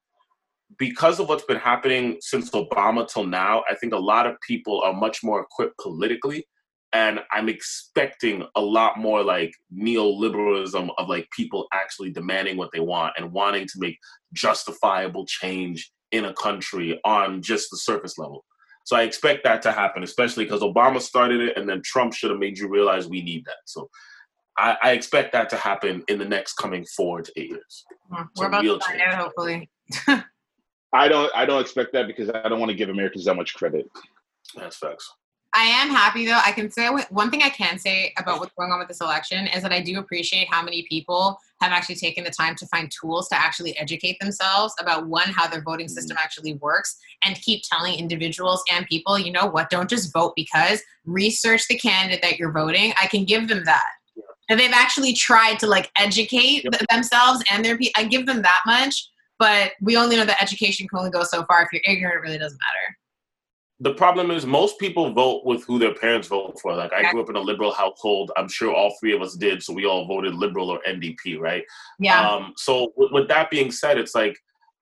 because 0.79 1.19
of 1.21 1.29
what's 1.29 1.45
been 1.45 1.59
happening 1.59 2.17
since 2.21 2.51
Obama 2.51 3.07
till 3.07 3.27
now, 3.27 3.65
I 3.71 3.75
think 3.75 3.93
a 3.93 3.99
lot 3.99 4.27
of 4.27 4.37
people 4.47 4.81
are 4.83 4.93
much 4.95 5.23
more 5.23 5.41
equipped 5.41 5.77
politically. 5.79 6.47
And 6.93 7.21
I'm 7.31 7.49
expecting 7.49 8.47
a 8.55 8.61
lot 8.61 8.99
more 8.99 9.23
like 9.23 9.53
neoliberalism 9.75 10.89
of 10.97 11.09
like 11.09 11.29
people 11.37 11.67
actually 11.73 12.11
demanding 12.11 12.57
what 12.57 12.71
they 12.73 12.81
want 12.81 13.15
and 13.19 13.33
wanting 13.33 13.67
to 13.67 13.79
make 13.79 13.99
justifiable 14.33 15.27
change 15.27 15.93
in 16.13 16.25
a 16.25 16.33
country 16.33 16.99
on 17.05 17.43
just 17.43 17.71
the 17.71 17.77
surface 17.77 18.17
level. 18.17 18.45
So 18.85 18.97
I 18.97 19.03
expect 19.03 19.45
that 19.45 19.61
to 19.63 19.73
happen, 19.73 20.03
especially 20.03 20.45
because 20.45 20.63
Obama 20.63 21.01
started 21.01 21.43
it 21.43 21.59
and 21.59 21.69
then 21.69 21.83
Trump 21.85 22.15
should 22.15 22.31
have 22.31 22.39
made 22.39 22.57
you 22.57 22.69
realize 22.69 23.07
we 23.07 23.23
need 23.23 23.45
that. 23.45 23.59
So 23.67 23.91
I, 24.57 24.79
I, 24.83 24.91
expect 24.93 25.33
that 25.35 25.51
to 25.51 25.57
happen 25.57 26.03
in 26.09 26.19
the 26.19 26.25
next 26.25 26.55
coming 26.55 26.87
four 26.97 27.21
to 27.21 27.33
eight 27.37 27.51
years. 27.51 27.85
We're 28.37 28.47
about 28.47 28.63
to 28.63 28.81
find 28.81 29.03
out, 29.03 29.19
hopefully. 29.19 29.71
I 30.93 31.07
don't. 31.07 31.31
I 31.35 31.45
don't 31.45 31.61
expect 31.61 31.93
that 31.93 32.07
because 32.07 32.31
I 32.31 32.49
don't 32.49 32.59
want 32.59 32.71
to 32.71 32.77
give 32.77 32.89
Americans 32.89 33.27
that 33.27 33.35
much 33.35 33.55
credit. 33.55 33.87
That's 34.57 34.79
facts. 34.79 35.13
I 35.55 35.63
am 35.63 35.89
happy 35.89 36.27
though. 36.27 36.41
I 36.45 36.53
can 36.53 36.71
say 36.71 36.89
one 37.09 37.31
thing 37.31 37.43
I 37.43 37.49
can 37.49 37.79
say 37.79 38.13
about 38.19 38.39
what's 38.39 38.53
going 38.59 38.71
on 38.71 38.79
with 38.79 38.89
this 38.89 39.01
election 39.01 39.47
is 39.47 39.63
that 39.63 39.73
I 39.73 39.81
do 39.81 39.99
appreciate 39.99 40.47
how 40.51 40.63
many 40.63 40.87
people 40.89 41.39
have 41.63 41.73
actually 41.73 41.95
taken 41.95 42.23
the 42.23 42.31
time 42.31 42.55
to 42.57 42.67
find 42.67 42.91
tools 42.91 43.29
to 43.29 43.35
actually 43.35 43.77
educate 43.79 44.19
themselves 44.21 44.75
about 44.79 45.09
one 45.09 45.31
how 45.31 45.49
their 45.49 45.63
voting 45.63 45.89
system 45.89 46.17
mm-hmm. 46.17 46.25
actually 46.25 46.55
works 46.55 46.99
and 47.25 47.41
keep 47.41 47.63
telling 47.65 47.99
individuals 47.99 48.63
and 48.71 48.87
people, 48.87 49.19
you 49.19 49.33
know 49.33 49.47
what, 49.47 49.71
don't 49.71 49.89
just 49.89 50.13
vote 50.13 50.35
because 50.37 50.83
research 51.07 51.67
the 51.69 51.79
candidate 51.79 52.21
that 52.23 52.39
you're 52.39 52.53
voting. 52.53 52.93
I 53.01 53.07
can 53.07 53.25
give 53.25 53.49
them 53.49 53.65
that 53.65 53.87
and 54.49 54.59
they've 54.59 54.71
actually 54.73 55.13
tried 55.13 55.59
to 55.61 55.67
like 55.67 55.91
educate 55.97 56.65
yep. 56.65 56.81
themselves 56.91 57.43
and 57.51 57.65
their 57.65 57.77
people. 57.77 57.93
I 57.97 58.05
give 58.05 58.27
them 58.27 58.43
that 58.43 58.63
much, 58.67 59.09
but 59.39 59.73
we 59.81 59.97
only 59.97 60.17
know 60.17 60.25
that 60.25 60.43
education 60.43 60.89
can 60.89 60.99
only 60.99 61.11
go 61.11 61.23
so 61.23 61.45
far. 61.45 61.63
If 61.63 61.69
you're 61.73 61.83
ignorant, 61.87 62.17
it 62.17 62.21
really 62.21 62.39
doesn't 62.39 62.59
matter. 62.59 62.97
The 63.81 63.95
problem 63.95 64.33
is 64.33 64.45
most 64.45 64.79
people 64.81 65.13
vote 65.13 65.45
with 65.45 65.65
who 65.65 65.79
their 65.79 65.95
parents 65.95 66.27
vote 66.27 66.59
for. 66.61 66.75
Like 66.75 66.93
I 66.93 67.11
grew 67.13 67.23
up 67.23 67.31
in 67.31 67.37
a 67.37 67.41
liberal 67.41 67.73
household. 67.73 68.33
I'm 68.37 68.49
sure 68.49 68.75
all 68.75 68.97
three 68.99 69.15
of 69.15 69.23
us 69.23 69.35
did, 69.35 69.63
so 69.63 69.73
we 69.73 69.87
all 69.87 70.07
voted 70.07 70.35
liberal 70.35 70.71
or 70.71 70.81
NDP, 70.87 71.39
right? 71.39 71.63
Yeah. 72.01 72.29
Um, 72.29 72.55
so 72.57 72.93
with, 72.97 73.13
with 73.13 73.29
that 73.29 73.51
being 73.51 73.71
said, 73.71 73.97
it's 73.97 74.17
like 74.17 74.37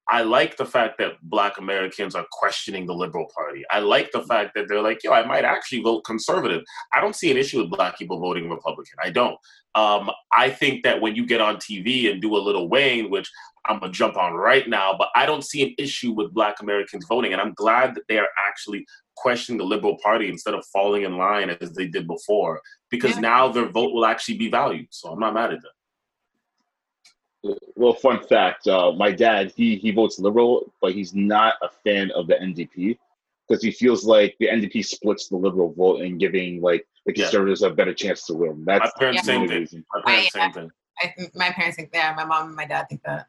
I 0.08 0.22
like 0.22 0.56
the 0.56 0.64
fact 0.64 0.98
that 0.98 1.14
black 1.22 1.58
Americans 1.58 2.14
are 2.14 2.26
questioning 2.30 2.86
the 2.86 2.94
Liberal 2.94 3.26
Party. 3.34 3.64
I 3.70 3.80
like 3.80 4.12
the 4.12 4.22
fact 4.22 4.52
that 4.54 4.66
they're 4.68 4.82
like, 4.82 5.02
yo, 5.02 5.12
I 5.12 5.26
might 5.26 5.44
actually 5.44 5.82
vote 5.82 6.02
conservative. 6.02 6.62
I 6.92 7.00
don't 7.00 7.16
see 7.16 7.30
an 7.30 7.36
issue 7.36 7.60
with 7.60 7.70
black 7.70 7.98
people 7.98 8.20
voting 8.20 8.48
Republican. 8.48 8.98
I 9.02 9.10
don't. 9.10 9.36
Um, 9.74 10.10
I 10.36 10.50
think 10.50 10.84
that 10.84 11.00
when 11.00 11.16
you 11.16 11.26
get 11.26 11.40
on 11.40 11.56
TV 11.56 12.10
and 12.10 12.22
do 12.22 12.36
a 12.36 12.38
little 12.38 12.68
Wayne, 12.68 13.10
which 13.10 13.30
I'm 13.66 13.80
gonna 13.80 13.92
jump 13.92 14.16
on 14.16 14.34
right 14.34 14.68
now, 14.68 14.94
but 14.96 15.08
I 15.16 15.26
don't 15.26 15.44
see 15.44 15.62
an 15.64 15.74
issue 15.76 16.12
with 16.12 16.32
black 16.32 16.60
Americans 16.60 17.04
voting. 17.08 17.32
And 17.32 17.42
I'm 17.42 17.52
glad 17.54 17.94
that 17.96 18.04
they 18.08 18.18
are 18.18 18.28
actually 18.48 18.86
questioning 19.16 19.58
the 19.58 19.64
Liberal 19.64 19.98
Party 20.02 20.28
instead 20.28 20.54
of 20.54 20.64
falling 20.72 21.02
in 21.02 21.16
line 21.16 21.50
as 21.50 21.72
they 21.72 21.88
did 21.88 22.06
before, 22.06 22.60
because 22.90 23.14
yeah. 23.14 23.20
now 23.20 23.48
their 23.48 23.68
vote 23.68 23.92
will 23.92 24.06
actually 24.06 24.38
be 24.38 24.50
valued. 24.50 24.86
So 24.90 25.10
I'm 25.10 25.18
not 25.18 25.34
mad 25.34 25.52
at 25.52 25.62
them 25.62 25.72
well, 27.76 27.92
fun 27.94 28.22
fact: 28.26 28.66
uh, 28.66 28.92
my 28.92 29.10
dad 29.10 29.52
he 29.56 29.76
he 29.76 29.90
votes 29.90 30.18
liberal, 30.18 30.72
but 30.80 30.92
he's 30.92 31.14
not 31.14 31.54
a 31.62 31.68
fan 31.84 32.10
of 32.12 32.26
the 32.26 32.34
NDP 32.34 32.98
because 33.48 33.62
he 33.62 33.70
feels 33.70 34.04
like 34.04 34.36
the 34.40 34.48
NDP 34.48 34.84
splits 34.84 35.28
the 35.28 35.36
liberal 35.36 35.72
vote 35.72 36.02
and 36.02 36.18
giving 36.18 36.60
like 36.60 36.86
the 37.04 37.12
conservatives 37.12 37.62
a 37.62 37.70
better 37.70 37.94
chance 37.94 38.26
to 38.26 38.34
win. 38.34 38.64
That's 38.64 38.92
my 38.96 38.98
parents 38.98 39.24
same 39.24 39.48
thing. 39.48 39.84
My 39.94 40.02
parents 40.02 40.30
I, 40.34 40.40
same 40.40 40.52
thing. 40.52 40.70
I, 40.98 41.14
my 41.34 41.50
parents 41.50 41.76
think 41.76 41.92
that. 41.92 42.16
My 42.16 42.24
mom 42.24 42.48
and 42.48 42.56
my 42.56 42.66
dad 42.66 42.88
think 42.88 43.02
that. 43.04 43.26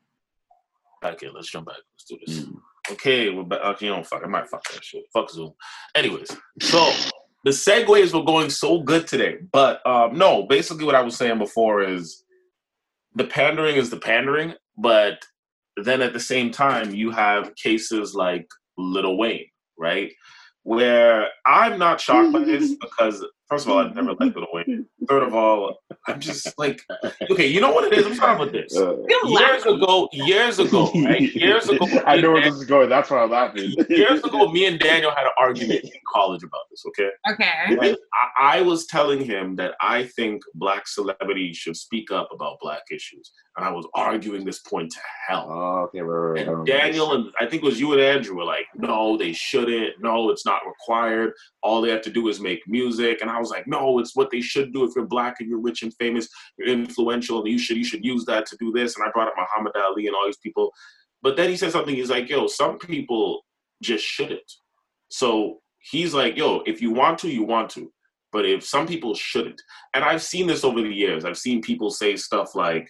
Okay, 1.03 1.30
let's 1.34 1.49
jump 1.49 1.68
back. 1.68 1.78
Let's 1.93 2.05
do 2.05 2.18
this. 2.26 2.39
Mm. 2.39 2.59
Okay, 2.91 3.30
we're 3.30 3.43
back. 3.43 3.61
Okay, 3.61 3.88
don't 3.88 4.05
fuck. 4.05 4.24
I 4.24 4.28
might 4.28 4.47
fuck 4.47 4.63
that 4.72 4.84
shit. 4.84 5.03
Fuck 5.13 5.30
Zoom. 5.30 5.53
Anyways, 5.93 6.36
so 6.61 6.91
the 7.43 7.51
segues 7.51 8.13
were 8.13 8.24
going 8.24 8.49
so 8.49 8.82
good 8.82 9.05
today, 9.07 9.38
but 9.51 9.86
um, 9.86 10.18
no. 10.18 10.43
Basically, 10.43 10.86
what 10.86 10.95
I 10.95 11.01
was 11.01 11.15
saying 11.15 11.38
before 11.38 11.84
is 11.84 12.24
the 13.18 13.26
pandering 13.26 13.76
is 13.76 13.89
the 13.89 13.97
pandering, 13.97 14.53
but 14.78 15.26
then 15.76 16.01
at 16.01 16.13
the 16.13 16.20
same 16.20 16.51
time, 16.51 16.93
you 16.93 17.09
have 17.11 17.55
cases 17.55 18.13
like 18.13 18.47
Little 18.78 19.18
Wayne, 19.18 19.47
right? 19.78 20.11
Where 20.63 21.28
I'm 21.45 21.80
not 21.80 21.99
shocked 21.99 22.32
by 22.32 22.43
this 22.43 22.76
because 22.82 23.26
First 23.49 23.65
of 23.65 23.71
all, 23.71 23.79
I've 23.79 23.95
never 23.95 24.13
liked 24.13 24.35
Lil 24.35 24.47
Wayne. 24.51 24.85
Third 25.07 25.23
of 25.23 25.33
all, 25.33 25.77
I'm 26.05 26.19
just 26.19 26.57
like, 26.59 26.81
okay, 27.31 27.47
you 27.47 27.61
know 27.61 27.71
what 27.71 27.85
it 27.85 27.97
is? 27.97 28.05
I'm 28.05 28.15
talking 28.15 28.43
about 28.43 28.51
this. 28.51 28.75
Uh, 28.75 28.97
years 29.25 29.65
ago, 29.65 30.09
years 30.11 30.59
ago, 30.59 30.91
right? 30.95 31.33
Years 31.33 31.69
ago. 31.69 31.85
I 32.05 32.19
know 32.19 32.33
where 32.33 32.41
this 32.41 32.55
is 32.55 32.65
going. 32.65 32.89
That's 32.89 33.09
why 33.09 33.19
I'm 33.19 33.31
laughing. 33.31 33.73
years 33.89 34.21
ago, 34.21 34.51
me 34.51 34.65
and 34.65 34.77
Daniel 34.77 35.11
had 35.11 35.25
an 35.25 35.31
argument 35.39 35.81
in 35.85 35.91
college 36.13 36.43
about 36.43 36.63
this, 36.69 36.83
okay? 36.87 37.09
Okay. 37.31 37.95
I, 38.37 38.57
I, 38.57 38.61
was 38.61 38.85
telling 38.87 39.23
him 39.23 39.55
that 39.55 39.75
I 39.81 40.03
think 40.03 40.41
black 40.55 40.87
celebrities 40.87 41.55
should 41.55 41.77
speak 41.77 42.11
up 42.11 42.29
about 42.33 42.57
black 42.59 42.83
issues. 42.91 43.31
And 43.55 43.65
I 43.65 43.71
was 43.71 43.87
arguing 43.95 44.45
this 44.45 44.59
point 44.59 44.91
to 44.91 44.99
hell. 45.27 45.47
Oh, 45.49 45.83
okay, 45.85 46.01
right, 46.01 46.45
right, 46.45 46.47
and 46.47 46.65
Daniel 46.65 47.13
and 47.13 47.31
I 47.39 47.47
think 47.47 47.63
it 47.63 47.65
was 47.65 47.79
you 47.79 47.93
and 47.93 48.01
Andrew 48.01 48.35
were 48.35 48.43
like, 48.43 48.67
no, 48.75 49.17
they 49.17 49.33
shouldn't. 49.33 49.93
No, 49.99 50.29
it's 50.29 50.45
not 50.45 50.61
required. 50.67 51.33
All 51.63 51.81
they 51.81 51.89
have 51.89 52.03
to 52.03 52.11
do 52.11 52.27
is 52.27 52.39
make 52.39 52.61
music. 52.67 53.19
And 53.21 53.31
I 53.31 53.36
was 53.39 53.49
like, 53.49 53.67
no, 53.67 53.99
it's 53.99 54.15
what 54.15 54.29
they 54.31 54.41
should 54.41 54.73
do 54.73 54.83
if 54.83 54.91
you're 54.95 55.05
black 55.05 55.35
and 55.39 55.49
you're 55.49 55.61
rich 55.61 55.83
and 55.83 55.93
famous, 55.95 56.27
you're 56.57 56.67
influential, 56.67 57.39
and 57.39 57.47
you 57.47 57.57
should 57.57 57.77
you 57.77 57.85
should 57.85 58.03
use 58.03 58.25
that 58.25 58.45
to 58.47 58.57
do 58.57 58.71
this. 58.71 58.95
And 58.95 59.07
I 59.07 59.11
brought 59.11 59.27
up 59.27 59.33
Muhammad 59.38 59.73
Ali 59.75 60.07
and 60.07 60.15
all 60.15 60.25
these 60.25 60.38
people. 60.38 60.71
But 61.21 61.35
then 61.35 61.49
he 61.49 61.57
said 61.57 61.71
something, 61.71 61.95
he's 61.95 62.09
like, 62.09 62.29
yo, 62.29 62.47
some 62.47 62.77
people 62.77 63.43
just 63.81 64.05
shouldn't. 64.05 64.51
So 65.09 65.59
he's 65.79 66.13
like, 66.13 66.38
yo, 66.38 66.61
if 66.65 66.81
you 66.81 66.91
want 66.91 67.19
to, 67.19 67.29
you 67.29 67.43
want 67.43 67.69
to. 67.71 67.91
But 68.31 68.45
if 68.45 68.63
some 68.65 68.85
people 68.85 69.15
shouldn't. 69.15 69.61
And 69.93 70.03
I've 70.03 70.21
seen 70.21 70.47
this 70.47 70.63
over 70.63 70.81
the 70.81 70.93
years. 70.93 71.25
I've 71.25 71.38
seen 71.38 71.61
people 71.61 71.89
say 71.89 72.15
stuff 72.17 72.55
like, 72.55 72.89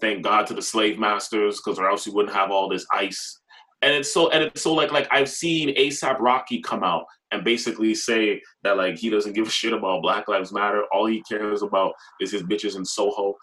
thank 0.00 0.22
God 0.22 0.46
to 0.46 0.54
the 0.54 0.62
slave 0.62 0.98
masters, 0.98 1.56
because 1.56 1.78
or 1.78 1.90
else 1.90 2.06
we 2.06 2.12
wouldn't 2.12 2.34
have 2.34 2.50
all 2.50 2.68
this 2.68 2.86
ice 2.92 3.40
and 3.82 3.94
it's 3.94 4.12
so 4.12 4.30
and 4.30 4.42
it's 4.42 4.62
so 4.62 4.72
like 4.72 4.92
like 4.92 5.08
I've 5.10 5.28
seen 5.28 5.74
ASAP 5.76 6.18
Rocky 6.18 6.60
come 6.60 6.82
out 6.82 7.04
and 7.32 7.44
basically 7.44 7.94
say 7.94 8.40
that 8.62 8.76
like 8.76 8.96
he 8.96 9.10
doesn't 9.10 9.32
give 9.32 9.46
a 9.46 9.50
shit 9.50 9.72
about 9.72 10.02
Black 10.02 10.28
Lives 10.28 10.52
Matter. 10.52 10.84
All 10.92 11.06
he 11.06 11.22
cares 11.22 11.62
about 11.62 11.94
is 12.20 12.32
his 12.32 12.42
bitches 12.42 12.76
in 12.76 12.84
Soho. 12.84 13.34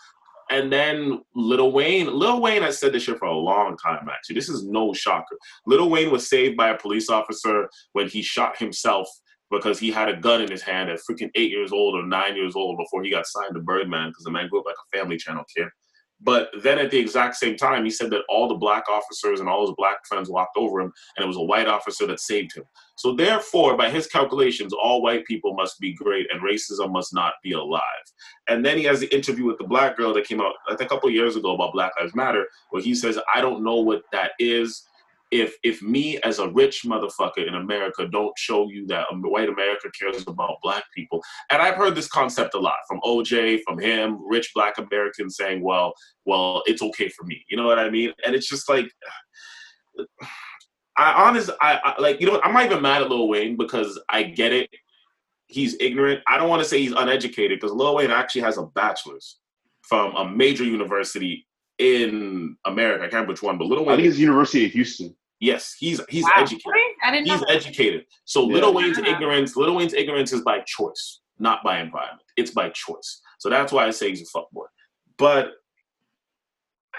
And 0.49 0.71
then 0.71 1.21
Lil 1.35 1.71
Wayne, 1.71 2.07
Lil 2.07 2.41
Wayne 2.41 2.61
has 2.61 2.77
said 2.77 2.93
this 2.93 3.03
shit 3.03 3.17
for 3.17 3.27
a 3.27 3.35
long 3.35 3.77
time, 3.77 4.07
actually. 4.09 4.35
This 4.35 4.49
is 4.49 4.65
no 4.65 4.93
shocker. 4.93 5.37
Lil 5.65 5.89
Wayne 5.89 6.11
was 6.11 6.29
saved 6.29 6.57
by 6.57 6.69
a 6.69 6.77
police 6.77 7.09
officer 7.09 7.69
when 7.93 8.07
he 8.07 8.21
shot 8.21 8.57
himself 8.57 9.07
because 9.49 9.79
he 9.79 9.91
had 9.91 10.09
a 10.09 10.17
gun 10.17 10.41
in 10.41 10.51
his 10.51 10.61
hand 10.61 10.89
at 10.89 10.99
freaking 10.99 11.29
eight 11.35 11.51
years 11.51 11.71
old 11.71 11.95
or 11.95 12.05
nine 12.05 12.35
years 12.35 12.55
old 12.55 12.77
before 12.77 13.03
he 13.03 13.09
got 13.09 13.25
signed 13.25 13.53
to 13.53 13.61
Birdman 13.61 14.09
because 14.09 14.23
the 14.23 14.31
man 14.31 14.49
grew 14.49 14.59
up 14.59 14.65
like 14.65 14.75
a 14.75 14.97
family 14.97 15.17
channel 15.17 15.43
kid. 15.55 15.67
But 16.23 16.49
then 16.61 16.79
at 16.79 16.89
the 16.89 16.97
exact 16.97 17.35
same 17.35 17.57
time, 17.57 17.83
he 17.83 17.89
said 17.89 18.09
that 18.11 18.23
all 18.29 18.47
the 18.47 18.55
black 18.55 18.85
officers 18.89 19.39
and 19.39 19.49
all 19.49 19.67
his 19.67 19.75
black 19.77 20.05
friends 20.07 20.29
walked 20.29 20.57
over 20.57 20.79
him, 20.79 20.91
and 21.15 21.23
it 21.23 21.27
was 21.27 21.37
a 21.37 21.41
white 21.41 21.67
officer 21.67 22.07
that 22.07 22.21
saved 22.21 22.55
him. 22.55 22.63
So 22.95 23.13
therefore, 23.13 23.75
by 23.75 23.89
his 23.89 24.07
calculations, 24.07 24.73
all 24.73 25.01
white 25.01 25.25
people 25.25 25.53
must 25.53 25.79
be 25.79 25.93
great 25.93 26.27
and 26.31 26.41
racism 26.41 26.91
must 26.91 27.13
not 27.13 27.33
be 27.43 27.51
alive. 27.51 27.81
And 28.47 28.65
then 28.65 28.77
he 28.77 28.85
has 28.85 29.01
the 29.01 29.13
interview 29.13 29.45
with 29.45 29.57
the 29.57 29.67
black 29.67 29.97
girl 29.97 30.13
that 30.13 30.27
came 30.27 30.39
out 30.39 30.53
a 30.69 30.85
couple 30.85 31.09
years 31.09 31.35
ago 31.35 31.55
about 31.55 31.73
Black 31.73 31.91
Lives 31.99 32.15
Matter, 32.15 32.47
where 32.69 32.81
he 32.81 32.95
says, 32.95 33.19
I 33.33 33.41
don't 33.41 33.63
know 33.63 33.81
what 33.81 34.03
that 34.11 34.31
is 34.39 34.87
if 35.33 35.55
if 35.63 35.81
me 35.81 36.19
as 36.19 36.37
a 36.37 36.49
rich 36.49 36.83
motherfucker 36.85 37.47
in 37.47 37.55
America 37.55 38.07
don't 38.07 38.37
show 38.37 38.69
you 38.69 38.85
that 38.87 39.07
white 39.11 39.49
America 39.49 39.89
cares 39.99 40.23
about 40.27 40.57
black 40.61 40.83
people, 40.95 41.21
and 41.49 41.61
I've 41.61 41.75
heard 41.75 41.95
this 41.95 42.07
concept 42.07 42.53
a 42.53 42.59
lot 42.59 42.77
from 42.87 43.01
OJ, 43.01 43.61
from 43.65 43.79
him, 43.79 44.19
rich 44.29 44.51
black 44.53 44.77
Americans 44.77 45.35
saying, 45.35 45.63
well, 45.63 45.93
well, 46.25 46.61
it's 46.67 46.83
okay 46.83 47.09
for 47.09 47.23
me. 47.25 47.43
You 47.49 47.57
know 47.57 47.65
what 47.65 47.79
I 47.79 47.89
mean? 47.89 48.13
And 48.25 48.35
it's 48.35 48.47
just 48.47 48.69
like. 48.69 48.89
I 50.95 51.27
honest, 51.27 51.49
I, 51.59 51.79
I 51.83 52.01
like 52.01 52.21
you 52.21 52.27
know 52.27 52.39
I'm 52.43 52.53
not 52.53 52.65
even 52.65 52.81
mad 52.81 53.01
at 53.01 53.09
Lil 53.09 53.27
Wayne 53.27 53.57
because 53.57 53.99
I 54.09 54.21
get 54.23 54.53
it. 54.53 54.69
He's 55.47 55.75
ignorant. 55.79 56.21
I 56.27 56.37
don't 56.37 56.49
want 56.49 56.61
to 56.61 56.69
say 56.69 56.79
he's 56.79 56.91
uneducated 56.91 57.59
because 57.59 57.75
Lil 57.75 57.95
Wayne 57.95 58.11
actually 58.11 58.41
has 58.41 58.57
a 58.57 58.63
bachelor's 58.63 59.39
from 59.81 60.15
a 60.15 60.29
major 60.29 60.63
university 60.63 61.47
in 61.79 62.55
America. 62.65 63.03
I 63.03 63.07
can't 63.07 63.13
remember 63.13 63.31
which 63.33 63.43
one, 63.43 63.57
but 63.57 63.67
Lil 63.67 63.85
Wayne. 63.85 63.93
I 63.93 63.95
think 63.97 64.07
it's 64.07 64.19
University 64.19 64.65
of 64.65 64.71
Houston. 64.71 65.15
Yes, 65.43 65.75
he's 65.77 65.99
he's 66.07 66.23
wow. 66.23 66.31
educated. 66.37 66.71
I 67.03 67.11
didn't 67.11 67.27
he's 67.27 67.43
educated. 67.49 68.05
So 68.23 68.47
yeah. 68.47 68.61
Lil 68.61 68.73
Wayne's 68.75 68.97
ignorance, 68.97 69.57
Little 69.57 69.75
Wayne's 69.75 69.93
ignorance 69.93 70.31
is 70.31 70.39
by 70.39 70.61
choice, 70.61 71.19
not 71.37 71.61
by 71.65 71.81
environment. 71.81 72.23
It's 72.37 72.51
by 72.51 72.69
choice. 72.69 73.19
So 73.39 73.49
that's 73.49 73.73
why 73.73 73.85
I 73.85 73.91
say 73.91 74.07
he's 74.07 74.21
a 74.21 74.37
fuckboy. 74.37 74.67
But 75.17 75.51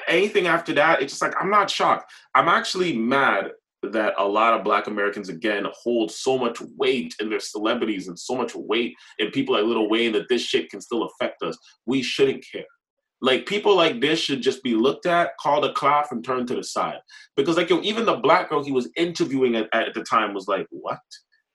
anything 0.08 0.46
after 0.46 0.74
that, 0.74 1.00
it's 1.00 1.14
just 1.14 1.22
like 1.22 1.32
I'm 1.40 1.48
not 1.48 1.70
shocked. 1.70 2.12
I'm 2.34 2.48
actually 2.48 2.94
mad 2.94 3.52
that 3.82 4.12
a 4.18 4.28
lot 4.28 4.52
of 4.52 4.62
black 4.62 4.88
Americans 4.88 5.30
again 5.30 5.66
hold 5.72 6.10
so 6.10 6.36
much 6.36 6.60
weight 6.76 7.14
in 7.20 7.30
their 7.30 7.40
celebrities 7.40 8.08
and 8.08 8.18
so 8.18 8.34
much 8.34 8.54
weight 8.54 8.94
in 9.20 9.30
people 9.30 9.54
like 9.54 9.64
Little 9.64 9.88
Wayne 9.88 10.12
that 10.12 10.28
this 10.28 10.42
shit 10.42 10.68
can 10.68 10.82
still 10.82 11.04
affect 11.04 11.42
us. 11.42 11.56
We 11.86 12.02
shouldn't 12.02 12.44
care. 12.52 12.66
Like 13.24 13.46
people 13.46 13.74
like 13.74 14.02
this 14.02 14.20
should 14.20 14.42
just 14.42 14.62
be 14.62 14.74
looked 14.74 15.06
at, 15.06 15.30
called 15.40 15.64
a 15.64 15.72
cloth, 15.72 16.08
and 16.10 16.22
turned 16.22 16.46
to 16.48 16.56
the 16.56 16.62
side. 16.62 16.98
Because 17.36 17.56
like 17.56 17.70
yo, 17.70 17.80
even 17.80 18.04
the 18.04 18.16
black 18.16 18.50
girl 18.50 18.62
he 18.62 18.70
was 18.70 18.90
interviewing 18.96 19.56
at, 19.56 19.66
at 19.72 19.94
the 19.94 20.04
time 20.04 20.34
was 20.34 20.46
like, 20.46 20.66
what? 20.68 20.98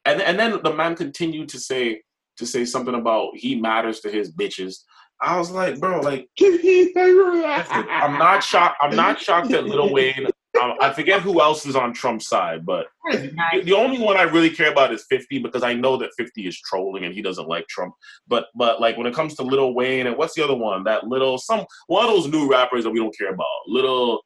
And 0.04 0.20
and 0.20 0.40
then 0.40 0.62
the 0.64 0.74
man 0.74 0.96
continued 0.96 1.48
to 1.50 1.60
say 1.60 2.02
to 2.38 2.48
say 2.48 2.66
something 2.66 2.96
about 2.96 3.34
he 3.36 3.54
matters 3.54 4.00
to 4.00 4.10
his 4.10 4.34
bitches. 4.34 4.78
I 5.22 5.38
was 5.38 5.52
like, 5.52 5.80
bro, 5.80 6.00
like, 6.00 6.28
I'm 6.42 8.18
not 8.18 8.44
shocked. 8.44 8.78
I'm 8.82 8.96
not 8.96 9.20
shocked 9.20 9.50
that 9.50 9.66
Lil 9.66 9.94
Wayne 9.94 10.26
Um, 10.60 10.74
I 10.82 10.92
forget 10.92 11.22
who 11.22 11.42
else 11.42 11.66
is 11.66 11.76
on 11.76 11.94
Trump's 11.94 12.28
side, 12.28 12.66
but 12.66 12.88
the 13.12 13.76
only 13.76 14.00
one 14.00 14.18
I 14.18 14.24
really 14.24 14.50
care 14.50 14.72
about 14.72 14.92
is 14.92 15.06
50 15.08 15.40
because 15.40 15.62
I 15.62 15.74
know 15.74 15.96
that 15.98 16.10
50 16.18 16.48
is 16.48 16.60
trolling 16.60 17.06
and 17.06 17.14
he 17.14 17.22
doesn't 17.22 17.48
like 17.48 17.68
Trump. 17.68 17.94
But 18.28 18.48
but 18.56 18.82
like 18.82 18.98
when 18.98 19.06
it 19.06 19.14
comes 19.14 19.36
to 19.36 19.44
Lil 19.44 19.76
Wayne 19.76 20.08
and 20.08 20.18
what's 20.18 20.34
the 20.34 20.44
other 20.44 20.56
one? 20.56 20.84
That 20.86 21.06
little 21.06 21.38
some 21.38 21.66
one 21.88 22.04
of 22.04 22.12
those 22.12 22.28
new 22.28 22.50
rappers 22.50 22.84
that 22.84 22.90
we 22.90 23.00
don't 23.00 23.16
care 23.16 23.32
about. 23.32 23.46
Little 23.68 24.22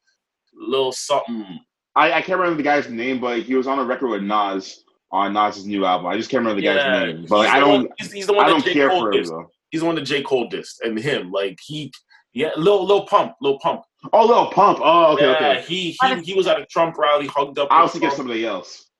little 0.54 0.92
something. 0.92 1.60
I, 1.94 2.14
I 2.14 2.22
can't 2.22 2.40
remember 2.40 2.56
the 2.56 2.62
guy's 2.62 2.88
name, 2.88 3.20
but 3.20 3.42
he 3.42 3.54
was 3.54 3.66
on 3.66 3.78
a 3.78 3.84
record 3.84 4.08
with 4.08 4.22
Nas 4.22 4.82
on 5.12 5.34
Nas's 5.34 5.66
new 5.66 5.84
album. 5.84 6.06
I 6.06 6.16
just 6.16 6.30
can't 6.30 6.40
remember 6.40 6.60
the 6.60 6.66
yeah, 6.66 6.74
guy's 6.74 7.14
name. 7.14 7.26
But 7.28 7.38
like, 7.38 7.50
I 7.50 7.60
don't. 7.60 7.90
He's, 7.98 8.12
he's, 8.12 8.26
the 8.26 8.32
one 8.32 8.46
I 8.46 8.48
don't 8.48 8.64
care 8.64 8.88
Cole 8.88 9.00
for 9.02 9.12
him 9.12 9.24
though. 9.24 9.50
He's 9.70 9.80
the 9.80 9.86
one 9.86 9.94
that 9.96 10.02
J 10.02 10.22
Cole 10.22 10.48
dissed, 10.48 10.80
and 10.82 10.98
him 10.98 11.30
like 11.30 11.58
he 11.64 11.92
yeah, 12.34 12.50
Lil 12.56 12.84
Lil 12.84 13.06
Pump, 13.06 13.34
Lil 13.40 13.58
Pump. 13.60 13.82
Oh, 14.12 14.26
Lil 14.26 14.50
Pump. 14.50 14.80
Oh, 14.82 15.14
okay, 15.14 15.30
yeah, 15.30 15.36
okay. 15.36 15.64
He 15.66 15.96
he 16.00 16.20
he 16.20 16.34
was 16.34 16.46
at 16.46 16.60
a 16.60 16.66
Trump 16.66 16.96
rally, 16.98 17.26
hugged 17.26 17.58
up. 17.58 17.68
I 17.70 17.82
was 17.82 17.92
thinking 17.92 18.10
somebody 18.10 18.44
else. 18.44 18.90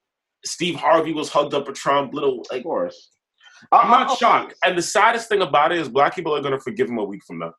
Steve 0.45 0.77
Harvey 0.77 1.13
was 1.13 1.29
hugged 1.29 1.55
up 1.55 1.67
with 1.67 1.77
Trump. 1.77 2.15
Little 2.15 2.45
like, 2.51 2.61
of 2.61 2.65
course. 2.65 3.11
I'm 3.73 3.91
not 3.91 4.09
I'll, 4.09 4.17
shocked. 4.17 4.55
And 4.65 4.77
the 4.77 4.83
saddest 4.83 5.29
thing 5.29 5.43
about 5.43 5.73
it 5.73 5.79
is 5.79 5.89
black 5.89 6.15
people 6.15 6.35
are 6.35 6.41
going 6.41 6.53
to 6.53 6.61
forgive 6.61 6.89
him 6.89 6.99
a 6.99 7.05
week 7.05 7.23
from 7.25 7.39
now. 7.39 7.55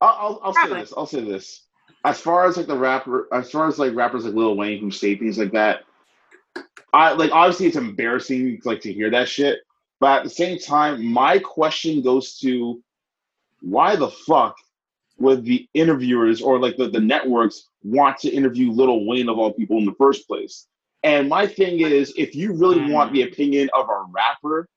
I'll, 0.00 0.40
I'll, 0.42 0.54
say 0.54 0.68
this. 0.68 0.92
I'll 0.96 1.06
say 1.06 1.20
this. 1.22 1.66
As 2.04 2.20
far 2.20 2.46
as 2.46 2.56
like 2.56 2.66
the 2.66 2.76
rapper, 2.76 3.28
as 3.32 3.50
far 3.50 3.66
as 3.66 3.78
like 3.78 3.94
rappers 3.94 4.24
like 4.24 4.34
Lil 4.34 4.56
Wayne 4.56 4.80
who 4.80 4.90
say 4.90 5.16
things 5.16 5.38
like 5.38 5.52
that, 5.52 5.84
I 6.92 7.12
like 7.12 7.32
obviously 7.32 7.66
it's 7.66 7.76
embarrassing 7.76 8.60
like 8.64 8.80
to 8.82 8.92
hear 8.92 9.10
that 9.10 9.28
shit. 9.28 9.60
But 10.00 10.18
at 10.18 10.24
the 10.24 10.30
same 10.30 10.58
time, 10.58 11.04
my 11.04 11.38
question 11.38 12.02
goes 12.02 12.38
to 12.40 12.82
why 13.60 13.96
the 13.96 14.10
fuck 14.10 14.56
would 15.18 15.44
the 15.44 15.68
interviewers 15.74 16.42
or 16.42 16.58
like 16.58 16.76
the, 16.76 16.88
the 16.88 17.00
networks 17.00 17.68
want 17.82 18.18
to 18.18 18.30
interview 18.30 18.70
Little 18.70 19.06
Wayne 19.06 19.28
of 19.28 19.38
all 19.38 19.52
people 19.52 19.78
in 19.78 19.84
the 19.84 19.94
first 19.98 20.26
place? 20.26 20.66
And 21.02 21.28
my 21.28 21.46
thing 21.46 21.80
is, 21.80 22.12
if 22.16 22.34
you 22.34 22.54
really 22.54 22.80
hmm. 22.80 22.90
want 22.90 23.12
the 23.12 23.22
opinion 23.22 23.68
of 23.74 23.88
a 23.88 24.04
rapper 24.10 24.68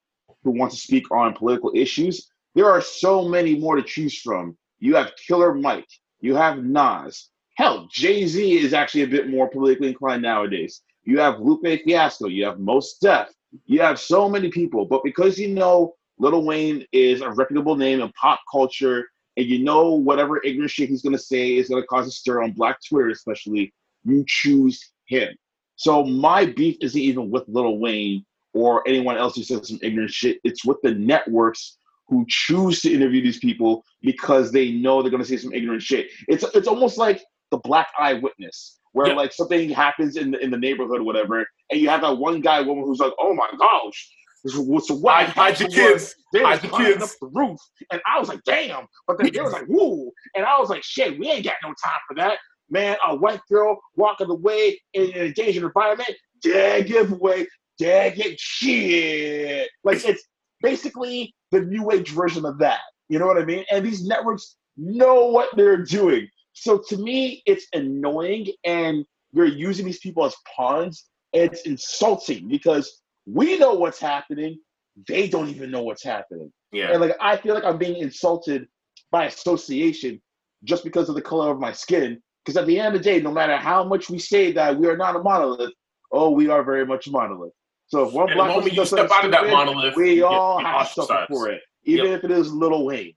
who 0.43 0.51
wants 0.51 0.75
to 0.75 0.81
speak 0.81 1.09
on 1.11 1.33
political 1.33 1.71
issues, 1.73 2.29
there 2.53 2.69
are 2.69 2.81
so 2.81 3.27
many 3.27 3.57
more 3.57 3.75
to 3.75 3.83
choose 3.83 4.19
from. 4.19 4.57
You 4.79 4.95
have 4.95 5.13
Killer 5.27 5.53
Mike, 5.53 5.87
you 6.19 6.35
have 6.35 6.63
Nas. 6.63 7.29
Hell, 7.55 7.87
Jay 7.91 8.27
Z 8.27 8.59
is 8.59 8.73
actually 8.73 9.01
a 9.01 9.07
bit 9.07 9.29
more 9.29 9.49
politically 9.49 9.87
inclined 9.87 10.21
nowadays. 10.21 10.81
You 11.03 11.19
have 11.19 11.39
Lupe 11.39 11.65
Fiasco, 11.83 12.27
you 12.27 12.45
have 12.45 12.59
Mos 12.59 12.97
Def, 13.01 13.29
you 13.65 13.79
have 13.81 13.99
so 13.99 14.29
many 14.29 14.49
people. 14.49 14.85
But 14.85 15.03
because 15.03 15.39
you 15.39 15.47
know 15.49 15.95
Little 16.19 16.45
Wayne 16.45 16.85
is 16.91 17.21
a 17.21 17.31
reputable 17.31 17.75
name 17.75 18.01
in 18.01 18.11
pop 18.19 18.39
culture 18.51 19.07
and 19.37 19.45
you 19.45 19.63
know 19.63 19.91
whatever 19.91 20.43
ignorant 20.43 20.71
shit 20.71 20.89
he's 20.89 21.03
gonna 21.03 21.17
say 21.17 21.55
is 21.55 21.69
gonna 21.69 21.85
cause 21.85 22.07
a 22.07 22.11
stir 22.11 22.41
on 22.41 22.51
Black 22.51 22.77
Twitter, 22.87 23.09
especially, 23.09 23.73
you 24.03 24.25
choose 24.27 24.91
him. 25.05 25.33
So 25.75 26.03
my 26.03 26.45
beef 26.45 26.77
isn't 26.81 26.99
even 26.99 27.29
with 27.29 27.43
Lil 27.47 27.77
Wayne 27.77 28.25
or 28.53 28.85
anyone 28.87 29.17
else 29.17 29.35
who 29.35 29.43
says 29.43 29.69
some 29.69 29.79
ignorant 29.83 30.11
shit. 30.11 30.39
It's 30.43 30.65
with 30.65 30.77
the 30.81 30.95
networks 30.95 31.77
who 32.07 32.25
choose 32.27 32.81
to 32.81 32.93
interview 32.93 33.21
these 33.21 33.37
people 33.37 33.83
because 34.01 34.51
they 34.51 34.71
know 34.71 35.01
they're 35.01 35.11
gonna 35.11 35.23
say 35.23 35.37
some 35.37 35.53
ignorant 35.53 35.83
shit. 35.83 36.07
It's 36.27 36.43
it's 36.55 36.67
almost 36.67 36.97
like 36.97 37.23
the 37.51 37.57
black 37.57 37.89
eyewitness, 37.99 38.79
where 38.93 39.13
like 39.13 39.33
something 39.33 39.69
happens 39.69 40.17
in 40.17 40.31
the 40.31 40.39
in 40.43 40.49
the 40.49 40.57
neighborhood, 40.57 41.01
whatever, 41.01 41.45
and 41.69 41.79
you 41.79 41.89
have 41.89 42.01
that 42.01 42.17
one 42.17 42.41
guy, 42.41 42.61
woman 42.61 42.85
who's 42.85 42.99
like, 42.99 43.13
"Oh 43.19 43.35
my 43.35 43.49
gosh, 43.59 44.09
was 44.43 44.89
why 44.89 45.23
hide 45.23 45.59
your 45.59 45.69
kids. 45.69 46.15
They 46.33 46.41
hide 46.41 46.63
your 46.63 46.77
kids 46.77 47.03
up 47.03 47.09
the 47.21 47.27
roof, 47.27 47.59
and 47.91 48.01
I 48.05 48.19
was 48.19 48.29
like, 48.29 48.43
"Damn!" 48.45 48.87
But 49.07 49.17
then 49.17 49.31
they 49.33 49.41
was 49.41 49.53
like, 49.53 49.67
"Woo!" 49.67 50.11
And 50.35 50.45
I 50.45 50.59
was 50.59 50.69
like, 50.69 50.83
"Shit, 50.83 51.17
we 51.19 51.29
ain't 51.29 51.45
got 51.45 51.55
no 51.63 51.69
time 51.69 51.99
for 52.07 52.15
that." 52.15 52.37
Man, 52.69 52.97
a 53.07 53.15
white 53.15 53.41
girl 53.49 53.79
walking 53.95 54.29
away 54.29 54.79
in 54.93 55.11
an 55.11 55.27
endangered 55.27 55.63
environment, 55.63 56.09
dead 56.41 56.87
giveaway, 56.87 57.47
dead 57.79 58.15
get 58.15 58.39
shit. 58.39 59.69
Like 59.83 60.03
it's 60.05 60.23
basically 60.61 61.33
the 61.51 61.61
new 61.61 61.91
age 61.91 62.09
version 62.11 62.45
of 62.45 62.57
that. 62.59 62.81
You 63.09 63.19
know 63.19 63.27
what 63.27 63.37
I 63.37 63.45
mean? 63.45 63.63
And 63.71 63.85
these 63.85 64.05
networks 64.05 64.57
know 64.75 65.27
what 65.27 65.55
they're 65.55 65.83
doing. 65.83 66.27
So 66.53 66.81
to 66.89 66.97
me, 66.97 67.41
it's 67.45 67.67
annoying, 67.73 68.47
and 68.63 69.05
you're 69.31 69.45
using 69.45 69.85
these 69.85 69.99
people 69.99 70.25
as 70.25 70.35
pawns. 70.55 71.05
It's 71.33 71.61
insulting 71.61 72.47
because 72.47 73.01
we 73.27 73.57
know 73.57 73.73
what's 73.73 73.99
happening. 73.99 74.59
They 75.07 75.27
don't 75.27 75.49
even 75.49 75.69
know 75.69 75.83
what's 75.83 76.03
happening. 76.03 76.51
Yeah. 76.71 76.91
And 76.91 77.01
like 77.01 77.15
I 77.21 77.37
feel 77.37 77.53
like 77.53 77.65
I'm 77.65 77.77
being 77.77 77.97
insulted 77.97 78.67
by 79.11 79.25
association 79.25 80.21
just 80.63 80.83
because 80.83 81.09
of 81.09 81.15
the 81.15 81.21
color 81.21 81.51
of 81.51 81.59
my 81.59 81.71
skin. 81.71 82.21
Because 82.43 82.57
at 82.57 82.65
the 82.65 82.79
end 82.79 82.95
of 82.95 83.03
the 83.03 83.09
day, 83.09 83.21
no 83.21 83.31
matter 83.31 83.57
how 83.57 83.83
much 83.83 84.09
we 84.09 84.17
say 84.17 84.51
that 84.53 84.77
we 84.77 84.87
are 84.87 84.97
not 84.97 85.15
a 85.15 85.19
monolith, 85.19 85.73
oh, 86.11 86.31
we 86.31 86.49
are 86.49 86.63
very 86.63 86.85
much 86.85 87.07
a 87.07 87.11
monolith. 87.11 87.51
So 87.87 88.07
if 88.07 88.13
one 88.13 88.33
black 88.33 88.55
person 88.63 88.85
step 88.85 89.11
out 89.11 89.25
of 89.25 89.31
that 89.31 89.47
monolith, 89.47 89.95
we 89.95 90.21
all 90.21 90.59
have 90.59 90.93
to 90.93 91.03
suffer 91.03 91.25
for 91.29 91.51
it, 91.51 91.61
even 91.83 92.07
yep. 92.07 92.19
if 92.19 92.23
it 92.23 92.31
is 92.31 92.51
Lil 92.51 92.85
Wayne. 92.85 93.13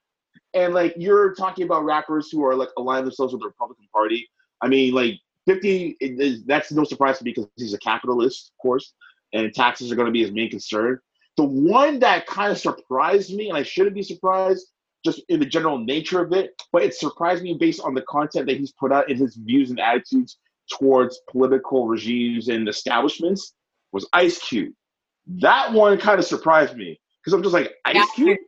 And 0.54 0.74
like 0.74 0.94
you're 0.96 1.34
talking 1.34 1.64
about 1.64 1.84
rappers 1.84 2.28
who 2.30 2.44
are 2.44 2.56
like 2.56 2.70
aligning 2.76 3.04
themselves 3.04 3.32
with 3.32 3.40
the 3.40 3.46
Republican 3.46 3.86
Party. 3.92 4.28
I 4.60 4.68
mean, 4.68 4.92
like 4.92 5.14
50, 5.46 5.96
is, 6.00 6.44
that's 6.44 6.72
no 6.72 6.84
surprise 6.84 7.18
to 7.18 7.24
me 7.24 7.32
because 7.32 7.48
he's 7.56 7.72
a 7.72 7.78
capitalist, 7.78 8.52
of 8.52 8.62
course 8.62 8.92
and 9.32 9.52
taxes 9.54 9.90
are 9.90 9.96
going 9.96 10.06
to 10.06 10.12
be 10.12 10.22
his 10.22 10.32
main 10.32 10.50
concern. 10.50 10.98
The 11.36 11.44
one 11.44 12.00
that 12.00 12.26
kind 12.26 12.52
of 12.52 12.58
surprised 12.58 13.34
me, 13.34 13.48
and 13.48 13.56
I 13.56 13.62
shouldn't 13.62 13.94
be 13.94 14.02
surprised 14.02 14.66
just 15.04 15.22
in 15.28 15.40
the 15.40 15.46
general 15.46 15.78
nature 15.78 16.20
of 16.20 16.32
it, 16.32 16.60
but 16.72 16.82
it 16.82 16.94
surprised 16.94 17.42
me 17.42 17.54
based 17.58 17.80
on 17.80 17.94
the 17.94 18.02
content 18.02 18.46
that 18.46 18.58
he's 18.58 18.72
put 18.72 18.92
out 18.92 19.10
in 19.10 19.16
his 19.16 19.36
views 19.36 19.70
and 19.70 19.80
attitudes 19.80 20.38
towards 20.70 21.20
political 21.30 21.86
regimes 21.86 22.48
and 22.48 22.68
establishments, 22.68 23.54
was 23.92 24.06
Ice 24.12 24.38
Cube. 24.38 24.72
That 25.26 25.72
one 25.72 25.98
kind 25.98 26.18
of 26.18 26.26
surprised 26.26 26.76
me 26.76 27.00
because 27.20 27.32
I'm 27.32 27.42
just 27.42 27.54
like, 27.54 27.72
Ice 27.84 28.10
Cube? 28.14 28.38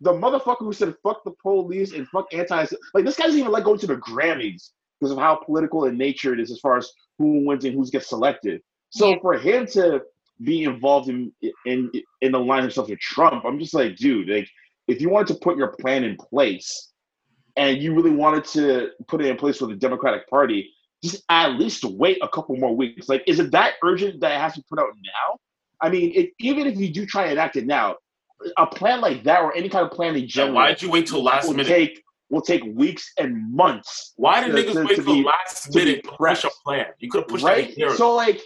The 0.00 0.12
motherfucker 0.12 0.58
who 0.58 0.72
said 0.72 0.94
fuck 1.02 1.24
the 1.24 1.30
police 1.42 1.92
and 1.92 2.06
fuck 2.08 2.26
anti 2.34 2.66
like 2.92 3.04
this 3.04 3.16
guy 3.16 3.24
doesn't 3.24 3.38
even 3.38 3.52
like 3.52 3.64
going 3.64 3.78
to 3.78 3.86
the 3.86 3.96
Grammys 3.96 4.70
because 4.98 5.12
of 5.12 5.18
how 5.18 5.36
political 5.36 5.84
in 5.86 5.96
nature 5.96 6.32
it 6.32 6.40
is 6.40 6.50
as 6.50 6.58
far 6.60 6.76
as 6.76 6.90
who 7.18 7.46
wins 7.46 7.64
and 7.64 7.74
who 7.74 7.88
gets 7.88 8.08
selected. 8.08 8.60
So 8.90 9.10
yeah. 9.10 9.16
for 9.22 9.38
him 9.38 9.66
to 9.68 10.02
be 10.42 10.64
involved 10.64 11.08
in 11.08 11.32
in 11.64 11.90
in 12.20 12.32
line 12.32 12.62
himself 12.62 12.88
with 12.88 12.98
Trump. 12.98 13.44
I'm 13.44 13.58
just 13.58 13.74
like, 13.74 13.96
dude, 13.96 14.28
like 14.28 14.48
if 14.88 15.00
you 15.00 15.08
wanted 15.08 15.34
to 15.34 15.40
put 15.40 15.56
your 15.56 15.68
plan 15.80 16.04
in 16.04 16.16
place 16.16 16.92
and 17.56 17.80
you 17.80 17.94
really 17.94 18.10
wanted 18.10 18.44
to 18.44 18.90
put 19.06 19.20
it 19.20 19.28
in 19.28 19.36
place 19.36 19.58
for 19.58 19.66
the 19.66 19.76
Democratic 19.76 20.28
Party, 20.28 20.70
just 21.02 21.22
at 21.28 21.52
least 21.52 21.84
wait 21.84 22.18
a 22.22 22.28
couple 22.28 22.56
more 22.56 22.74
weeks. 22.74 23.08
Like, 23.08 23.22
is 23.26 23.38
it 23.38 23.52
that 23.52 23.74
urgent 23.82 24.20
that 24.20 24.32
it 24.32 24.40
has 24.40 24.54
to 24.54 24.62
put 24.68 24.78
out 24.78 24.88
now? 24.96 25.38
I 25.80 25.90
mean, 25.90 26.12
it, 26.14 26.30
even 26.40 26.66
if 26.66 26.76
you 26.76 26.92
do 26.92 27.06
try 27.06 27.24
and 27.24 27.32
enact 27.32 27.56
it 27.56 27.66
now, 27.66 27.96
a 28.58 28.66
plan 28.66 29.00
like 29.00 29.22
that 29.24 29.42
or 29.42 29.54
any 29.54 29.68
kind 29.68 29.86
of 29.86 29.92
plan 29.92 30.16
in 30.16 30.26
general, 30.26 30.56
why 30.56 30.68
did 30.68 30.82
you 30.82 30.90
wait 30.90 31.06
till 31.06 31.22
last 31.22 31.46
will 31.46 31.54
minute? 31.54 31.68
Take, 31.68 32.02
will 32.30 32.42
take 32.42 32.62
weeks 32.74 33.12
and 33.18 33.54
months. 33.54 34.14
Why 34.16 34.44
did 34.44 34.56
to, 34.56 34.62
niggas 34.62 34.72
to, 34.72 34.84
wait 34.84 35.04
till 35.04 35.22
last 35.22 35.74
minute 35.74 36.04
to 36.04 36.10
push 36.10 36.44
a 36.44 36.50
plan? 36.64 36.86
You 36.98 37.10
could 37.10 37.22
have 37.22 37.28
pushed 37.28 37.44
right? 37.44 37.74
that 37.76 37.96
So 37.96 38.14
like 38.14 38.40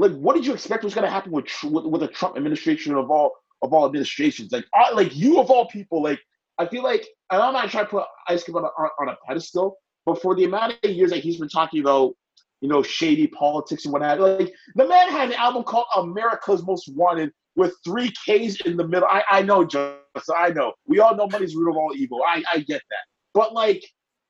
like, 0.00 0.12
what 0.12 0.34
did 0.34 0.46
you 0.46 0.54
expect 0.54 0.82
was 0.82 0.94
going 0.94 1.04
to 1.04 1.10
happen 1.10 1.30
with, 1.30 1.46
with 1.64 1.84
with 1.84 2.02
a 2.02 2.08
Trump 2.08 2.36
administration 2.36 2.94
of 2.94 3.10
all 3.10 3.32
of 3.62 3.72
all 3.74 3.86
administrations? 3.86 4.50
Like, 4.50 4.64
uh, 4.78 4.94
like 4.94 5.14
you 5.14 5.38
of 5.38 5.50
all 5.50 5.68
people, 5.68 6.02
like 6.02 6.20
I 6.58 6.66
feel 6.66 6.82
like, 6.82 7.06
and 7.30 7.42
I'm 7.42 7.52
not 7.52 7.70
trying 7.70 7.84
to 7.84 7.90
put 7.90 8.04
Ice 8.28 8.42
Cube 8.42 8.56
on 8.56 8.64
a, 8.64 8.68
on 8.68 9.08
a 9.08 9.16
pedestal, 9.26 9.76
but 10.06 10.20
for 10.22 10.34
the 10.34 10.44
amount 10.44 10.74
of 10.82 10.90
years 10.90 11.10
that 11.10 11.18
he's 11.18 11.38
been 11.38 11.48
talking 11.48 11.80
about, 11.80 12.14
you 12.62 12.68
know, 12.68 12.82
shady 12.82 13.26
politics 13.26 13.84
and 13.84 13.92
what 13.92 14.02
have 14.02 14.20
like 14.20 14.52
the 14.74 14.86
man 14.86 15.10
had 15.10 15.28
an 15.28 15.34
album 15.34 15.64
called 15.64 15.86
America's 15.96 16.62
Most 16.64 16.90
Wanted 16.94 17.30
with 17.56 17.74
three 17.84 18.10
K's 18.24 18.60
in 18.62 18.76
the 18.76 18.88
middle. 18.88 19.08
I, 19.08 19.22
I 19.30 19.42
know, 19.42 19.64
just 19.64 19.98
I 20.34 20.50
know. 20.50 20.72
We 20.86 21.00
all 21.00 21.14
know 21.14 21.28
money's 21.28 21.54
root 21.54 21.70
of 21.70 21.76
all 21.76 21.92
evil. 21.94 22.20
I, 22.26 22.42
I 22.52 22.58
get 22.60 22.80
that. 22.90 23.04
But 23.34 23.52
like, 23.52 23.84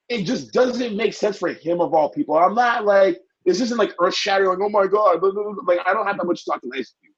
it 0.08 0.24
just 0.24 0.52
doesn't 0.52 0.96
make 0.96 1.14
sense 1.14 1.38
for 1.38 1.50
him 1.50 1.80
of 1.80 1.94
all 1.94 2.10
people. 2.10 2.36
I'm 2.36 2.54
not 2.54 2.84
like 2.84 3.18
this 3.45 3.61
isn't 3.61 3.78
like 3.78 3.95
earth 4.01 4.14
shattering. 4.14 4.51
Like, 4.51 4.59
oh 4.61 4.68
my 4.68 4.86
god! 4.86 5.22
Like 5.66 5.80
I 5.86 5.93
don't 5.93 6.07
have 6.07 6.18
that 6.18 6.26
much 6.26 6.45
to 6.45 6.51
talk 6.51 6.61
to 6.62 6.70
Ice 6.74 6.95
Cube. 7.01 7.14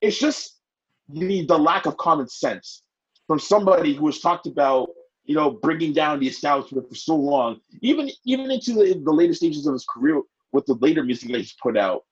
It's 0.00 0.18
just 0.18 0.60
the 1.08 1.46
the 1.46 1.58
lack 1.58 1.86
of 1.86 1.96
common 1.96 2.28
sense 2.28 2.82
from 3.26 3.38
somebody 3.38 3.94
who 3.94 4.06
has 4.06 4.20
talked 4.20 4.46
about 4.46 4.88
you 5.24 5.34
know 5.34 5.50
bringing 5.50 5.92
down 5.92 6.20
the 6.20 6.28
establishment 6.28 6.88
for 6.88 6.94
so 6.94 7.16
long, 7.16 7.60
even 7.82 8.10
even 8.24 8.50
into 8.50 8.72
the, 8.72 9.00
the 9.04 9.12
later 9.12 9.34
stages 9.34 9.66
of 9.66 9.72
his 9.72 9.84
career 9.86 10.20
with 10.52 10.64
the 10.66 10.74
later 10.74 11.02
music 11.02 11.30
that 11.30 11.38
he's 11.38 11.54
put 11.62 11.76
out. 11.76 12.02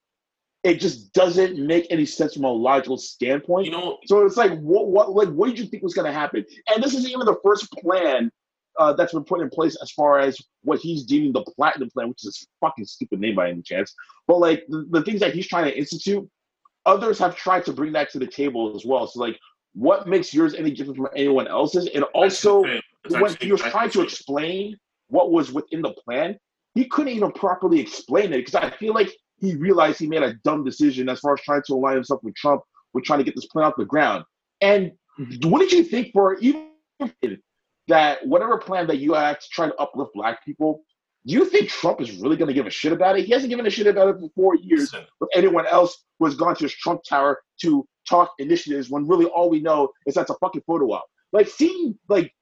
it 0.65 0.81
just 0.81 1.13
doesn't 1.13 1.59
make 1.59 1.87
any 1.91 2.07
sense 2.07 2.35
from 2.35 2.45
a 2.45 2.51
logical 2.51 2.97
standpoint. 2.97 3.67
You 3.67 3.73
know, 3.73 3.99
so 4.07 4.25
it's 4.25 4.37
like, 4.37 4.59
what, 4.61 4.89
what, 4.89 5.13
like, 5.13 5.29
what 5.29 5.49
did 5.49 5.59
you 5.59 5.67
think 5.67 5.83
was 5.83 5.95
going 5.95 6.07
to 6.07 6.13
happen? 6.13 6.45
And 6.69 6.83
this 6.83 6.95
isn't 6.95 7.11
even 7.11 7.27
the 7.27 7.37
first 7.45 7.71
plan 7.73 8.33
uh, 8.79 8.93
that's 8.93 9.13
been 9.13 9.25
put 9.25 9.41
in 9.41 9.49
place 9.51 9.77
as 9.83 9.91
far 9.91 10.19
as 10.19 10.39
what 10.63 10.81
he's 10.81 11.05
deeming 11.05 11.33
the 11.33 11.43
platinum 11.43 11.91
plan, 11.91 12.09
which 12.09 12.25
is 12.25 12.47
a 12.47 12.67
fucking 12.67 12.85
stupid 12.85 13.21
name 13.21 13.35
by 13.35 13.49
any 13.49 13.63
chance. 13.63 13.95
But 14.27 14.39
like 14.39 14.65
the, 14.69 14.87
the 14.91 15.03
things 15.03 15.21
that 15.21 15.35
he's 15.35 15.47
trying 15.47 15.65
to 15.65 15.77
institute, 15.77 16.29
others 16.87 17.19
have 17.19 17.37
tried 17.37 17.65
to 17.67 17.73
bring 17.73 17.93
that 17.93 18.11
to 18.11 18.19
the 18.19 18.27
table 18.27 18.75
as 18.75 18.85
well. 18.85 19.07
So 19.07 19.21
like, 19.21 19.39
what 19.75 20.07
makes 20.07 20.33
yours 20.33 20.55
any 20.55 20.71
different 20.71 20.97
from 20.97 21.09
anyone 21.17 21.49
else's? 21.49 21.89
And 21.95 22.05
also, 22.15 22.63
when 23.09 23.37
he 23.41 23.53
was 23.53 23.61
trying 23.61 23.91
to 23.91 24.03
explain 24.03 24.77
what 25.09 25.33
was 25.33 25.53
within 25.53 25.83
the 25.83 25.93
plan, 25.93 26.37
he 26.75 26.87
couldn't 26.87 27.13
even 27.13 27.33
properly 27.33 27.81
explain 27.81 28.33
it 28.33 28.45
because 28.45 28.55
I 28.55 28.71
feel 28.71 28.95
like 28.95 29.11
he 29.41 29.57
realized 29.57 29.99
he 29.99 30.07
made 30.07 30.23
a 30.23 30.35
dumb 30.45 30.65
decision 30.65 31.09
as 31.09 31.21
far 31.21 31.35
as 31.35 31.41
trying 31.41 31.63
to 31.67 31.75
align 31.75 31.97
himself 31.97 32.23
with 32.23 32.35
Trump 32.35 32.63
with 32.93 33.05
trying 33.05 33.19
to 33.19 33.25
get 33.25 33.35
this 33.35 33.47
plan 33.47 33.67
off 33.67 33.75
the 33.77 33.85
ground. 33.85 34.25
And 34.61 34.93
what 35.43 35.59
did 35.59 35.73
you 35.73 35.85
think 35.85 36.13
for 36.13 36.37
even 36.39 36.69
that 37.89 38.27
whatever 38.27 38.59
plan 38.59 38.87
that 38.87 38.99
you 38.99 39.15
had 39.15 39.41
to 39.41 39.49
try 39.51 39.67
to 39.67 39.75
uplift 39.77 40.13
black 40.15 40.45
people, 40.45 40.83
do 41.27 41.33
you 41.33 41.45
think 41.45 41.69
Trump 41.69 42.01
is 42.01 42.13
really 42.19 42.37
going 42.37 42.49
to 42.49 42.55
give 42.55 42.67
a 42.67 42.71
shit 42.71 42.93
about 42.93 43.19
it? 43.19 43.25
He 43.25 43.33
hasn't 43.33 43.51
given 43.51 43.67
a 43.67 43.71
shit 43.71 43.87
about 43.87 44.09
it 44.09 44.21
for 44.21 44.29
four 44.35 44.57
years 44.57 44.95
with 45.21 45.31
anyone 45.35 45.67
else 45.67 46.05
who 46.19 46.27
has 46.27 46.35
gone 46.35 46.55
to 46.57 46.65
his 46.65 46.75
Trump 46.75 47.01
Tower 47.09 47.41
to 47.63 47.87
talk 48.09 48.31
initiatives 48.39 48.91
when 48.91 49.09
really 49.09 49.27
all 49.27 49.49
we 49.49 49.61
know 49.61 49.89
is 50.07 50.15
that's 50.15 50.31
a 50.31 50.35
fucking 50.35 50.63
photo 50.67 50.93
op. 50.93 51.07
Like 51.33 51.49
seeing 51.49 51.99
like 52.09 52.33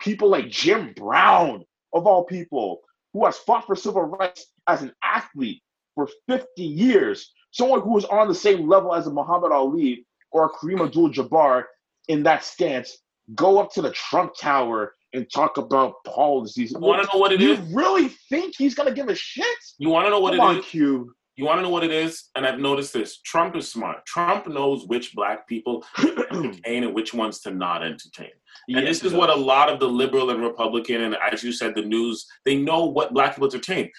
people 0.00 0.28
like 0.28 0.48
Jim 0.48 0.92
Brown 0.94 1.64
of 1.92 2.06
all 2.06 2.24
people 2.24 2.80
who 3.12 3.24
has 3.24 3.36
fought 3.36 3.66
for 3.66 3.76
civil 3.76 4.02
rights 4.02 4.46
as 4.66 4.82
an 4.82 4.92
athlete 5.02 5.62
for 5.94 6.08
50 6.28 6.46
years, 6.62 7.32
someone 7.52 7.80
who 7.80 7.96
is 7.96 8.04
on 8.06 8.26
the 8.26 8.34
same 8.34 8.68
level 8.68 8.94
as 8.94 9.06
a 9.06 9.12
Muhammad 9.12 9.52
Ali 9.52 10.06
or 10.32 10.46
a 10.46 10.50
Kareem 10.50 10.84
Abdul-Jabbar 10.84 11.64
in 12.08 12.24
that 12.24 12.42
stance, 12.42 12.98
go 13.34 13.58
up 13.58 13.72
to 13.72 13.82
the 13.82 13.90
Trump 13.92 14.34
Tower 14.38 14.94
and 15.12 15.30
talk 15.32 15.56
about 15.56 15.94
policies. 16.04 16.72
You 16.72 16.80
want 16.80 17.02
to 17.02 17.08
know 17.12 17.20
what 17.20 17.32
it 17.32 17.40
you 17.40 17.52
is? 17.52 17.60
You 17.60 17.76
really 17.76 18.08
think 18.28 18.54
he's 18.56 18.74
gonna 18.74 18.92
give 18.92 19.08
a 19.08 19.14
shit? 19.14 19.46
You 19.78 19.88
want 19.88 20.06
to 20.06 20.10
know 20.10 20.20
what 20.20 20.36
Come 20.36 20.40
it 20.40 20.54
on, 20.56 20.58
is? 20.58 20.66
Q. 20.66 21.14
You 21.36 21.44
want 21.44 21.58
to 21.58 21.62
know 21.62 21.70
what 21.70 21.82
it 21.82 21.90
is? 21.90 22.30
And 22.36 22.46
I've 22.46 22.60
noticed 22.60 22.92
this. 22.92 23.18
Trump 23.22 23.56
is 23.56 23.70
smart. 23.70 24.06
Trump 24.06 24.46
knows 24.46 24.86
which 24.86 25.14
black 25.14 25.48
people 25.48 25.84
to 25.96 26.26
entertain 26.30 26.84
and 26.84 26.94
which 26.94 27.12
ones 27.12 27.40
to 27.40 27.50
not 27.50 27.82
entertain. 27.82 28.30
And 28.68 28.86
Yes, 28.86 29.00
this 29.00 29.04
is 29.04 29.12
what 29.12 29.30
a 29.30 29.34
lot 29.34 29.68
of 29.68 29.80
the 29.80 29.88
liberal 29.88 30.30
and 30.30 30.40
Republican, 30.42 31.02
and 31.02 31.16
as 31.32 31.42
you 31.42 31.50
said, 31.52 31.74
the 31.74 31.82
news, 31.82 32.24
they 32.44 32.56
know 32.56 32.84
what 32.84 33.12
black 33.12 33.34
people 33.34 33.48
entertain. 33.48 33.90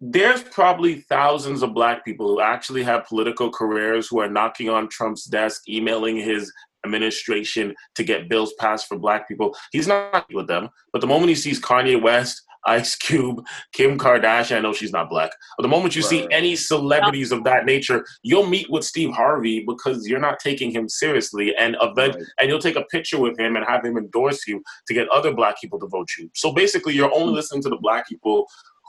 There's 0.00 0.42
probably 0.42 1.00
thousands 1.02 1.62
of 1.62 1.74
black 1.74 2.04
people 2.04 2.26
who 2.28 2.40
actually 2.40 2.82
have 2.82 3.06
political 3.06 3.50
careers 3.50 4.08
who 4.08 4.18
are 4.20 4.28
knocking 4.28 4.68
on 4.68 4.88
Trump's 4.88 5.24
desk, 5.24 5.68
emailing 5.68 6.16
his 6.16 6.52
administration 6.84 7.74
to 7.94 8.04
get 8.04 8.28
bills 8.28 8.52
passed 8.58 8.88
for 8.88 8.98
black 8.98 9.28
people. 9.28 9.56
He's 9.72 9.86
not 9.88 10.26
with 10.32 10.46
them. 10.46 10.68
But 10.92 11.00
the 11.00 11.06
moment 11.06 11.28
he 11.30 11.34
sees 11.34 11.60
Kanye 11.60 12.00
West, 12.00 12.42
Ice 12.64 12.94
Cube, 12.94 13.44
Kim 13.72 13.98
Kardashian, 13.98 14.56
I 14.58 14.60
know 14.60 14.72
she's 14.72 14.92
not 14.92 15.10
black. 15.10 15.30
But 15.56 15.62
the 15.62 15.68
moment 15.68 15.96
you 15.96 16.02
see 16.02 16.28
any 16.30 16.54
celebrities 16.54 17.32
of 17.32 17.42
that 17.42 17.64
nature, 17.66 18.04
you'll 18.22 18.46
meet 18.46 18.70
with 18.70 18.84
Steve 18.84 19.10
Harvey 19.12 19.64
because 19.66 20.06
you're 20.06 20.20
not 20.20 20.38
taking 20.38 20.70
him 20.70 20.88
seriously, 20.88 21.54
and 21.56 21.76
event, 21.82 22.14
Right. 22.14 22.24
and 22.38 22.48
you'll 22.48 22.60
take 22.60 22.76
a 22.76 22.84
picture 22.84 23.18
with 23.18 23.36
him 23.38 23.56
and 23.56 23.64
have 23.66 23.84
him 23.84 23.96
endorse 23.96 24.46
you 24.46 24.62
to 24.86 24.94
get 24.94 25.08
other 25.08 25.34
black 25.34 25.60
people 25.60 25.80
to 25.80 25.86
vote 25.88 26.08
you. 26.16 26.30
So 26.34 26.52
basically, 26.52 26.94
you're 26.94 27.12
only 27.12 27.32
listening 27.34 27.62
to 27.62 27.68
the 27.68 27.78
black 27.78 28.08
people 28.08 28.46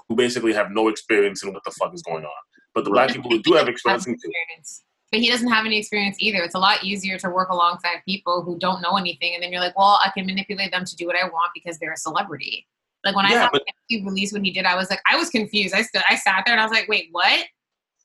who 0.08 0.16
basically 0.16 0.54
have 0.54 0.70
no 0.70 0.88
experience 0.88 1.42
in 1.44 1.52
what 1.52 1.64
the 1.64 1.72
fuck 1.72 1.94
is 1.96 2.04
going 2.04 2.26
on. 2.26 2.32
But 2.76 2.84
the 2.84 2.92
black 2.92 3.10
people 3.12 3.32
who 3.32 3.42
do 3.42 3.54
have 3.54 3.68
experience, 3.68 4.06
in- 4.06 4.14
experience. 4.14 4.84
But 5.14 5.22
he 5.22 5.30
doesn't 5.30 5.48
have 5.48 5.68
any 5.68 5.78
experience 5.78 6.18
either. 6.18 6.40
It's 6.40 6.56
a 6.56 6.60
lot 6.60 6.84
easier 6.84 7.20
to 7.20 7.30
work 7.30 7.50
alongside 7.50 7.98
people 8.04 8.42
who 8.42 8.58
don't 8.58 8.82
know 8.82 8.98
anything, 8.98 9.36
and 9.36 9.44
then 9.44 9.52
you're 9.52 9.62
like, 9.62 9.78
well, 9.78 10.00
I 10.04 10.10
can 10.10 10.26
manipulate 10.26 10.72
them 10.72 10.86
to 10.86 10.96
do 10.96 11.06
what 11.06 11.16
I 11.16 11.26
want 11.26 11.52
because 11.54 11.78
they're 11.78 11.94
a 11.94 11.98
celebrity. 11.98 12.68
Like 13.06 13.16
when 13.16 13.28
I 13.28 13.34
saw 13.34 13.50
but- 13.52 13.62
he 13.86 14.04
released 14.04 14.34
what 14.34 14.42
he 14.42 14.50
did, 14.50 14.66
I 14.66 14.76
was 14.76 14.90
like, 14.90 15.02
I 15.08 15.16
was 15.16 15.30
confused. 15.30 15.76
I 15.76 15.84
stood, 15.84 16.02
I 16.10 16.16
sat 16.16 16.46
there 16.48 16.56
and 16.56 16.60
I 16.60 16.66
was 16.66 16.72
like, 16.72 16.88
wait, 16.88 17.10
what? 17.12 17.46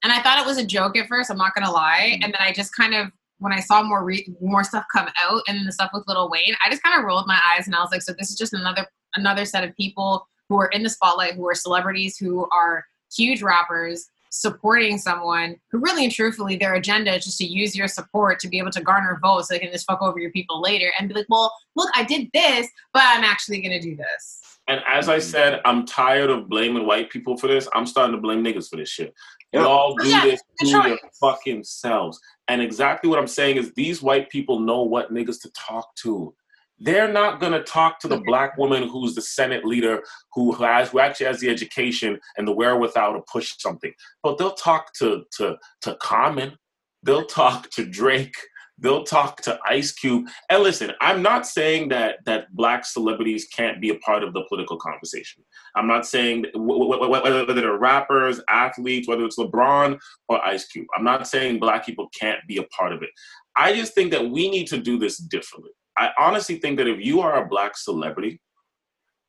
And 0.05 0.13
I 0.13 0.21
thought 0.21 0.39
it 0.39 0.45
was 0.45 0.59
a 0.59 0.67
joke 0.67 0.99
at 0.99 1.09
first. 1.09 1.31
I'm 1.31 1.39
not 1.39 1.55
gonna 1.55 1.73
lie. 1.73 2.11
Mm-hmm. 2.13 2.25
And 2.25 2.35
then 2.35 2.41
I 2.41 2.53
just 2.53 2.77
kind 2.77 2.95
of, 2.95 3.07
when 3.39 3.55
I 3.55 3.61
saw 3.61 3.83
more 3.83 4.05
re- 4.05 4.29
more 4.43 4.63
stuff 4.63 4.85
come 4.95 5.09
out, 5.19 5.41
and 5.49 5.57
then 5.57 5.65
the 5.65 5.73
stuff 5.73 5.93
with 5.95 6.05
Little 6.09 6.29
Wayne, 6.29 6.57
I 6.63 6.69
just 6.69 6.83
kind 6.83 6.99
of 6.99 7.07
rolled 7.07 7.27
my 7.27 7.41
eyes 7.51 7.67
and 7.67 7.75
I 7.75 7.81
was 7.81 7.91
like, 7.91 8.03
so 8.03 8.13
this 8.13 8.29
is 8.29 8.37
just 8.37 8.53
another 8.53 8.87
another 9.15 9.47
set 9.47 9.65
of 9.65 9.75
people 9.77 10.29
who 10.51 10.61
are 10.61 10.69
in 10.69 10.83
the 10.83 10.91
spotlight, 10.91 11.37
who 11.37 11.49
are 11.49 11.55
celebrities, 11.55 12.19
who 12.19 12.47
are 12.53 12.85
huge 13.17 13.41
rappers 13.41 14.11
supporting 14.31 14.99
someone 14.99 15.57
who 15.71 15.79
really 15.79 16.05
and 16.05 16.13
truthfully 16.13 16.57
their 16.57 16.75
agenda 16.75 17.15
is 17.15 17.25
just 17.25 17.39
to 17.39 17.45
use 17.47 17.75
your 17.77 17.89
support 17.89 18.39
to 18.41 18.49
be 18.49 18.59
able 18.59 18.71
to 18.71 18.83
garner 18.83 19.19
votes 19.23 19.49
so 19.49 19.55
they 19.55 19.59
can 19.61 19.73
just 19.73 19.87
fuck 19.87 20.01
over 20.03 20.19
your 20.19 20.31
people 20.33 20.61
later 20.61 20.91
and 20.99 21.09
be 21.09 21.15
like, 21.15 21.27
well, 21.29 21.53
look, 21.77 21.91
I 21.95 22.05
did 22.05 22.29
this, 22.33 22.69
but 22.93 23.03
I'm 23.05 23.25
actually 23.25 23.61
gonna 23.61 23.81
do 23.81 23.97
this. 23.97 24.59
and 24.69 24.81
as 24.87 25.09
I 25.09 25.19
said, 25.19 25.61
I'm 25.65 25.87
tired 25.87 26.29
of 26.31 26.49
blaming 26.49 26.87
white 26.87 27.09
people 27.11 27.37
for 27.39 27.47
this. 27.47 27.69
I'm 27.75 27.87
starting 27.87 28.15
to 28.15 28.21
blame 28.21 28.45
niggas 28.45 28.69
for 28.69 28.77
this 28.77 28.91
shit. 28.91 29.15
Yeah. 29.53 29.63
Y'all 29.63 29.97
do 29.97 30.07
Yeah, 30.07 30.25
this 30.25 30.43
good 30.59 30.67
to 30.67 30.71
your 30.71 30.83
choice. 30.99 31.19
fucking 31.21 31.65
selves. 31.65 32.21
And 32.49 32.61
exactly 32.61 33.09
what 33.09 33.19
I'm 33.19 33.27
saying 33.27 33.57
is 33.57 33.73
these 33.75 34.03
white 34.03 34.29
people 34.29 34.61
know 34.61 34.83
what 34.83 35.13
niggas 35.13 35.41
to 35.43 35.51
talk 35.53 35.95
to. 36.03 36.35
They're 36.81 37.13
not 37.13 37.41
gonna 37.41 37.63
talk 37.63 37.99
to 38.01 38.09
the 38.09 38.17
mm-hmm. 38.17 38.27
black 38.27 38.57
woman 38.57 38.89
who's 38.89 39.15
the 39.15 39.23
Senate 39.23 39.65
leader 39.65 40.03
who 40.35 40.53
has 40.53 40.91
who 40.91 41.01
actually 41.01 41.27
has 41.27 41.41
the 41.41 41.51
education 41.51 42.19
and 42.37 42.47
the 42.47 42.53
wherewithal 42.53 43.15
to 43.15 43.23
push 43.31 43.55
something. 43.59 43.93
But 44.23 44.39
they'll 44.39 44.55
talk 44.55 44.93
to 44.95 45.25
to 45.39 45.57
to 45.83 45.97
Common, 45.97 46.57
they'll 47.03 47.27
talk 47.27 47.71
to 47.71 47.85
Drake, 47.85 48.37
they'll 48.79 49.05
talk 49.05 49.41
to 49.43 49.59
Ice 49.67 49.93
Cube. 49.93 50.27
And 50.51 50.63
listen, 50.63 50.93
I'm 51.01 51.23
not 51.23 51.47
saying 51.47 51.89
that 51.89 52.19
that 52.27 52.55
black 52.55 52.85
celebrities 52.85 53.49
can't 53.55 53.81
be 53.81 53.91
a 53.91 53.97
part 53.97 54.23
of 54.23 54.33
the 54.33 54.45
political 54.49 54.77
conversation. 54.77 55.45
I'm 55.75 55.87
not 55.87 56.07
saying 56.07 56.45
wh- 56.55 56.57
wh- 56.57 57.05
wh- 57.05 57.11
whether 57.11 57.53
they're 57.53 57.79
rappers, 57.79 58.41
athletes, 58.49 59.09
whether 59.09 59.25
it's 59.25 59.39
LeBron 59.39 59.99
or 60.29 60.45
Ice 60.45 60.67
Cube. 60.67 60.87
I'm 60.97 61.05
not 61.05 61.27
saying 61.27 61.59
black 61.59 61.85
people 61.85 62.09
can't 62.19 62.41
be 62.47 62.59
a 62.59 62.65
part 62.65 62.93
of 62.93 63.03
it. 63.03 63.11
I 63.57 63.75
just 63.75 63.95
think 63.95 64.13
that 64.13 64.31
we 64.31 64.49
need 64.49 64.69
to 64.69 64.79
do 64.79 64.99
this 64.99 65.19
differently. 65.19 65.73
I 65.99 66.11
honestly 66.19 66.57
think 66.57 66.79
that 66.79 66.87
if 66.87 67.05
you 67.05 67.21
are 67.21 67.43
a 67.43 67.47
black 67.47 67.77
celebrity 67.77 68.41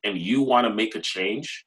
and 0.03 0.17
you 0.17 0.41
want 0.41 0.67
to 0.67 0.74
make 0.74 0.95
a 0.95 0.99
change, 0.99 1.65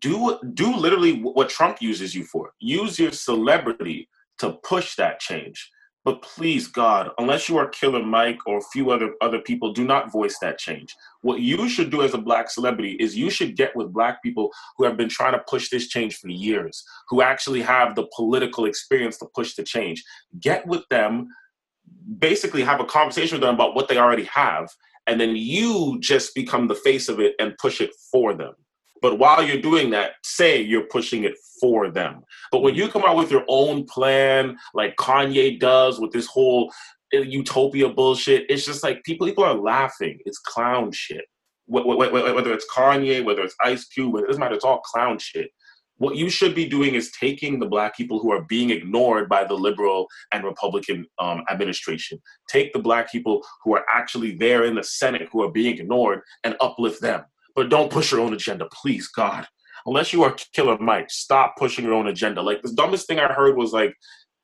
do 0.00 0.38
do 0.54 0.74
literally 0.74 1.20
what 1.20 1.48
Trump 1.48 1.82
uses 1.82 2.14
you 2.14 2.24
for. 2.24 2.52
Use 2.60 2.98
your 2.98 3.12
celebrity 3.12 4.08
to 4.38 4.52
push 4.64 4.94
that 4.96 5.20
change. 5.20 5.70
But 6.04 6.20
please, 6.20 6.66
God, 6.66 7.10
unless 7.18 7.48
you 7.48 7.56
are 7.58 7.68
Killer 7.68 8.02
Mike 8.02 8.40
or 8.46 8.58
a 8.58 8.68
few 8.72 8.90
other 8.90 9.14
other 9.20 9.38
people, 9.38 9.72
do 9.72 9.84
not 9.84 10.10
voice 10.10 10.36
that 10.40 10.58
change. 10.58 10.94
What 11.20 11.40
you 11.40 11.68
should 11.68 11.90
do 11.90 12.02
as 12.02 12.14
a 12.14 12.18
black 12.18 12.50
celebrity 12.50 12.92
is 12.98 13.16
you 13.16 13.30
should 13.30 13.56
get 13.56 13.74
with 13.76 13.92
black 13.92 14.22
people 14.22 14.50
who 14.76 14.84
have 14.84 14.96
been 14.96 15.08
trying 15.08 15.32
to 15.32 15.44
push 15.48 15.68
this 15.68 15.88
change 15.88 16.16
for 16.16 16.28
years, 16.28 16.84
who 17.08 17.22
actually 17.22 17.62
have 17.62 17.94
the 17.94 18.08
political 18.16 18.64
experience 18.64 19.16
to 19.18 19.26
push 19.34 19.54
the 19.54 19.62
change. 19.62 20.02
Get 20.40 20.66
with 20.66 20.82
them, 20.90 21.28
basically 22.18 22.62
have 22.62 22.80
a 22.80 22.84
conversation 22.84 23.36
with 23.36 23.42
them 23.42 23.54
about 23.54 23.74
what 23.74 23.88
they 23.88 23.98
already 23.98 24.24
have, 24.24 24.68
and 25.06 25.20
then 25.20 25.36
you 25.36 25.98
just 26.00 26.34
become 26.34 26.68
the 26.68 26.74
face 26.74 27.08
of 27.08 27.20
it 27.20 27.34
and 27.38 27.56
push 27.58 27.80
it 27.80 27.90
for 28.12 28.34
them. 28.34 28.52
But 29.02 29.18
while 29.18 29.42
you're 29.42 29.60
doing 29.62 29.90
that, 29.90 30.12
say 30.24 30.60
you're 30.62 30.86
pushing 30.86 31.24
it 31.24 31.34
for 31.60 31.90
them. 31.90 32.22
But 32.52 32.62
when 32.62 32.74
you 32.74 32.88
come 32.88 33.04
out 33.04 33.16
with 33.16 33.30
your 33.30 33.44
own 33.48 33.84
plan, 33.86 34.56
like 34.74 34.96
Kanye 34.96 35.58
does 35.60 36.00
with 36.00 36.12
this 36.12 36.26
whole 36.26 36.72
uh, 37.14 37.18
utopia 37.20 37.88
bullshit, 37.88 38.46
it's 38.48 38.66
just 38.66 38.82
like 38.82 39.02
people 39.04 39.26
people 39.26 39.44
are 39.44 39.54
laughing. 39.54 40.18
It's 40.26 40.38
clown 40.38 40.92
shit. 40.92 41.24
Wh- 41.72 41.82
wh- 41.82 42.10
wh- 42.10 42.34
Whether 42.36 42.52
it's 42.54 42.66
Kanye, 42.74 43.24
whether 43.24 43.42
it's 43.42 43.56
Ice 43.64 43.86
Cube, 43.86 44.16
it 44.16 44.26
doesn't 44.26 44.40
matter. 44.40 44.54
It's 44.54 44.64
all 44.64 44.80
clown 44.80 45.18
shit. 45.18 45.50
What 46.02 46.16
you 46.16 46.30
should 46.30 46.56
be 46.56 46.66
doing 46.68 46.96
is 46.96 47.12
taking 47.12 47.60
the 47.60 47.66
black 47.66 47.96
people 47.96 48.18
who 48.18 48.32
are 48.32 48.42
being 48.42 48.70
ignored 48.70 49.28
by 49.28 49.44
the 49.44 49.54
liberal 49.54 50.08
and 50.32 50.42
Republican 50.42 51.06
um, 51.20 51.44
administration. 51.48 52.20
Take 52.48 52.72
the 52.72 52.80
black 52.80 53.12
people 53.12 53.46
who 53.62 53.76
are 53.76 53.84
actually 53.88 54.34
there 54.34 54.64
in 54.64 54.74
the 54.74 54.82
Senate 54.82 55.28
who 55.30 55.44
are 55.44 55.52
being 55.52 55.78
ignored 55.78 56.22
and 56.42 56.56
uplift 56.60 57.00
them. 57.00 57.22
But 57.54 57.68
don't 57.68 57.88
push 57.88 58.10
your 58.10 58.20
own 58.20 58.34
agenda, 58.34 58.66
please, 58.72 59.06
God 59.06 59.46
unless 59.86 60.12
you 60.12 60.22
are 60.22 60.36
Killer 60.52 60.78
Mike, 60.78 61.10
stop 61.10 61.56
pushing 61.56 61.84
your 61.84 61.94
own 61.94 62.06
agenda. 62.06 62.40
Like 62.40 62.62
the 62.62 62.72
dumbest 62.72 63.08
thing 63.08 63.18
I 63.18 63.32
heard 63.32 63.56
was 63.56 63.72
like 63.72 63.96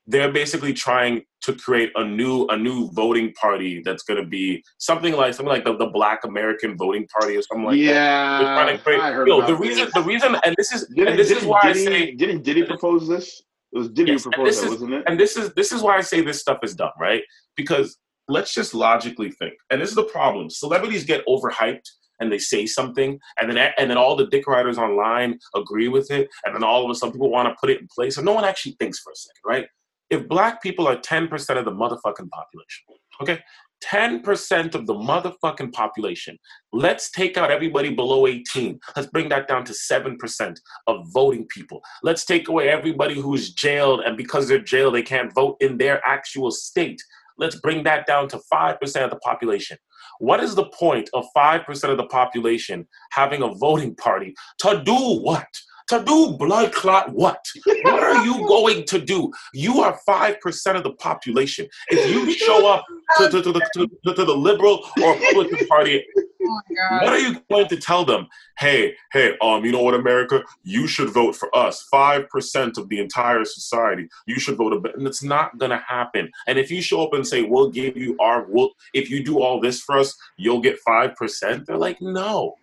they're 0.08 0.32
basically 0.32 0.72
trying 0.72 1.22
to 1.42 1.52
create 1.54 1.92
a 1.94 2.04
new 2.04 2.46
a 2.46 2.56
new 2.56 2.90
voting 2.92 3.32
party 3.34 3.82
that's 3.84 4.02
going 4.02 4.20
to 4.20 4.26
be 4.28 4.62
something 4.78 5.14
like 5.14 5.34
something 5.34 5.52
like 5.52 5.64
the, 5.64 5.76
the 5.76 5.86
Black 5.86 6.24
American 6.24 6.76
Voting 6.76 7.06
Party 7.20 7.36
or 7.36 7.42
something 7.42 7.66
like 7.66 7.76
that. 7.76 7.82
Yeah, 7.82 8.72
to 8.72 8.78
create, 8.78 9.00
I 9.00 9.12
heard 9.12 9.28
yo, 9.28 9.42
the 9.42 9.52
this. 9.52 9.60
reason 9.60 9.88
the 9.94 10.02
reason 10.02 10.36
and 10.44 10.54
this 10.56 10.72
is 10.72 10.86
Didn't, 10.88 11.08
and 11.08 11.18
this 11.18 11.28
didn't, 11.28 11.42
is 11.42 11.46
why 11.46 11.60
I 11.62 11.72
say 11.74 12.14
didn't 12.14 12.42
Diddy 12.42 12.64
propose 12.64 13.06
this? 13.06 13.42
It 13.72 13.78
was 13.78 13.90
Diddy 13.90 14.12
Yes, 14.12 14.24
who 14.24 14.30
proposed 14.30 14.60
that, 14.62 14.64
is- 14.64 14.70
wasn't 14.70 14.94
it? 14.94 15.04
and 15.06 15.20
this 15.20 15.36
is 15.36 15.52
this 15.54 15.72
is 15.72 15.82
why 15.82 15.96
I 15.98 16.00
say 16.00 16.22
this 16.22 16.40
stuff 16.40 16.58
is 16.62 16.74
dumb, 16.74 16.90
right? 16.98 17.22
Because 17.54 17.98
let's 18.28 18.54
just 18.54 18.72
logically 18.74 19.30
think. 19.32 19.54
And 19.70 19.80
this 19.80 19.90
is 19.90 19.94
the 19.94 20.04
problem. 20.04 20.48
Celebrities 20.48 21.04
get 21.04 21.24
overhyped 21.26 21.86
and 22.20 22.32
they 22.32 22.38
say 22.38 22.66
something, 22.66 23.18
and 23.38 23.50
then 23.50 23.72
and 23.78 23.90
then 23.90 23.98
all 23.98 24.16
the 24.16 24.26
dick 24.26 24.46
riders 24.46 24.78
online 24.78 25.38
agree 25.54 25.88
with 25.88 26.10
it, 26.10 26.28
and 26.46 26.54
then 26.54 26.64
all 26.64 26.84
of 26.84 26.90
a 26.90 26.94
sudden 26.94 27.12
people 27.12 27.30
want 27.30 27.46
to 27.48 27.54
put 27.60 27.70
it 27.70 27.80
in 27.80 27.86
place, 27.94 28.16
and 28.16 28.24
no 28.26 28.32
one 28.32 28.44
actually 28.44 28.72
thinks 28.80 28.98
for 29.00 29.12
a 29.12 29.16
second, 29.16 29.42
right? 29.46 29.66
If 30.10 30.28
black 30.28 30.62
people 30.62 30.88
are 30.88 30.96
10% 30.96 31.30
of 31.58 31.64
the 31.64 31.70
motherfucking 31.70 32.30
population, 32.30 32.84
okay, 33.20 33.40
10% 33.84 34.74
of 34.74 34.86
the 34.86 34.94
motherfucking 34.94 35.72
population. 35.72 36.36
Let's 36.72 37.10
take 37.10 37.36
out 37.36 37.50
everybody 37.50 37.94
below 37.94 38.26
18. 38.26 38.78
Let's 38.96 39.08
bring 39.08 39.28
that 39.28 39.48
down 39.48 39.64
to 39.66 39.72
7% 39.72 40.56
of 40.86 41.06
voting 41.12 41.46
people. 41.46 41.80
Let's 42.02 42.24
take 42.24 42.48
away 42.48 42.68
everybody 42.68 43.14
who's 43.14 43.52
jailed, 43.52 44.00
and 44.00 44.16
because 44.16 44.48
they're 44.48 44.58
jailed, 44.58 44.94
they 44.94 45.02
can't 45.02 45.34
vote 45.34 45.56
in 45.60 45.78
their 45.78 46.00
actual 46.06 46.50
state. 46.50 47.00
Let's 47.36 47.60
bring 47.60 47.84
that 47.84 48.06
down 48.06 48.28
to 48.28 48.40
5% 48.52 49.04
of 49.04 49.10
the 49.10 49.18
population. 49.18 49.78
What 50.18 50.40
is 50.40 50.56
the 50.56 50.66
point 50.70 51.08
of 51.14 51.24
5% 51.36 51.90
of 51.90 51.96
the 51.96 52.06
population 52.06 52.88
having 53.12 53.42
a 53.42 53.54
voting 53.54 53.94
party 53.94 54.34
to 54.58 54.82
do 54.84 55.20
what? 55.20 55.46
To 55.88 56.04
do 56.04 56.32
blood 56.32 56.72
clot 56.72 57.12
what? 57.12 57.44
What 57.82 58.02
are 58.02 58.24
you 58.24 58.46
going 58.46 58.84
to 58.84 58.98
do? 58.98 59.32
You 59.54 59.80
are 59.80 59.98
5% 60.06 60.76
of 60.76 60.82
the 60.82 60.92
population. 60.92 61.66
If 61.88 62.10
you 62.10 62.30
show 62.46 62.68
up 62.68 62.84
to, 63.18 63.30
to, 63.30 63.42
to, 63.42 63.52
the, 63.52 63.88
to, 64.04 64.14
to 64.14 64.24
the 64.24 64.36
Liberal 64.36 64.86
or 65.02 65.14
Republican 65.14 65.66
Party 65.66 66.04
Oh 66.48 66.60
what 67.02 67.12
are 67.12 67.18
you 67.18 67.40
going 67.50 67.68
to 67.68 67.76
tell 67.76 68.04
them? 68.04 68.26
Hey, 68.58 68.94
hey, 69.12 69.36
um, 69.42 69.64
you 69.64 69.72
know 69.72 69.82
what, 69.82 69.94
America? 69.94 70.42
You 70.64 70.86
should 70.86 71.10
vote 71.10 71.36
for 71.36 71.54
us. 71.56 71.82
Five 71.90 72.28
percent 72.30 72.78
of 72.78 72.88
the 72.88 73.00
entire 73.00 73.44
society. 73.44 74.08
You 74.26 74.38
should 74.38 74.56
vote. 74.56 74.86
And 74.94 75.06
it's 75.06 75.22
not 75.22 75.58
gonna 75.58 75.82
happen. 75.86 76.30
And 76.46 76.58
if 76.58 76.70
you 76.70 76.80
show 76.80 77.02
up 77.02 77.12
and 77.12 77.26
say, 77.26 77.42
"We'll 77.42 77.70
give 77.70 77.96
you 77.96 78.16
our," 78.18 78.46
we'll, 78.48 78.70
if 78.94 79.10
you 79.10 79.22
do 79.22 79.40
all 79.40 79.60
this 79.60 79.80
for 79.80 79.98
us, 79.98 80.16
you'll 80.36 80.60
get 80.60 80.78
five 80.78 81.16
percent. 81.16 81.66
They're 81.66 81.76
like, 81.76 82.00
no, 82.00 82.56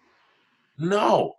no. 0.78 1.36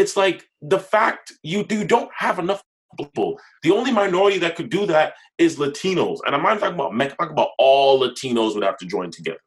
It's 0.00 0.16
like 0.16 0.48
the 0.62 0.78
fact 0.78 1.32
you 1.42 1.64
you 1.70 1.84
don't 1.84 2.10
have 2.16 2.38
enough 2.38 2.62
people. 2.98 3.38
The 3.62 3.70
only 3.70 3.92
minority 3.92 4.38
that 4.38 4.56
could 4.56 4.70
do 4.70 4.86
that 4.86 5.14
is 5.38 5.56
Latinos. 5.56 6.18
And 6.24 6.34
I'm 6.34 6.42
not 6.42 6.58
talking 6.58 6.74
about 6.74 6.92
I'm 6.92 6.98
talking 6.98 7.36
about 7.38 7.50
all 7.58 8.00
Latinos 8.00 8.54
would 8.54 8.64
have 8.64 8.78
to 8.78 8.86
join 8.86 9.10
together 9.10 9.40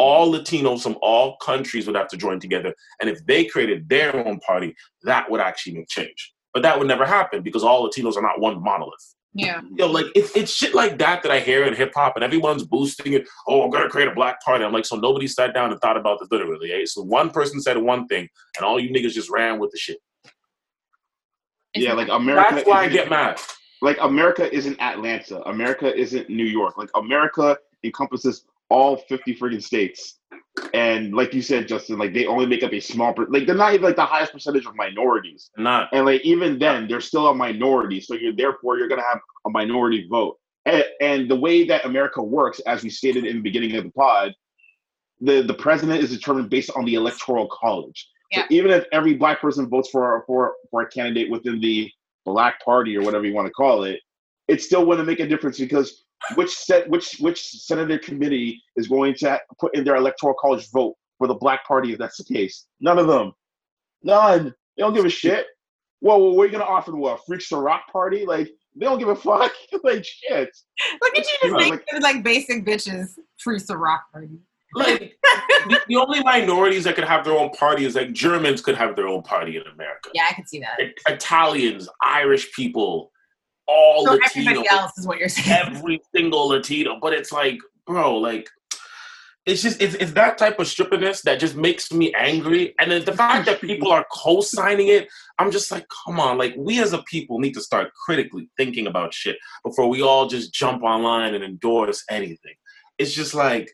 all 0.00 0.32
Latinos 0.32 0.82
from 0.82 0.96
all 1.02 1.36
countries 1.36 1.86
would 1.86 1.94
have 1.94 2.08
to 2.08 2.16
join 2.16 2.40
together. 2.40 2.74
And 3.00 3.10
if 3.10 3.24
they 3.26 3.44
created 3.44 3.86
their 3.86 4.26
own 4.26 4.40
party, 4.40 4.74
that 5.02 5.30
would 5.30 5.42
actually 5.42 5.74
make 5.74 5.88
change. 5.88 6.32
But 6.54 6.62
that 6.62 6.78
would 6.78 6.88
never 6.88 7.04
happen 7.04 7.42
because 7.42 7.62
all 7.62 7.86
Latinos 7.86 8.16
are 8.16 8.22
not 8.22 8.40
one 8.40 8.62
monolith. 8.62 9.14
Yeah. 9.32 9.60
Yo, 9.76 9.86
like 9.86 10.06
it's 10.16 10.36
it's 10.36 10.52
shit 10.52 10.74
like 10.74 10.98
that 10.98 11.22
that 11.22 11.30
I 11.30 11.38
hear 11.38 11.64
in 11.64 11.74
hip 11.74 11.92
hop 11.94 12.16
and 12.16 12.24
everyone's 12.24 12.64
boosting 12.64 13.12
it. 13.12 13.28
Oh, 13.46 13.62
I'm 13.62 13.70
gonna 13.70 13.88
create 13.88 14.08
a 14.08 14.14
black 14.14 14.42
party. 14.42 14.64
I'm 14.64 14.72
like, 14.72 14.84
so 14.84 14.96
nobody 14.96 15.28
sat 15.28 15.54
down 15.54 15.70
and 15.70 15.80
thought 15.80 15.96
about 15.96 16.18
this 16.18 16.28
literally. 16.32 16.72
Eh? 16.72 16.84
So 16.86 17.02
one 17.02 17.30
person 17.30 17.60
said 17.60 17.78
one 17.78 18.06
thing 18.08 18.28
and 18.56 18.64
all 18.64 18.80
you 18.80 18.90
niggas 18.90 19.12
just 19.12 19.30
ran 19.30 19.60
with 19.60 19.70
the 19.70 19.78
shit. 19.78 19.98
Yeah, 21.74 21.92
like 21.92 22.08
America. 22.08 22.54
That's 22.56 22.66
why 22.66 22.82
I 22.82 22.88
get 22.88 23.08
mad. 23.08 23.40
Like 23.82 23.98
America 24.00 24.52
isn't 24.54 24.80
Atlanta. 24.80 25.40
America 25.42 25.94
isn't 25.96 26.28
New 26.28 26.44
York. 26.44 26.76
Like 26.76 26.90
America 26.96 27.56
encompasses 27.84 28.44
all 28.68 28.96
50 28.96 29.36
freaking 29.36 29.62
states. 29.62 30.19
And 30.74 31.14
like 31.14 31.34
you 31.34 31.42
said, 31.42 31.68
Justin, 31.68 31.98
like 31.98 32.14
they 32.14 32.26
only 32.26 32.46
make 32.46 32.62
up 32.62 32.72
a 32.72 32.80
small, 32.80 33.12
per- 33.12 33.26
like 33.28 33.46
they're 33.46 33.54
not 33.54 33.74
even 33.74 33.84
like 33.84 33.96
the 33.96 34.04
highest 34.04 34.32
percentage 34.32 34.66
of 34.66 34.74
minorities. 34.76 35.50
Not. 35.56 35.88
And 35.92 36.06
like 36.06 36.22
even 36.22 36.58
then, 36.58 36.88
they're 36.88 37.00
still 37.00 37.28
a 37.28 37.34
minority. 37.34 38.00
So 38.00 38.14
you're 38.14 38.34
therefore 38.34 38.78
you're 38.78 38.88
gonna 38.88 39.02
have 39.08 39.20
a 39.46 39.50
minority 39.50 40.06
vote. 40.10 40.38
And, 40.66 40.84
and 41.00 41.30
the 41.30 41.36
way 41.36 41.64
that 41.64 41.84
America 41.84 42.22
works, 42.22 42.60
as 42.60 42.82
we 42.82 42.90
stated 42.90 43.24
in 43.24 43.36
the 43.36 43.42
beginning 43.42 43.74
of 43.76 43.84
the 43.84 43.90
pod, 43.90 44.34
the 45.20 45.42
the 45.42 45.54
president 45.54 46.02
is 46.02 46.10
determined 46.10 46.50
based 46.50 46.70
on 46.76 46.84
the 46.84 46.94
electoral 46.94 47.48
college. 47.48 48.08
Yeah. 48.30 48.42
So 48.42 48.46
even 48.50 48.70
if 48.70 48.84
every 48.92 49.14
black 49.14 49.40
person 49.40 49.68
votes 49.68 49.90
for 49.90 50.22
for 50.26 50.54
for 50.70 50.82
a 50.82 50.88
candidate 50.88 51.30
within 51.30 51.60
the 51.60 51.90
black 52.24 52.62
party 52.64 52.96
or 52.96 53.02
whatever 53.02 53.26
you 53.26 53.34
want 53.34 53.46
to 53.46 53.52
call 53.52 53.84
it, 53.84 54.00
it 54.48 54.62
still 54.62 54.84
wouldn't 54.86 55.06
make 55.06 55.20
a 55.20 55.28
difference 55.28 55.58
because 55.58 56.04
which 56.34 56.50
set 56.50 56.88
which 56.88 57.16
which 57.20 57.42
senator 57.42 57.98
committee 57.98 58.62
is 58.76 58.88
going 58.88 59.14
to 59.14 59.40
put 59.58 59.74
in 59.74 59.84
their 59.84 59.96
electoral 59.96 60.34
college 60.40 60.70
vote 60.70 60.94
for 61.18 61.26
the 61.26 61.34
black 61.34 61.66
party 61.66 61.92
if 61.92 61.98
that's 61.98 62.18
the 62.18 62.34
case? 62.34 62.66
None 62.80 62.98
of 62.98 63.06
them. 63.06 63.32
None. 64.02 64.54
They 64.76 64.82
don't 64.82 64.94
give 64.94 65.04
a 65.04 65.10
shit. 65.10 65.46
Well, 66.00 66.20
well 66.20 66.36
what 66.36 66.44
are 66.44 66.46
you 66.46 66.52
gonna 66.52 66.64
offer 66.64 66.90
them? 66.90 67.00
What 67.00 67.20
freaks 67.26 67.48
the 67.48 67.56
rock 67.56 67.82
party? 67.92 68.24
Like 68.26 68.50
they 68.76 68.86
don't 68.86 68.98
give 68.98 69.08
a 69.08 69.16
fuck. 69.16 69.52
like 69.84 70.04
shit. 70.04 70.50
Look 71.02 71.18
at 71.18 71.26
you 71.26 71.36
just 71.42 71.54
making 71.54 71.80
like, 71.92 72.02
like 72.02 72.24
basic 72.24 72.64
bitches 72.64 73.10
freaks 73.38 73.66
the 73.66 73.76
rock 73.76 74.04
party. 74.12 74.40
Like 74.74 75.16
the, 75.68 75.80
the, 75.88 75.96
only 75.96 76.22
minorities 76.22 76.84
that 76.84 76.94
could 76.94 77.04
have 77.04 77.24
their 77.24 77.36
own 77.36 77.50
party 77.50 77.84
is 77.84 77.96
like 77.96 78.12
Germans 78.12 78.60
could 78.60 78.76
have 78.76 78.94
their 78.94 79.08
own 79.08 79.22
party 79.22 79.56
in 79.56 79.62
America. 79.62 80.10
Yeah, 80.14 80.26
I 80.30 80.34
can 80.34 80.46
see 80.46 80.60
that. 80.60 80.78
Italians, 81.08 81.88
Irish 82.00 82.52
people, 82.52 83.10
all 83.70 84.06
so 84.06 84.12
Latino. 84.12 84.50
Everybody 84.50 84.68
else 84.70 84.98
is 84.98 85.06
what 85.06 85.18
you're 85.18 85.28
saying. 85.28 85.76
Every 85.76 86.00
single 86.14 86.48
Latino, 86.48 86.98
but 87.00 87.12
it's 87.12 87.32
like, 87.32 87.58
bro, 87.86 88.16
like 88.16 88.48
it's 89.46 89.62
just 89.62 89.80
it's, 89.80 89.94
it's 89.94 90.12
that 90.12 90.36
type 90.36 90.58
of 90.58 90.66
strippiness 90.66 91.22
that 91.22 91.40
just 91.40 91.56
makes 91.56 91.90
me 91.92 92.12
angry 92.14 92.74
and 92.78 92.90
then 92.90 93.04
the 93.04 93.12
fact 93.12 93.46
that 93.46 93.60
people 93.60 93.90
are 93.90 94.06
co-signing 94.12 94.88
it 94.88 95.08
i'm 95.38 95.50
just 95.50 95.70
like 95.70 95.86
come 96.04 96.20
on 96.20 96.36
like 96.36 96.54
we 96.58 96.80
as 96.80 96.92
a 96.92 97.02
people 97.04 97.38
need 97.38 97.54
to 97.54 97.60
start 97.60 97.90
critically 97.94 98.48
thinking 98.56 98.86
about 98.86 99.14
shit 99.14 99.36
before 99.64 99.88
we 99.88 100.02
all 100.02 100.26
just 100.26 100.52
jump 100.52 100.82
online 100.82 101.34
and 101.34 101.42
endorse 101.42 102.04
anything 102.10 102.54
it's 102.98 103.14
just 103.14 103.34
like 103.34 103.70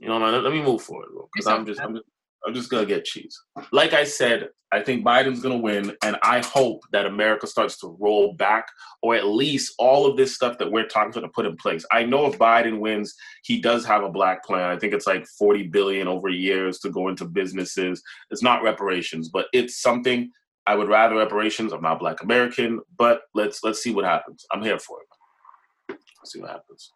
you 0.00 0.08
know 0.08 0.18
let 0.18 0.52
me 0.52 0.62
move 0.62 0.82
forward 0.82 1.08
because 1.32 1.46
i'm 1.46 1.64
just 1.64 1.80
i'm 1.80 1.94
just 1.94 2.06
I'm 2.46 2.54
just 2.54 2.70
gonna 2.70 2.86
get 2.86 3.04
cheese. 3.04 3.40
Like 3.72 3.92
I 3.92 4.04
said, 4.04 4.48
I 4.72 4.80
think 4.80 5.04
Biden's 5.04 5.40
gonna 5.40 5.58
win, 5.58 5.96
and 6.02 6.16
I 6.22 6.40
hope 6.40 6.82
that 6.92 7.06
America 7.06 7.46
starts 7.46 7.78
to 7.80 7.96
roll 7.98 8.34
back, 8.34 8.68
or 9.02 9.16
at 9.16 9.26
least 9.26 9.74
all 9.78 10.06
of 10.06 10.16
this 10.16 10.34
stuff 10.34 10.56
that 10.58 10.70
we're 10.70 10.86
talking 10.86 11.20
to 11.20 11.28
put 11.28 11.46
in 11.46 11.56
place. 11.56 11.84
I 11.90 12.04
know 12.04 12.26
if 12.26 12.38
Biden 12.38 12.78
wins, 12.78 13.14
he 13.42 13.60
does 13.60 13.84
have 13.84 14.04
a 14.04 14.08
black 14.10 14.44
plan. 14.44 14.70
I 14.70 14.78
think 14.78 14.94
it's 14.94 15.06
like 15.06 15.26
40 15.38 15.64
billion 15.68 16.06
over 16.06 16.28
years 16.28 16.78
to 16.80 16.90
go 16.90 17.08
into 17.08 17.24
businesses. 17.24 18.02
It's 18.30 18.42
not 18.42 18.62
reparations, 18.62 19.28
but 19.28 19.46
it's 19.52 19.80
something. 19.80 20.30
I 20.68 20.74
would 20.74 20.88
rather 20.88 21.16
reparations. 21.16 21.72
I'm 21.72 21.82
not 21.82 22.00
black 22.00 22.22
American, 22.22 22.80
but 22.96 23.22
let's 23.34 23.64
let's 23.64 23.82
see 23.82 23.92
what 23.92 24.04
happens. 24.04 24.44
I'm 24.52 24.62
here 24.62 24.78
for 24.78 24.98
it. 25.00 25.98
Let's 26.20 26.32
see 26.32 26.40
what 26.40 26.50
happens. 26.50 26.92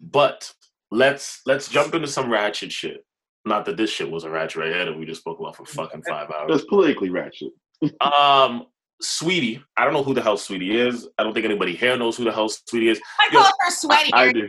But 0.00 0.52
let's 0.90 1.40
let's 1.46 1.68
jump 1.68 1.94
into 1.94 2.08
some 2.08 2.30
ratchet 2.30 2.72
shit. 2.72 3.04
Not 3.48 3.64
that 3.64 3.76
this 3.76 3.90
shit 3.90 4.10
was 4.10 4.24
a 4.24 4.30
ratchet 4.30 4.56
right 4.56 4.72
here 4.72 4.84
that 4.84 4.96
we 4.96 5.06
just 5.06 5.20
spoke 5.20 5.40
about 5.40 5.56
for 5.56 5.64
fucking 5.64 6.02
five 6.08 6.30
hours. 6.30 6.50
It's 6.50 6.64
politically 6.66 7.10
ratchet. 7.10 7.52
um, 8.00 8.66
Saweetie, 9.02 9.62
I 9.76 9.84
don't 9.84 9.94
know 9.94 10.02
who 10.02 10.14
the 10.14 10.22
hell 10.22 10.36
Sweetie 10.36 10.76
is. 10.76 11.08
I 11.18 11.22
don't 11.22 11.32
think 11.32 11.44
anybody 11.44 11.74
here 11.74 11.96
knows 11.96 12.16
who 12.16 12.24
the 12.24 12.32
hell 12.32 12.48
Sweetie 12.48 12.88
is. 12.88 13.00
I 13.20 13.28
call 13.30 13.44
her 13.44 13.70
Sweaty 13.70 14.12
I, 14.12 14.24
I 14.24 14.32
do. 14.32 14.48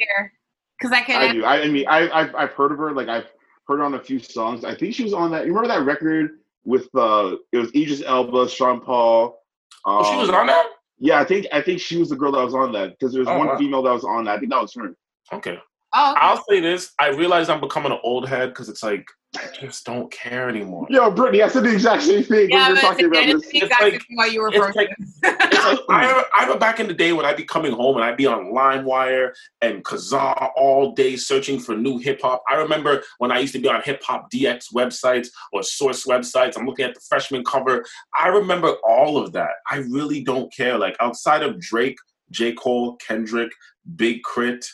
because 0.79 0.91
I 0.91 1.01
can. 1.01 1.21
I 1.21 1.33
do. 1.33 1.45
I, 1.45 1.61
I 1.61 1.67
mean, 1.67 1.87
I, 1.87 2.09
I've 2.09 2.35
I've 2.35 2.51
heard 2.53 2.71
of 2.71 2.79
her. 2.79 2.91
Like 2.91 3.07
I've 3.07 3.27
heard 3.67 3.77
her 3.77 3.83
on 3.83 3.93
a 3.93 4.03
few 4.03 4.19
songs. 4.19 4.65
I 4.65 4.75
think 4.75 4.95
she 4.95 5.03
was 5.03 5.13
on 5.13 5.31
that. 5.31 5.45
You 5.45 5.53
remember 5.53 5.67
that 5.67 5.85
record 5.85 6.39
with 6.65 6.87
uh, 6.95 7.35
it 7.51 7.57
was 7.57 7.69
Idris 7.75 8.01
Elba, 8.03 8.49
Sean 8.49 8.81
Paul. 8.81 9.39
Um, 9.85 9.99
oh, 10.03 10.11
she 10.11 10.17
was 10.17 10.29
on 10.29 10.47
that. 10.47 10.67
Yeah, 10.97 11.19
I 11.19 11.25
think 11.25 11.45
I 11.53 11.61
think 11.61 11.79
she 11.79 11.97
was 11.97 12.09
the 12.09 12.15
girl 12.15 12.31
that 12.31 12.43
was 12.43 12.55
on 12.55 12.71
that 12.73 12.91
because 12.91 13.13
there 13.13 13.21
was 13.21 13.29
oh, 13.29 13.37
one 13.37 13.47
wow. 13.47 13.57
female 13.57 13.83
that 13.83 13.93
was 13.93 14.03
on 14.03 14.25
that. 14.25 14.35
I 14.35 14.39
think 14.39 14.51
that 14.51 14.61
was 14.61 14.73
her. 14.73 14.95
Okay. 15.31 15.59
Oh, 15.93 16.11
okay. 16.11 16.19
I'll 16.21 16.43
say 16.49 16.59
this: 16.59 16.91
I 16.99 17.09
realize 17.09 17.49
I'm 17.49 17.61
becoming 17.61 17.91
an 17.91 17.99
old 18.03 18.27
head 18.27 18.49
because 18.49 18.69
it's 18.69 18.83
like 18.83 19.05
I 19.35 19.47
just 19.61 19.85
don't 19.85 20.11
care 20.11 20.49
anymore. 20.49 20.87
Yo, 20.89 21.11
Brittany, 21.11 21.43
I 21.43 21.49
said 21.49 21.63
the 21.63 21.71
exact 21.71 22.01
same 22.01 22.23
thing 22.23 22.49
yeah, 22.49 22.69
when 22.69 22.73
we 22.73 22.79
are 22.79 22.81
talking 22.81 23.05
about 23.05 23.25
this. 23.27 23.47
Exactly 23.53 23.91
like, 23.91 24.01
what 24.09 24.33
you 24.33 24.41
were 24.41 24.49
it's 24.51 24.75
like, 24.75 24.89
it's 24.97 25.65
like 25.65 25.79
I, 25.87 26.23
I 26.39 26.41
remember 26.41 26.59
back 26.59 26.79
in 26.79 26.87
the 26.87 26.95
day 26.95 27.13
when 27.13 27.27
I'd 27.27 27.37
be 27.37 27.43
coming 27.43 27.71
home 27.71 27.95
and 27.95 28.03
I'd 28.03 28.17
be 28.17 28.25
on 28.25 28.51
LimeWire 28.51 29.31
and 29.61 29.83
Kazaa 29.83 30.49
all 30.57 30.93
day 30.93 31.15
searching 31.15 31.59
for 31.59 31.77
new 31.77 31.99
hip 31.99 32.21
hop. 32.23 32.41
I 32.49 32.55
remember 32.55 33.03
when 33.19 33.31
I 33.31 33.37
used 33.37 33.53
to 33.53 33.59
be 33.59 33.69
on 33.69 33.83
Hip 33.83 34.01
Hop 34.03 34.31
DX 34.31 34.73
websites 34.73 35.27
or 35.53 35.61
Source 35.61 36.07
websites. 36.07 36.57
I'm 36.57 36.65
looking 36.65 36.85
at 36.85 36.95
the 36.95 37.01
freshman 37.01 37.43
cover. 37.43 37.85
I 38.19 38.29
remember 38.29 38.77
all 38.83 39.17
of 39.17 39.31
that. 39.33 39.51
I 39.69 39.77
really 39.77 40.23
don't 40.23 40.51
care. 40.51 40.79
Like 40.79 40.97
outside 40.99 41.43
of 41.43 41.59
Drake, 41.59 41.97
J. 42.31 42.53
Cole, 42.53 42.95
Kendrick, 42.95 43.51
Big 43.95 44.21
K.R.I.T., 44.23 44.67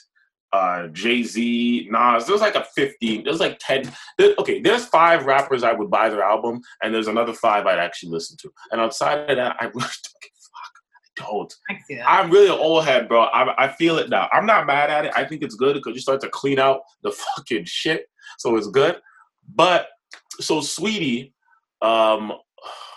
uh, 0.56 0.88
Jay 0.88 1.24
Z, 1.24 1.90
Nas. 1.92 2.26
There's 2.26 2.42
like 2.42 2.56
a 2.56 2.66
15. 2.76 3.24
There's 3.24 3.40
like 3.40 3.58
10. 3.60 3.92
There, 4.18 4.34
okay, 4.40 4.62
there's 4.62 4.86
five 4.86 5.26
rappers 5.26 5.64
I 5.64 5.74
would 5.74 5.90
buy 5.90 6.10
their 6.10 6.24
album, 6.24 6.62
and 6.82 6.94
there's 6.94 7.08
another 7.08 7.34
five 7.34 7.66
I'd 7.66 7.80
actually 7.80 8.12
listen 8.12 8.38
to. 8.38 8.52
And 8.72 8.80
outside 8.80 9.30
of 9.30 9.36
that, 9.36 9.58
I 9.60 9.66
really 9.74 9.80
don't 9.80 10.22
give 10.22 10.32
fuck. 10.54 10.74
I 11.04 11.24
don't. 11.24 11.54
I 11.70 11.78
see 11.86 11.96
that. 11.96 12.10
I'm 12.10 12.32
really 12.32 12.48
an 12.48 12.60
old 12.60 12.86
head, 12.86 13.08
bro. 13.10 13.24
I, 13.24 13.66
I 13.66 13.68
feel 13.74 13.98
it 13.98 14.10
now. 14.10 14.30
I'm 14.32 14.46
not 14.46 14.66
mad 14.66 14.90
at 14.90 15.06
it. 15.06 15.12
I 15.16 15.26
think 15.26 15.44
it's 15.44 15.56
good 15.56 15.74
because 15.74 15.94
you 15.94 16.02
start 16.02 16.22
to 16.22 16.30
clean 16.30 16.60
out 16.60 16.82
the 17.04 17.12
fucking 17.36 17.66
shit. 17.66 18.08
So 18.38 18.56
it's 18.56 18.68
good. 18.68 18.98
But 19.54 19.90
so 20.40 20.62
Sweetie, 20.62 21.34
um, 21.82 22.32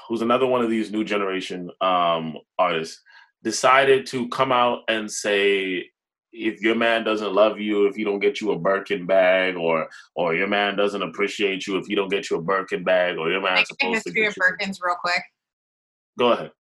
who's 0.09 0.23
another 0.23 0.47
one 0.47 0.63
of 0.63 0.71
these 0.71 0.93
new 0.93 1.05
generation 1.05 1.71
um, 1.81 2.39
artists, 2.59 3.03
decided 3.43 4.07
to 4.07 4.29
come 4.29 4.53
out 4.53 4.81
and 4.89 5.11
say 5.11 5.91
if 6.33 6.61
your 6.61 6.74
man 6.74 7.05
doesn't 7.05 7.33
love 7.33 7.59
you 7.59 7.87
if 7.87 7.97
he 7.97 8.05
don't 8.05 8.18
get 8.18 8.41
you 8.41 8.53
a 8.53 8.59
Birkin 8.59 9.07
bag, 9.07 9.57
or 9.57 9.89
or 10.14 10.35
your 10.35 10.49
man 10.49 10.76
doesn't 10.76 11.03
appreciate 11.03 11.66
you 11.66 11.76
if 11.79 11.87
he 11.87 11.95
don't 11.95 12.11
get 12.11 12.31
you 12.31 12.37
a 12.37 12.43
Birkin 12.43 12.85
bag, 12.85 13.16
or 13.18 13.31
your 13.31 13.41
man's 13.41 13.68
supposed 13.68 14.05
to 14.05 14.12
get 14.12 14.29
of 14.29 14.37
you. 14.37 14.43
Birkins 14.43 14.79
real 14.83 14.97
quick. 15.01 15.22
Go 16.18 16.33
ahead. 16.33 16.51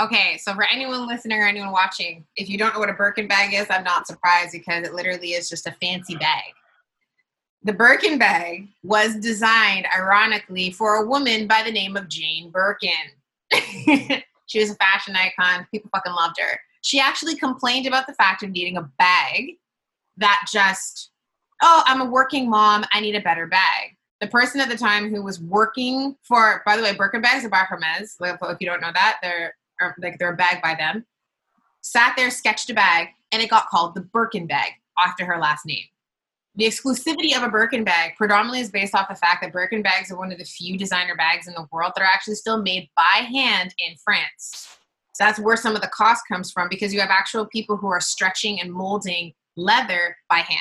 Okay, 0.00 0.36
so 0.36 0.54
for 0.54 0.64
anyone 0.70 1.06
listening 1.06 1.38
or 1.38 1.46
anyone 1.46 1.72
watching, 1.72 2.26
if 2.36 2.50
you 2.50 2.58
don't 2.58 2.74
know 2.74 2.80
what 2.80 2.90
a 2.90 2.94
Birkin 2.94 3.26
bag 3.26 3.54
is, 3.54 3.66
I'm 3.70 3.84
not 3.84 4.06
surprised 4.06 4.52
because 4.52 4.86
it 4.86 4.94
literally 4.94 5.30
is 5.30 5.48
just 5.48 5.66
a 5.66 5.74
fancy 5.80 6.16
bag. 6.16 6.52
The 7.62 7.72
Birkin 7.72 8.18
bag 8.18 8.68
was 8.82 9.16
designed, 9.16 9.86
ironically, 9.96 10.70
for 10.70 10.96
a 10.96 11.06
woman 11.06 11.46
by 11.46 11.62
the 11.64 11.72
name 11.72 11.96
of 11.96 12.08
Jane 12.08 12.50
Birkin. 12.50 12.90
she 14.46 14.60
was 14.60 14.70
a 14.70 14.74
fashion 14.74 15.16
icon. 15.16 15.66
People 15.72 15.90
fucking 15.94 16.12
loved 16.12 16.36
her. 16.38 16.60
She 16.86 17.00
actually 17.00 17.34
complained 17.34 17.88
about 17.88 18.06
the 18.06 18.14
fact 18.14 18.44
of 18.44 18.50
needing 18.50 18.76
a 18.76 18.88
bag 18.96 19.54
that 20.18 20.46
just, 20.52 21.10
oh, 21.60 21.82
I'm 21.84 22.00
a 22.00 22.04
working 22.04 22.48
mom. 22.48 22.84
I 22.92 23.00
need 23.00 23.16
a 23.16 23.20
better 23.20 23.48
bag. 23.48 23.96
The 24.20 24.28
person 24.28 24.60
at 24.60 24.68
the 24.68 24.76
time 24.76 25.10
who 25.10 25.20
was 25.20 25.40
working 25.40 26.14
for, 26.22 26.62
by 26.64 26.76
the 26.76 26.84
way, 26.84 26.94
Birkin 26.94 27.22
bags 27.22 27.44
are 27.44 27.48
by 27.48 27.64
Hermes. 27.68 28.16
If 28.20 28.56
you 28.60 28.68
don't 28.68 28.80
know 28.80 28.92
that, 28.94 29.16
they're 29.20 29.56
um, 29.82 29.94
like 29.98 30.20
they're 30.20 30.32
a 30.32 30.36
bag 30.36 30.62
by 30.62 30.76
them. 30.76 31.04
Sat 31.82 32.14
there, 32.16 32.30
sketched 32.30 32.70
a 32.70 32.74
bag, 32.74 33.08
and 33.32 33.42
it 33.42 33.50
got 33.50 33.66
called 33.66 33.96
the 33.96 34.02
Birkin 34.02 34.46
bag 34.46 34.70
after 35.04 35.26
her 35.26 35.38
last 35.38 35.66
name. 35.66 35.84
The 36.54 36.66
exclusivity 36.66 37.36
of 37.36 37.42
a 37.42 37.50
Birkin 37.50 37.82
bag 37.82 38.12
predominantly 38.16 38.60
is 38.60 38.70
based 38.70 38.94
off 38.94 39.08
the 39.08 39.16
fact 39.16 39.42
that 39.42 39.52
Birkin 39.52 39.82
bags 39.82 40.12
are 40.12 40.16
one 40.16 40.30
of 40.30 40.38
the 40.38 40.44
few 40.44 40.78
designer 40.78 41.16
bags 41.16 41.48
in 41.48 41.54
the 41.54 41.66
world 41.72 41.94
that 41.96 42.02
are 42.02 42.08
actually 42.14 42.36
still 42.36 42.62
made 42.62 42.88
by 42.96 43.26
hand 43.26 43.74
in 43.84 43.96
France. 44.04 44.78
So 45.16 45.24
that's 45.24 45.38
where 45.38 45.56
some 45.56 45.74
of 45.74 45.80
the 45.80 45.88
cost 45.88 46.24
comes 46.30 46.50
from 46.50 46.68
because 46.68 46.92
you 46.92 47.00
have 47.00 47.08
actual 47.08 47.46
people 47.46 47.78
who 47.78 47.86
are 47.86 48.02
stretching 48.02 48.60
and 48.60 48.70
molding 48.70 49.32
leather 49.56 50.14
by 50.28 50.40
hand. 50.40 50.60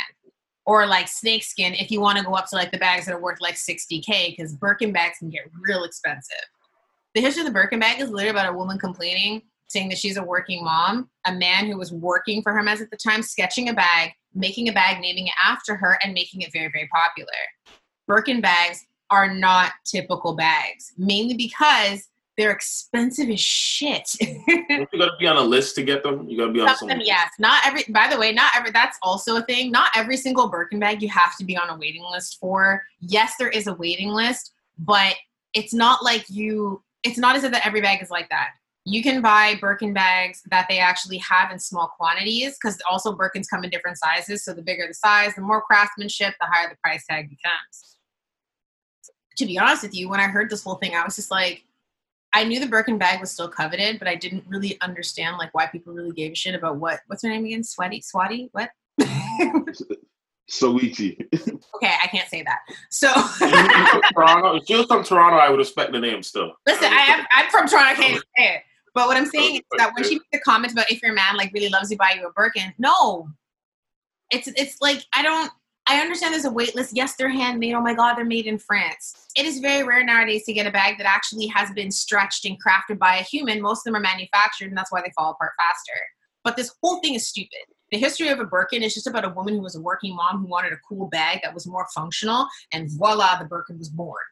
Or 0.66 0.88
like 0.88 1.10
snakeskin 1.10 1.74
if 1.74 1.92
you 1.92 2.00
want 2.00 2.18
to 2.20 2.24
go 2.24 2.36
up 2.36 2.50
to 2.50 2.56
like 2.56 2.72
the 2.72 2.78
bags 2.78 3.06
that 3.06 3.14
are 3.14 3.22
worth 3.22 3.42
like 3.42 3.56
60K 3.56 4.30
because 4.30 4.54
Birkin 4.54 4.94
bags 4.94 5.18
can 5.20 5.30
get 5.30 5.42
real 5.62 5.84
expensive. 5.84 6.38
The 7.16 7.22
history 7.22 7.42
of 7.42 7.48
the 7.48 7.54
Birkin 7.54 7.82
bag 7.82 8.00
is 8.00 8.10
literally 8.10 8.30
about 8.30 8.54
a 8.54 8.58
woman 8.58 8.80
complaining, 8.80 9.42
saying 9.68 9.90
that 9.90 9.98
she's 9.98 10.16
a 10.16 10.24
working 10.24 10.64
mom, 10.64 11.10
a 11.28 11.34
man 11.34 11.66
who 11.66 11.78
was 11.78 11.92
working 11.92 12.42
for 12.42 12.54
Hermes 12.54 12.80
at 12.80 12.90
the 12.92 12.98
time, 12.98 13.24
sketching 13.24 13.68
a 13.68 13.74
bag, 13.74 14.12
making 14.34 14.70
a 14.70 14.74
bag, 14.74 15.02
naming 15.02 15.28
it 15.28 15.34
after 15.44 15.76
her, 15.76 16.00
and 16.02 16.14
making 16.14 16.42
it 16.42 16.54
very, 16.54 16.70
very 16.72 16.88
popular. 16.94 17.28
Birkin 18.08 18.40
bags 18.40 18.86
are 19.10 19.32
not 19.34 19.74
typical 19.86 20.34
bags, 20.34 20.94
mainly 20.98 21.36
because 21.36 22.08
they're 22.38 22.52
expensive 22.52 23.30
as 23.30 23.40
shit. 23.40 24.10
you 24.20 24.88
gotta 24.98 25.12
be 25.20 25.28
on 25.28 25.38
a 25.38 25.42
list 25.42 25.76
to 25.76 25.84
get 25.84 26.04
them. 26.04 26.28
You 26.28 26.38
gotta 26.38 26.52
be 26.52 26.62
on 26.62 26.76
some. 26.76 26.90
Them, 26.90 27.02
yes, 27.04 27.32
not 27.40 27.66
every. 27.66 27.84
By 27.90 28.08
the 28.10 28.20
way, 28.20 28.32
not 28.32 28.54
every. 28.56 28.72
That's 28.72 28.98
also 29.02 29.38
a 29.38 29.42
thing. 29.44 29.72
Not 29.72 29.92
every 29.96 30.18
single 30.18 30.50
Birkin 30.50 30.80
bag 30.80 31.02
you 31.02 31.10
have 31.10 31.38
to 31.38 31.46
be 31.46 31.58
on 31.58 31.70
a 31.70 31.78
waiting 31.78 32.04
list 32.12 32.38
for. 32.40 32.84
Yes, 33.00 33.34
there 33.40 33.50
is 33.50 33.68
a 33.68 33.74
waiting 33.74 34.10
list, 34.10 34.52
but 34.78 35.16
it's 35.54 35.74
not 35.74 36.04
like 36.04 36.26
you 36.30 36.84
it's 37.04 37.18
not 37.18 37.36
as 37.36 37.44
if 37.44 37.52
that 37.52 37.66
every 37.66 37.82
bag 37.82 38.02
is 38.02 38.10
like 38.10 38.30
that. 38.30 38.50
You 38.84 39.02
can 39.02 39.22
buy 39.22 39.56
Birkin 39.60 39.94
bags 39.94 40.42
that 40.52 40.68
they 40.70 40.80
actually 40.80 41.18
have 41.20 41.52
in 41.52 41.58
small 41.58 41.88
quantities 41.98 42.58
because 42.60 42.78
also 42.90 43.16
Birkins 43.16 43.50
come 43.50 43.64
in 43.64 43.70
different 43.70 43.98
sizes. 43.98 44.44
So 44.44 44.54
the 44.54 44.62
bigger 44.62 44.86
the 44.88 44.94
size, 44.94 45.34
the 45.36 45.42
more 45.42 45.62
craftsmanship, 45.62 46.36
the 46.40 46.48
higher 46.48 46.70
the 46.70 46.76
price 46.84 47.04
tag 47.10 47.30
becomes. 47.30 47.98
To 49.38 49.46
be 49.46 49.58
honest 49.58 49.84
with 49.84 49.96
you, 49.96 50.10
when 50.10 50.20
I 50.20 50.28
heard 50.28 50.50
this 50.50 50.64
whole 50.64 50.76
thing, 50.76 50.96
I 50.96 51.04
was 51.04 51.16
just 51.16 51.32
like, 51.32 51.64
I 52.36 52.44
knew 52.44 52.60
the 52.60 52.68
Birkin 52.68 52.98
bag 52.98 53.22
was 53.22 53.32
still 53.32 53.48
coveted, 53.48 53.98
but 53.98 54.10
I 54.10 54.16
didn't 54.16 54.44
really 54.46 54.78
understand 54.82 55.38
like 55.38 55.54
why 55.54 55.68
people 55.68 55.94
really 55.94 56.12
gave 56.12 56.34
a 56.34 56.36
shit 56.36 56.54
about 56.54 56.76
what 56.76 57.00
what's 57.08 57.24
her 57.24 57.30
name 57.30 57.46
again? 57.46 57.64
Sweaty? 57.64 58.02
Swati? 58.02 58.50
What? 58.52 58.70
Soichi. 60.52 61.18
okay, 61.76 61.94
I 62.04 62.08
can't 62.08 62.30
say 62.30 62.44
that. 62.44 62.60
So 62.92 63.08
Toronto. 64.14 64.58
If 64.58 64.68
she 64.68 64.76
was 64.76 64.86
from 64.86 65.06
Toronto, 65.06 65.38
I 65.38 65.50
would 65.50 65.60
respect 65.60 65.94
the 65.94 66.00
name 66.00 66.22
still. 66.22 66.54
Listen, 66.68 66.92
I 66.92 67.06
am 67.08 67.26
I'm 67.32 67.50
from 67.50 67.70
Toronto, 67.70 67.90
I 67.90 67.96
can't 67.96 68.24
say 68.38 68.56
it. 68.56 68.62
But 68.94 69.08
what 69.08 69.16
I'm 69.16 69.26
saying 69.26 69.56
is 69.56 69.62
that 69.78 69.94
when 69.96 70.04
she 70.04 70.16
made 70.16 70.22
the 70.34 70.40
comments 70.40 70.74
about 70.74 70.92
if 70.92 71.02
your 71.02 71.14
man 71.14 71.38
like 71.38 71.52
really 71.54 71.70
loves 71.70 71.90
you, 71.90 71.98
buy 71.98 72.18
you 72.20 72.28
a 72.28 72.34
Birkin, 72.34 72.74
no. 72.78 73.30
It's 74.30 74.48
it's 74.48 74.82
like 74.82 75.06
I 75.14 75.24
don't 75.24 75.52
I 75.88 76.00
understand 76.00 76.34
there's 76.34 76.46
a 76.46 76.52
wait 76.52 76.76
list. 76.76 76.96
Yes, 76.96 77.16
they're 77.16 77.30
handmade. 77.30 77.74
Oh 77.74 77.82
my 77.82 77.94
God, 77.94 78.16
they're 78.16 78.26
made 78.26 78.48
in 78.48 78.58
France. 78.58 79.28
It 79.38 79.46
is 79.46 79.60
very 79.60 79.84
rare 79.84 80.04
nowadays 80.04 80.44
to 80.46 80.54
get 80.54 80.66
a 80.66 80.72
bag 80.72 80.98
that 80.98 81.08
actually 81.08 81.48
has 81.48 81.72
been 81.72 81.92
stretched 81.92 82.46
and 82.46 82.58
crafted 82.62 82.98
by 82.98 83.18
a 83.18 83.24
human. 83.24 83.62
Most 83.62 83.80
of 83.80 83.94
them 83.94 83.96
are 83.96 84.04
manufactured, 84.04 84.70
and 84.70 84.78
that's 84.78 84.92
why 84.92 85.02
they 85.02 85.12
fall 85.16 85.32
apart 85.32 85.52
faster. 85.60 86.02
But 86.44 86.56
this 86.56 86.74
whole 86.82 87.02
thing 87.02 87.14
is 87.14 87.28
stupid 87.28 87.66
the 87.92 87.98
history 87.98 88.30
of 88.30 88.40
a 88.40 88.46
Birkin 88.46 88.84
is 88.84 88.94
just 88.94 89.08
about 89.08 89.26
a 89.26 89.30
woman 89.30 89.56
who 89.56 89.62
was 89.62 89.76
a 89.76 89.82
working 89.82 90.16
mom 90.16 90.40
who 90.40 90.48
wanted 90.48 90.74
a 90.74 90.78
cool 90.88 91.08
bag 91.08 91.40
that 91.44 91.54
was 91.54 91.68
more 91.68 91.88
functional, 91.94 92.48
and 92.74 92.90
voila, 92.92 93.38
the 93.38 93.46
Birkin 93.46 93.78
was 93.78 93.90
born. 93.90 94.24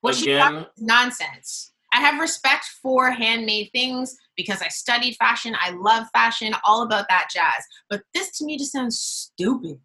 What 0.00 0.20
Again, 0.20 0.66
she 0.76 0.84
nonsense. 0.84 1.72
I 1.92 2.00
have 2.00 2.20
respect 2.20 2.64
for 2.82 3.10
handmade 3.10 3.70
things 3.72 4.16
because 4.36 4.62
I 4.62 4.68
studied 4.68 5.16
fashion. 5.16 5.56
I 5.60 5.70
love 5.70 6.06
fashion, 6.12 6.54
all 6.64 6.82
about 6.82 7.06
that 7.08 7.28
jazz. 7.32 7.64
But 7.88 8.02
this 8.14 8.36
to 8.38 8.44
me 8.44 8.56
just 8.56 8.72
sounds 8.72 8.98
stupid. 8.98 9.78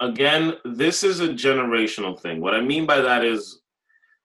Again, 0.00 0.54
this 0.64 1.04
is 1.04 1.20
a 1.20 1.28
generational 1.28 2.18
thing. 2.18 2.40
What 2.40 2.54
I 2.54 2.60
mean 2.60 2.86
by 2.86 3.00
that 3.00 3.24
is 3.24 3.60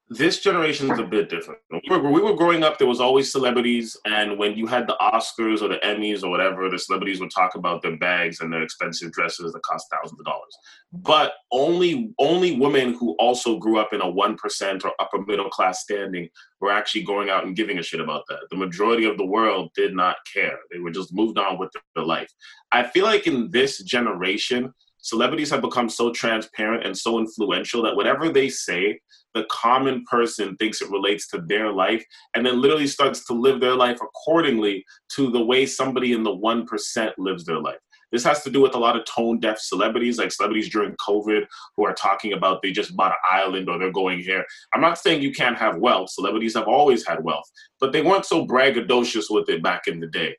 this 0.10 0.40
generation 0.40 0.92
is 0.92 1.00
a 1.00 1.04
bit 1.04 1.30
different. 1.30 1.60
When 1.70 1.82
we, 1.90 1.98
were, 1.98 2.12
we 2.12 2.22
were 2.22 2.36
growing 2.36 2.64
up, 2.64 2.78
there 2.78 2.88
was 2.88 3.02
always 3.02 3.32
celebrities, 3.32 3.98
and 4.06 4.38
when 4.38 4.56
you 4.56 4.68
had 4.68 4.88
the 4.88 4.96
Oscars 5.02 5.64
or 5.64 5.68
the 5.68 5.80
Emmys 5.84 6.24
or 6.24 6.30
whatever, 6.30 6.70
the 6.70 6.78
celebrities 6.78 7.20
would 7.20 7.32
talk 7.32 7.56
about 7.56 7.82
their 7.82 7.98
bags 7.98 8.40
and 8.40 8.54
their 8.54 8.62
expensive 8.62 9.12
dresses 9.12 9.52
that 9.52 9.64
cost 9.64 9.88
thousands 9.92 10.20
of 10.20 10.26
dollars. 10.26 10.56
But 10.94 11.34
only 11.52 12.14
only 12.20 12.60
women 12.60 12.94
who 12.94 13.16
also 13.20 13.58
grew 13.58 13.80
up 13.80 13.94
in 13.94 14.02
a 14.02 14.10
one 14.10 14.36
percent 14.38 14.86
or 14.86 14.92
upper 15.00 15.26
middle 15.26 15.50
class 15.50 15.82
standing 15.82 16.30
were 16.62 16.72
actually 16.72 17.04
going 17.04 17.30
out 17.30 17.46
and 17.46 17.56
giving 17.56 17.80
a 17.80 17.84
shit 17.84 18.00
about 18.00 18.26
that. 18.30 18.42
The 18.52 18.58
majority 18.58 19.06
of 19.06 19.18
the 19.18 19.26
world 19.26 19.72
did 19.76 19.96
not 19.96 20.18
care; 20.32 20.60
they 20.72 20.80
were 20.80 20.92
just 20.92 21.16
moved 21.16 21.40
on 21.40 21.58
with 21.58 21.72
their 21.96 22.06
life. 22.06 22.32
I 22.72 22.84
feel 22.84 23.06
like 23.06 23.26
in 23.26 23.50
this 23.50 23.82
generation, 23.82 24.72
celebrities 25.06 25.52
have 25.52 25.62
become 25.62 25.88
so 25.88 26.12
transparent 26.12 26.84
and 26.84 26.98
so 26.98 27.20
influential 27.20 27.84
that 27.84 27.96
whatever 27.96 28.30
they 28.30 28.50
say 28.50 29.00
the 29.36 29.46
common 29.52 30.04
person 30.10 30.58
thinks 30.58 30.82
it 30.82 30.90
relates 30.90 31.28
to 31.28 31.42
their 31.42 31.72
life 31.72 32.04
and 32.34 32.44
then 32.44 32.60
literally 32.60 32.88
starts 32.88 33.24
to 33.26 33.34
live 33.34 33.60
their 33.60 33.76
life 33.76 34.00
accordingly 34.02 34.84
to 35.10 35.30
the 35.30 35.46
way 35.46 35.64
somebody 35.64 36.14
in 36.14 36.24
the 36.24 36.36
1% 36.36 37.12
lives 37.20 37.46
their 37.46 37.60
life. 37.60 37.78
This 38.12 38.24
has 38.24 38.42
to 38.44 38.50
do 38.50 38.62
with 38.62 38.74
a 38.74 38.80
lot 38.80 38.96
of 38.96 39.06
tone 39.06 39.40
deaf 39.40 39.60
celebrities, 39.60 40.18
like 40.18 40.32
celebrities 40.32 40.70
during 40.70 40.96
COVID 40.96 41.46
who 41.78 41.86
are 41.86 41.94
talking 41.94 42.34
about 42.34 42.64
they 42.64 42.72
just 42.72 42.96
bought 42.96 43.12
an 43.12 43.18
island 43.32 43.70
or 43.70 43.78
they're 43.78 43.92
going 43.92 44.22
here. 44.22 44.44
I'm 44.74 44.82
not 44.82 44.98
saying 44.98 45.22
you 45.22 45.34
can't 45.34 45.58
have 45.58 45.78
wealth. 45.78 46.10
Celebrities 46.10 46.56
have 46.56 46.68
always 46.68 47.06
had 47.06 47.24
wealth, 47.24 47.48
but 47.80 47.92
they 47.92 48.02
weren't 48.02 48.26
so 48.26 48.48
braggadocious 48.48 49.26
with 49.30 49.50
it 49.50 49.62
back 49.62 49.86
in 49.86 50.00
the 50.00 50.08
day. 50.08 50.36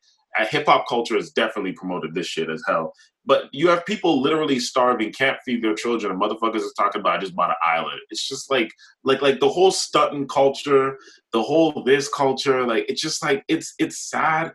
Hip 0.51 0.67
hop 0.67 0.87
culture 0.89 1.15
has 1.15 1.31
definitely 1.31 1.73
promoted 1.73 2.15
this 2.15 2.27
shit 2.27 2.51
as 2.51 2.63
hell. 2.67 2.93
But 3.27 3.49
you 3.53 3.69
have 3.69 3.85
people 3.85 4.23
literally 4.23 4.61
starving, 4.61 5.13
can't 5.13 5.39
feed 5.45 5.63
their 5.63 5.75
children, 5.75 6.13
and 6.13 6.21
motherfuckers 6.21 6.57
is 6.57 6.73
talking 6.79 7.01
about 7.01 7.17
I 7.17 7.21
just 7.21 7.35
bought 7.35 7.51
an 7.51 7.57
island. 7.65 8.01
It's 8.11 8.27
just 8.27 8.51
like 8.51 8.71
like 9.03 9.21
like 9.21 9.41
the 9.41 9.49
whole 9.49 9.73
stunting 9.73 10.29
culture, 10.29 10.97
the 11.33 11.43
whole 11.43 11.83
this 11.85 12.09
culture, 12.09 12.65
like 12.65 12.87
it's 12.89 13.01
just 13.01 13.23
like 13.23 13.45
it's 13.49 13.75
it's 13.79 13.99
sad, 13.99 14.53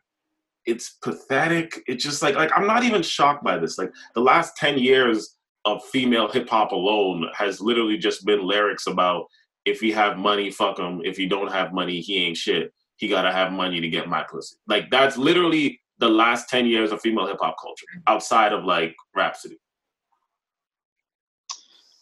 it's 0.66 0.98
pathetic. 1.04 1.82
It's 1.88 2.04
just 2.04 2.22
like 2.22 2.36
like 2.36 2.52
I'm 2.56 2.68
not 2.68 2.84
even 2.84 3.02
shocked 3.02 3.44
by 3.44 3.58
this. 3.58 3.78
Like 3.78 3.92
the 4.16 4.22
last 4.22 4.56
10 4.58 4.80
years 4.80 5.36
of 5.66 5.84
female 5.86 6.28
hip 6.30 6.50
hop 6.50 6.72
alone 6.72 7.28
has 7.36 7.62
literally 7.62 7.98
just 7.98 8.26
been 8.26 8.46
lyrics 8.48 8.88
about 8.88 9.26
if 9.66 9.82
you 9.82 9.94
have 9.94 10.18
money, 10.18 10.50
fuck 10.50 10.80
him. 10.80 11.02
If 11.04 11.20
you 11.20 11.30
don't 11.30 11.52
have 11.52 11.74
money, 11.74 12.00
he 12.00 12.26
ain't 12.26 12.38
shit. 12.38 12.74
He 12.96 13.08
gotta 13.08 13.32
have 13.32 13.52
money 13.52 13.82
to 13.82 13.90
get 13.90 14.08
my 14.08 14.24
pussy. 14.24 14.56
Like 14.68 14.90
that's 14.90 15.18
literally 15.18 15.80
the 16.02 16.10
last 16.10 16.50
10 16.50 16.66
years 16.66 16.92
of 16.92 17.00
female 17.00 17.28
hip 17.28 17.38
hop 17.40 17.56
culture 17.62 17.86
outside 18.08 18.52
of 18.52 18.66
like 18.66 18.94
Rapsody? 19.16 19.58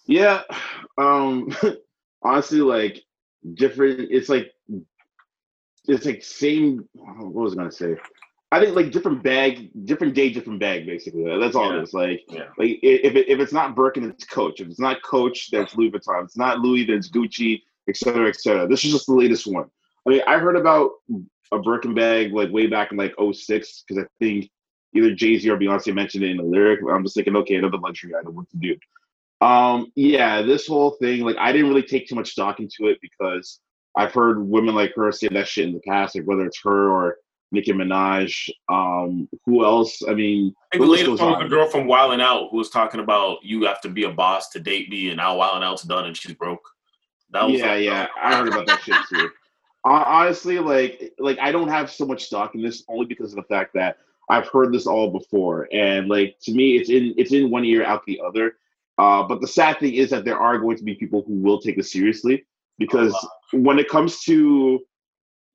Yeah. 0.05 0.41
Um 0.97 1.55
honestly 2.23 2.61
like 2.61 3.03
different 3.53 4.09
it's 4.11 4.27
like 4.27 4.51
it's 5.87 6.05
like 6.05 6.23
same 6.23 6.87
what 6.93 7.33
was 7.33 7.53
I 7.53 7.57
gonna 7.57 7.71
say? 7.71 7.95
I 8.51 8.59
think 8.59 8.75
like 8.75 8.91
different 8.91 9.21
bag, 9.21 9.69
different 9.85 10.15
day, 10.15 10.31
different 10.31 10.59
bag. 10.59 10.87
Basically, 10.87 11.23
that's 11.39 11.55
all 11.55 11.71
yeah. 11.71 11.79
it 11.79 11.83
is. 11.83 11.93
Like, 11.93 12.23
yeah. 12.29 12.45
like 12.57 12.79
if 12.81 13.15
it, 13.15 13.29
if 13.29 13.39
it's 13.39 13.53
not 13.53 13.75
Birkin, 13.75 14.09
it's 14.09 14.25
Coach. 14.25 14.59
If 14.59 14.69
it's 14.69 14.79
not 14.79 15.03
Coach, 15.03 15.51
that's 15.51 15.75
Louis 15.75 15.91
Vuitton. 15.91 16.21
If 16.21 16.25
it's 16.25 16.37
not 16.37 16.59
Louis, 16.59 16.85
that's 16.85 17.11
Gucci, 17.11 17.61
etc., 17.87 18.27
etc. 18.27 18.67
This 18.67 18.83
is 18.83 18.91
just 18.91 19.05
the 19.05 19.13
latest 19.13 19.45
one. 19.45 19.69
I 20.07 20.09
mean, 20.09 20.21
I 20.25 20.39
heard 20.39 20.55
about 20.55 20.91
a 21.51 21.59
Birkin 21.59 21.93
bag 21.93 22.33
like 22.33 22.51
way 22.51 22.67
back 22.67 22.91
in 22.91 22.97
like 22.97 23.13
06 23.19 23.83
because 23.87 24.03
I 24.03 24.07
think 24.19 24.49
either 24.93 25.13
Jay 25.13 25.37
Z 25.37 25.49
or 25.49 25.57
Beyonce 25.57 25.93
mentioned 25.93 26.23
it 26.23 26.31
in 26.31 26.37
the 26.37 26.43
lyric. 26.43 26.79
I'm 26.89 27.03
just 27.03 27.15
thinking, 27.15 27.35
okay, 27.37 27.55
another 27.55 27.77
luxury 27.77 28.11
item, 28.15 28.35
what 28.35 28.49
to 28.49 28.57
do? 28.57 28.75
Um, 29.41 29.91
yeah, 29.95 30.41
this 30.41 30.67
whole 30.67 30.91
thing, 30.91 31.21
like 31.21 31.37
I 31.37 31.51
didn't 31.51 31.69
really 31.69 31.83
take 31.83 32.07
too 32.07 32.15
much 32.15 32.31
stock 32.31 32.59
into 32.59 32.87
it 32.87 32.99
because 33.01 33.59
I've 33.95 34.13
heard 34.13 34.47
women 34.47 34.75
like 34.75 34.93
her 34.95 35.11
say 35.11 35.29
that 35.29 35.47
shit 35.47 35.67
in 35.67 35.73
the 35.73 35.81
past, 35.87 36.15
like 36.15 36.25
whether 36.25 36.45
it's 36.45 36.61
her 36.63 36.89
or 36.89 37.17
Nicki 37.51 37.71
Minaj. 37.71 38.49
Um, 38.67 39.27
who 39.45 39.63
else? 39.63 40.01
I 40.07 40.13
mean, 40.13 40.53
I 40.73 40.77
think 40.77 40.85
the 40.85 40.91
latest 40.91 41.21
one 41.21 41.41
the 41.41 41.49
girl 41.49 41.67
from 41.67 41.87
Wild 41.87 42.13
'N 42.13 42.21
Out 42.21 42.49
who 42.51 42.57
was 42.57 42.69
talking 42.69 42.99
about 42.99 43.39
you 43.43 43.63
have 43.65 43.81
to 43.81 43.89
be 43.89 44.03
a 44.03 44.11
boss 44.11 44.49
to 44.49 44.59
date 44.59 44.89
me, 44.89 45.07
and 45.07 45.17
now 45.17 45.37
Wild 45.37 45.57
'N 45.57 45.63
Out's 45.63 45.83
done 45.83 46.05
and 46.05 46.15
she's 46.15 46.33
broke. 46.33 46.61
That 47.31 47.47
was 47.47 47.59
yeah, 47.59 47.67
like, 47.67 47.83
yeah, 47.83 48.07
I 48.21 48.35
heard 48.35 48.47
about 48.47 48.67
that 48.67 48.81
shit 48.81 48.95
too. 49.09 49.29
Honestly, 49.83 50.59
like, 50.59 51.13
like 51.19 51.39
I 51.39 51.51
don't 51.51 51.69
have 51.69 51.91
so 51.91 52.05
much 52.05 52.25
stock 52.25 52.53
in 52.55 52.61
this 52.61 52.83
only 52.89 53.05
because 53.05 53.31
of 53.31 53.37
the 53.37 53.43
fact 53.43 53.73
that 53.75 53.97
I've 54.29 54.47
heard 54.47 54.73
this 54.73 54.85
all 54.85 55.09
before, 55.09 55.67
and 55.73 56.07
like 56.07 56.37
to 56.43 56.53
me, 56.53 56.77
it's 56.77 56.89
in 56.89 57.13
it's 57.17 57.33
in 57.33 57.49
one 57.49 57.65
ear 57.65 57.83
out 57.83 58.05
the 58.05 58.21
other. 58.25 58.53
Uh, 58.97 59.23
but 59.23 59.41
the 59.41 59.47
sad 59.47 59.79
thing 59.79 59.93
is 59.93 60.09
that 60.09 60.25
there 60.25 60.37
are 60.37 60.59
going 60.59 60.77
to 60.77 60.83
be 60.83 60.93
people 60.93 61.23
who 61.25 61.35
will 61.35 61.61
take 61.61 61.77
this 61.77 61.91
seriously 61.91 62.45
because 62.77 63.13
oh, 63.15 63.29
wow. 63.53 63.59
when 63.61 63.79
it 63.79 63.87
comes 63.87 64.19
to 64.23 64.81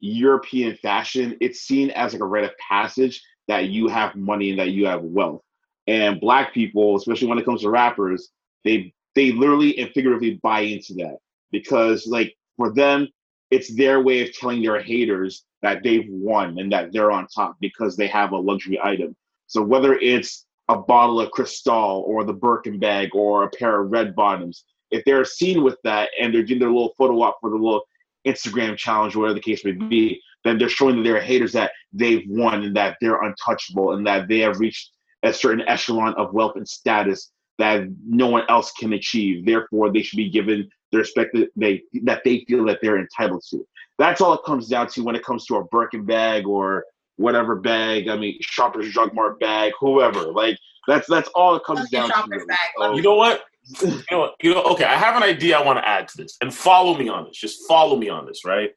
European 0.00 0.76
fashion, 0.76 1.36
it's 1.40 1.60
seen 1.60 1.90
as 1.90 2.12
like 2.12 2.22
a 2.22 2.26
rite 2.26 2.44
of 2.44 2.56
passage 2.58 3.22
that 3.48 3.68
you 3.68 3.88
have 3.88 4.16
money 4.16 4.50
and 4.50 4.58
that 4.58 4.70
you 4.70 4.86
have 4.86 5.02
wealth. 5.02 5.42
And 5.86 6.20
black 6.20 6.54
people, 6.54 6.96
especially 6.96 7.28
when 7.28 7.38
it 7.38 7.44
comes 7.44 7.62
to 7.62 7.70
rappers, 7.70 8.30
they 8.64 8.92
they 9.14 9.32
literally 9.32 9.78
and 9.78 9.90
figuratively 9.92 10.40
buy 10.42 10.60
into 10.60 10.94
that 10.94 11.18
because 11.52 12.06
like 12.06 12.34
for 12.56 12.72
them, 12.72 13.08
it's 13.50 13.74
their 13.74 14.00
way 14.00 14.22
of 14.22 14.32
telling 14.34 14.62
their 14.62 14.82
haters 14.82 15.44
that 15.62 15.82
they've 15.82 16.08
won 16.08 16.58
and 16.58 16.72
that 16.72 16.92
they're 16.92 17.10
on 17.10 17.26
top 17.28 17.56
because 17.60 17.96
they 17.96 18.06
have 18.06 18.32
a 18.32 18.36
luxury 18.36 18.78
item. 18.82 19.16
So 19.46 19.62
whether 19.62 19.94
it's 19.94 20.46
a 20.68 20.76
bottle 20.76 21.20
of 21.20 21.30
Cristal 21.30 22.04
or 22.06 22.24
the 22.24 22.32
Birkin 22.32 22.78
bag 22.78 23.10
or 23.14 23.44
a 23.44 23.50
pair 23.50 23.80
of 23.80 23.90
red 23.90 24.14
bottoms, 24.14 24.64
if 24.90 25.04
they're 25.04 25.24
seen 25.24 25.62
with 25.62 25.76
that 25.84 26.10
and 26.20 26.34
they're 26.34 26.42
doing 26.42 26.60
their 26.60 26.70
little 26.70 26.94
photo 26.96 27.22
op 27.22 27.38
for 27.40 27.50
the 27.50 27.56
little 27.56 27.82
Instagram 28.26 28.76
challenge, 28.76 29.16
whatever 29.16 29.34
the 29.34 29.40
case 29.40 29.64
may 29.64 29.72
be, 29.72 30.20
then 30.44 30.58
they're 30.58 30.68
showing 30.68 31.02
their 31.02 31.20
haters 31.20 31.52
that 31.52 31.72
they've 31.92 32.24
won 32.28 32.64
and 32.64 32.76
that 32.76 32.96
they're 33.00 33.22
untouchable 33.22 33.94
and 33.94 34.06
that 34.06 34.28
they 34.28 34.38
have 34.40 34.60
reached 34.60 34.90
a 35.22 35.32
certain 35.32 35.66
echelon 35.66 36.14
of 36.14 36.32
wealth 36.34 36.56
and 36.56 36.68
status 36.68 37.32
that 37.58 37.86
no 38.06 38.26
one 38.26 38.44
else 38.48 38.72
can 38.72 38.92
achieve. 38.92 39.46
Therefore, 39.46 39.92
they 39.92 40.02
should 40.02 40.16
be 40.16 40.30
given 40.30 40.68
the 40.94 41.00
respect 41.00 41.34
that 41.34 41.50
they 41.56 41.82
that 42.04 42.22
they 42.24 42.44
feel 42.48 42.64
that 42.66 42.78
they're 42.80 42.98
entitled 42.98 43.44
to. 43.50 43.66
That's 43.98 44.20
all 44.20 44.32
it 44.34 44.40
comes 44.44 44.68
down 44.68 44.88
to 44.88 45.02
when 45.02 45.14
it 45.14 45.24
comes 45.24 45.44
to 45.46 45.56
a 45.56 45.64
Birkin 45.64 46.04
bag 46.04 46.46
or 46.46 46.84
whatever 47.16 47.56
bag. 47.56 48.08
I 48.08 48.16
mean, 48.16 48.38
Shoppers 48.40 48.92
Drug 48.92 49.14
Mart 49.14 49.38
bag, 49.38 49.72
whoever. 49.78 50.32
Like 50.32 50.58
that's 50.86 51.08
that's 51.08 51.28
all 51.34 51.56
it 51.56 51.64
comes 51.64 51.90
down 51.90 52.10
to. 52.10 52.94
you 52.94 53.02
know 53.02 53.16
what? 53.16 53.44
you 53.80 54.02
know, 54.10 54.30
you 54.42 54.54
know, 54.54 54.62
okay, 54.62 54.84
I 54.84 54.94
have 54.94 55.16
an 55.16 55.22
idea 55.22 55.58
I 55.58 55.64
want 55.64 55.78
to 55.78 55.88
add 55.88 56.08
to 56.08 56.16
this, 56.18 56.36
and 56.40 56.52
follow 56.52 56.96
me 56.96 57.08
on 57.08 57.24
this. 57.24 57.38
Just 57.38 57.66
follow 57.66 57.96
me 57.96 58.10
on 58.10 58.26
this, 58.26 58.44
right? 58.44 58.70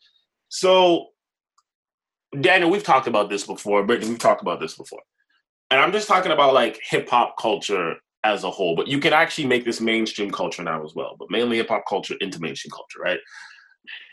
So, 0.48 1.08
Daniel, 2.40 2.70
we've 2.70 2.84
talked 2.84 3.08
about 3.08 3.30
this 3.30 3.46
before. 3.46 3.84
Brittany, 3.86 4.12
we've 4.12 4.20
talked 4.20 4.42
about 4.42 4.62
this 4.62 4.76
before, 4.76 5.02
and 5.70 5.82
I'm 5.82 5.92
just 5.92 6.08
talking 6.08 6.32
about 6.32 6.54
like 6.54 6.80
hip 6.90 7.10
hop 7.10 7.38
culture 7.38 7.96
as 8.34 8.44
a 8.44 8.52
whole. 8.52 8.76
But 8.76 8.88
you 8.88 9.00
can 9.00 9.14
actually 9.14 9.48
make 9.48 9.66
this 9.66 9.82
mainstream 9.82 10.32
culture 10.32 10.64
now 10.64 10.84
as 10.84 10.94
well, 10.96 11.16
but 11.18 11.32
mainly 11.32 11.58
hip 11.58 11.70
hop 11.70 11.84
culture 11.88 12.16
into 12.20 12.40
mainstream 12.40 12.72
culture, 12.72 13.00
right? 13.00 13.20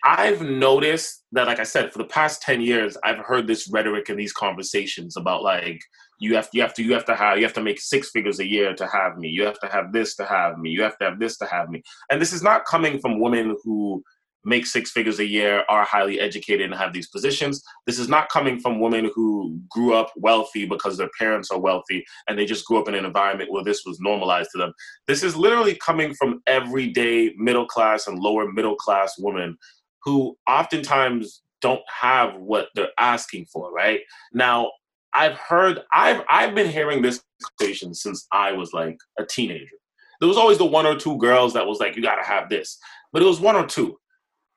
I've 0.04 0.42
noticed 0.42 1.24
that, 1.32 1.46
like 1.46 1.58
I 1.58 1.64
said, 1.64 1.92
for 1.92 1.98
the 1.98 2.04
past 2.04 2.42
ten 2.42 2.60
years, 2.60 2.96
I've 3.02 3.18
heard 3.18 3.46
this 3.46 3.68
rhetoric 3.68 4.08
and 4.08 4.18
these 4.18 4.32
conversations 4.32 5.16
about 5.16 5.42
like 5.42 5.80
you 6.20 6.36
have 6.36 6.50
to, 6.50 6.56
you 6.56 6.62
have 6.62 6.74
to 6.74 6.82
you 6.82 6.92
have 6.92 7.04
to 7.06 7.16
have 7.16 7.38
you 7.38 7.44
have 7.44 7.54
to 7.54 7.62
make 7.62 7.80
six 7.80 8.10
figures 8.10 8.38
a 8.38 8.46
year 8.46 8.74
to 8.74 8.86
have 8.86 9.18
me. 9.18 9.28
You 9.28 9.44
have 9.44 9.58
to 9.60 9.68
have 9.68 9.92
this 9.92 10.14
to 10.16 10.24
have 10.24 10.58
me. 10.58 10.70
You 10.70 10.82
have 10.82 10.96
to 10.98 11.04
have 11.06 11.18
this 11.18 11.36
to 11.38 11.46
have 11.46 11.70
me. 11.70 11.82
And 12.10 12.20
this 12.20 12.32
is 12.32 12.42
not 12.42 12.64
coming 12.66 13.00
from 13.00 13.20
women 13.20 13.56
who 13.64 14.04
make 14.44 14.66
six 14.66 14.90
figures 14.90 15.18
a 15.18 15.26
year, 15.26 15.64
are 15.68 15.84
highly 15.84 16.20
educated, 16.20 16.66
and 16.70 16.74
have 16.74 16.92
these 16.92 17.08
positions. 17.08 17.62
This 17.86 17.98
is 17.98 18.08
not 18.08 18.28
coming 18.28 18.60
from 18.60 18.80
women 18.80 19.10
who 19.14 19.58
grew 19.68 19.94
up 19.94 20.10
wealthy 20.16 20.66
because 20.66 20.96
their 20.96 21.10
parents 21.18 21.50
are 21.50 21.58
wealthy 21.58 22.04
and 22.28 22.38
they 22.38 22.46
just 22.46 22.64
grew 22.64 22.78
up 22.78 22.88
in 22.88 22.94
an 22.94 23.04
environment 23.04 23.52
where 23.52 23.64
this 23.64 23.84
was 23.84 24.00
normalized 24.00 24.50
to 24.52 24.58
them. 24.58 24.72
This 25.06 25.22
is 25.22 25.36
literally 25.36 25.74
coming 25.76 26.14
from 26.14 26.42
everyday 26.46 27.32
middle 27.36 27.66
class 27.66 28.06
and 28.06 28.18
lower 28.18 28.50
middle 28.50 28.76
class 28.76 29.14
women 29.18 29.56
who 30.04 30.36
oftentimes 30.48 31.42
don't 31.60 31.82
have 31.88 32.36
what 32.36 32.68
they're 32.74 32.88
asking 32.98 33.46
for, 33.46 33.72
right? 33.72 34.00
Now, 34.32 34.70
I've 35.14 35.38
heard 35.38 35.80
I've 35.92 36.22
I've 36.28 36.54
been 36.54 36.70
hearing 36.70 37.00
this 37.00 37.22
conversation 37.42 37.94
since 37.94 38.26
I 38.32 38.52
was 38.52 38.72
like 38.72 38.98
a 39.18 39.24
teenager. 39.24 39.76
There 40.20 40.28
was 40.28 40.36
always 40.36 40.58
the 40.58 40.64
one 40.64 40.86
or 40.86 40.96
two 40.96 41.16
girls 41.18 41.54
that 41.54 41.66
was 41.66 41.78
like, 41.78 41.96
you 41.96 42.02
gotta 42.02 42.24
have 42.24 42.48
this. 42.48 42.78
But 43.12 43.22
it 43.22 43.26
was 43.26 43.40
one 43.40 43.56
or 43.56 43.66
two. 43.66 43.96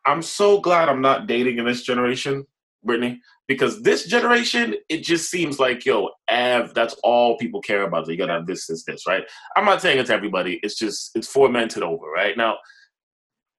I'm 0.08 0.22
so 0.22 0.62
glad 0.62 0.88
I'm 0.88 1.02
not 1.02 1.28
dating 1.28 1.58
in 1.58 1.66
this 1.66 1.84
generation, 1.84 2.48
Brittany, 2.84 3.22
because 3.48 3.82
this 3.82 4.08
generation, 4.08 4.76
it 4.88 5.04
just 5.04 5.30
seems 5.30 5.60
like, 5.60 5.86
yo, 5.86 6.10
Ev, 6.30 6.74
that's 6.74 6.96
all 7.04 7.38
people 7.38 7.62
care 7.62 7.84
about. 7.84 8.08
You 8.08 8.18
gotta 8.18 8.34
have 8.34 8.48
this, 8.48 8.68
this, 8.68 8.86
this, 8.86 9.06
right? 9.06 9.24
I'm 9.58 9.66
not 9.66 9.82
saying 9.82 10.00
it's 10.00 10.10
everybody. 10.10 10.62
It's 10.64 10.76
just 10.76 11.12
it's 11.14 11.28
fomented 11.28 11.84
over, 11.84 12.08
right? 12.08 12.38
Now, 12.38 12.58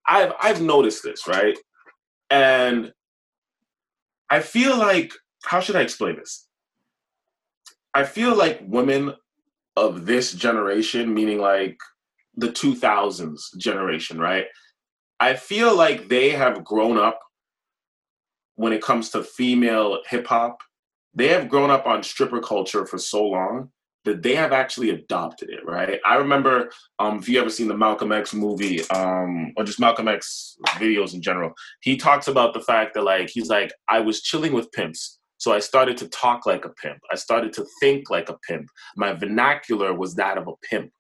I've 0.06 0.32
I've 0.40 0.62
noticed 0.62 1.02
this, 1.04 1.28
right? 1.28 1.56
And 2.30 2.92
I 4.30 4.40
feel 4.40 4.76
like, 4.76 5.12
how 5.44 5.60
should 5.60 5.76
I 5.76 5.82
explain 5.82 6.16
this? 6.16 6.48
I 7.92 8.04
feel 8.04 8.34
like 8.34 8.60
women 8.66 9.14
of 9.76 10.06
this 10.06 10.32
generation, 10.32 11.12
meaning 11.12 11.38
like 11.38 11.78
the 12.36 12.48
2000s 12.48 13.40
generation, 13.58 14.18
right? 14.18 14.46
I 15.20 15.34
feel 15.34 15.76
like 15.76 16.08
they 16.08 16.30
have 16.30 16.64
grown 16.64 16.96
up 16.96 17.20
when 18.56 18.72
it 18.72 18.82
comes 18.82 19.10
to 19.10 19.22
female 19.22 20.00
hip 20.08 20.26
hop. 20.26 20.58
They 21.14 21.28
have 21.28 21.48
grown 21.48 21.70
up 21.70 21.86
on 21.86 22.02
stripper 22.02 22.40
culture 22.40 22.86
for 22.86 22.98
so 22.98 23.24
long 23.24 23.70
that 24.04 24.22
they 24.22 24.34
have 24.34 24.52
actually 24.52 24.90
adopted 24.90 25.50
it, 25.50 25.60
right? 25.66 26.00
I 26.06 26.14
remember 26.14 26.70
um, 26.98 27.18
if 27.18 27.28
you 27.28 27.40
ever 27.40 27.50
seen 27.50 27.68
the 27.68 27.76
Malcolm 27.76 28.12
X 28.12 28.32
movie 28.32 28.88
um, 28.90 29.52
or 29.56 29.64
just 29.64 29.80
Malcolm 29.80 30.08
X 30.08 30.56
videos 30.76 31.14
in 31.14 31.20
general, 31.20 31.52
he 31.80 31.96
talks 31.96 32.28
about 32.28 32.54
the 32.54 32.60
fact 32.60 32.94
that 32.94 33.02
like 33.02 33.28
he's 33.28 33.48
like 33.48 33.72
I 33.88 34.00
was 34.00 34.22
chilling 34.22 34.52
with 34.52 34.70
pimps 34.72 35.18
so 35.38 35.52
I 35.52 35.60
started 35.60 35.96
to 35.98 36.08
talk 36.08 36.46
like 36.46 36.64
a 36.64 36.70
pimp. 36.70 36.98
I 37.12 37.14
started 37.14 37.52
to 37.54 37.66
think 37.80 38.10
like 38.10 38.28
a 38.28 38.36
pimp. 38.48 38.68
My 38.96 39.12
vernacular 39.12 39.94
was 39.94 40.16
that 40.16 40.36
of 40.36 40.48
a 40.48 40.54
pimp. 40.68 40.90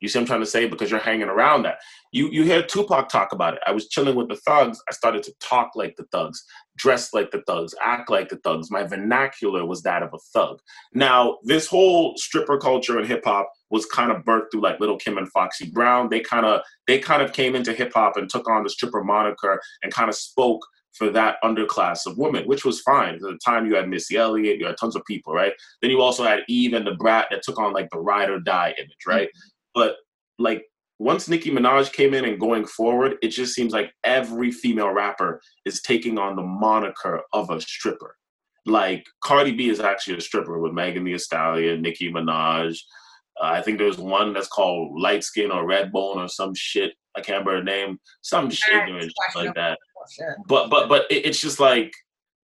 You 0.00 0.08
see 0.08 0.18
I'm 0.18 0.26
trying 0.26 0.40
to 0.40 0.46
say? 0.46 0.66
Because 0.66 0.90
you're 0.90 1.00
hanging 1.00 1.28
around 1.28 1.62
that. 1.64 1.78
You 2.12 2.28
you 2.30 2.42
hear 2.42 2.62
Tupac 2.62 3.08
talk 3.08 3.32
about 3.32 3.54
it. 3.54 3.60
I 3.66 3.72
was 3.72 3.88
chilling 3.88 4.16
with 4.16 4.28
the 4.28 4.36
thugs. 4.36 4.80
I 4.88 4.92
started 4.92 5.22
to 5.24 5.32
talk 5.40 5.72
like 5.74 5.96
the 5.96 6.04
thugs, 6.10 6.42
dress 6.76 7.12
like 7.12 7.30
the 7.30 7.42
thugs, 7.46 7.74
act 7.82 8.10
like 8.10 8.28
the 8.28 8.38
thugs. 8.38 8.70
My 8.70 8.82
vernacular 8.82 9.64
was 9.64 9.82
that 9.82 10.02
of 10.02 10.12
a 10.12 10.18
thug. 10.32 10.58
Now, 10.94 11.38
this 11.44 11.66
whole 11.66 12.16
stripper 12.16 12.58
culture 12.58 12.98
and 12.98 13.06
hip 13.06 13.24
hop 13.24 13.50
was 13.70 13.86
kind 13.86 14.10
of 14.10 14.24
birthed 14.24 14.50
through 14.50 14.62
like 14.62 14.80
Lil 14.80 14.96
Kim 14.96 15.18
and 15.18 15.30
Foxy 15.30 15.70
Brown. 15.70 16.08
They 16.08 16.20
kind 16.20 16.46
of 16.46 16.62
they 16.86 16.98
kind 16.98 17.22
of 17.22 17.32
came 17.32 17.54
into 17.54 17.72
hip 17.72 17.92
hop 17.94 18.16
and 18.16 18.28
took 18.28 18.48
on 18.48 18.64
the 18.64 18.70
stripper 18.70 19.04
moniker 19.04 19.60
and 19.82 19.92
kind 19.92 20.08
of 20.08 20.16
spoke 20.16 20.66
for 20.92 21.10
that 21.10 21.36
underclass 21.44 22.06
of 22.06 22.18
women, 22.18 22.44
which 22.44 22.64
was 22.64 22.80
fine. 22.80 23.14
At 23.14 23.20
the 23.20 23.38
time, 23.44 23.66
you 23.66 23.76
had 23.76 23.88
Missy 23.88 24.16
Elliott, 24.16 24.58
you 24.58 24.66
had 24.66 24.76
tons 24.76 24.96
of 24.96 25.04
people, 25.04 25.32
right? 25.32 25.52
Then 25.80 25.90
you 25.90 26.00
also 26.00 26.24
had 26.24 26.40
Eve 26.48 26.74
and 26.74 26.84
Da 26.84 26.94
Brat 26.94 27.28
that 27.30 27.42
took 27.42 27.58
on 27.58 27.72
like 27.72 27.88
the 27.90 27.98
ride 27.98 28.28
or 28.28 28.40
die 28.40 28.74
image, 28.76 29.06
right? 29.06 29.28
Mm-hmm. 29.28 29.49
But 29.74 29.96
like 30.38 30.64
once 30.98 31.28
Nicki 31.28 31.50
Minaj 31.50 31.92
came 31.92 32.12
in 32.12 32.24
and 32.24 32.38
going 32.38 32.66
forward, 32.66 33.16
it 33.22 33.28
just 33.28 33.54
seems 33.54 33.72
like 33.72 33.92
every 34.04 34.50
female 34.50 34.90
rapper 34.90 35.40
is 35.64 35.80
taking 35.80 36.18
on 36.18 36.36
the 36.36 36.42
moniker 36.42 37.22
of 37.32 37.50
a 37.50 37.60
stripper. 37.60 38.16
Like 38.66 39.06
Cardi 39.24 39.52
B 39.52 39.70
is 39.70 39.80
actually 39.80 40.18
a 40.18 40.20
stripper 40.20 40.58
with 40.58 40.74
Megan 40.74 41.04
Thee 41.04 41.16
Stallion, 41.16 41.80
Nicki 41.80 42.12
Minaj. 42.12 42.78
Uh, 43.40 43.46
I 43.46 43.62
think 43.62 43.78
there's 43.78 43.96
one 43.96 44.34
that's 44.34 44.48
called 44.48 45.00
Light 45.00 45.24
Skin 45.24 45.50
or 45.50 45.66
Red 45.66 45.90
Bone 45.90 46.18
or 46.18 46.28
some 46.28 46.52
shit. 46.54 46.92
I 47.16 47.20
can't 47.20 47.44
remember 47.46 47.56
her 47.56 47.64
name. 47.64 47.98
Some 48.20 48.50
shit 48.50 48.88
like 49.34 49.54
that. 49.54 49.78
But 50.46 50.68
but 50.68 50.88
but 50.88 51.10
it, 51.10 51.24
it's 51.26 51.40
just 51.40 51.60
like 51.60 51.92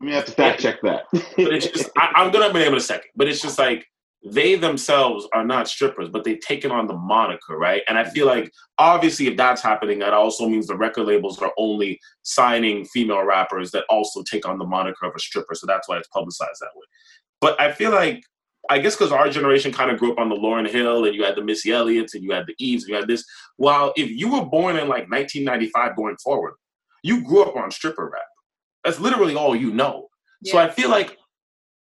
I'm 0.01 0.07
gonna 0.07 0.17
have 0.17 0.27
to 0.27 0.33
fact 0.33 0.61
check 0.61 0.81
that. 0.83 1.05
but 1.13 1.23
it's 1.37 1.67
just 1.67 1.91
I, 1.97 2.25
am 2.25 2.31
gonna 2.31 2.53
name 2.53 2.69
in 2.69 2.75
a 2.75 2.81
second. 2.81 3.11
But 3.15 3.29
it's 3.29 3.43
just 3.43 3.59
like 3.59 3.87
they 4.29 4.57
themselves 4.57 5.29
are 5.33 5.45
not 5.45 5.69
strippers, 5.69 6.09
but 6.09 6.25
they've 6.25 6.41
taken 6.41 6.73
on 6.73 6.89
the 6.89 6.97
moniker, 6.97 7.57
right? 7.57 7.83
And 7.89 7.97
I 7.97 8.03
feel 8.03 8.27
mm-hmm. 8.27 8.41
like 8.41 8.53
obviously 8.77 9.29
if 9.29 9.37
that's 9.37 9.63
happening, 9.63 10.01
that 10.01 10.13
also 10.13 10.49
means 10.49 10.67
the 10.67 10.77
record 10.77 11.07
labels 11.07 11.41
are 11.41 11.53
only 11.57 12.01
signing 12.23 12.85
female 12.87 13.25
rappers 13.25 13.71
that 13.71 13.85
also 13.89 14.25
take 14.25 14.47
on 14.47 14.59
the 14.59 14.67
moniker 14.67 15.07
of 15.07 15.13
a 15.15 15.21
stripper. 15.21 15.55
So 15.55 15.67
that's 15.67 15.89
why 15.89 15.99
it's 15.99 16.09
publicized 16.09 16.61
that 16.61 16.75
way. 16.75 16.87
But 17.41 17.61
I 17.61 17.71
feel 17.71 17.93
like 17.93 18.25
I 18.69 18.81
guess 18.81 18.97
because 18.97 19.13
our 19.13 19.31
generation 19.31 19.71
kind 19.71 19.93
of 19.93 19.99
grew 19.99 20.11
up 20.11 20.19
on 20.19 20.29
the 20.29 20.35
Lauryn 20.35 20.69
Hill 20.69 21.05
and 21.05 21.15
you 21.15 21.23
had 21.23 21.37
the 21.37 21.45
Missy 21.45 21.71
Elliott's 21.71 22.15
and 22.15 22.25
you 22.25 22.33
had 22.33 22.49
the 22.49 22.55
Eves 22.59 22.83
and 22.83 22.91
you 22.91 22.97
had 22.97 23.07
this. 23.07 23.25
While 23.59 23.93
if 23.97 24.11
you 24.11 24.33
were 24.33 24.45
born 24.45 24.75
in 24.75 24.89
like 24.89 25.09
1995 25.09 25.95
going 25.95 26.17
forward, 26.17 26.55
you 27.05 27.23
grew 27.23 27.45
up 27.45 27.55
on 27.55 27.71
stripper 27.71 28.11
rap. 28.13 28.23
That's 28.83 28.99
literally 28.99 29.37
all 29.37 29.55
you 29.55 29.73
know. 29.73 30.09
Yeah. 30.43 30.53
So 30.53 30.59
I 30.59 30.69
feel 30.69 30.91
like 30.91 31.17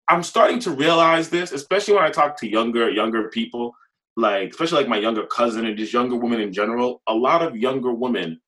I'm 0.10 0.24
starting 0.24 0.60
to 0.62 0.72
realize 0.72 1.30
this, 1.30 1.52
especially 1.52 1.94
when 1.94 2.04
I 2.04 2.10
talk 2.10 2.36
to 2.38 2.50
younger 2.50 2.90
younger 2.90 3.30
people, 3.30 3.76
like 4.18 4.50
especially 4.50 4.80
like 4.80 4.90
my 4.90 4.98
younger 4.98 5.26
cousin 5.28 5.66
and 5.66 5.78
just 5.78 5.94
younger 5.94 6.16
women 6.16 6.42
in 6.42 6.52
general. 6.52 7.02
A 7.08 7.14
lot 7.14 7.42
of 7.44 7.56
younger 7.56 7.94
women 7.94 8.42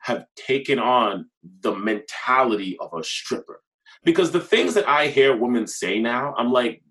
have 0.00 0.26
taken 0.36 0.78
on 0.78 1.28
the 1.62 1.74
mentality 1.74 2.76
of 2.78 2.92
a 2.94 3.02
stripper. 3.02 3.60
Because 4.04 4.30
the 4.30 4.40
things 4.40 4.74
that 4.74 4.88
I 4.88 5.08
hear 5.08 5.36
women 5.36 5.66
say 5.66 5.98
now, 5.98 6.34
I'm 6.38 6.52
like, 6.52 6.82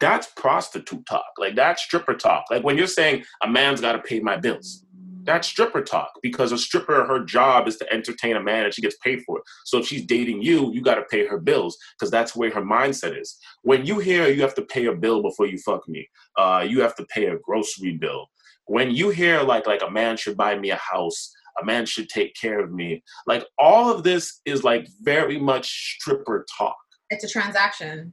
that's 0.00 0.26
prostitute 0.34 1.06
talk. 1.06 1.26
Like 1.38 1.54
that's 1.54 1.82
stripper 1.82 2.14
talk. 2.14 2.46
Like 2.50 2.64
when 2.64 2.76
you're 2.76 2.88
saying 2.88 3.24
a 3.42 3.48
man's 3.48 3.80
got 3.80 3.92
to 3.92 4.00
pay 4.00 4.18
my 4.20 4.36
bills, 4.36 4.84
that's 5.26 5.48
stripper 5.48 5.82
talk 5.82 6.10
because 6.22 6.52
a 6.52 6.58
stripper, 6.58 7.04
her 7.04 7.24
job 7.24 7.68
is 7.68 7.76
to 7.78 7.92
entertain 7.92 8.36
a 8.36 8.42
man 8.42 8.64
and 8.64 8.72
she 8.72 8.82
gets 8.82 8.96
paid 8.98 9.22
for 9.26 9.38
it. 9.38 9.44
So 9.64 9.78
if 9.78 9.86
she's 9.86 10.06
dating 10.06 10.42
you, 10.42 10.72
you 10.72 10.80
got 10.80 10.94
to 10.94 11.02
pay 11.02 11.26
her 11.26 11.38
bills 11.38 11.76
because 11.98 12.10
that's 12.10 12.34
where 12.36 12.50
her 12.50 12.62
mindset 12.62 13.20
is. 13.20 13.36
When 13.62 13.84
you 13.84 13.98
hear 13.98 14.28
you 14.28 14.42
have 14.42 14.54
to 14.54 14.62
pay 14.62 14.86
a 14.86 14.94
bill 14.94 15.22
before 15.22 15.46
you 15.46 15.58
fuck 15.58 15.88
me, 15.88 16.08
uh, 16.36 16.64
you 16.68 16.80
have 16.80 16.94
to 16.96 17.04
pay 17.06 17.26
a 17.26 17.38
grocery 17.38 17.96
bill. 17.96 18.26
When 18.66 18.90
you 18.90 19.10
hear 19.10 19.42
like 19.42 19.66
like 19.66 19.82
a 19.82 19.90
man 19.90 20.16
should 20.16 20.36
buy 20.36 20.58
me 20.58 20.70
a 20.70 20.76
house, 20.76 21.32
a 21.60 21.64
man 21.64 21.86
should 21.86 22.08
take 22.08 22.34
care 22.34 22.60
of 22.60 22.72
me, 22.72 23.02
like 23.26 23.44
all 23.58 23.92
of 23.92 24.02
this 24.02 24.40
is 24.44 24.64
like 24.64 24.88
very 25.02 25.38
much 25.38 25.98
stripper 25.98 26.46
talk. 26.58 26.76
It's 27.10 27.24
a 27.24 27.28
transaction 27.28 28.12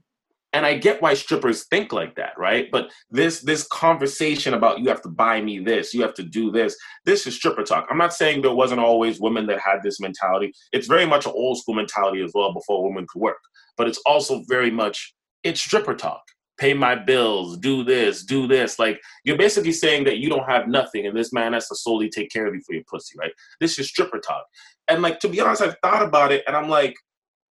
and 0.54 0.66
I 0.68 0.78
get 0.78 1.02
why 1.02 1.16
strippers 1.16 1.66
think 1.66 1.92
like 1.92 2.16
that, 2.16 2.34
right? 2.38 2.70
But 2.72 2.92
this 3.10 3.42
this 3.42 3.68
conversation 3.68 4.54
about 4.54 4.80
you 4.80 4.88
have 4.90 5.02
to 5.02 5.10
buy 5.10 5.42
me 5.42 5.60
this, 5.60 5.94
you 5.94 6.02
have 6.04 6.14
to 6.16 6.24
do 6.24 6.52
this, 6.52 6.78
this 7.06 7.26
is 7.26 7.36
stripper 7.36 7.64
talk. 7.64 7.88
I'm 7.90 7.98
not 7.98 8.14
saying 8.14 8.42
there 8.42 8.54
wasn't 8.54 8.80
always 8.80 9.20
women 9.20 9.48
that 9.48 9.60
had 9.60 9.82
this 9.84 10.00
mentality. 10.00 10.54
It's 10.72 10.88
very 10.88 11.06
much 11.06 11.26
an 11.26 11.34
old 11.36 11.58
school 11.58 11.76
mentality 11.76 12.22
as 12.24 12.32
well 12.34 12.54
before 12.54 12.88
women 12.88 13.08
could 13.12 13.22
work. 13.22 13.40
But 13.78 13.88
it's 13.88 14.00
also 14.06 14.44
very 14.48 14.70
much 14.70 15.16
it's 15.44 15.60
stripper 15.60 15.96
talk. 15.96 16.22
Pay 16.60 16.76
my 16.76 16.94
bills, 16.94 17.58
do 17.58 17.84
this, 17.84 18.24
do 18.24 18.46
this. 18.46 18.78
Like 18.78 19.02
you're 19.24 19.38
basically 19.38 19.72
saying 19.72 20.04
that 20.04 20.20
you 20.20 20.30
don't 20.30 20.50
have 20.50 20.68
nothing 20.68 21.08
and 21.08 21.18
this 21.18 21.34
man 21.34 21.54
has 21.54 21.68
to 21.70 21.76
solely 21.76 22.10
take 22.10 22.30
care 22.30 22.46
of 22.46 22.54
you 22.54 22.62
for 22.66 22.74
your 22.74 22.84
pussy, 22.88 23.16
right? 23.20 23.32
This 23.60 23.80
is 23.80 23.90
stripper 23.90 24.20
talk. 24.20 24.46
And 24.88 25.02
like 25.02 25.20
to 25.22 25.30
be 25.30 25.42
honest, 25.42 25.64
I've 25.64 25.78
thought 25.82 26.04
about 26.04 26.32
it 26.32 26.44
and 26.46 26.56
I'm 26.56 26.70
like, 26.70 26.96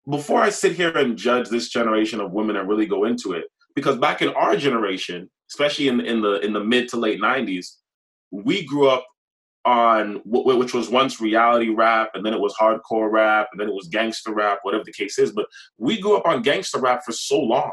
before 0.10 0.41
I 0.41 0.49
sit 0.49 0.74
here 0.74 0.97
and 0.97 1.18
judge 1.18 1.49
this 1.49 1.70
generation 1.70 2.20
of 2.20 2.32
women 2.32 2.55
and 2.55 2.68
really 2.68 2.86
go 2.86 3.05
into 3.05 3.34
it, 3.34 3.45
because 3.76 3.97
back 3.97 4.22
in 4.22 4.30
our 4.30 4.55
generation, 4.55 5.30
especially 5.49 5.88
in 5.88 6.01
in 6.01 6.22
the 6.22 6.39
in 6.39 6.53
the 6.53 6.64
mid 6.64 6.89
to 6.89 6.97
late 6.97 7.22
'90s, 7.22 7.76
we 8.32 8.66
grew 8.66 8.88
up 8.88 9.05
on 9.66 10.22
which 10.26 10.74
was 10.74 10.89
once 10.89 11.20
reality 11.20 11.70
rap, 11.70 12.12
and 12.14 12.26
then 12.26 12.34
it 12.34 12.39
was 12.39 12.55
hardcore 12.55 13.12
rap, 13.12 13.49
and 13.51 13.60
then 13.60 13.68
it 13.68 13.74
was 13.74 13.88
gangster 13.89 14.34
rap, 14.34 14.60
whatever 14.64 14.84
the 14.84 14.93
case 14.93 15.20
is. 15.20 15.32
But 15.32 15.47
we 15.78 15.99
grew 15.99 16.16
up 16.18 16.26
on 16.26 16.41
gangster 16.41 16.80
rap 16.80 17.03
for 17.05 17.12
so 17.12 17.39
long 17.39 17.72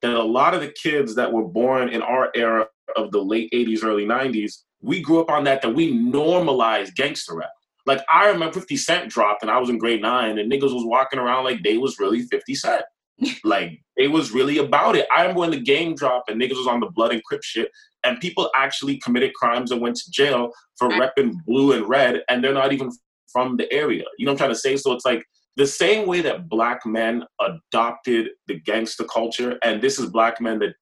that 0.00 0.12
a 0.12 0.22
lot 0.22 0.54
of 0.54 0.60
the 0.60 0.72
kids 0.80 1.14
that 1.16 1.32
were 1.32 1.46
born 1.46 1.88
in 1.88 2.02
our 2.02 2.30
era 2.34 2.66
of 2.96 3.10
the 3.10 3.22
late 3.22 3.50
'80s, 3.52 3.84
early 3.84 4.06
'90s, 4.06 4.62
we 4.80 5.02
grew 5.02 5.20
up 5.20 5.30
on 5.30 5.44
that. 5.44 5.60
That 5.62 5.74
we 5.74 5.92
normalized 5.92 6.94
gangster 6.94 7.36
rap. 7.36 7.50
Like 7.88 8.04
I 8.12 8.28
remember 8.28 8.52
50 8.52 8.76
Cent 8.76 9.10
dropped 9.10 9.42
and 9.42 9.50
I 9.50 9.58
was 9.58 9.68
in 9.68 9.78
grade 9.78 10.02
nine 10.02 10.38
and 10.38 10.50
niggas 10.50 10.74
was 10.74 10.84
walking 10.84 11.18
around 11.18 11.44
like 11.44 11.62
they 11.62 11.78
was 11.78 11.98
really 11.98 12.22
50 12.22 12.54
Cent. 12.54 12.82
like 13.44 13.80
it 13.96 14.08
was 14.08 14.30
really 14.30 14.58
about 14.58 14.94
it. 14.94 15.08
I 15.14 15.22
remember 15.22 15.40
when 15.40 15.50
the 15.50 15.60
game 15.60 15.96
dropped 15.96 16.30
and 16.30 16.40
niggas 16.40 16.56
was 16.56 16.68
on 16.68 16.80
the 16.80 16.90
blood 16.90 17.12
and 17.12 17.24
crip 17.24 17.42
shit 17.42 17.70
and 18.04 18.20
people 18.20 18.50
actually 18.54 18.98
committed 18.98 19.34
crimes 19.34 19.72
and 19.72 19.80
went 19.80 19.96
to 19.96 20.10
jail 20.10 20.52
for 20.78 20.88
repping 20.90 21.32
blue 21.46 21.72
and 21.72 21.88
red 21.88 22.22
and 22.28 22.44
they're 22.44 22.54
not 22.54 22.72
even 22.72 22.92
from 23.32 23.56
the 23.56 23.72
area. 23.72 24.04
You 24.18 24.26
know 24.26 24.32
what 24.32 24.34
I'm 24.34 24.46
trying 24.46 24.50
to 24.50 24.60
say? 24.60 24.76
So 24.76 24.92
it's 24.92 25.04
like 25.04 25.24
the 25.56 25.66
same 25.66 26.06
way 26.06 26.20
that 26.20 26.48
black 26.48 26.86
men 26.86 27.24
adopted 27.40 28.28
the 28.46 28.60
gangster 28.60 29.04
culture, 29.04 29.58
and 29.64 29.82
this 29.82 29.98
is 29.98 30.08
black 30.10 30.40
men 30.40 30.60
that 30.60 30.74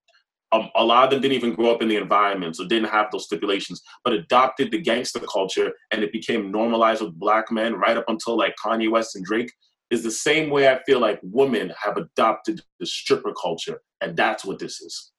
um, 0.53 0.69
a 0.77 0.85
lot 0.85 1.05
of 1.05 1.11
them 1.11 1.21
didn't 1.21 1.37
even 1.37 1.55
grow 1.55 1.73
up 1.73 1.83
in 1.83 1.89
the 1.89 1.97
environment, 1.97 2.57
so 2.57 2.67
didn't 2.67 2.91
have 2.91 3.09
those 3.11 3.25
stipulations, 3.25 3.83
but 4.05 4.13
adopted 4.13 4.71
the 4.71 4.81
gangster 4.81 5.21
culture 5.21 5.73
and 5.91 6.03
it 6.03 6.13
became 6.13 6.53
normalized 6.53 7.03
with 7.03 7.19
black 7.19 7.51
men 7.51 7.75
right 7.75 7.97
up 7.97 8.05
until 8.09 8.37
like 8.37 8.55
Kanye 8.65 8.91
West 8.91 9.17
and 9.17 9.25
Drake. 9.25 9.53
Is 9.89 10.03
the 10.03 10.11
same 10.11 10.51
way 10.51 10.69
I 10.69 10.81
feel 10.85 10.99
like 10.99 11.21
women 11.23 11.73
have 11.81 11.97
adopted 11.97 12.61
the 12.81 12.87
stripper 12.87 13.33
culture, 13.41 13.81
and 14.01 14.17
that's 14.17 14.45
what 14.45 14.59
this 14.59 14.81
is. 14.81 15.13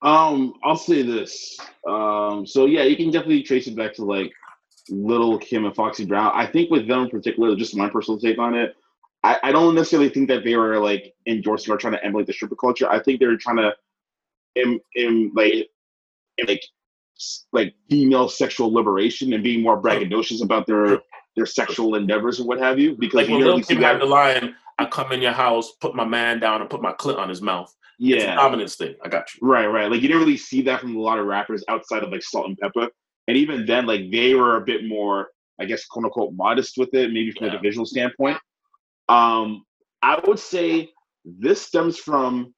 Um, 0.00 0.54
I'll 0.64 0.76
say 0.76 1.02
this. 1.02 1.58
Um, 1.86 2.46
so 2.46 2.64
yeah, 2.64 2.82
you 2.84 2.96
can 2.96 3.10
definitely 3.10 3.42
trace 3.42 3.66
it 3.66 3.76
back 3.76 3.92
to 3.94 4.04
like 4.04 4.32
Lil 4.88 5.38
Kim 5.38 5.66
and 5.66 5.74
Foxy 5.74 6.06
Brown. 6.06 6.32
I 6.34 6.46
think 6.46 6.70
with 6.70 6.88
them 6.88 7.02
in 7.02 7.10
particular, 7.10 7.54
just 7.56 7.76
my 7.76 7.90
personal 7.90 8.18
take 8.18 8.38
on 8.38 8.54
it, 8.54 8.74
I, 9.24 9.38
I 9.44 9.52
don't 9.52 9.74
necessarily 9.74 10.08
think 10.08 10.28
that 10.28 10.44
they 10.44 10.56
were 10.56 10.78
like 10.78 11.14
endorsing 11.26 11.72
or 11.72 11.76
trying 11.76 11.94
to 11.94 12.04
emulate 12.04 12.26
the 12.26 12.32
stripper 12.32 12.56
culture. 12.56 12.90
I 12.90 13.00
think 13.00 13.20
they 13.20 13.26
were 13.26 13.36
trying 13.36 13.58
to, 13.58 13.72
in, 14.56 14.80
in 14.94 15.32
like, 15.34 15.68
in 16.38 16.46
like, 16.46 16.62
like 17.52 17.74
female 17.88 18.28
sexual 18.28 18.72
liberation 18.72 19.32
and 19.32 19.44
being 19.44 19.62
more 19.62 19.80
braggadocious 19.80 20.42
about 20.42 20.66
their 20.66 21.00
their 21.36 21.46
sexual 21.46 21.94
endeavors 21.94 22.40
and 22.40 22.48
what 22.48 22.58
have 22.58 22.78
you. 22.78 22.96
Because 22.98 23.14
like 23.14 23.28
when 23.28 23.40
Lil 23.40 23.62
Kim 23.62 23.78
had 23.78 24.00
the 24.00 24.06
line, 24.06 24.56
"I 24.78 24.86
come 24.86 25.12
in 25.12 25.22
your 25.22 25.32
house, 25.32 25.72
put 25.80 25.94
my 25.94 26.04
man 26.04 26.40
down, 26.40 26.60
and 26.60 26.68
put 26.68 26.82
my 26.82 26.92
clit 26.92 27.18
on 27.18 27.28
his 27.28 27.40
mouth." 27.40 27.72
Yeah, 27.98 28.16
it's 28.16 28.24
a 28.24 28.34
dominance 28.34 28.74
thing. 28.74 28.96
I 29.04 29.08
got 29.08 29.32
you. 29.34 29.46
Right, 29.46 29.66
right. 29.66 29.90
Like 29.90 30.02
you 30.02 30.08
didn't 30.08 30.22
really 30.22 30.36
see 30.36 30.62
that 30.62 30.80
from 30.80 30.96
a 30.96 31.00
lot 31.00 31.18
of 31.18 31.26
rappers 31.26 31.62
outside 31.68 32.02
of 32.02 32.10
like 32.10 32.22
Salt-N-Pepa, 32.22 32.88
and 33.28 33.36
even 33.36 33.66
then, 33.66 33.86
like 33.86 34.10
they 34.10 34.34
were 34.34 34.56
a 34.56 34.62
bit 34.62 34.88
more, 34.88 35.28
I 35.60 35.64
guess, 35.64 35.84
quote 35.86 36.06
unquote, 36.06 36.32
modest 36.34 36.76
with 36.76 36.92
it, 36.94 37.12
maybe 37.12 37.30
from 37.30 37.48
yeah. 37.48 37.56
a 37.56 37.60
visual 37.60 37.86
standpoint. 37.86 38.38
Um, 39.08 39.64
I 40.02 40.20
would 40.26 40.38
say 40.38 40.90
this 41.24 41.62
stems 41.62 41.98
from 41.98 42.54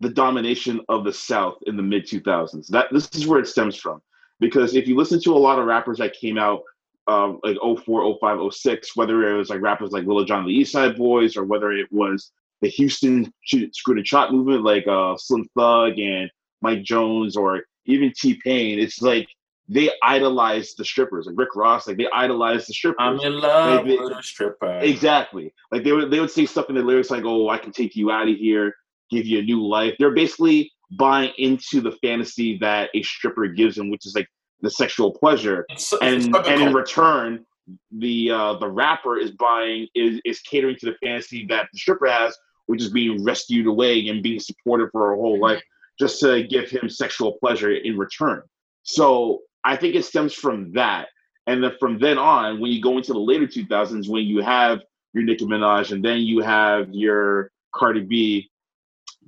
the 0.00 0.08
domination 0.08 0.80
of 0.88 1.04
the 1.04 1.12
South 1.12 1.58
in 1.66 1.76
the 1.76 1.82
mid 1.82 2.06
2000s. 2.06 2.68
That 2.68 2.86
this 2.92 3.08
is 3.14 3.26
where 3.26 3.40
it 3.40 3.48
stems 3.48 3.76
from, 3.76 4.00
because 4.40 4.74
if 4.74 4.86
you 4.86 4.96
listen 4.96 5.20
to 5.22 5.36
a 5.36 5.38
lot 5.38 5.58
of 5.58 5.66
rappers 5.66 5.98
that 5.98 6.14
came 6.14 6.38
out 6.38 6.62
um, 7.08 7.40
like 7.42 7.56
04, 7.60 8.18
05, 8.20 8.52
06, 8.52 8.96
whether 8.96 9.28
it 9.28 9.36
was 9.36 9.50
like 9.50 9.62
rappers 9.62 9.90
like 9.90 10.04
Lil 10.04 10.24
Jon 10.24 10.46
the 10.46 10.52
East 10.52 10.72
Side 10.72 10.96
Boyz 10.96 11.36
or 11.36 11.44
whether 11.44 11.72
it 11.72 11.90
was 11.90 12.30
the 12.60 12.68
Houston 12.68 13.32
Screwed 13.44 13.98
and 13.98 14.06
Shot 14.06 14.32
movement 14.32 14.62
like 14.62 14.86
uh, 14.86 15.16
Slim 15.16 15.48
Thug 15.56 15.98
and 15.98 16.30
Mike 16.60 16.82
Jones 16.82 17.36
or 17.36 17.62
even 17.86 18.12
T 18.14 18.38
Pain, 18.44 18.78
it's 18.78 19.00
like 19.00 19.28
they 19.68 19.90
idolize 20.02 20.74
the 20.74 20.84
strippers, 20.84 21.26
like 21.26 21.36
Rick 21.38 21.54
Ross, 21.54 21.86
like 21.86 21.98
they 21.98 22.08
idolize 22.12 22.66
the 22.66 22.72
strippers. 22.72 22.96
I'm 22.98 23.20
in 23.20 23.38
love 23.38 23.86
like 23.86 24.00
with 24.00 24.12
a 24.12 24.22
stripper. 24.22 24.78
Exactly. 24.78 25.52
Like 25.70 25.84
they 25.84 25.92
would 25.92 26.10
they 26.10 26.20
would 26.20 26.30
say 26.30 26.46
stuff 26.46 26.70
in 26.70 26.74
the 26.74 26.82
lyrics 26.82 27.10
like, 27.10 27.24
"Oh, 27.24 27.50
I 27.50 27.58
can 27.58 27.72
take 27.72 27.94
you 27.94 28.10
out 28.10 28.28
of 28.28 28.36
here, 28.36 28.74
give 29.10 29.26
you 29.26 29.40
a 29.40 29.42
new 29.42 29.62
life." 29.66 29.94
They're 29.98 30.14
basically 30.14 30.72
buying 30.92 31.32
into 31.36 31.82
the 31.82 31.92
fantasy 32.02 32.56
that 32.58 32.88
a 32.94 33.02
stripper 33.02 33.46
gives 33.48 33.76
them, 33.76 33.90
which 33.90 34.06
is 34.06 34.14
like 34.14 34.26
the 34.62 34.70
sexual 34.70 35.12
pleasure, 35.12 35.66
it's, 35.68 35.92
and 36.00 36.34
it's 36.34 36.48
and 36.48 36.62
in 36.62 36.72
return, 36.72 37.44
the 37.92 38.30
uh, 38.30 38.54
the 38.54 38.68
rapper 38.68 39.18
is 39.18 39.32
buying 39.32 39.86
is 39.94 40.18
is 40.24 40.40
catering 40.40 40.76
to 40.80 40.86
the 40.86 40.96
fantasy 41.04 41.44
that 41.46 41.68
the 41.72 41.78
stripper 41.78 42.06
has, 42.06 42.34
which 42.66 42.80
is 42.80 42.90
being 42.90 43.22
rescued 43.22 43.66
away 43.66 44.08
and 44.08 44.22
being 44.22 44.40
supported 44.40 44.88
for 44.92 45.10
her 45.10 45.14
whole 45.14 45.38
life, 45.38 45.62
just 46.00 46.20
to 46.20 46.44
give 46.44 46.70
him 46.70 46.88
sexual 46.88 47.36
pleasure 47.38 47.70
in 47.70 47.98
return. 47.98 48.40
So 48.82 49.42
I 49.64 49.76
think 49.76 49.94
it 49.94 50.04
stems 50.04 50.34
from 50.34 50.72
that. 50.72 51.08
And 51.46 51.62
then 51.62 51.72
from 51.80 51.98
then 51.98 52.18
on, 52.18 52.60
when 52.60 52.70
you 52.70 52.82
go 52.82 52.98
into 52.98 53.12
the 53.12 53.18
later 53.18 53.46
2000s, 53.46 54.08
when 54.08 54.24
you 54.24 54.42
have 54.42 54.80
your 55.14 55.24
Nicki 55.24 55.46
Minaj 55.46 55.92
and 55.92 56.04
then 56.04 56.20
you 56.20 56.40
have 56.40 56.88
your 56.90 57.50
Cardi 57.74 58.02
B 58.02 58.50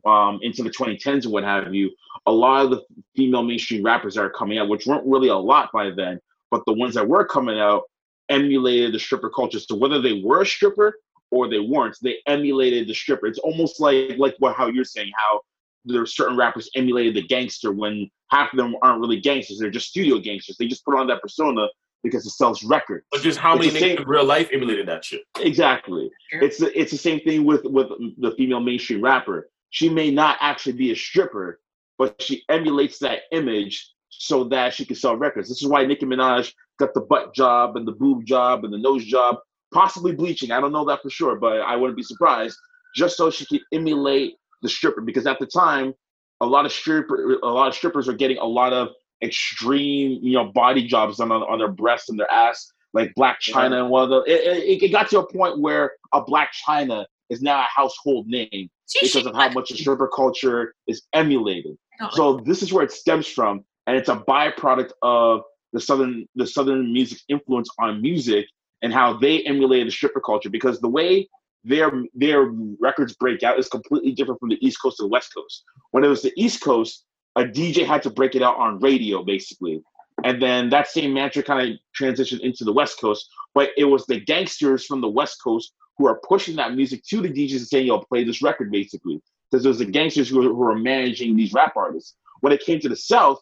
um, 0.05 0.39
into 0.43 0.63
the 0.63 0.71
2010s 0.71 1.25
and 1.25 1.33
what 1.33 1.45
have 1.45 1.75
you, 1.75 1.91
a 2.27 2.33
lot 2.33 2.65
of 2.65 2.71
the 2.71 2.83
female 3.17 3.43
mainstream 3.43 3.83
rappers 3.83 4.15
that 4.15 4.23
are 4.23 4.31
coming 4.31 4.59
out, 4.59 4.69
which 4.69 4.87
weren't 4.87 5.07
really 5.07 5.29
a 5.29 5.37
lot 5.37 5.71
by 5.73 5.91
then, 5.91 6.21
but 6.51 6.63
the 6.67 6.73
ones 6.75 6.95
that 6.95 7.09
were 7.09 7.25
coming 7.25 7.59
out 7.59 7.85
emulated 8.29 8.93
the 8.93 8.99
stripper 8.99 9.31
culture. 9.31 9.59
So 9.59 9.75
whether 9.75 10.01
they 10.01 10.21
were 10.23 10.43
a 10.43 10.47
stripper 10.47 10.95
or 11.31 11.49
they 11.49 11.59
weren't, 11.59 11.97
they 12.03 12.17
emulated 12.27 12.89
the 12.89 12.95
stripper. 12.95 13.27
It's 13.27 13.39
almost 13.39 13.81
like 13.81 14.19
like 14.19 14.37
what 14.39 14.57
how 14.57 14.67
you're 14.67 14.85
saying 14.85 15.11
how 15.17 15.41
there 15.85 16.03
are 16.03 16.07
certain 16.07 16.37
rappers 16.37 16.71
emulated 16.75 17.15
the 17.15 17.27
gangster 17.27 17.73
when 17.73 18.11
half 18.31 18.53
of 18.53 18.57
them 18.57 18.77
aren't 18.83 19.01
really 19.01 19.21
gangsters. 19.21 19.59
They're 19.59 19.71
just 19.71 19.89
studio 19.89 20.19
gangsters. 20.19 20.57
They 20.59 20.67
just 20.67 20.85
put 20.85 20.97
on 20.97 21.07
that 21.09 21.23
persona 21.23 21.67
because 22.03 22.27
it 22.27 22.31
sells 22.31 22.63
records. 22.63 23.05
But 23.11 23.23
just 23.23 23.39
how 23.39 23.57
it's 23.57 23.73
many 23.73 23.95
niggas 23.95 24.03
in 24.03 24.09
real 24.09 24.25
life 24.25 24.49
emulated 24.53 24.89
that 24.89 25.05
shit? 25.05 25.23
Exactly. 25.41 26.11
It's 26.33 26.59
the, 26.59 26.79
it's 26.79 26.93
the 26.93 26.99
same 26.99 27.21
thing 27.21 27.45
with 27.45 27.65
with 27.65 27.89
the 28.19 28.33
female 28.33 28.61
mainstream 28.61 29.03
rapper. 29.03 29.51
She 29.71 29.89
may 29.89 30.11
not 30.11 30.39
actually 30.41 30.73
be 30.73 30.91
a 30.91 30.97
stripper, 30.97 31.61
but 31.99 32.21
she 32.21 32.43
emulates 32.49 32.99
that 33.01 33.23
image 33.33 33.93
so 34.09 34.45
that 34.45 34.75
she 34.75 34.85
can 34.85 34.97
sell 34.97 35.17
records. 35.17 35.49
This 35.49 35.63
is 35.63 35.69
why 35.69 35.85
Nicki 35.87 36.07
Minaj 36.07 36.53
got 36.79 36.95
the 36.95 37.01
butt 37.03 37.35
job 37.35 37.77
and 37.77 37.87
the 37.87 37.93
boob 37.93 38.25
job 38.25 38.65
and 38.65 38.73
the 38.73 38.79
nose 38.79 39.05
job, 39.05 39.37
possibly 39.73 40.13
bleaching. 40.13 40.51
I 40.51 40.61
don't 40.61 40.73
know 40.73 40.85
that 40.87 41.03
for 41.03 41.11
sure, 41.11 41.37
but 41.37 41.61
I 41.61 41.77
wouldn't 41.77 41.97
be 41.97 42.03
surprised. 42.03 42.57
Just 42.97 43.17
so 43.17 43.31
she 43.31 43.47
could 43.47 43.61
emulate 43.73 44.35
the 44.63 44.69
stripper, 44.69 45.01
because 45.01 45.27
at 45.27 45.39
the 45.39 45.47
time 45.47 45.95
a 46.41 46.47
lot 46.47 46.65
of 46.65 46.73
stripper 46.73 47.39
a 47.43 47.47
lot 47.47 47.69
of 47.69 47.75
strippers 47.75 48.09
are 48.09 48.15
getting 48.15 48.39
a 48.39 48.45
lot 48.45 48.73
of 48.73 48.89
extreme 49.23 50.19
you 50.23 50.33
know 50.33 50.47
body 50.53 50.87
jobs 50.87 51.21
on 51.21 51.31
on 51.31 51.59
their 51.59 51.69
breasts 51.69 52.09
and 52.09 52.19
their 52.19 52.31
ass 52.31 52.73
like 52.93 53.13
Blac 53.17 53.37
Chyna 53.47 53.71
yeah. 53.71 53.81
and 53.81 53.91
one 53.91 54.05
of 54.05 54.11
the 54.11 54.21
it, 54.27 54.83
it, 54.83 54.93
got 54.93 55.09
to 55.11 55.21
a 55.21 55.33
point 55.33 55.61
where 55.61 55.93
a 56.13 56.23
Blac 56.23 56.49
Chyna 56.67 57.05
is 57.29 57.41
now 57.41 57.61
a 57.61 57.67
household 57.75 58.27
name 58.27 58.69
because 59.01 59.27
of 59.27 59.35
how 59.35 59.49
much 59.51 59.71
the 59.71 59.77
stripper 59.77 60.09
culture 60.09 60.75
is 60.89 61.03
emulated. 61.13 61.77
Oh. 62.01 62.09
So 62.13 62.41
this 62.45 62.63
is 62.63 62.73
where 62.73 62.83
it 62.83 62.91
stems 62.91 63.29
from, 63.29 63.65
and 63.87 63.97
it's 63.97 64.09
a 64.09 64.17
byproduct 64.17 64.91
of 65.03 65.43
the 65.73 65.81
southern 65.81 66.27
the 66.35 66.47
southern 66.47 66.93
music 66.93 67.21
influence 67.29 67.69
on 67.79 68.03
music 68.03 68.47
and 68.83 68.93
how 68.93 69.17
they 69.17 69.43
emulated 69.43 69.87
the 69.87 69.93
stripper 69.93 70.21
culture. 70.21 70.51
Because 70.51 70.81
the 70.81 70.89
way 70.89 71.29
their 71.65 71.91
their 72.15 72.51
records 72.81 73.15
break 73.15 73.43
out 73.43 73.59
is 73.59 73.69
completely 73.69 74.13
different 74.13 74.41
from 74.41 74.49
the 74.49 74.67
East 74.67 74.81
Coast 74.81 74.97
to 74.97 75.05
the 75.05 75.09
West 75.09 75.35
Coast. 75.35 75.65
When 75.91 76.05
it 76.05 76.09
was 76.09 76.23
the 76.23 76.33
East 76.37 76.63
Coast, 76.63 77.05
a 77.37 77.45
DJ 77.45 77.87
had 77.87 78.03
to 78.03 78.11
break 78.11 78.35
it 78.35 78.43
out 78.43 78.57
on 78.57 78.81
radio, 78.81 79.23
basically. 79.23 79.83
And 80.25 80.41
then 80.41 80.69
that 80.71 80.89
same 80.89 81.15
mantra 81.15 81.43
kind 81.43 81.71
of 81.71 81.77
transitioned 81.99 82.41
into 82.41 82.65
the 82.65 82.73
West 82.73 83.01
Coast. 83.01 83.29
But 83.55 83.71
it 83.77 83.85
was 83.85 84.05
the 84.07 84.21
gangsters 84.21 84.85
from 84.85 85.01
the 85.01 85.09
West 85.09 85.43
Coast 85.43 85.73
who 85.97 86.07
are 86.07 86.21
pushing 86.27 86.57
that 86.57 86.75
music 86.75 87.05
to 87.05 87.21
the 87.21 87.29
DJs 87.29 87.57
and 87.57 87.67
saying, 87.67 87.87
yo, 87.87 88.01
play 88.01 88.25
this 88.25 88.43
record, 88.43 88.71
basically. 88.71 89.21
Because 89.51 89.65
there's 89.65 89.79
the 89.79 89.85
gangsters 89.85 90.29
who, 90.29 90.43
who 90.43 90.63
are 90.63 90.79
managing 90.79 91.37
these 91.37 91.53
rap 91.53 91.75
artists. 91.77 92.15
When 92.41 92.53
it 92.53 92.61
came 92.61 92.81
to 92.81 92.89
the 92.89 92.97
South, 92.97 93.39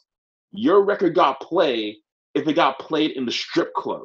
your 0.53 0.83
record 0.83 1.15
got 1.15 1.41
played 1.41 1.97
if 2.35 2.47
it 2.47 2.55
got 2.55 2.79
played 2.79 3.13
in 3.13 3.27
the 3.27 3.33
strip 3.33 3.73
club. 3.75 4.03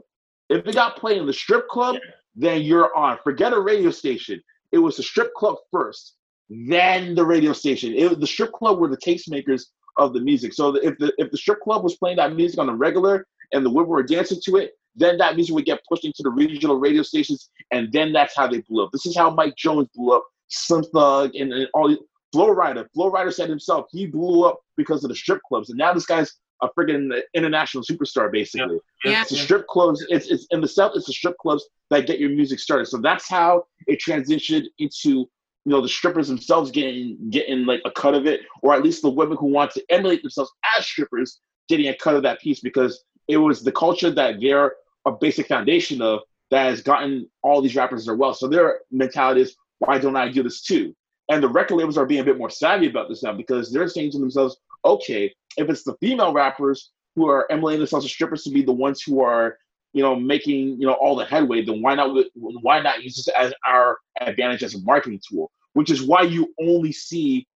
If 0.49 0.65
it 0.67 0.75
got 0.75 0.97
played 0.97 1.17
in 1.17 1.25
the 1.25 1.33
strip 1.33 1.67
club. 1.67 1.95
Then 2.35 2.61
you're 2.61 2.95
on. 2.95 3.17
Forget 3.23 3.53
a 3.53 3.59
radio 3.59 3.91
station. 3.91 4.41
It 4.71 4.79
was 4.79 4.97
the 4.97 5.03
strip 5.03 5.33
club 5.35 5.57
first, 5.71 6.15
then 6.49 7.15
the 7.15 7.25
radio 7.25 7.53
station. 7.53 7.93
It, 7.93 8.19
the 8.19 8.27
strip 8.27 8.51
club 8.51 8.79
were 8.79 8.87
the 8.87 8.97
tastemakers 8.97 9.65
of 9.97 10.13
the 10.13 10.19
music. 10.19 10.53
So 10.53 10.75
if 10.75 10.97
the 10.97 11.13
if 11.17 11.31
the 11.31 11.37
strip 11.37 11.59
club 11.61 11.83
was 11.83 11.95
playing 11.95 12.17
that 12.17 12.35
music 12.35 12.59
on 12.59 12.67
the 12.67 12.73
regular 12.73 13.27
and 13.51 13.65
the 13.65 13.69
women 13.69 13.89
were 13.89 14.03
dancing 14.03 14.39
to 14.45 14.57
it, 14.57 14.71
then 14.95 15.17
that 15.17 15.35
music 15.35 15.53
would 15.53 15.65
get 15.65 15.79
pushed 15.87 16.05
into 16.05 16.23
the 16.23 16.29
regional 16.29 16.79
radio 16.79 17.03
stations, 17.03 17.49
and 17.71 17.91
then 17.91 18.11
that's 18.11 18.35
how 18.35 18.47
they 18.47 18.61
blew 18.61 18.83
up. 18.83 18.91
This 18.91 19.05
is 19.05 19.15
how 19.15 19.29
Mike 19.29 19.55
Jones 19.55 19.87
blew 19.95 20.13
up, 20.13 20.25
Slim 20.49 20.83
Thug, 20.93 21.35
and, 21.35 21.53
and 21.53 21.67
all. 21.73 21.95
Flo 22.33 22.47
Rida. 22.47 22.87
Flo 22.95 23.11
Rida 23.11 23.31
said 23.31 23.47
himself 23.47 23.85
he 23.91 24.07
blew 24.07 24.43
up 24.43 24.59
because 24.75 25.03
of 25.03 25.09
the 25.09 25.15
strip 25.15 25.39
clubs, 25.47 25.69
and 25.69 25.77
now 25.77 25.93
this 25.93 26.07
guy's 26.07 26.33
a 26.63 26.69
friggin' 26.69 27.21
international 27.33 27.83
superstar, 27.83 28.31
basically. 28.31 28.79
Yeah. 29.03 29.21
It's 29.21 29.31
the 29.31 29.37
strip 29.37 29.67
clubs. 29.67 30.03
It's 30.09 30.27
it's 30.27 30.47
in 30.51 30.61
the 30.61 30.67
south. 30.67 30.93
It's 30.95 31.07
the 31.07 31.13
strip 31.13 31.37
clubs 31.37 31.65
that 31.89 32.07
get 32.07 32.19
your 32.19 32.29
music 32.29 32.59
started. 32.59 32.85
So 32.87 32.97
that's 32.97 33.29
how 33.29 33.65
it 33.87 33.99
transitioned 33.99 34.65
into 34.79 35.09
you 35.65 35.71
know 35.71 35.81
the 35.81 35.89
strippers 35.89 36.27
themselves 36.27 36.71
getting 36.71 37.17
getting 37.29 37.65
like 37.65 37.81
a 37.85 37.91
cut 37.91 38.15
of 38.15 38.25
it, 38.25 38.41
or 38.61 38.73
at 38.73 38.83
least 38.83 39.01
the 39.01 39.09
women 39.09 39.37
who 39.37 39.47
want 39.47 39.71
to 39.71 39.83
emulate 39.89 40.21
themselves 40.21 40.51
as 40.77 40.85
strippers 40.85 41.39
getting 41.69 41.87
a 41.87 41.95
cut 41.95 42.15
of 42.15 42.23
that 42.23 42.41
piece 42.41 42.59
because 42.59 43.03
it 43.27 43.37
was 43.37 43.63
the 43.63 43.71
culture 43.71 44.11
that 44.11 44.41
they're 44.41 44.73
a 45.05 45.11
basic 45.11 45.47
foundation 45.47 46.01
of 46.01 46.21
that 46.51 46.65
has 46.69 46.81
gotten 46.81 47.29
all 47.41 47.61
these 47.61 47.75
rappers 47.75 48.05
their 48.05 48.15
well. 48.15 48.33
So 48.33 48.47
their 48.47 48.81
mentality 48.91 49.41
is, 49.41 49.55
why 49.79 49.97
don't 49.97 50.15
I 50.15 50.29
do 50.29 50.43
this 50.43 50.61
too? 50.61 50.95
And 51.29 51.41
the 51.41 51.49
record 51.49 51.75
labels 51.75 51.97
are 51.97 52.05
being 52.05 52.21
a 52.21 52.25
bit 52.25 52.37
more 52.37 52.49
savvy 52.49 52.89
about 52.89 53.09
this 53.09 53.23
now 53.23 53.33
because 53.33 53.71
they're 53.71 53.87
saying 53.87 54.11
to 54.11 54.19
themselves, 54.19 54.57
okay, 54.85 55.33
if 55.57 55.69
it's 55.69 55.83
the 55.83 55.95
female 55.99 56.33
rappers 56.33 56.91
who 57.15 57.29
are 57.29 57.51
emulating 57.51 57.79
themselves 57.79 58.05
as 58.05 58.11
strippers 58.11 58.43
to 58.43 58.49
be 58.49 58.63
the 58.63 58.71
ones 58.73 59.01
who 59.01 59.21
are 59.21 59.57
you 59.93 60.01
know, 60.01 60.15
making 60.15 60.81
you 60.81 60.87
know 60.87 60.93
all 60.93 61.15
the 61.15 61.25
headway, 61.25 61.63
then 61.63 61.81
why 61.81 61.95
not 61.95 62.25
why 62.33 62.81
not 62.81 63.03
use 63.03 63.15
this 63.15 63.27
as 63.29 63.53
our 63.65 63.99
advantage 64.19 64.63
as 64.63 64.73
a 64.73 64.81
marketing 64.81 65.21
tool? 65.27 65.51
Which 65.73 65.91
is 65.91 66.01
why 66.01 66.23
you 66.23 66.53
only 66.59 66.91
see 66.91 67.47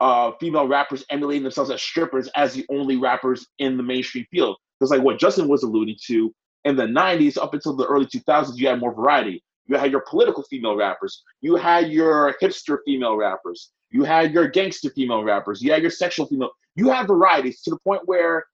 uh, 0.00 0.32
female 0.40 0.66
rappers 0.66 1.04
emulating 1.10 1.42
themselves 1.42 1.70
as 1.70 1.82
strippers 1.82 2.28
as 2.36 2.54
the 2.54 2.64
only 2.70 2.96
rappers 2.96 3.46
in 3.58 3.76
the 3.76 3.82
mainstream 3.82 4.26
field. 4.30 4.56
Because 4.78 4.90
like 4.90 5.02
what 5.02 5.18
Justin 5.18 5.48
was 5.48 5.62
alluding 5.62 5.96
to, 6.06 6.34
in 6.64 6.74
the 6.74 6.86
'90s 6.86 7.36
up 7.36 7.52
until 7.52 7.76
the 7.76 7.86
early 7.86 8.06
2000s, 8.06 8.56
you 8.56 8.66
had 8.66 8.80
more 8.80 8.94
variety. 8.94 9.42
You 9.66 9.76
had 9.76 9.90
your 9.90 10.04
political 10.08 10.42
female 10.44 10.76
rappers. 10.76 11.22
You 11.42 11.56
had 11.56 11.90
your 11.90 12.34
hipster 12.40 12.78
female 12.86 13.16
rappers. 13.16 13.70
You 13.90 14.04
had 14.04 14.32
your 14.32 14.48
gangster 14.48 14.90
female 14.90 15.24
rappers. 15.24 15.62
You 15.62 15.72
had 15.72 15.82
your 15.82 15.90
sexual 15.90 16.26
female. 16.26 16.50
You 16.74 16.90
had 16.90 17.06
varieties 17.06 17.62
to 17.62 17.70
the 17.70 17.78
point 17.78 18.02
where 18.06 18.44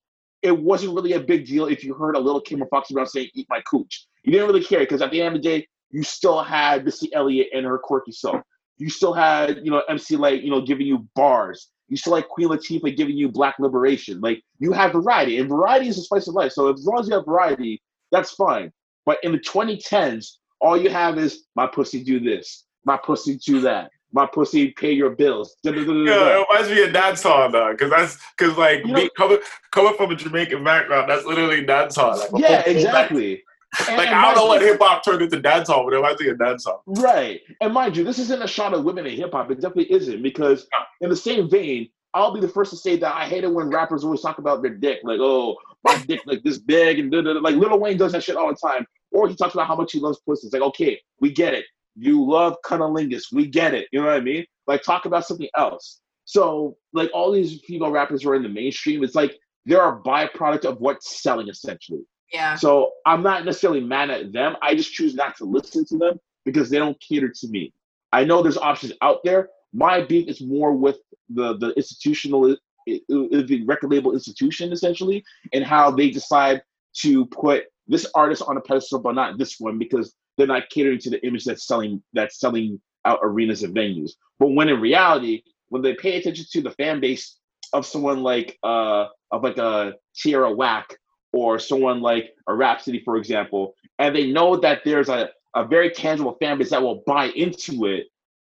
it 0.42 0.56
wasn't 0.56 0.94
really 0.94 1.14
a 1.14 1.20
big 1.20 1.46
deal 1.46 1.66
if 1.66 1.82
you 1.82 1.94
heard 1.94 2.16
a 2.16 2.20
Lil 2.20 2.40
Kim 2.40 2.62
or 2.62 2.66
Foxy 2.66 2.94
Brown 2.94 3.06
saying 3.06 3.28
"Eat 3.34 3.46
my 3.48 3.60
cooch." 3.62 4.06
You 4.22 4.32
didn't 4.32 4.46
really 4.46 4.64
care 4.64 4.80
because 4.80 5.02
at 5.02 5.10
the 5.10 5.20
end 5.20 5.36
of 5.36 5.42
the 5.42 5.48
day, 5.48 5.66
you 5.90 6.02
still 6.02 6.42
had 6.42 6.84
Missy 6.84 7.12
Elliott 7.14 7.48
and 7.54 7.64
her 7.64 7.78
quirky 7.78 8.12
self. 8.12 8.42
You 8.78 8.90
still 8.90 9.12
had, 9.12 9.58
you 9.64 9.70
know, 9.70 9.82
MC 9.88 10.16
Lyte, 10.16 10.42
you 10.42 10.50
know, 10.50 10.60
giving 10.60 10.86
you 10.86 11.06
bars. 11.14 11.70
You 11.88 11.96
still 11.96 12.12
like 12.12 12.28
Queen 12.28 12.48
Latifah 12.48 12.96
giving 12.96 13.16
you 13.16 13.28
black 13.28 13.56
liberation. 13.58 14.20
Like 14.20 14.42
you 14.58 14.72
have 14.72 14.92
variety, 14.92 15.38
and 15.38 15.48
variety 15.48 15.88
is 15.88 15.96
the 15.96 16.02
spice 16.02 16.28
of 16.28 16.34
life. 16.34 16.52
So 16.52 16.72
as 16.72 16.84
long 16.84 17.00
as 17.00 17.08
you 17.08 17.14
have 17.14 17.26
variety, 17.26 17.82
that's 18.10 18.32
fine. 18.32 18.72
But 19.06 19.18
in 19.22 19.32
the 19.32 19.38
2010s, 19.38 20.36
all 20.60 20.76
you 20.76 20.90
have 20.90 21.18
is 21.18 21.44
my 21.54 21.66
pussy 21.66 22.02
do 22.02 22.18
this, 22.20 22.64
my 22.84 22.96
pussy 22.96 23.36
do 23.36 23.60
that, 23.60 23.90
my 24.14 24.26
pussy 24.26 24.70
pay 24.70 24.92
your 24.92 25.10
bills. 25.10 25.56
Yeah, 25.64 25.72
it 25.72 26.46
reminds 26.48 26.70
me 26.70 26.84
of 26.84 26.92
dance 26.92 27.22
hall 27.22 27.50
though, 27.50 27.72
because 27.72 27.90
that's 27.90 28.18
because 28.38 28.56
like 28.56 28.84
me, 28.84 29.10
coming 29.16 29.38
coming 29.72 29.94
from 29.96 30.12
a 30.12 30.16
Jamaican 30.16 30.62
background, 30.62 31.10
that's 31.10 31.26
literally 31.26 31.66
dance 31.66 31.96
hall. 31.96 32.16
Like, 32.16 32.30
yeah, 32.36 32.62
exactly. 32.64 33.42
And, 33.88 33.96
like 33.98 34.06
and 34.06 34.16
I 34.16 34.26
don't 34.26 34.36
know 34.36 34.46
what 34.46 34.62
hip 34.62 34.78
hop 34.80 35.04
turned 35.04 35.20
into 35.20 35.40
dance 35.40 35.68
hall, 35.68 35.84
but 35.84 35.94
it 35.94 35.96
reminds 35.96 36.20
me 36.20 36.28
of 36.28 36.38
dance 36.38 36.64
hall. 36.64 36.82
Right, 36.86 37.40
and 37.60 37.74
mind 37.74 37.96
you, 37.96 38.04
this 38.04 38.20
isn't 38.20 38.40
a 38.40 38.46
shot 38.46 38.72
of 38.72 38.84
women 38.84 39.04
in 39.04 39.16
hip 39.16 39.32
hop. 39.32 39.50
It 39.50 39.56
definitely 39.60 39.92
isn't 39.92 40.22
because 40.22 40.66
in 41.00 41.10
the 41.10 41.16
same 41.16 41.50
vein, 41.50 41.88
I'll 42.14 42.32
be 42.32 42.40
the 42.40 42.48
first 42.48 42.70
to 42.70 42.76
say 42.76 42.96
that 42.96 43.14
I 43.16 43.26
hate 43.26 43.42
it 43.42 43.52
when 43.52 43.68
rappers 43.68 44.04
always 44.04 44.20
talk 44.20 44.38
about 44.38 44.62
their 44.62 44.74
dick, 44.74 45.00
like 45.02 45.18
oh 45.20 45.56
my 45.82 45.98
dick 46.06 46.20
like 46.24 46.44
this 46.44 46.58
big 46.58 47.00
and 47.00 47.10
da, 47.10 47.20
da, 47.20 47.32
da. 47.32 47.40
like 47.40 47.56
Lil 47.56 47.78
Wayne 47.80 47.96
does 47.96 48.12
that 48.12 48.22
shit 48.22 48.36
all 48.36 48.48
the 48.48 48.68
time, 48.68 48.86
or 49.10 49.28
he 49.28 49.34
talks 49.34 49.54
about 49.54 49.66
how 49.66 49.74
much 49.74 49.90
he 49.90 49.98
loves 49.98 50.20
pussy. 50.24 50.46
It's 50.46 50.54
like 50.54 50.62
okay, 50.62 51.00
we 51.20 51.32
get 51.32 51.52
it 51.52 51.64
you 51.96 52.24
love 52.24 52.56
cunnilingus. 52.64 53.32
We 53.32 53.46
get 53.46 53.74
it. 53.74 53.88
You 53.92 54.00
know 54.00 54.06
what 54.06 54.16
I 54.16 54.20
mean? 54.20 54.44
Like 54.66 54.82
talk 54.82 55.04
about 55.04 55.26
something 55.26 55.48
else. 55.56 56.00
So 56.24 56.76
like 56.92 57.10
all 57.12 57.30
these 57.30 57.60
female 57.66 57.90
rappers 57.90 58.22
who 58.22 58.30
are 58.30 58.34
in 58.34 58.42
the 58.42 58.48
mainstream, 58.48 59.04
it's 59.04 59.14
like 59.14 59.38
they're 59.66 59.88
a 59.88 60.00
byproduct 60.00 60.64
of 60.64 60.80
what's 60.80 61.22
selling 61.22 61.48
essentially. 61.48 62.02
Yeah. 62.32 62.56
So 62.56 62.92
I'm 63.06 63.22
not 63.22 63.44
necessarily 63.44 63.80
mad 63.80 64.10
at 64.10 64.32
them. 64.32 64.56
I 64.62 64.74
just 64.74 64.92
choose 64.92 65.14
not 65.14 65.36
to 65.36 65.44
listen 65.44 65.84
to 65.86 65.98
them 65.98 66.18
because 66.44 66.70
they 66.70 66.78
don't 66.78 66.98
cater 67.00 67.28
to 67.28 67.48
me. 67.48 67.72
I 68.12 68.24
know 68.24 68.42
there's 68.42 68.58
options 68.58 68.92
out 69.02 69.22
there. 69.24 69.48
My 69.72 70.02
beef 70.02 70.28
is 70.28 70.40
more 70.40 70.72
with 70.72 70.98
the 71.28 71.56
the 71.56 71.70
institutional 71.76 72.56
the 72.86 73.64
record 73.66 73.90
label 73.90 74.12
institution 74.12 74.72
essentially 74.72 75.24
and 75.52 75.64
how 75.64 75.90
they 75.90 76.10
decide 76.10 76.62
to 76.92 77.26
put 77.26 77.64
this 77.86 78.06
artist 78.14 78.42
on 78.46 78.56
a 78.56 78.60
pedestal 78.60 78.98
but 78.98 79.14
not 79.14 79.38
this 79.38 79.56
one 79.58 79.78
because 79.78 80.14
they're 80.36 80.46
not 80.46 80.68
catering 80.70 80.98
to 80.98 81.10
the 81.10 81.24
image 81.26 81.44
that's 81.44 81.66
selling 81.66 82.02
that's 82.12 82.40
selling 82.40 82.80
out 83.04 83.20
arenas 83.22 83.62
and 83.62 83.74
venues. 83.74 84.12
But 84.38 84.52
when 84.52 84.68
in 84.68 84.80
reality, 84.80 85.42
when 85.68 85.82
they 85.82 85.94
pay 85.94 86.16
attention 86.16 86.46
to 86.52 86.62
the 86.62 86.70
fan 86.72 87.00
base 87.00 87.38
of 87.72 87.86
someone 87.86 88.22
like 88.22 88.58
uh 88.62 89.06
of 89.30 89.42
like 89.42 89.58
a 89.58 89.94
Tierra 90.16 90.52
Whack 90.52 90.96
or 91.32 91.58
someone 91.58 92.00
like 92.00 92.30
a 92.48 92.54
Rapsody, 92.54 93.02
for 93.04 93.16
example, 93.16 93.74
and 93.98 94.14
they 94.14 94.30
know 94.30 94.56
that 94.56 94.82
there's 94.84 95.08
a, 95.08 95.30
a 95.54 95.66
very 95.66 95.90
tangible 95.90 96.36
fan 96.40 96.58
base 96.58 96.70
that 96.70 96.82
will 96.82 97.02
buy 97.06 97.26
into 97.26 97.86
it, 97.86 98.06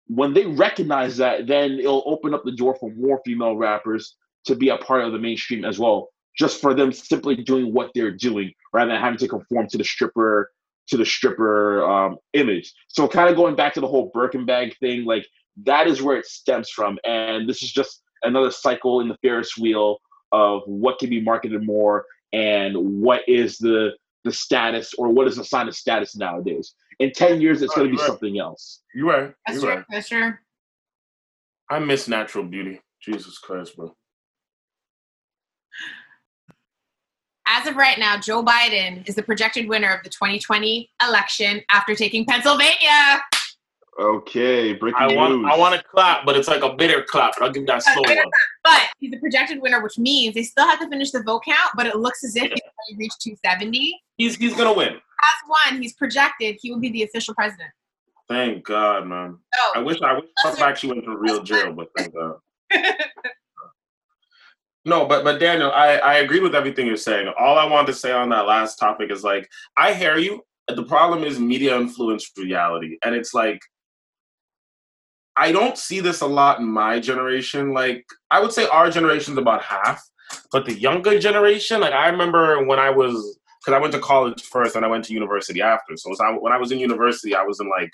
when 0.09 0.35
they 0.35 0.47
recognize 0.47 1.17
that, 1.17 1.47
then 1.47 1.79
it'll 1.79 2.03
open 2.07 2.35
up 2.35 2.43
the 2.45 2.53
door 2.53 2.77
for 2.79 2.91
more 2.95 3.21
female 3.25 3.57
rappers 3.57 4.17
to 4.47 4.55
be 4.55 4.69
a 4.69 4.77
part 4.79 5.05
of 5.05 5.13
the 5.13 5.19
mainstream 5.19 5.65
as 5.65 5.79
well, 5.79 6.09
just 6.37 6.61
for 6.61 6.75
them 6.75 6.93
simply 6.93 7.37
doing 7.37 7.73
what 7.73 7.91
they're 7.95 8.11
doing 8.11 8.53
rather 8.73 8.93
than 8.93 9.01
having 9.01 9.19
to 9.19 9.29
conform 9.29 9.69
to 9.69 9.79
the 9.79 9.85
stripper 9.85 10.51
to 10.87 10.97
the 10.97 11.07
stripper 11.07 11.83
um, 11.85 12.19
image. 12.35 12.73
So 12.89 13.09
kind 13.09 13.31
of 13.31 13.37
going 13.37 13.57
back 13.57 13.75
to 13.75 13.81
the 13.81 13.87
whole 13.87 14.11
Birkin 14.13 14.45
bag 14.45 14.77
thing, 14.79 15.05
like 15.05 15.27
that 15.65 15.87
is 15.87 16.03
where 16.03 16.19
it 16.19 16.27
stems 16.27 16.69
from. 16.69 16.99
And 17.05 17.49
this 17.49 17.63
is 17.63 17.73
just 17.73 18.03
another 18.23 18.51
cycle 18.51 19.01
in 19.01 19.09
the 19.09 19.17
Ferris 19.23 19.57
wheel 19.57 19.99
of 20.33 20.63
what 20.67 20.99
can 20.99 21.11
be 21.11 21.21
marketed 21.21 21.65
more 21.65 22.05
and 22.33 22.77
what 22.77 23.23
is 23.29 23.59
the 23.59 23.93
the 24.25 24.33
status 24.33 24.95
or 24.95 25.11
what 25.11 25.29
is 25.29 25.37
the 25.37 25.45
sign 25.45 25.69
of 25.69 25.77
status 25.77 26.17
nowadays. 26.17 26.75
In 26.99 27.13
10 27.13 27.43
years, 27.43 27.61
it's 27.61 27.73
oh, 27.73 27.77
going 27.77 27.91
to 27.91 27.97
be 27.97 28.01
right. 28.01 28.07
something 28.07 28.39
else. 28.39 28.81
You're 28.95 29.07
right. 29.07 29.35
That's 29.47 29.61
you're 29.61 29.71
true. 29.71 29.77
Right. 29.77 29.85
That's 29.91 30.09
true. 30.09 30.33
I 31.71 31.79
miss 31.79 32.09
natural 32.09 32.45
beauty. 32.45 32.81
Jesus 33.03 33.39
Christ, 33.39 33.77
bro. 33.77 33.95
As 37.55 37.69
of 37.69 37.77
right 37.77 37.99
now, 37.99 38.19
Joe 38.19 38.45
Biden 38.45 39.09
is 39.09 39.15
the 39.15 39.23
projected 39.23 39.69
winner 39.69 39.93
of 39.93 40.03
the 40.03 40.11
2020 40.11 40.91
election 41.07 41.63
after 41.71 41.95
taking 41.95 42.25
Pennsylvania. 42.25 43.23
Okay, 44.01 44.73
breaking 44.73 45.01
I 45.01 45.15
want, 45.15 45.37
news. 45.37 45.51
I 45.53 45.57
want 45.57 45.77
to 45.77 45.83
clap, 45.85 46.27
but 46.27 46.37
it's 46.37 46.49
like 46.49 46.65
a 46.65 46.75
bitter 46.75 47.05
clap. 47.09 47.35
I'll 47.41 47.53
give 47.53 47.65
that 47.69 47.85
slow 47.85 48.03
one. 48.03 48.17
But 48.65 48.83
he's 48.99 49.13
the 49.13 49.21
projected 49.21 49.63
winner, 49.63 49.81
which 49.81 49.99
means 49.99 50.35
they 50.35 50.43
still 50.43 50.67
have 50.67 50.81
to 50.81 50.89
finish 50.89 51.13
the 51.13 51.23
vote 51.23 51.43
count, 51.45 51.71
but 51.77 51.87
it 51.87 51.95
looks 51.95 52.25
as 52.25 52.35
if 52.35 52.43
he's 52.43 52.51
already 52.51 52.99
reached 52.99 53.21
270. 53.21 54.01
He's 54.17 54.35
he's 54.35 54.57
gonna 54.57 54.73
win. 54.73 54.89
Has 54.89 55.71
won. 55.71 55.81
He's 55.81 55.93
projected. 55.93 56.57
He 56.61 56.73
will 56.73 56.81
be 56.81 56.91
the 56.91 57.05
official 57.05 57.35
president. 57.35 57.71
Thank 58.27 58.65
God, 58.65 59.07
man. 59.07 59.39
Oh, 59.57 59.73
I 59.77 59.79
wish 59.79 60.01
I 60.03 60.15
wish 60.15 60.25
Trump 60.41 60.61
actually 60.61 60.95
went 60.95 61.05
to 61.05 61.17
real 61.17 61.43
jail, 61.45 61.73
but 61.73 61.89
thank 61.97 62.13
God. 62.13 62.39
No, 64.85 65.07
but 65.07 65.25
but 65.25 65.41
Daniel, 65.41 65.71
I 65.73 65.97
I 65.97 66.15
agree 66.17 66.41
with 66.41 66.55
everything 66.55 66.87
you're 66.87 66.97
saying. 66.97 67.33
All 67.39 67.59
I 67.59 67.65
wanted 67.65 67.89
to 67.89 67.95
say 67.95 68.13
on 68.13 68.29
that 68.31 68.47
last 68.47 68.77
topic 68.77 69.11
is 69.11 69.25
like 69.25 69.49
I 69.77 69.95
hear 69.95 70.19
you. 70.19 70.43
The 70.69 70.85
problem 70.85 71.25
is 71.25 71.39
media 71.39 71.77
influence 71.77 72.31
reality, 72.37 72.99
and 73.05 73.15
it's 73.15 73.33
like 73.35 73.61
I 75.37 75.53
don't 75.53 75.79
see 75.79 76.01
this 76.01 76.21
a 76.21 76.27
lot 76.27 76.61
in 76.61 76.67
my 76.67 77.01
generation. 77.01 77.73
Like 77.73 78.05
I 78.31 78.41
would 78.41 78.53
say 78.53 78.67
our 78.69 78.91
generation's 78.91 79.39
about 79.39 79.63
half, 79.63 80.03
but 80.53 80.67
the 80.67 80.75
younger 80.75 81.19
generation, 81.19 81.81
like 81.81 81.93
I 81.93 82.09
remember 82.09 82.65
when 82.67 82.79
I 82.79 82.91
was 82.91 83.39
because 83.65 83.77
I 83.77 83.81
went 83.81 83.95
to 83.95 84.01
college 84.01 84.43
first 84.43 84.77
and 84.77 84.85
I 84.85 84.89
went 84.89 85.05
to 85.07 85.15
university 85.15 85.63
after. 85.63 85.97
So 85.97 86.15
when 86.41 86.53
I 86.53 86.59
was 86.59 86.73
in 86.73 86.79
university, 86.79 87.35
I 87.35 87.43
was 87.43 87.59
in 87.61 87.71
like 87.71 87.91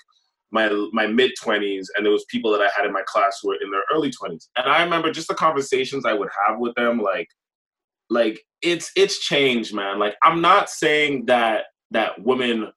my 0.51 0.69
my 0.91 1.07
mid 1.07 1.31
twenties, 1.41 1.89
and 1.95 2.05
there 2.05 2.11
was 2.11 2.25
people 2.29 2.51
that 2.51 2.61
I 2.61 2.69
had 2.75 2.85
in 2.85 2.93
my 2.93 3.03
class 3.05 3.39
who 3.41 3.49
were 3.49 3.57
in 3.61 3.71
their 3.71 3.83
early 3.93 4.11
twenties, 4.11 4.49
and 4.57 4.69
I 4.69 4.83
remember 4.83 5.11
just 5.11 5.27
the 5.27 5.35
conversations 5.35 6.05
I 6.05 6.13
would 6.13 6.29
have 6.47 6.59
with 6.59 6.75
them, 6.75 6.99
like 6.99 7.29
like 8.09 8.41
it's 8.61 8.91
it's 8.95 9.19
changed, 9.19 9.73
man. 9.73 9.99
Like 9.99 10.15
I'm 10.23 10.41
not 10.41 10.69
saying 10.69 11.27
that 11.27 11.65
that 11.91 12.21
women 12.23 12.71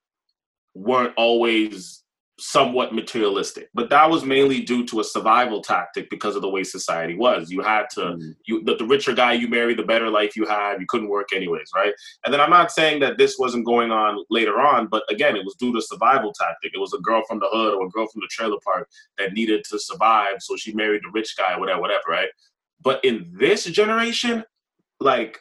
weren't 0.75 1.15
always 1.17 2.04
somewhat 2.39 2.93
materialistic 2.93 3.69
but 3.75 3.89
that 3.91 4.11
was 4.11 4.25
mainly 4.25 4.61
due 4.61 4.85
to 4.85 4.99
a 4.99 5.05
survival 5.05 5.63
tactic 5.63 6.11
because 6.11 6.35
of 6.35 6.43
the 6.43 6.49
way 6.49 6.65
society 6.65 7.15
was. 7.15 7.51
You 7.51 7.61
had 7.61 7.89
to 7.91 8.01
mm-hmm. 8.01 8.31
you 8.45 8.65
the, 8.65 8.77
the, 8.77 8.85
richer 8.85 9.13
guy 9.13 9.35
you 9.35 9.49
marry 9.49 9.75
the 9.75 9.85
better 9.85 10.11
life 10.11 10.37
you 10.37 10.45
had 10.45 10.81
you 10.81 10.87
couldn't 10.89 11.09
work 11.09 11.29
anyways 11.33 11.71
right? 11.75 11.93
And 12.25 12.35
then 12.35 12.41
i'm 12.41 12.51
not 12.51 12.73
saying 12.73 13.01
that 13.01 13.19
this 13.19 13.37
wasn't 13.39 13.65
going 13.65 13.93
on 13.93 14.25
later 14.31 14.61
on 14.61 14.89
but 14.89 15.05
again 15.11 15.37
it 15.37 15.45
was 15.45 15.55
due 15.55 15.73
to 15.75 15.81
survival 15.81 16.33
tactic. 16.33 16.73
It 16.75 16.81
was 16.81 16.93
a 16.93 16.99
girl 16.99 17.23
from 17.29 17.39
the 17.39 17.49
hood 17.51 17.75
or 17.75 17.87
a 17.87 17.91
girl 17.91 18.09
from 18.09 18.21
the 18.21 18.29
trailer 18.31 18.59
park 18.65 18.89
that 19.19 19.33
needed 19.33 19.65
to 19.71 19.79
survive 19.79 20.37
so 20.41 20.57
she 20.57 20.75
married 20.75 21.03
the 21.05 21.11
rich 21.13 21.37
guy 21.37 21.57
whatever 21.59 21.81
whatever 21.81 22.03
right? 22.09 22.29
But 22.83 23.05
in 23.05 23.31
this 23.33 23.65
generation 23.65 24.45
like 25.01 25.39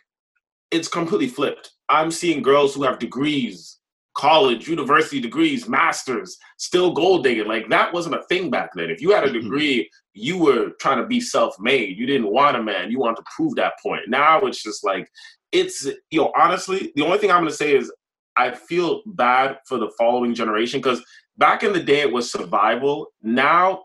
it's 0.70 0.88
completely 0.88 1.28
flipped. 1.28 1.72
I'm 1.90 2.12
seeing 2.12 2.42
girls 2.42 2.74
who 2.74 2.84
have 2.84 3.00
degrees 3.00 3.78
college, 4.16 4.68
university 4.68 5.20
degrees, 5.20 5.68
masters, 5.68 6.38
still 6.58 6.94
gold 6.94 7.24
digging. 7.24 7.48
Like 7.48 7.70
that 7.70 7.94
wasn't 7.94 8.16
a 8.16 8.24
thing 8.24 8.50
back 8.50 8.72
then. 8.76 8.90
If 8.90 9.02
you 9.02 9.12
had 9.12 9.24
a 9.24 9.28
mm-hmm. 9.28 9.42
degree, 9.42 9.90
you 10.14 10.38
were 10.38 10.72
trying 10.80 11.00
to 11.00 11.08
be 11.08 11.20
self-made. 11.20 11.98
You 11.98 12.06
didn't 12.06 12.32
want 12.32 12.58
a 12.58 12.64
man. 12.64 12.92
You 12.92 13.00
want 13.00 13.18
to 13.18 13.24
prove 13.36 13.56
that 13.56 13.74
point. 13.82 14.02
Now 14.08 14.42
it's 14.42 14.62
just 14.62 14.84
like 14.84 15.10
it's 15.52 15.86
you 16.12 16.22
know 16.22 16.32
honestly, 16.38 16.92
the 16.96 17.04
only 17.04 17.18
thing 17.18 17.32
I'm 17.32 17.42
going 17.42 17.52
to 17.52 17.58
say 17.58 17.76
is 17.76 17.92
I 18.36 18.52
feel 18.52 19.02
bad 19.06 19.58
for 19.68 19.78
the 19.78 19.92
following 19.98 20.34
generation 20.34 20.80
because 20.80 21.04
back 21.38 21.64
in 21.64 21.74
the 21.74 21.84
day 21.84 22.02
it 22.02 22.12
was 22.12 22.32
survival. 22.32 23.08
Now 23.22 23.84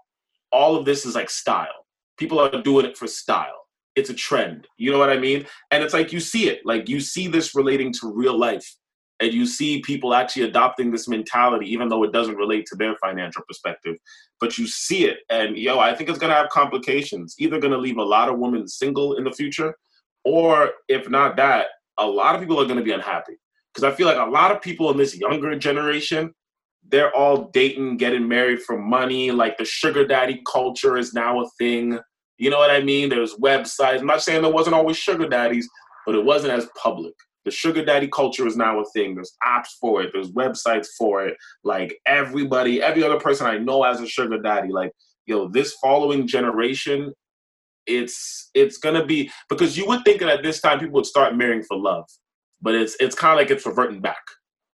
all 0.52 0.76
of 0.76 0.84
this 0.84 1.04
is 1.06 1.14
like 1.14 1.30
style. 1.30 1.86
People 2.18 2.38
are 2.40 2.62
doing 2.62 2.86
it 2.86 2.96
for 2.96 3.06
style. 3.06 3.66
It's 3.94 4.10
a 4.10 4.14
trend. 4.14 4.66
You 4.76 4.92
know 4.92 4.98
what 4.98 5.10
I 5.10 5.18
mean? 5.18 5.46
And 5.70 5.82
it's 5.82 5.94
like 5.94 6.12
you 6.12 6.20
see 6.20 6.48
it. 6.48 6.60
Like 6.64 6.88
you 6.88 7.00
see 7.00 7.28
this 7.28 7.54
relating 7.54 7.92
to 7.94 8.12
real 8.12 8.38
life 8.38 8.76
and 9.20 9.32
you 9.32 9.46
see 9.46 9.80
people 9.80 10.14
actually 10.14 10.42
adopting 10.42 10.90
this 10.90 11.08
mentality 11.08 11.70
even 11.70 11.88
though 11.88 12.04
it 12.04 12.12
doesn't 12.12 12.36
relate 12.36 12.66
to 12.66 12.76
their 12.76 12.94
financial 12.96 13.42
perspective 13.46 13.96
but 14.40 14.58
you 14.58 14.66
see 14.66 15.04
it 15.04 15.18
and 15.30 15.56
yo 15.56 15.78
i 15.78 15.94
think 15.94 16.08
it's 16.08 16.18
going 16.18 16.30
to 16.30 16.36
have 16.36 16.48
complications. 16.50 17.34
Either 17.38 17.58
going 17.58 17.72
to 17.72 17.78
leave 17.78 17.98
a 17.98 18.02
lot 18.02 18.28
of 18.28 18.38
women 18.38 18.66
single 18.68 19.16
in 19.16 19.24
the 19.24 19.32
future 19.32 19.74
or 20.24 20.70
if 20.88 21.08
not 21.08 21.36
that 21.36 21.66
a 21.98 22.06
lot 22.06 22.34
of 22.34 22.40
people 22.40 22.60
are 22.60 22.66
going 22.66 22.78
to 22.78 22.84
be 22.84 22.92
unhappy. 22.92 23.34
Because 23.72 23.84
i 23.90 23.94
feel 23.94 24.06
like 24.06 24.18
a 24.18 24.30
lot 24.30 24.50
of 24.50 24.62
people 24.62 24.90
in 24.90 24.96
this 24.96 25.16
younger 25.16 25.56
generation 25.58 26.32
they're 26.90 27.14
all 27.14 27.50
dating 27.52 27.98
getting 27.98 28.26
married 28.26 28.62
for 28.62 28.78
money 28.78 29.30
like 29.30 29.58
the 29.58 29.64
sugar 29.64 30.06
daddy 30.06 30.42
culture 30.50 30.96
is 30.96 31.12
now 31.12 31.42
a 31.42 31.48
thing. 31.58 31.98
You 32.38 32.50
know 32.50 32.58
what 32.58 32.70
i 32.70 32.80
mean? 32.80 33.08
There's 33.08 33.34
websites. 33.34 33.98
I'm 34.00 34.06
not 34.06 34.22
saying 34.22 34.42
there 34.42 34.52
wasn't 34.52 34.76
always 34.76 34.96
sugar 34.96 35.28
daddies 35.28 35.68
but 36.06 36.14
it 36.14 36.24
wasn't 36.24 36.54
as 36.54 36.66
public 36.82 37.12
the 37.48 37.54
sugar 37.54 37.82
daddy 37.82 38.08
culture 38.08 38.46
is 38.46 38.58
now 38.58 38.78
a 38.78 38.84
thing. 38.90 39.14
There's 39.14 39.32
apps 39.42 39.70
for 39.80 40.02
it. 40.02 40.10
There's 40.12 40.30
websites 40.32 40.88
for 40.98 41.26
it. 41.26 41.34
Like 41.64 41.98
everybody, 42.04 42.82
every 42.82 43.02
other 43.02 43.18
person 43.18 43.46
I 43.46 43.56
know 43.56 43.84
as 43.84 44.02
a 44.02 44.06
sugar 44.06 44.38
daddy. 44.38 44.68
Like 44.68 44.92
yo, 45.24 45.48
this 45.48 45.72
following 45.82 46.26
generation, 46.26 47.14
it's 47.86 48.50
it's 48.52 48.76
gonna 48.76 49.06
be 49.06 49.30
because 49.48 49.78
you 49.78 49.86
would 49.86 50.04
think 50.04 50.20
that 50.20 50.28
at 50.28 50.42
this 50.42 50.60
time 50.60 50.78
people 50.78 50.96
would 50.96 51.06
start 51.06 51.36
marrying 51.36 51.62
for 51.62 51.78
love, 51.78 52.04
but 52.60 52.74
it's 52.74 52.96
it's 53.00 53.14
kind 53.14 53.32
of 53.32 53.38
like 53.38 53.50
it's 53.50 53.64
reverting 53.64 54.02
back. 54.02 54.22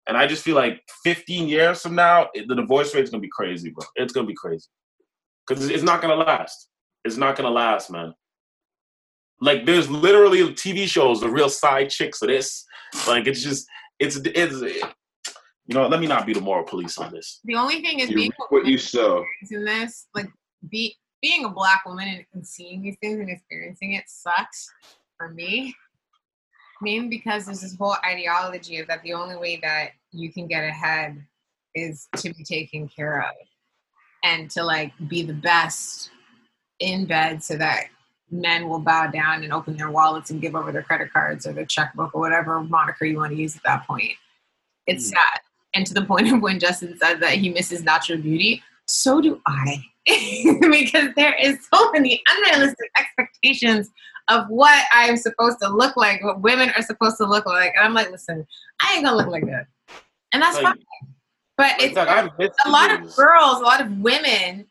And 0.09 0.17
I 0.17 0.27
just 0.27 0.43
feel 0.43 0.57
like 0.57 0.83
15 1.05 1.49
years 1.49 1.81
from 1.81 1.95
now, 1.95 2.29
the 2.35 2.57
divorce 2.57 2.93
rate's 2.93 3.11
gonna 3.11 3.21
be 3.21 3.31
crazy, 3.33 3.71
bro. 3.71 3.85
It's 3.95 4.13
gonna 4.13 4.27
be 4.27 4.35
crazy 4.35 4.67
because 5.47 5.71
it's 5.71 5.85
not 5.85 6.03
gonna 6.03 6.17
last. 6.17 6.71
It's 7.05 7.17
not 7.17 7.37
gonna 7.37 7.51
last, 7.51 7.89
man. 7.93 8.15
Like 9.45 9.67
there's 9.67 9.91
literally 9.91 10.43
TV 10.55 10.87
shows, 10.87 11.21
the 11.21 11.29
real 11.29 11.51
side 11.51 11.91
chicks 11.91 12.23
of 12.23 12.29
this. 12.29 12.65
Like 13.07 13.27
it's 13.27 13.43
just 13.43 13.67
it's 13.99 14.17
it's 14.25 14.55
you 15.67 15.75
know, 15.75 15.87
let 15.87 16.01
me 16.01 16.07
not 16.07 16.25
be 16.25 16.33
the 16.33 16.41
moral 16.41 16.65
police 16.65 16.97
on 16.97 17.13
this. 17.13 17.41
The 17.45 17.55
only 17.55 17.83
thing 17.83 18.01
is 18.01 18.09
you 18.09 18.17
being 18.17 18.33
what 18.49 18.65
you 18.65 18.79
saw 18.79 19.23
in 19.51 19.65
this, 19.65 20.07
like 20.15 20.29
be 20.71 20.97
being 21.21 21.45
a 21.45 21.51
black 21.51 21.85
woman 21.85 22.09
and, 22.09 22.25
and 22.33 22.47
seeing 22.47 22.81
these 22.81 22.97
things 23.03 23.21
and 23.21 23.29
experiencing 23.29 23.93
it 23.93 24.05
sucks 24.07 24.71
for 25.19 25.29
me. 25.29 25.75
Mainly 26.81 27.09
because 27.09 27.45
there's 27.45 27.61
this 27.61 27.77
whole 27.77 27.97
ideology 28.05 28.79
of 28.79 28.89
that 28.89 29.03
the 29.03 29.13
only 29.13 29.37
way 29.37 29.59
that 29.63 29.91
you 30.11 30.33
can 30.33 30.47
get 30.47 30.65
ahead 30.65 31.23
is 31.75 32.09
to 32.17 32.33
be 32.33 32.45
taken 32.45 32.89
care 32.89 33.21
of 33.21 33.35
and 34.23 34.51
to 34.53 34.63
like 34.63 34.93
be 35.09 35.23
the 35.23 35.35
best 35.35 36.11
in 36.81 37.05
bed 37.05 37.45
so 37.45 37.57
that 37.57 37.85
men 38.35 38.69
will 38.69 38.81
bow 38.81 39.07
down 39.07 39.45
and 39.45 39.53
open 39.53 39.77
their 39.77 39.91
wallets 39.91 40.31
and 40.31 40.43
give 40.43 40.57
over 40.57 40.73
their 40.73 40.83
credit 40.83 41.13
cards 41.13 41.47
or 41.47 41.53
their 41.53 41.65
checkbook 41.65 42.15
or 42.15 42.21
whatever 42.21 42.61
moniker 42.63 43.05
you 43.05 43.17
want 43.17 43.33
to 43.33 43.39
use 43.39 43.57
at 43.57 43.63
that 43.63 43.87
point. 43.87 44.13
It's 44.87 45.11
mm. 45.11 45.15
sad. 45.15 45.41
And 45.75 45.87
to 45.87 45.95
the 45.95 46.05
point 46.07 46.33
of 46.33 46.43
when 46.43 46.59
Justin 46.59 46.97
said 46.99 47.21
that 47.21 47.35
he 47.35 47.49
misses 47.49 47.83
natural 47.85 48.19
beauty, 48.19 48.63
so 48.87 49.21
do 49.21 49.41
I. 49.47 49.83
because 50.07 51.15
there 51.17 51.35
is 51.41 51.59
so 51.73 51.91
many 51.93 52.23
unrealistic 52.29 52.91
expectations 52.99 53.89
of 54.29 54.47
what 54.49 54.85
I'm 54.93 55.17
supposed 55.17 55.59
to 55.63 55.69
look 55.69 55.97
like, 55.97 56.23
what 56.23 56.41
women 56.41 56.71
are 56.77 56.83
supposed 56.83 57.17
to 57.19 57.27
look 57.27 57.47
like. 57.47 57.73
And 57.77 57.87
I'm 57.87 57.95
like, 57.95 58.11
listen, 58.11 58.47
I 58.81 58.95
ain't 58.95 59.05
gonna 59.05 59.17
look 59.17 59.29
like 59.29 59.47
that. 59.47 59.67
And 60.33 60.43
that's 60.43 60.57
like, 60.57 60.65
fine. 60.65 60.85
But 61.57 61.73
it's 61.79 61.95
like, 61.95 62.09
a 62.67 62.71
lot 62.71 62.91
of 62.91 63.15
girls, 63.15 63.61
a 63.61 63.65
lot 63.65 63.81
of 63.81 63.91
women 63.99 64.67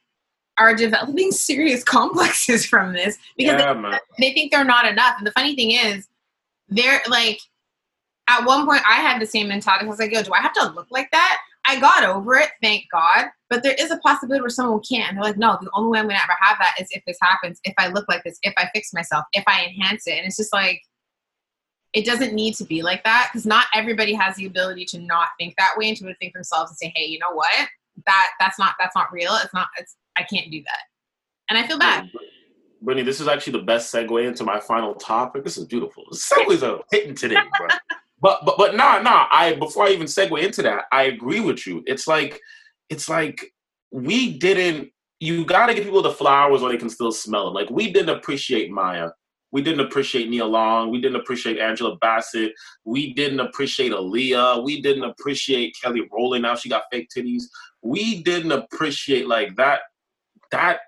are 0.58 0.76
developing 0.76 1.32
serious 1.32 1.84
complexes 1.84 2.66
from 2.66 2.94
this 2.94 3.18
because 3.38 3.60
yeah, 3.60 4.00
they, 4.18 4.28
they, 4.28 4.34
think 4.34 4.52
they're 4.52 4.64
not 4.64 4.86
enough. 4.86 5.16
And 5.18 5.28
the 5.28 5.32
funny 5.32 5.56
thing 5.56 5.72
is, 5.72 6.08
they're 6.70 7.02
like, 7.10 7.40
at 8.28 8.46
one 8.46 8.66
point, 8.66 8.82
I 8.88 8.96
had 8.96 9.22
the 9.22 9.26
same 9.26 9.50
mentality. 9.50 9.86
I 9.86 9.90
was 9.90 10.00
like, 10.00 10.12
yo, 10.12 10.24
do 10.24 10.34
I 10.34 10.40
have 10.40 10.54
to 10.54 10.72
look 10.72 10.88
like 10.90 11.12
that? 11.12 11.40
I 11.66 11.80
got 11.80 12.04
over 12.04 12.36
it, 12.36 12.50
thank 12.62 12.86
God. 12.92 13.28
But 13.50 13.64
there 13.64 13.76
is 13.78 13.92
a 13.92 13.98
possibility 13.98 14.42
where 14.42 14.50
someone 14.50 14.82
can't. 14.82 15.14
They're 15.14 15.24
like, 15.24 15.38
no, 15.38 15.58
the 15.62 15.70
only 15.74 15.92
way 15.92 16.00
I'm 16.00 16.06
going 16.06 16.18
to 16.18 16.24
ever 16.24 16.36
have 16.42 16.58
that 16.60 16.76
is 16.80 16.88
if 16.92 17.04
this 17.06 17.18
happens, 17.22 17.60
if 17.64 17.74
I 17.78 17.88
look 17.88 18.06
like 18.10 18.24
this, 18.24 18.40
if 18.44 18.54
I 18.58 18.70
fix 18.74 18.94
myself, 18.94 19.26
if 19.34 19.44
I 19.48 19.66
enhance 19.66 20.08
it. 20.08 20.18
And 20.18 20.26
it's 20.26 20.38
just 20.38 20.54
like, 20.54 20.82
it 21.94 22.06
doesn't 22.06 22.34
need 22.34 22.56
to 22.56 22.66
be 22.66 22.82
like 22.82 23.04
that 23.04 23.30
because 23.32 23.46
not 23.46 23.68
everybody 23.74 24.14
has 24.14 24.36
the 24.36 24.46
ability 24.46 24.86
to 24.86 25.00
not 25.00 25.30
think 25.40 25.56
that 25.58 25.74
way 25.78 25.90
and 25.90 25.98
to 25.98 26.14
think 26.16 26.34
themselves 26.34 26.72
and 26.72 26.78
say, 26.78 26.92
hey, 26.96 27.06
you 27.06 27.20
know 27.20 27.34
what? 27.34 27.52
That 28.08 28.30
that's 28.40 28.58
not 28.58 28.74
that's 28.80 28.96
not 28.96 29.12
real. 29.12 29.36
It's 29.36 29.54
not 29.54 29.68
it's 29.78 29.96
I 30.18 30.24
can't 30.24 30.52
do 30.52 30.62
that. 30.64 30.84
And 31.50 31.58
I 31.58 31.68
feel 31.68 31.80
bad. 31.80 32.10
Brittany, 32.82 33.06
this 33.06 33.22
is 33.22 33.28
actually 33.28 33.54
the 33.54 33.66
best 33.66 33.94
segue 33.94 34.28
into 34.28 34.44
my 34.44 34.60
final 34.60 34.94
topic. 34.96 35.44
This 35.44 35.58
is 35.58 35.66
beautiful. 35.66 36.04
The 36.12 36.18
segues 36.18 36.68
are 36.68 36.84
hitting 36.92 37.16
today, 37.16 37.36
bro. 37.58 37.68
but 38.22 38.42
but 38.46 38.58
but 38.58 38.76
nah, 38.76 39.02
nah. 39.02 39.28
I 39.32 39.56
before 39.56 39.86
I 39.86 39.90
even 39.90 40.08
segue 40.08 40.42
into 40.44 40.62
that, 40.64 40.86
I 40.92 41.04
agree 41.04 41.40
with 41.40 41.66
you. 41.66 41.84
It's 41.86 42.08
like 42.08 42.40
it's 42.90 43.08
like 43.08 43.54
we 43.92 44.38
didn't 44.38 44.92
you 45.20 45.46
gotta 45.46 45.74
give 45.74 45.86
people 45.86 46.02
the 46.02 46.12
flowers 46.12 46.62
while 46.62 46.72
they 46.72 46.78
can 46.78 46.90
still 46.90 47.12
smell 47.12 47.46
them. 47.46 47.54
Like 47.54 47.70
we 47.70 47.92
didn't 47.92 48.16
appreciate 48.18 48.70
Mya. 48.72 49.14
We 49.54 49.62
didn't 49.62 49.82
appreciate 49.82 50.30
Nia 50.30 50.46
Long. 50.46 50.90
We 50.90 51.00
didn't 51.00 51.22
appreciate 51.22 51.60
Angela 51.60 51.96
Bassett. 51.98 52.54
We 52.86 53.14
didn't 53.14 53.40
appreciate 53.40 53.92
Aaliyah. 53.92 54.64
We 54.64 54.82
didn't 54.82 55.04
appreciate 55.04 55.78
Kelly 55.80 56.10
Rowland. 56.12 56.42
Now 56.42 56.56
she 56.56 56.70
got 56.70 56.86
fake 56.92 57.10
titties. 57.16 57.44
We 57.84 58.24
didn't 58.24 58.52
appreciate 58.52 59.28
like 59.28 59.56
that 59.58 59.82
that 60.54 60.80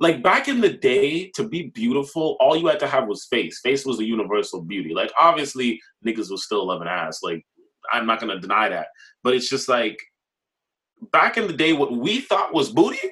like 0.00 0.22
back 0.22 0.48
in 0.48 0.60
the 0.60 0.72
day 0.72 1.30
to 1.34 1.46
be 1.46 1.70
beautiful 1.74 2.36
all 2.40 2.56
you 2.56 2.66
had 2.66 2.80
to 2.80 2.86
have 2.86 3.06
was 3.06 3.26
face 3.26 3.60
face 3.60 3.84
was 3.84 4.00
a 4.00 4.04
universal 4.04 4.62
beauty 4.62 4.94
like 4.94 5.12
obviously 5.20 5.80
niggas 6.06 6.30
was 6.30 6.44
still 6.44 6.66
loving 6.66 6.88
ass 6.88 7.22
like 7.22 7.44
i'm 7.92 8.06
not 8.06 8.20
gonna 8.20 8.40
deny 8.40 8.68
that 8.68 8.88
but 9.22 9.34
it's 9.34 9.48
just 9.48 9.68
like 9.68 9.98
back 11.12 11.36
in 11.36 11.46
the 11.46 11.52
day 11.52 11.72
what 11.72 11.92
we 11.92 12.20
thought 12.20 12.54
was 12.54 12.70
booty 12.70 13.10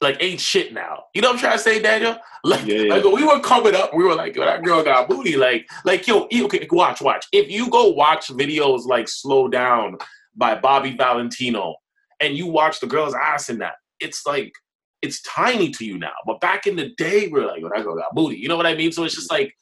like 0.00 0.22
ain't 0.22 0.40
shit 0.40 0.72
now. 0.72 1.04
You 1.14 1.22
know 1.22 1.28
what 1.28 1.34
I'm 1.34 1.40
trying 1.40 1.56
to 1.56 1.62
say, 1.62 1.82
Daniel? 1.82 2.16
Like, 2.46 2.66
yeah, 2.66 2.80
yeah. 2.80 2.94
like 2.96 3.04
we 3.04 3.24
were 3.24 3.40
coming 3.40 3.74
up, 3.74 3.94
we 3.94 4.04
were 4.04 4.14
like, 4.14 4.36
yo, 4.36 4.44
that 4.44 4.62
girl 4.62 4.84
got 4.84 5.08
booty. 5.08 5.34
Like, 5.34 5.66
like 5.86 6.06
yo, 6.06 6.28
okay, 6.30 6.68
watch, 6.70 7.00
watch. 7.00 7.24
If 7.32 7.50
you 7.50 7.70
go 7.70 7.88
watch 7.88 8.28
videos 8.28 8.84
like 8.84 9.08
Slow 9.08 9.48
Down 9.48 9.96
by 10.36 10.54
Bobby 10.54 10.94
Valentino 10.94 11.76
and 12.20 12.36
you 12.36 12.46
watch 12.46 12.80
the 12.80 12.86
girl's 12.86 13.14
ass 13.14 13.48
in 13.48 13.60
that, 13.60 13.76
it's 13.98 14.26
like 14.26 14.52
it's 15.04 15.20
tiny 15.22 15.70
to 15.70 15.84
you 15.84 15.98
now. 15.98 16.12
But 16.26 16.40
back 16.40 16.66
in 16.66 16.76
the 16.76 16.90
day, 16.96 17.28
we're 17.28 17.46
like, 17.46 17.62
oh, 17.62 17.70
that 17.74 17.84
girl 17.84 17.96
got 17.96 18.14
booty. 18.14 18.36
You 18.36 18.48
know 18.48 18.56
what 18.56 18.66
I 18.66 18.74
mean? 18.74 18.90
So 18.90 19.04
it's 19.04 19.14
just 19.14 19.30
like, 19.30 19.54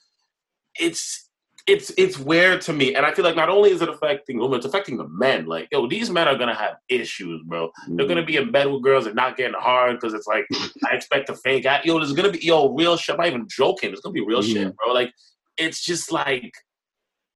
it's 0.78 1.28
it's 1.66 1.93
it's 1.97 2.19
weird 2.19 2.60
to 2.62 2.73
me, 2.73 2.94
and 2.94 3.06
I 3.06 3.12
feel 3.12 3.24
like 3.24 3.36
not 3.36 3.48
only 3.48 3.70
is 3.70 3.82
it 3.82 3.89
affecting 3.89 4.39
women, 4.39 4.56
it's 4.56 4.66
affecting 4.66 4.97
the 4.97 5.09
men. 5.09 5.47
Like, 5.47 5.69
yo, 5.70 5.86
these 5.86 6.10
men 6.10 6.27
are 6.27 6.36
gonna 6.36 6.55
have 6.55 6.74
issues, 6.89 7.43
bro. 7.47 7.70
They're 7.89 8.06
gonna 8.06 8.24
be 8.24 8.36
in 8.36 8.51
bed 8.51 8.66
with 8.66 8.82
girls 8.82 9.06
and 9.06 9.14
not 9.14 9.36
getting 9.36 9.55
hard 9.59 9.97
because 9.97 10.14
it's 10.14 10.27
like 10.27 10.44
I 10.90 10.97
expect 10.97 11.28
a 11.31 11.35
fake. 11.35 11.66
I, 11.66 11.81
yo, 11.85 11.98
there's 11.98 12.12
gonna 12.12 12.32
be 12.32 12.44
yo 12.44 12.74
real 12.74 12.97
shit. 12.97 13.14
I'm 13.14 13.19
not 13.19 13.28
even 13.28 13.47
joking. 13.48 13.93
It's 13.93 14.01
gonna 14.01 14.12
be 14.12 14.24
real 14.24 14.43
mm-hmm. 14.43 14.52
shit, 14.52 14.77
bro. 14.77 14.93
Like, 14.93 15.12
it's 15.56 15.85
just 15.85 16.10
like 16.10 16.52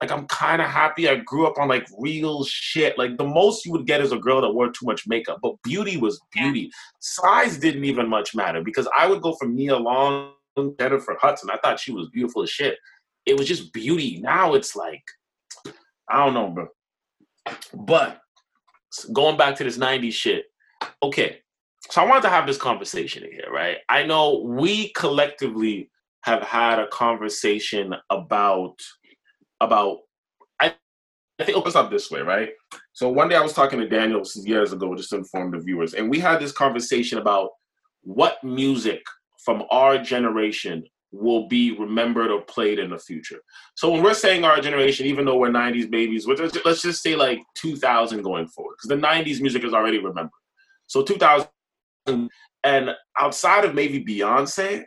like 0.00 0.10
I'm 0.10 0.26
kind 0.26 0.60
of 0.60 0.68
happy. 0.68 1.08
I 1.08 1.16
grew 1.16 1.46
up 1.46 1.58
on 1.58 1.68
like 1.68 1.86
real 1.98 2.44
shit. 2.44 2.98
Like 2.98 3.16
the 3.16 3.24
most 3.24 3.64
you 3.64 3.72
would 3.72 3.86
get 3.86 4.02
is 4.02 4.12
a 4.12 4.18
girl 4.18 4.42
that 4.42 4.52
wore 4.52 4.70
too 4.70 4.84
much 4.84 5.06
makeup, 5.06 5.38
but 5.42 5.54
beauty 5.62 5.96
was 5.96 6.20
beauty. 6.32 6.70
Size 7.00 7.56
didn't 7.58 7.84
even 7.84 8.08
much 8.08 8.34
matter 8.34 8.62
because 8.62 8.88
I 8.96 9.06
would 9.06 9.22
go 9.22 9.34
from 9.34 9.54
Nia 9.54 9.76
Long, 9.76 10.32
Jennifer 10.78 11.16
Hudson. 11.20 11.50
I 11.50 11.58
thought 11.58 11.80
she 11.80 11.92
was 11.92 12.10
beautiful 12.10 12.42
as 12.42 12.50
shit. 12.50 12.78
It 13.24 13.38
was 13.38 13.48
just 13.48 13.72
beauty. 13.72 14.20
Now 14.20 14.54
it's 14.54 14.76
like, 14.76 15.02
I 16.10 16.24
don't 16.24 16.34
know, 16.34 16.50
bro. 16.50 16.68
But 17.74 18.20
going 19.12 19.36
back 19.36 19.56
to 19.56 19.64
this 19.64 19.78
90s 19.78 20.12
shit, 20.12 20.44
okay. 21.02 21.38
So 21.90 22.02
I 22.02 22.06
wanted 22.06 22.22
to 22.22 22.30
have 22.30 22.46
this 22.46 22.58
conversation 22.58 23.22
here, 23.30 23.50
right? 23.50 23.78
I 23.88 24.02
know 24.02 24.42
we 24.44 24.92
collectively 24.92 25.90
have 26.22 26.42
had 26.42 26.80
a 26.80 26.88
conversation 26.88 27.94
about 28.10 28.74
about 29.60 29.98
I, 30.60 30.74
I 31.38 31.44
think 31.44 31.56
let's 31.58 31.70
start 31.70 31.90
this 31.90 32.10
way, 32.10 32.20
right? 32.20 32.50
So 32.92 33.08
one 33.08 33.28
day 33.28 33.36
I 33.36 33.42
was 33.42 33.52
talking 33.52 33.78
to 33.78 33.88
Daniel 33.88 34.22
years 34.36 34.72
ago, 34.72 34.94
just 34.94 35.10
to 35.10 35.16
inform 35.16 35.50
the 35.50 35.58
viewers, 35.58 35.94
and 35.94 36.08
we 36.10 36.18
had 36.18 36.40
this 36.40 36.52
conversation 36.52 37.18
about 37.18 37.50
what 38.02 38.42
music 38.42 39.02
from 39.44 39.64
our 39.70 39.98
generation 39.98 40.84
will 41.12 41.46
be 41.48 41.72
remembered 41.72 42.30
or 42.30 42.42
played 42.42 42.78
in 42.78 42.90
the 42.90 42.98
future. 42.98 43.40
So 43.74 43.90
when 43.90 44.02
we're 44.02 44.14
saying 44.14 44.44
our 44.44 44.60
generation, 44.60 45.06
even 45.06 45.24
though 45.24 45.38
we're 45.38 45.50
90s 45.50 45.90
babies, 45.90 46.26
just, 46.26 46.58
let's 46.64 46.82
just 46.82 47.02
say 47.02 47.16
like 47.16 47.40
2000 47.56 48.22
going 48.22 48.48
forward, 48.48 48.76
because 48.76 48.88
the 48.88 49.06
90s 49.06 49.40
music 49.40 49.64
is 49.64 49.72
already 49.72 49.98
remembered. 49.98 50.30
So 50.86 51.02
2000, 51.02 51.48
and 52.64 52.90
outside 53.18 53.64
of 53.64 53.74
maybe 53.74 54.04
Beyonce, 54.04 54.84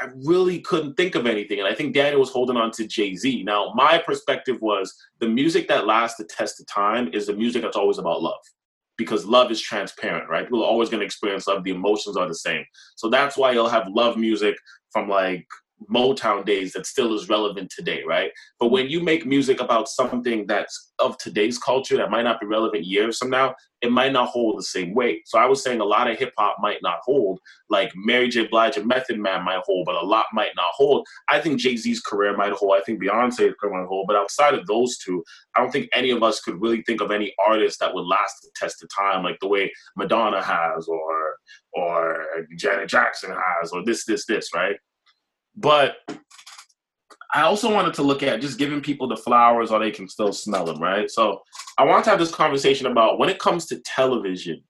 I 0.00 0.08
really 0.24 0.60
couldn't 0.60 0.94
think 0.94 1.14
of 1.14 1.26
anything. 1.26 1.58
And 1.58 1.68
I 1.68 1.74
think 1.74 1.94
Daniel 1.94 2.20
was 2.20 2.30
holding 2.30 2.56
on 2.56 2.70
to 2.72 2.86
Jay 2.86 3.14
Z. 3.14 3.42
Now, 3.44 3.72
my 3.74 3.98
perspective 3.98 4.60
was 4.60 4.94
the 5.20 5.28
music 5.28 5.68
that 5.68 5.86
lasts 5.86 6.18
the 6.18 6.24
test 6.24 6.60
of 6.60 6.66
time 6.66 7.08
is 7.12 7.26
the 7.26 7.34
music 7.34 7.62
that's 7.62 7.76
always 7.76 7.98
about 7.98 8.22
love 8.22 8.40
because 8.98 9.26
love 9.26 9.50
is 9.50 9.60
transparent, 9.60 10.28
right? 10.28 10.44
People 10.44 10.62
are 10.62 10.68
always 10.68 10.88
going 10.88 11.00
to 11.00 11.06
experience 11.06 11.46
love. 11.46 11.64
The 11.64 11.70
emotions 11.70 12.16
are 12.16 12.28
the 12.28 12.34
same. 12.34 12.64
So 12.96 13.08
that's 13.08 13.36
why 13.36 13.52
you'll 13.52 13.68
have 13.68 13.88
love 13.88 14.16
music 14.16 14.56
from 14.90 15.08
like 15.08 15.46
Motown 15.90 16.44
days 16.44 16.72
that 16.72 16.86
still 16.86 17.14
is 17.14 17.28
relevant 17.28 17.70
today, 17.70 18.02
right? 18.06 18.30
But 18.58 18.70
when 18.70 18.88
you 18.88 19.00
make 19.00 19.26
music 19.26 19.60
about 19.60 19.88
something 19.88 20.46
that's 20.46 20.92
of 20.98 21.18
today's 21.18 21.58
culture 21.58 21.96
that 21.98 22.10
might 22.10 22.22
not 22.22 22.40
be 22.40 22.46
relevant 22.46 22.84
years 22.84 23.18
from 23.18 23.30
now, 23.30 23.54
it 23.82 23.92
might 23.92 24.12
not 24.12 24.30
hold 24.30 24.58
the 24.58 24.62
same 24.62 24.94
weight. 24.94 25.28
So 25.28 25.38
I 25.38 25.44
was 25.44 25.62
saying 25.62 25.80
a 25.80 25.84
lot 25.84 26.10
of 26.10 26.18
hip 26.18 26.32
hop 26.38 26.56
might 26.60 26.78
not 26.82 27.00
hold, 27.04 27.38
like 27.68 27.92
Mary 27.94 28.28
J. 28.28 28.46
Blige 28.46 28.78
and 28.78 28.86
Method 28.86 29.18
Man 29.18 29.44
might 29.44 29.60
hold, 29.66 29.84
but 29.84 29.94
a 29.94 30.04
lot 30.04 30.24
might 30.32 30.52
not 30.56 30.66
hold. 30.72 31.06
I 31.28 31.40
think 31.40 31.60
Jay 31.60 31.76
Z's 31.76 32.00
career 32.00 32.34
might 32.36 32.52
hold. 32.52 32.74
I 32.74 32.80
think 32.80 33.02
Beyonce's 33.02 33.54
career 33.60 33.78
might 33.78 33.86
hold. 33.86 34.06
But 34.06 34.16
outside 34.16 34.54
of 34.54 34.66
those 34.66 34.96
two, 34.98 35.22
I 35.54 35.60
don't 35.60 35.70
think 35.70 35.88
any 35.92 36.10
of 36.10 36.22
us 36.22 36.40
could 36.40 36.60
really 36.60 36.82
think 36.82 37.02
of 37.02 37.10
any 37.10 37.34
artist 37.46 37.78
that 37.80 37.94
would 37.94 38.06
last 38.06 38.36
the 38.42 38.50
test 38.56 38.82
of 38.82 38.88
time, 38.96 39.22
like 39.22 39.38
the 39.40 39.48
way 39.48 39.70
Madonna 39.94 40.42
has, 40.42 40.88
or 40.88 41.36
or 41.74 42.24
Janet 42.56 42.88
Jackson 42.88 43.30
has, 43.30 43.70
or 43.72 43.84
this, 43.84 44.06
this, 44.06 44.24
this, 44.24 44.54
right? 44.54 44.76
But 45.56 45.96
I 47.34 47.42
also 47.42 47.72
wanted 47.72 47.94
to 47.94 48.02
look 48.02 48.22
at 48.22 48.40
just 48.40 48.58
giving 48.58 48.80
people 48.80 49.08
the 49.08 49.16
flowers 49.16 49.70
or 49.70 49.78
they 49.78 49.90
can 49.90 50.08
still 50.08 50.32
smell 50.32 50.64
them, 50.64 50.80
right? 50.80 51.10
So 51.10 51.42
I 51.78 51.84
want 51.84 52.04
to 52.04 52.10
have 52.10 52.18
this 52.18 52.34
conversation 52.34 52.86
about 52.86 53.18
when 53.18 53.28
it 53.28 53.38
comes 53.38 53.66
to 53.66 53.80
television 53.80 54.62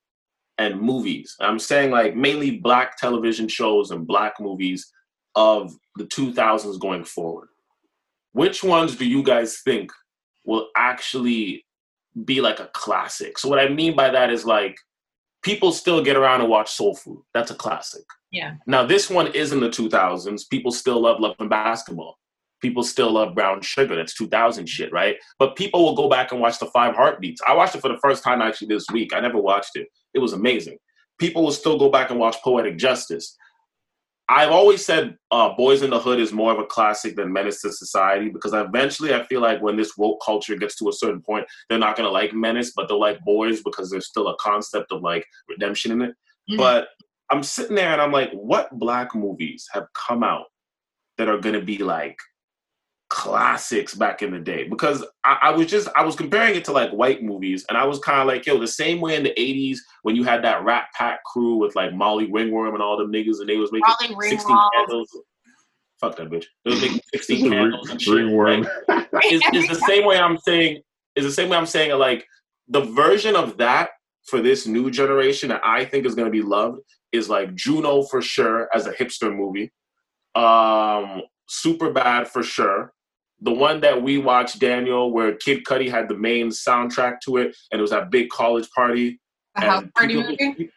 and 0.58 0.80
movies. 0.80 1.36
I'm 1.40 1.58
saying 1.58 1.90
like 1.90 2.16
mainly 2.16 2.58
black 2.58 2.96
television 2.96 3.48
shows 3.48 3.90
and 3.90 4.06
black 4.06 4.34
movies 4.40 4.90
of 5.34 5.72
the 5.96 6.04
2000s 6.04 6.80
going 6.80 7.04
forward. 7.04 7.48
Which 8.32 8.64
ones 8.64 8.96
do 8.96 9.06
you 9.06 9.22
guys 9.22 9.60
think 9.64 9.92
will 10.44 10.68
actually 10.76 11.64
be 12.24 12.40
like 12.40 12.58
a 12.58 12.70
classic? 12.74 13.38
So 13.38 13.48
what 13.48 13.58
I 13.58 13.68
mean 13.68 13.94
by 13.94 14.10
that 14.10 14.30
is 14.30 14.44
like 14.44 14.76
people 15.42 15.72
still 15.72 16.02
get 16.02 16.16
around 16.16 16.40
and 16.40 16.50
watch 16.50 16.72
Soul 16.72 16.96
Food. 16.96 17.22
That's 17.32 17.50
a 17.50 17.54
classic. 17.54 18.04
Yeah. 18.30 18.54
Now 18.66 18.84
this 18.84 19.08
one 19.08 19.28
is 19.28 19.52
in 19.52 19.60
the 19.60 19.68
2000s. 19.68 20.48
People 20.50 20.72
still 20.72 21.00
love 21.00 21.20
Love 21.20 21.36
and 21.38 21.50
Basketball. 21.50 22.18
People 22.60 22.82
still 22.82 23.12
love 23.12 23.34
Brown 23.34 23.60
Sugar. 23.60 23.96
That's 23.96 24.14
2000 24.14 24.66
shit, 24.66 24.92
right? 24.92 25.16
But 25.38 25.56
people 25.56 25.84
will 25.84 25.94
go 25.94 26.08
back 26.08 26.32
and 26.32 26.40
watch 26.40 26.58
the 26.58 26.66
Five 26.66 26.94
Heartbeats. 26.94 27.42
I 27.46 27.54
watched 27.54 27.74
it 27.74 27.82
for 27.82 27.88
the 27.88 27.98
first 27.98 28.24
time 28.24 28.40
actually 28.40 28.68
this 28.68 28.86
week. 28.92 29.14
I 29.14 29.20
never 29.20 29.38
watched 29.38 29.76
it. 29.76 29.88
It 30.14 30.18
was 30.18 30.32
amazing. 30.32 30.78
People 31.18 31.44
will 31.44 31.52
still 31.52 31.78
go 31.78 31.90
back 31.90 32.10
and 32.10 32.18
watch 32.18 32.36
Poetic 32.42 32.78
Justice. 32.78 33.36
I've 34.28 34.50
always 34.50 34.84
said 34.84 35.16
uh, 35.30 35.54
Boys 35.54 35.82
in 35.82 35.90
the 35.90 36.00
Hood 36.00 36.18
is 36.18 36.32
more 36.32 36.50
of 36.52 36.58
a 36.58 36.66
classic 36.66 37.14
than 37.14 37.32
Menace 37.32 37.60
to 37.62 37.70
Society 37.70 38.28
because 38.28 38.52
eventually 38.54 39.14
I 39.14 39.22
feel 39.22 39.40
like 39.40 39.62
when 39.62 39.76
this 39.76 39.96
woke 39.96 40.20
culture 40.24 40.56
gets 40.56 40.76
to 40.76 40.88
a 40.88 40.92
certain 40.92 41.22
point, 41.22 41.46
they're 41.68 41.78
not 41.78 41.96
going 41.96 42.08
to 42.08 42.12
like 42.12 42.34
Menace, 42.34 42.72
but 42.74 42.88
they'll 42.88 42.98
like 42.98 43.20
Boys 43.24 43.62
because 43.62 43.88
there's 43.88 44.08
still 44.08 44.28
a 44.28 44.36
concept 44.40 44.90
of 44.90 45.02
like 45.02 45.24
redemption 45.48 45.92
in 45.92 46.02
it. 46.02 46.10
Mm-hmm. 46.50 46.56
But 46.56 46.88
I'm 47.30 47.42
sitting 47.42 47.76
there 47.76 47.92
and 47.92 48.00
I'm 48.00 48.12
like, 48.12 48.30
what 48.32 48.76
black 48.78 49.14
movies 49.14 49.68
have 49.72 49.86
come 49.94 50.22
out 50.22 50.46
that 51.18 51.28
are 51.28 51.38
going 51.38 51.54
to 51.54 51.64
be 51.64 51.78
like 51.78 52.18
classics 53.08 53.94
back 53.94 54.20
in 54.22 54.32
the 54.32 54.38
day 54.38 54.66
because 54.66 55.04
I, 55.22 55.38
I, 55.42 55.50
was 55.52 55.68
just 55.68 55.88
I 55.94 56.02
was 56.02 56.16
comparing 56.16 56.56
it 56.56 56.64
to 56.64 56.72
like 56.72 56.90
white 56.90 57.22
movies 57.22 57.64
and 57.68 57.78
I 57.78 57.84
was 57.84 58.00
kind 58.00 58.20
of 58.20 58.26
like 58.26 58.44
yo 58.46 58.58
the 58.58 58.66
same 58.66 59.00
way 59.00 59.14
in 59.14 59.22
the 59.22 59.32
80s 59.38 59.78
when 60.02 60.16
you 60.16 60.24
had 60.24 60.42
that 60.42 60.64
Rat 60.64 60.86
Pack 60.92 61.22
crew 61.24 61.56
with 61.56 61.76
like 61.76 61.94
Molly 61.94 62.30
Ringworm 62.30 62.74
and 62.74 62.82
all 62.82 62.96
them 62.96 63.12
niggas 63.12 63.38
and 63.38 63.48
they 63.48 63.56
was 63.56 63.70
making 63.70 63.94
Molly 64.10 64.28
16 64.28 64.56
candles. 64.74 65.20
Fuck 66.00 66.16
that 66.16 66.30
bitch. 66.30 66.46
They 66.64 66.72
was 66.72 66.80
making 66.80 67.00
16 67.14 67.50
candles 67.52 67.90
and 67.90 68.02
shit. 68.02 68.14
Ringworm. 68.14 68.66
Like, 68.88 69.08
is, 69.26 69.40
is 69.52 69.68
the 69.68 69.82
same 69.86 70.04
way 70.04 70.18
I'm 70.18 70.38
saying 70.38 70.82
is 71.14 71.24
the 71.24 71.32
same 71.32 71.48
way 71.48 71.56
I'm 71.56 71.66
saying 71.66 71.96
like 71.98 72.26
the 72.68 72.80
version 72.80 73.36
of 73.36 73.56
that 73.58 73.90
for 74.26 74.40
this 74.40 74.66
new 74.66 74.90
generation 74.90 75.48
that 75.50 75.62
I 75.64 75.84
think 75.84 76.06
is 76.06 76.14
going 76.14 76.26
to 76.26 76.32
be 76.32 76.42
loved 76.42 76.80
is 77.12 77.28
like 77.28 77.54
Juno 77.54 78.02
for 78.02 78.20
sure 78.20 78.68
as 78.74 78.86
a 78.86 78.92
hipster 78.92 79.34
movie. 79.34 79.72
Um, 80.34 81.22
Super 81.48 81.92
Bad 81.92 82.28
for 82.28 82.42
sure 82.42 82.92
the 83.40 83.52
one 83.52 83.80
that 83.80 84.02
we 84.02 84.18
watched, 84.18 84.58
Daniel, 84.58 85.12
where 85.12 85.34
Kid 85.34 85.64
Cudi 85.64 85.90
had 85.90 86.08
the 86.08 86.16
main 86.16 86.48
soundtrack 86.48 87.20
to 87.22 87.36
it, 87.36 87.56
and 87.70 87.78
it 87.78 87.82
was 87.82 87.90
that 87.90 88.10
big 88.10 88.30
college 88.30 88.68
party. 88.70 89.20
The 89.54 89.60
house 89.62 89.84
party 89.94 90.14
people, 90.14 90.36
movie. 90.40 90.70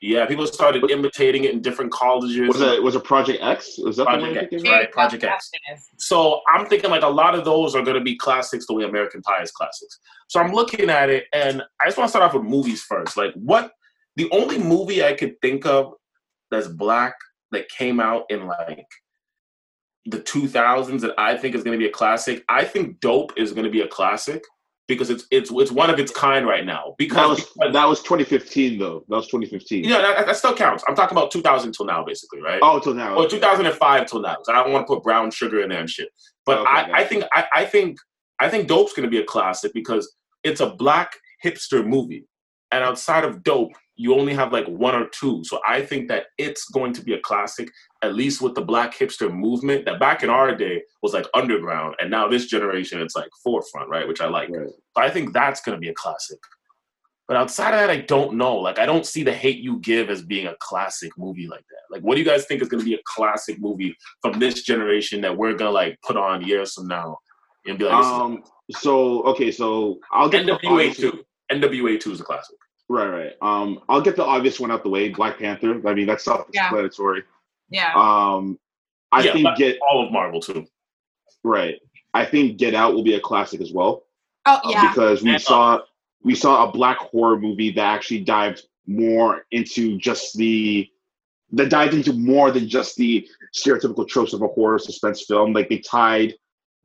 Yeah, 0.00 0.26
people 0.26 0.46
started 0.46 0.88
imitating 0.90 1.42
it 1.44 1.52
in 1.52 1.60
different 1.60 1.90
colleges. 1.90 2.46
Was 2.46 2.60
it 2.60 2.80
was 2.80 2.94
it 2.94 3.02
Project 3.02 3.42
X? 3.42 3.78
Was 3.78 3.96
that 3.96 4.06
Project 4.06 4.52
X? 4.52 4.62
Right, 4.62 4.92
Project 4.92 5.24
X. 5.24 5.50
So 5.96 6.40
I'm 6.52 6.66
thinking 6.66 6.90
like 6.90 7.02
a 7.02 7.08
lot 7.08 7.34
of 7.34 7.44
those 7.44 7.74
are 7.74 7.82
going 7.82 7.96
to 7.96 8.04
be 8.04 8.16
classics 8.16 8.66
the 8.66 8.74
way 8.74 8.84
American 8.84 9.22
Pie 9.22 9.42
is 9.42 9.50
classics. 9.50 9.98
So 10.28 10.38
I'm 10.38 10.52
looking 10.52 10.88
at 10.88 11.10
it, 11.10 11.24
and 11.32 11.62
I 11.80 11.86
just 11.86 11.98
want 11.98 12.06
to 12.06 12.10
start 12.10 12.24
off 12.24 12.34
with 12.34 12.44
movies 12.44 12.82
first. 12.82 13.16
Like, 13.16 13.34
what 13.34 13.72
the 14.14 14.30
only 14.30 14.58
movie 14.58 15.04
I 15.04 15.14
could 15.14 15.40
think 15.42 15.66
of 15.66 15.94
that's 16.50 16.68
black 16.68 17.14
that 17.50 17.68
came 17.68 17.98
out 17.98 18.24
in 18.30 18.46
like 18.46 18.86
the 20.06 20.20
2000s 20.20 21.00
that 21.00 21.14
I 21.18 21.36
think 21.36 21.54
is 21.54 21.64
going 21.64 21.78
to 21.78 21.82
be 21.82 21.88
a 21.88 21.92
classic. 21.92 22.44
I 22.48 22.64
think 22.64 23.00
Dope 23.00 23.32
is 23.36 23.52
going 23.52 23.64
to 23.64 23.70
be 23.70 23.80
a 23.80 23.88
classic 23.88 24.44
because 24.88 25.10
it's 25.10 25.26
it's 25.30 25.50
it's 25.52 25.70
one 25.70 25.90
of 25.90 26.00
its 26.00 26.10
kind 26.10 26.46
right 26.46 26.64
now. 26.64 26.94
Because 26.98 27.46
that 27.54 27.62
was 27.62 27.72
that 27.74 27.84
was 27.84 28.02
2015 28.02 28.78
though. 28.78 29.04
That 29.08 29.16
was 29.16 29.26
2015. 29.26 29.84
Yeah, 29.84 29.98
that, 29.98 30.26
that, 30.26 30.36
still 30.36 30.56
counts. 30.56 30.82
I'm 30.88 30.96
talking 30.96 31.16
about 31.16 31.30
2000 31.30 31.72
till 31.72 31.86
now, 31.86 32.02
basically, 32.02 32.40
right? 32.40 32.58
Oh, 32.62 32.80
till 32.80 32.94
now. 32.94 33.14
Or 33.14 33.28
2005 33.28 34.06
till 34.06 34.22
now. 34.22 34.36
I 34.48 34.64
don't 34.64 34.72
want 34.72 34.86
to 34.86 34.94
put 34.94 35.04
brown 35.04 35.30
sugar 35.30 35.62
in 35.62 35.68
there 35.68 35.80
and 35.80 35.90
shit. 35.90 36.08
But 36.46 36.60
okay, 36.60 36.70
I, 36.70 37.00
I 37.00 37.04
think 37.04 37.24
I, 37.32 37.44
I 37.54 37.64
think 37.66 37.98
I 38.40 38.48
think 38.48 38.66
Dope's 38.66 38.94
going 38.94 39.06
to 39.06 39.10
be 39.10 39.20
a 39.20 39.24
classic 39.24 39.72
because 39.74 40.16
it's 40.42 40.60
a 40.60 40.70
black 40.70 41.12
hipster 41.44 41.86
movie, 41.86 42.26
and 42.72 42.82
outside 42.82 43.24
of 43.24 43.42
Dope, 43.44 43.72
you 43.98 44.14
only 44.14 44.32
have 44.32 44.52
like 44.52 44.66
one 44.66 44.94
or 44.94 45.08
two. 45.08 45.42
So 45.44 45.60
I 45.66 45.82
think 45.82 46.08
that 46.08 46.26
it's 46.38 46.66
going 46.70 46.92
to 46.94 47.02
be 47.02 47.14
a 47.14 47.20
classic, 47.20 47.68
at 48.02 48.14
least 48.14 48.40
with 48.40 48.54
the 48.54 48.62
black 48.62 48.94
hipster 48.94 49.30
movement 49.30 49.84
that 49.86 49.98
back 49.98 50.22
in 50.22 50.30
our 50.30 50.54
day 50.54 50.82
was 51.02 51.12
like 51.12 51.26
underground. 51.34 51.96
And 52.00 52.08
now 52.08 52.28
this 52.28 52.46
generation, 52.46 53.00
it's 53.00 53.16
like 53.16 53.28
forefront, 53.42 53.90
right? 53.90 54.06
Which 54.06 54.20
I 54.20 54.28
like. 54.28 54.50
Right. 54.50 54.68
So 54.68 55.02
I 55.02 55.10
think 55.10 55.32
that's 55.32 55.60
going 55.60 55.76
to 55.76 55.80
be 55.80 55.88
a 55.88 55.94
classic. 55.94 56.38
But 57.26 57.36
outside 57.36 57.74
of 57.74 57.80
that, 57.80 57.90
I 57.90 58.02
don't 58.02 58.34
know. 58.34 58.56
Like, 58.56 58.78
I 58.78 58.86
don't 58.86 59.04
see 59.04 59.24
the 59.24 59.34
hate 59.34 59.58
you 59.58 59.80
give 59.80 60.10
as 60.10 60.22
being 60.22 60.46
a 60.46 60.54
classic 60.60 61.10
movie 61.18 61.48
like 61.48 61.64
that. 61.68 61.94
Like, 61.94 62.02
what 62.02 62.14
do 62.14 62.20
you 62.20 62.26
guys 62.26 62.46
think 62.46 62.62
is 62.62 62.68
going 62.68 62.80
to 62.80 62.88
be 62.88 62.94
a 62.94 63.02
classic 63.04 63.60
movie 63.60 63.94
from 64.22 64.38
this 64.38 64.62
generation 64.62 65.20
that 65.22 65.36
we're 65.36 65.54
going 65.54 65.68
to 65.68 65.70
like 65.70 65.98
put 66.06 66.16
on 66.16 66.46
years 66.46 66.74
from 66.74 66.86
now 66.86 67.18
and 67.66 67.78
be 67.78 67.84
like, 67.84 67.94
um, 67.94 68.44
so, 68.70 69.24
okay, 69.24 69.50
so 69.50 69.98
I'll 70.12 70.28
get 70.30 70.46
NWA 70.46 70.94
2. 70.94 71.24
NWA 71.52 72.00
2 72.00 72.12
is 72.12 72.20
a 72.20 72.24
classic. 72.24 72.56
Right, 72.88 73.08
right. 73.08 73.32
Um, 73.42 73.80
I'll 73.88 74.00
get 74.00 74.16
the 74.16 74.24
obvious 74.24 74.58
one 74.58 74.70
out 74.70 74.82
the 74.82 74.88
way. 74.88 75.10
Black 75.10 75.38
Panther. 75.38 75.86
I 75.86 75.94
mean, 75.94 76.06
that's 76.06 76.24
self-explanatory. 76.24 77.24
Yeah. 77.68 77.92
Um, 77.94 78.58
I 79.12 79.22
yeah, 79.22 79.32
think 79.32 79.56
get 79.56 79.78
all 79.90 80.06
of 80.06 80.12
Marvel 80.12 80.40
too. 80.40 80.66
Right. 81.44 81.80
I 82.14 82.24
think 82.24 82.58
Get 82.58 82.74
Out 82.74 82.94
will 82.94 83.02
be 83.02 83.14
a 83.14 83.20
classic 83.20 83.60
as 83.60 83.72
well. 83.72 84.04
Oh 84.46 84.60
yeah. 84.64 84.84
Uh, 84.84 84.88
because 84.88 85.22
we 85.22 85.38
saw 85.38 85.80
we 86.22 86.34
saw 86.34 86.68
a 86.68 86.72
black 86.72 86.98
horror 86.98 87.38
movie 87.38 87.70
that 87.72 87.94
actually 87.94 88.24
dived 88.24 88.66
more 88.86 89.44
into 89.50 89.98
just 89.98 90.36
the 90.36 90.88
that 91.52 91.70
dived 91.70 91.94
into 91.94 92.12
more 92.12 92.50
than 92.50 92.68
just 92.68 92.96
the 92.96 93.26
stereotypical 93.54 94.06
tropes 94.06 94.32
of 94.32 94.42
a 94.42 94.48
horror 94.48 94.78
suspense 94.78 95.24
film. 95.24 95.52
Like 95.52 95.68
they 95.68 95.78
tied 95.78 96.34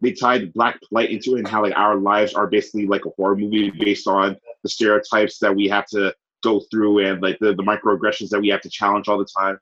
they 0.04 0.12
tied 0.12 0.54
Black 0.54 0.80
Plight 0.82 1.12
into 1.12 1.36
it 1.36 1.40
and 1.40 1.48
how 1.48 1.64
like 1.64 1.74
our 1.78 1.96
lives 1.96 2.34
are 2.34 2.48
basically 2.48 2.86
like 2.86 3.06
a 3.06 3.10
horror 3.18 3.36
movie 3.36 3.72
based 3.72 4.08
on 4.08 4.38
the 4.62 4.70
stereotypes 4.70 5.40
that 5.40 5.56
we 5.56 5.68
have 5.70 5.88
to 5.88 6.14
go 6.44 6.62
through 6.70 7.00
and 7.00 7.22
like 7.22 7.40
the, 7.40 7.56
the 7.56 7.64
microaggressions 7.64 8.30
that 8.30 8.42
we 8.42 8.50
have 8.50 8.62
to 8.62 8.70
challenge 8.70 9.08
all 9.08 9.18
the 9.18 9.28
time. 9.38 9.58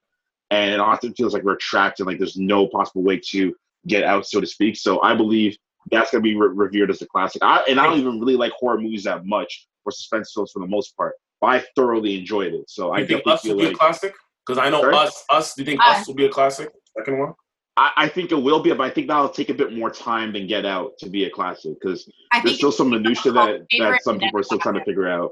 And 0.50 0.74
it 0.74 0.80
often 0.80 1.14
feels 1.14 1.34
like 1.34 1.44
we're 1.44 1.58
trapped 1.58 2.00
and 2.00 2.08
like 2.08 2.18
there's 2.18 2.38
no 2.38 2.68
possible 2.68 3.04
way 3.04 3.22
to 3.30 3.56
get 3.88 4.04
out, 4.04 4.26
so 4.26 4.42
to 4.42 4.48
speak. 4.48 4.76
So 4.76 5.02
I 5.02 5.16
believe 5.16 5.56
that's 5.92 6.12
gonna 6.12 6.24
be 6.24 6.36
re- 6.36 6.50
revered 6.52 6.90
as 6.90 7.02
a 7.02 7.08
classic. 7.08 7.44
I, 7.44 7.64
and 7.70 7.80
I 7.80 7.86
don't 7.86 8.00
even 8.00 8.20
really 8.20 8.36
like 8.36 8.52
horror 8.54 8.80
movies 8.80 9.04
that 9.04 9.26
much 9.26 9.68
or 9.86 9.92
suspense 9.92 10.32
films 10.34 10.52
for 10.52 10.60
the 10.60 10.68
most 10.68 10.98
part, 10.98 11.14
but 11.40 11.48
I 11.48 11.64
thoroughly 11.76 12.18
enjoyed 12.20 12.54
it. 12.54 12.70
So 12.70 12.92
I 12.92 13.06
think 13.06 13.24
definitely 13.24 13.34
Us 13.34 13.44
will 13.44 13.50
feel 13.50 13.58
be 13.58 13.66
a 13.66 13.68
like 13.68 13.78
classic? 13.78 14.14
Because 14.46 14.58
I 14.58 14.70
know 14.70 14.82
Sorry? 14.82 14.96
Us. 14.96 15.26
Us. 15.30 15.54
Do 15.54 15.62
you 15.62 15.66
think 15.68 15.82
Us. 15.82 16.02
Us 16.02 16.08
will 16.08 16.16
be 16.16 16.26
a 16.26 16.30
classic? 16.30 16.72
Second 16.98 17.20
one. 17.20 17.34
I, 17.78 17.92
I 17.98 18.08
think 18.10 18.32
it 18.32 18.36
will 18.36 18.62
be, 18.62 18.72
but 18.74 18.82
I 18.82 18.90
think 18.90 19.08
that'll 19.08 19.30
take 19.30 19.50
a 19.50 19.54
bit 19.54 19.74
more 19.76 19.90
time 19.90 20.34
than 20.34 20.46
Get 20.48 20.66
Out 20.66 20.98
to 21.00 21.10
be 21.10 21.24
a 21.26 21.30
classic 21.30 21.74
because 21.82 22.10
there's 22.44 22.58
still 22.58 22.72
some 22.72 22.90
minutia 22.90 23.32
that 23.32 23.66
that 23.80 24.04
some 24.04 24.20
people 24.20 24.40
are 24.40 24.44
still 24.44 24.60
trying 24.60 24.76
to 24.76 24.84
figure 24.84 25.08
out. 25.08 25.32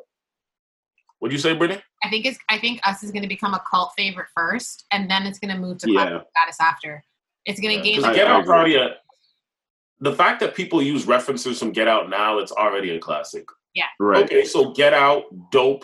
What'd 1.19 1.33
you 1.33 1.39
say, 1.39 1.53
Brittany? 1.53 1.81
I 2.03 2.09
think 2.09 2.25
it's 2.25 2.39
I 2.49 2.57
think 2.57 2.79
Us 2.87 3.03
is 3.03 3.11
going 3.11 3.23
to 3.23 3.27
become 3.27 3.53
a 3.53 3.61
cult 3.69 3.91
favorite 3.97 4.27
first, 4.33 4.85
and 4.91 5.09
then 5.11 5.25
it's 5.27 5.37
going 5.37 5.53
to 5.53 5.59
move 5.59 5.79
to 5.79 5.91
Yeah. 5.91 6.05
classic 6.07 6.27
status 6.31 6.57
after. 6.61 7.03
It's 7.45 7.59
going 7.59 7.77
to 7.77 7.83
gain 7.83 8.01
like 8.01 8.15
Get 8.15 8.27
I 8.27 8.31
Out's 8.31 8.43
agree. 8.45 8.55
already 8.55 8.75
a. 8.75 8.83
Uh, 8.85 8.93
the 10.01 10.13
fact 10.15 10.39
that 10.39 10.55
people 10.55 10.81
use 10.81 11.05
references 11.05 11.59
from 11.59 11.71
Get 11.71 11.89
Out 11.89 12.09
now, 12.09 12.37
it's 12.39 12.53
already 12.53 12.91
a 12.91 12.99
classic. 12.99 13.45
Yeah. 13.73 13.83
Right. 13.99 14.23
Okay, 14.23 14.45
so 14.45 14.71
Get 14.71 14.93
Out, 14.93 15.23
dope. 15.51 15.83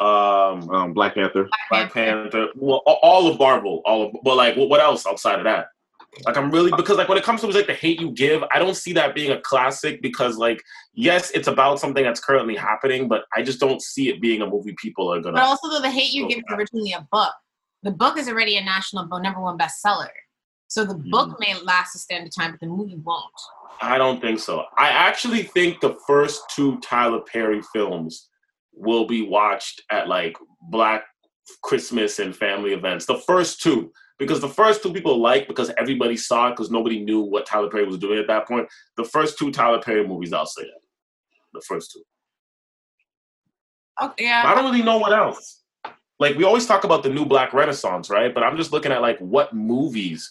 Um, 0.00 0.68
Um, 0.70 0.92
Black 0.92 1.14
Panther. 1.14 1.48
Black 1.70 1.92
Panther, 1.92 2.48
well, 2.54 2.82
all 2.86 3.28
of 3.28 3.38
Marvel, 3.38 3.80
all 3.84 4.02
of, 4.04 4.16
but 4.22 4.36
like, 4.36 4.56
what, 4.56 4.68
what 4.68 4.80
else 4.80 5.06
outside 5.06 5.38
of 5.38 5.44
that? 5.44 5.68
Like, 6.24 6.36
I'm 6.38 6.50
really 6.50 6.70
because 6.74 6.96
like 6.96 7.08
when 7.08 7.18
it 7.18 7.24
comes 7.24 7.42
to 7.42 7.46
like 7.48 7.66
the 7.66 7.74
hate 7.74 8.00
you 8.00 8.10
give, 8.10 8.42
I 8.54 8.58
don't 8.58 8.74
see 8.76 8.92
that 8.94 9.14
being 9.14 9.32
a 9.32 9.40
classic 9.40 10.00
because 10.00 10.38
like, 10.38 10.62
yes, 10.94 11.30
it's 11.32 11.46
about 11.48 11.78
something 11.78 12.02
that's 12.02 12.20
currently 12.20 12.56
happening, 12.56 13.06
but 13.06 13.24
I 13.36 13.42
just 13.42 13.60
don't 13.60 13.82
see 13.82 14.08
it 14.08 14.20
being 14.20 14.40
a 14.40 14.46
movie 14.46 14.74
people 14.80 15.12
are 15.12 15.20
gonna. 15.20 15.34
But 15.34 15.42
also, 15.42 15.68
though, 15.68 15.80
the 15.82 15.90
hate 15.90 16.12
you 16.12 16.26
give 16.26 16.38
is 16.38 16.44
originally 16.50 16.92
a 16.92 17.06
book. 17.12 17.34
The 17.82 17.90
book 17.90 18.16
is 18.16 18.28
already 18.28 18.56
a 18.56 18.64
national 18.64 19.06
number 19.08 19.40
one 19.40 19.58
bestseller. 19.58 20.08
So 20.68 20.84
the 20.84 20.94
Hmm. 20.94 21.10
book 21.10 21.38
may 21.40 21.54
last 21.62 21.94
a 21.94 21.98
standard 21.98 22.32
time, 22.32 22.52
but 22.52 22.60
the 22.60 22.66
movie 22.66 22.96
won't. 22.96 23.24
I 23.82 23.98
don't 23.98 24.20
think 24.20 24.40
so. 24.40 24.64
I 24.78 24.88
actually 24.88 25.42
think 25.42 25.80
the 25.80 25.96
first 26.06 26.42
two 26.50 26.78
Tyler 26.80 27.20
Perry 27.20 27.60
films 27.74 28.28
will 28.76 29.06
be 29.06 29.22
watched 29.22 29.82
at 29.90 30.08
like 30.08 30.36
Black 30.70 31.04
Christmas 31.62 32.18
and 32.18 32.34
family 32.36 32.72
events. 32.72 33.06
The 33.06 33.18
first 33.18 33.60
two, 33.60 33.92
because 34.18 34.40
the 34.40 34.48
first 34.48 34.82
two 34.82 34.92
people 34.92 35.18
like 35.18 35.48
because 35.48 35.70
everybody 35.78 36.16
saw 36.16 36.48
it 36.48 36.50
because 36.52 36.70
nobody 36.70 37.02
knew 37.02 37.20
what 37.20 37.46
Tyler 37.46 37.70
Perry 37.70 37.84
was 37.84 37.98
doing 37.98 38.18
at 38.18 38.26
that 38.28 38.46
point. 38.46 38.68
The 38.96 39.04
first 39.04 39.38
two 39.38 39.50
Tyler 39.50 39.80
Perry 39.80 40.06
movies, 40.06 40.32
I'll 40.32 40.46
say 40.46 40.62
that. 40.62 40.80
The 41.54 41.60
first 41.62 41.92
two. 41.92 42.02
Oh, 44.00 44.12
yeah. 44.18 44.42
I 44.44 44.54
don't 44.54 44.64
really 44.64 44.82
know 44.82 44.98
what 44.98 45.12
else. 45.12 45.62
Like 46.18 46.36
we 46.36 46.44
always 46.44 46.66
talk 46.66 46.84
about 46.84 47.02
the 47.02 47.08
new 47.10 47.24
Black 47.24 47.52
Renaissance, 47.52 48.10
right? 48.10 48.32
But 48.32 48.42
I'm 48.42 48.56
just 48.56 48.72
looking 48.72 48.92
at 48.92 49.02
like 49.02 49.18
what 49.18 49.54
movies 49.54 50.30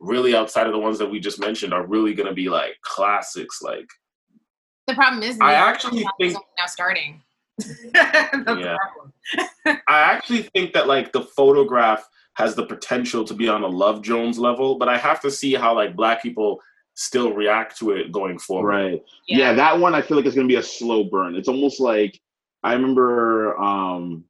really 0.00 0.34
outside 0.34 0.66
of 0.66 0.72
the 0.72 0.78
ones 0.78 0.98
that 0.98 1.10
we 1.10 1.20
just 1.20 1.38
mentioned 1.40 1.72
are 1.74 1.86
really 1.86 2.14
gonna 2.14 2.32
be 2.32 2.48
like 2.48 2.74
classics. 2.82 3.60
Like 3.62 3.86
The 4.86 4.94
problem 4.94 5.22
is, 5.22 5.38
I 5.40 5.54
actually 5.54 6.04
think- 6.20 6.36
now 6.58 6.66
starting. 6.66 7.22
That's 7.92 8.44
the 8.44 8.76
Yeah. 9.66 9.76
I 9.88 10.00
actually 10.00 10.42
think 10.42 10.72
that 10.72 10.86
like 10.86 11.12
the 11.12 11.22
photograph 11.22 12.08
has 12.34 12.54
the 12.54 12.66
potential 12.66 13.24
to 13.24 13.34
be 13.34 13.48
on 13.48 13.62
a 13.62 13.68
Love 13.68 14.02
Jones 14.02 14.38
level, 14.38 14.76
but 14.76 14.88
I 14.88 14.96
have 14.96 15.20
to 15.20 15.30
see 15.30 15.54
how 15.54 15.74
like 15.74 15.96
black 15.96 16.22
people 16.22 16.60
still 16.94 17.32
react 17.32 17.78
to 17.78 17.92
it 17.92 18.12
going 18.12 18.38
forward. 18.38 18.68
Right. 18.68 19.02
Yeah. 19.26 19.52
that 19.52 19.78
one 19.78 19.94
I 19.94 20.02
feel 20.02 20.16
like 20.16 20.26
is 20.26 20.34
gonna 20.34 20.48
be 20.48 20.56
a 20.56 20.62
slow 20.62 21.04
burn. 21.04 21.34
It's 21.34 21.48
almost 21.48 21.80
like 21.80 22.20
I 22.62 22.74
remember 22.74 23.58
um 23.58 24.24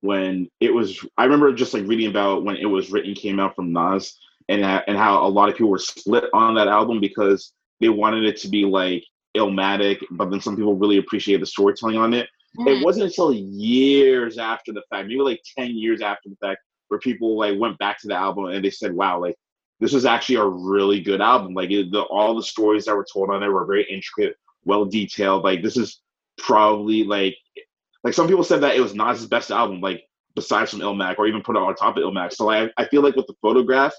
when 0.00 0.48
it 0.60 0.72
was 0.72 1.04
I 1.16 1.24
remember 1.24 1.52
just 1.52 1.74
like 1.74 1.86
reading 1.86 2.08
about 2.08 2.44
when 2.44 2.56
it 2.56 2.66
was 2.66 2.90
written 2.90 3.14
came 3.14 3.40
out 3.40 3.56
from 3.56 3.72
Nas 3.72 4.16
and 4.48 4.64
and 4.64 4.96
how 4.96 5.26
a 5.26 5.28
lot 5.28 5.48
of 5.48 5.56
people 5.56 5.70
were 5.70 5.78
split 5.78 6.24
on 6.32 6.54
that 6.54 6.68
album 6.68 7.00
because 7.00 7.52
they 7.80 7.88
wanted 7.88 8.24
it 8.24 8.36
to 8.38 8.48
be 8.48 8.64
like 8.64 9.04
Illmatic, 9.36 10.02
but 10.10 10.30
then 10.30 10.40
some 10.40 10.56
people 10.56 10.74
really 10.74 10.98
appreciated 10.98 11.42
the 11.42 11.46
storytelling 11.46 11.96
on 11.96 12.14
it. 12.14 12.28
Mhm. 12.56 12.68
It 12.68 12.84
wasn't 12.84 13.06
until 13.06 13.32
years 13.32 14.38
after 14.38 14.72
the 14.72 14.82
fact, 14.90 15.08
maybe 15.08 15.20
like 15.20 15.42
10 15.56 15.76
years 15.76 16.00
after 16.00 16.28
the 16.28 16.36
fact, 16.36 16.60
where 16.88 17.00
people 17.00 17.36
like 17.36 17.58
went 17.58 17.78
back 17.78 18.00
to 18.00 18.08
the 18.08 18.14
album 18.14 18.46
and 18.46 18.64
they 18.64 18.70
said, 18.70 18.94
wow, 18.94 19.20
like 19.20 19.36
this 19.80 19.92
was 19.92 20.06
actually 20.06 20.36
a 20.36 20.44
really 20.46 21.00
good 21.00 21.20
album. 21.20 21.54
Like 21.54 21.70
it, 21.70 21.90
the, 21.92 22.02
all 22.02 22.34
the 22.34 22.42
stories 22.42 22.86
that 22.86 22.96
were 22.96 23.06
told 23.12 23.30
on 23.30 23.42
it 23.42 23.48
were 23.48 23.66
very 23.66 23.84
intricate, 23.84 24.36
well 24.64 24.84
detailed. 24.84 25.44
Like 25.44 25.62
this 25.62 25.76
is 25.76 26.00
probably 26.38 27.04
like, 27.04 27.36
like 28.04 28.14
some 28.14 28.26
people 28.26 28.44
said 28.44 28.62
that 28.62 28.76
it 28.76 28.80
was 28.80 28.94
not 28.94 29.16
his 29.16 29.26
best 29.26 29.50
album, 29.50 29.80
like 29.80 30.02
besides 30.34 30.70
from 30.70 30.80
Illmatic 30.80 31.18
or 31.18 31.26
even 31.26 31.42
put 31.42 31.56
it 31.56 31.62
on 31.62 31.74
top 31.74 31.96
of 31.96 32.02
Illmatic. 32.02 32.32
So 32.32 32.50
I, 32.50 32.70
I 32.76 32.86
feel 32.86 33.02
like 33.02 33.16
with 33.16 33.26
the 33.26 33.34
photograph, 33.42 33.92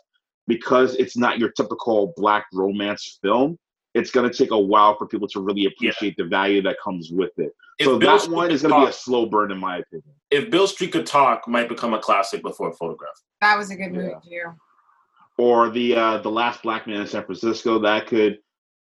because 0.47 0.95
it's 0.95 1.15
not 1.15 1.37
your 1.37 1.51
typical 1.51 2.13
black 2.17 2.45
romance 2.53 3.19
film, 3.21 3.57
it's 3.93 4.11
gonna 4.11 4.31
take 4.31 4.51
a 4.51 4.59
while 4.59 4.97
for 4.97 5.07
people 5.07 5.27
to 5.29 5.39
really 5.41 5.65
appreciate 5.65 6.15
the 6.17 6.23
value 6.25 6.61
that 6.61 6.77
comes 6.83 7.11
with 7.11 7.31
it. 7.37 7.51
If 7.79 7.85
so 7.85 7.97
Beale 7.97 8.11
that 8.11 8.21
Street 8.21 8.35
one 8.35 8.51
is 8.51 8.61
gonna 8.61 8.85
be 8.85 8.89
a 8.89 8.93
slow 8.93 9.25
burn 9.25 9.51
in 9.51 9.57
my 9.57 9.77
opinion. 9.77 10.13
If 10.29 10.51
Beale 10.51 10.67
Street 10.67 10.91
could 10.91 11.05
talk, 11.05 11.47
might 11.47 11.69
become 11.69 11.93
a 11.93 11.99
classic 11.99 12.41
before 12.41 12.69
a 12.69 12.73
Photograph. 12.73 13.19
That 13.41 13.57
was 13.57 13.71
a 13.71 13.75
good 13.75 13.91
movie 13.93 14.11
Yeah. 14.25 14.43
too. 14.43 14.55
Or 15.37 15.69
the 15.69 15.95
uh 15.95 16.17
the 16.19 16.29
last 16.31 16.61
black 16.63 16.85
man 16.87 17.01
in 17.01 17.07
San 17.07 17.23
Francisco, 17.23 17.79
that 17.79 18.07
could 18.07 18.39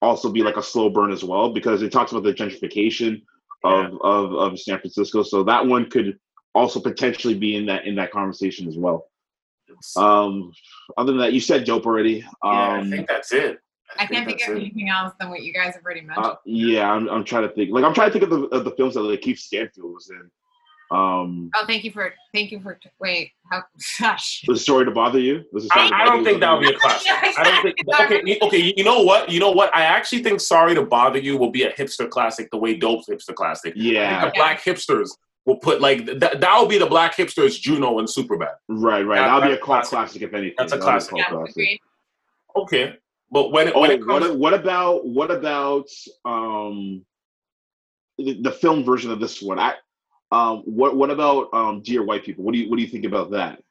also 0.01 0.31
be 0.31 0.43
like 0.43 0.57
a 0.57 0.62
slow 0.62 0.89
burn 0.89 1.12
as 1.12 1.23
well 1.25 1.53
because 1.53 1.83
it 1.83 1.93
talks 1.93 2.12
about 2.12 2.25
the 2.25 2.33
gentrification 2.35 3.23
of 3.65 3.99
of, 4.03 4.33
of 4.35 4.59
San 4.59 4.79
Francisco. 4.79 5.23
So 5.23 5.43
that 5.45 5.65
one 5.66 5.91
could 5.91 6.19
also 6.55 6.81
potentially 6.81 7.35
be 7.35 7.57
in 7.57 7.66
that 7.66 7.87
in 7.87 7.95
that 7.97 8.11
conversation 8.11 8.66
as 8.66 8.77
well. 8.77 9.07
Um 9.97 10.51
other 10.97 11.12
than 11.12 11.20
that, 11.20 11.33
you 11.35 11.41
said 11.41 11.65
dope 11.65 11.87
already. 11.87 12.23
Um 12.43 12.53
yeah, 12.53 12.81
I 12.81 12.91
think 12.91 13.09
that's 13.09 13.33
it. 13.33 13.59
I 13.98 14.06
can't 14.06 14.27
think 14.27 14.39
that's 14.40 14.51
of 14.51 14.56
it. 14.56 14.60
anything 14.60 14.89
else 14.89 15.12
than 15.19 15.31
what 15.31 15.43
you 15.43 15.52
guys 15.52 15.74
have 15.74 15.85
already 15.85 16.02
mentioned. 16.02 16.27
Uh, 16.27 16.36
yeah, 16.44 16.90
I'm, 16.90 17.09
I'm 17.09 17.24
trying 17.24 17.48
to 17.48 17.55
think. 17.55 17.70
Like 17.70 17.85
I'm 17.85 17.94
trying 17.94 18.10
to 18.12 18.19
think 18.19 18.24
of 18.24 18.31
the 18.31 18.47
of 18.56 18.65
the 18.65 18.70
films 18.73 18.94
that 18.94 19.02
like 19.02 19.20
Keith 19.23 19.39
Stanfield 19.39 19.93
was 19.94 20.10
in. 20.10 20.31
Um, 20.90 21.51
oh, 21.55 21.65
thank 21.66 21.85
you 21.85 21.90
for 21.90 22.15
thank 22.32 22.51
you 22.51 22.60
for 22.60 22.78
wait. 22.98 23.32
How 23.51 23.62
gosh. 24.01 24.43
was 24.48 24.59
the 24.59 24.62
story 24.62 24.86
to 24.86 24.90
bother 24.90 25.19
you? 25.19 25.44
Was 25.52 25.66
story 25.66 25.85
I, 25.85 25.89
to 25.89 25.94
I 25.97 26.05
don't 26.06 26.19
you? 26.20 26.24
think 26.24 26.40
that 26.40 26.52
would 26.52 26.62
be 26.62 26.74
a 26.74 26.78
classic. 26.78 27.10
I 27.39 27.44
don't 27.44 27.62
think. 27.62 27.77
Okay, 28.01 28.23
you- 28.24 28.39
okay. 28.43 28.74
You 28.77 28.85
know 28.85 29.02
what? 29.02 29.28
You 29.31 29.39
know 29.40 29.51
what? 29.51 29.74
I 29.77 29.82
actually 29.82 30.23
think 30.23 30.40
"Sorry 30.40 30.74
to 30.74 30.82
Bother 30.82 31.19
You" 31.19 31.36
will 31.36 31.51
be 31.51 31.65
a 31.65 31.73
hipster 31.73 32.09
classic, 32.09 32.51
the 32.51 32.56
way 32.56 32.74
"Dope's" 32.74 33.06
hipster 33.09 33.35
classic. 33.35 33.74
I 33.77 33.81
Yeah, 33.81 34.20
think 34.23 34.32
the 34.35 34.39
black 34.39 34.62
hipsters 34.62 35.10
will 35.44 35.56
put 35.56 35.82
like 35.82 36.06
that. 36.06 36.40
That 36.40 36.59
will 36.59 36.66
be 36.69 36.78
the 36.78 36.86
black 36.86 37.16
hipsters, 37.16 37.60
Juno 37.60 37.98
and 37.98 38.09
Superbad. 38.09 38.55
right, 38.69 39.02
right. 39.02 39.16
That- 39.19 39.27
That'll 39.27 39.43
be 39.48 39.52
a 39.55 39.59
classic. 39.59 39.90
classic 39.90 40.23
if 40.23 40.32
anything. 40.32 40.55
That's 40.56 40.73
a 40.73 40.77
That'll 40.77 40.90
classic. 40.90 41.10
cult 41.10 41.20
Yeah, 41.20 41.36
classic. 41.36 41.81
Okay, 42.56 42.97
but 43.31 43.53
when 43.53 43.69
it, 43.69 43.75
Oh, 43.77 43.81
when 43.81 43.91
it 43.91 44.05
comes, 44.05 44.27
what 44.29 44.39
what 44.39 44.55
about 44.55 45.07
what 45.07 45.31
about 45.31 45.89
um 46.25 47.05
the, 48.19 48.41
the 48.43 48.51
film 48.53 48.85
version 48.85 49.11
of 49.11 49.21
this 49.21 49.41
one? 49.43 49.59
I 49.59 49.75
um 50.33 50.59
what 50.65 50.97
what 50.97 51.11
about 51.11 51.53
um 51.53 51.83
Dear 51.83 52.03
White 52.05 52.25
People? 52.25 52.45
What 52.45 52.53
do 52.53 52.59
you 52.59 52.71
what 52.71 52.77
do 52.77 52.83
you 52.83 52.89
think 52.89 53.05
about 53.05 53.31
that? 53.33 53.63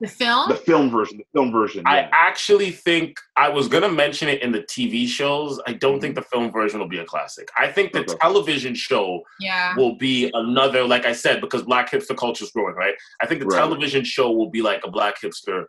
The 0.00 0.08
film? 0.08 0.48
The 0.48 0.56
film 0.56 0.90
version, 0.90 1.18
the 1.18 1.24
film 1.32 1.52
version. 1.52 1.84
I 1.86 2.08
actually 2.10 2.72
think 2.72 3.16
I 3.36 3.48
was 3.48 3.68
gonna 3.68 3.88
mention 3.88 4.28
it 4.28 4.42
in 4.42 4.50
the 4.50 4.62
TV 4.62 5.06
shows. 5.06 5.60
I 5.68 5.74
don't 5.74 6.00
think 6.00 6.16
the 6.16 6.22
film 6.22 6.50
version 6.50 6.80
will 6.80 6.88
be 6.88 6.98
a 6.98 7.04
classic. 7.04 7.48
I 7.56 7.68
think 7.68 7.92
the 7.92 8.00
Okay. 8.00 8.16
television 8.20 8.74
show 8.74 9.22
yeah. 9.38 9.76
will 9.76 9.94
be 9.96 10.28
another, 10.34 10.82
like 10.84 11.06
I 11.06 11.12
said, 11.12 11.40
because 11.40 11.62
black 11.62 11.88
hipster 11.92 12.16
culture 12.16 12.42
is 12.44 12.50
growing, 12.50 12.74
right? 12.74 12.94
I 13.20 13.26
think 13.26 13.40
the 13.40 13.46
Right. 13.46 13.58
television 13.60 14.02
show 14.04 14.32
will 14.32 14.50
be 14.50 14.60
like 14.60 14.84
a 14.84 14.90
black 14.90 15.20
hipster, 15.22 15.66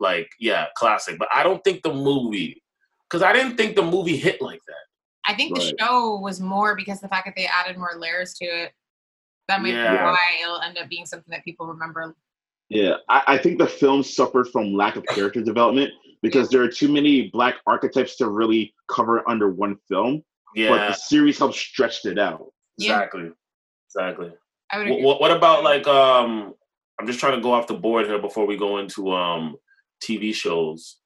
like 0.00 0.28
yeah, 0.40 0.66
classic. 0.76 1.18
But 1.18 1.28
I 1.34 1.42
don't 1.42 1.62
think 1.62 1.82
the 1.82 1.92
movie, 1.92 2.62
because 3.08 3.22
I 3.22 3.32
didn't 3.32 3.56
think 3.56 3.76
the 3.76 3.82
movie 3.82 4.16
hit 4.16 4.40
like 4.42 4.60
that. 4.66 5.30
I 5.30 5.34
think 5.34 5.56
the 5.56 5.74
show 5.78 6.18
was 6.18 6.40
more 6.40 6.74
because 6.74 7.00
the 7.00 7.08
fact 7.08 7.26
that 7.26 7.34
they 7.36 7.46
added 7.46 7.78
more 7.78 7.92
layers 7.98 8.34
to 8.34 8.44
it. 8.46 8.72
That 9.48 9.62
might 9.62 9.72
be 9.72 9.78
why 9.78 10.18
it'll 10.42 10.60
end 10.60 10.78
up 10.78 10.88
being 10.88 11.06
something 11.06 11.30
that 11.30 11.44
people 11.44 11.66
remember. 11.66 12.14
Yeah, 12.68 12.94
I, 13.08 13.22
I 13.26 13.38
think 13.38 13.58
the 13.58 13.66
film 13.66 14.02
suffered 14.02 14.48
from 14.48 14.74
lack 14.74 14.94
of 14.96 15.04
character 15.06 15.42
development 15.42 15.90
because 16.22 16.48
there 16.48 16.62
are 16.62 16.68
too 16.68 16.88
many 16.88 17.28
black 17.30 17.56
archetypes 17.66 18.16
to 18.16 18.28
really 18.28 18.72
cover 18.88 19.28
under 19.28 19.50
one 19.50 19.76
film. 19.88 20.22
But 20.54 20.60
Yeah, 20.60 20.88
the 20.88 20.92
series 20.92 21.38
helped 21.38 21.56
stretched 21.56 22.06
it 22.06 22.18
out. 22.18 22.52
Yeah. 22.78 22.94
exactly, 22.94 23.32
exactly. 23.88 24.32
I 24.72 24.78
would 24.78 24.88
What, 24.88 24.92
agree. 24.92 25.04
what, 25.04 25.20
what 25.20 25.30
about 25.32 25.64
like 25.64 25.86
um? 25.86 26.54
I'm 27.00 27.06
just 27.06 27.18
trying 27.18 27.34
to 27.34 27.40
go 27.40 27.52
off 27.52 27.66
the 27.66 27.74
board 27.74 28.06
here 28.06 28.18
before 28.18 28.46
we 28.46 28.56
go 28.56 28.78
into 28.78 29.12
um 29.12 29.56
TV 30.02 30.34
shows. 30.34 30.96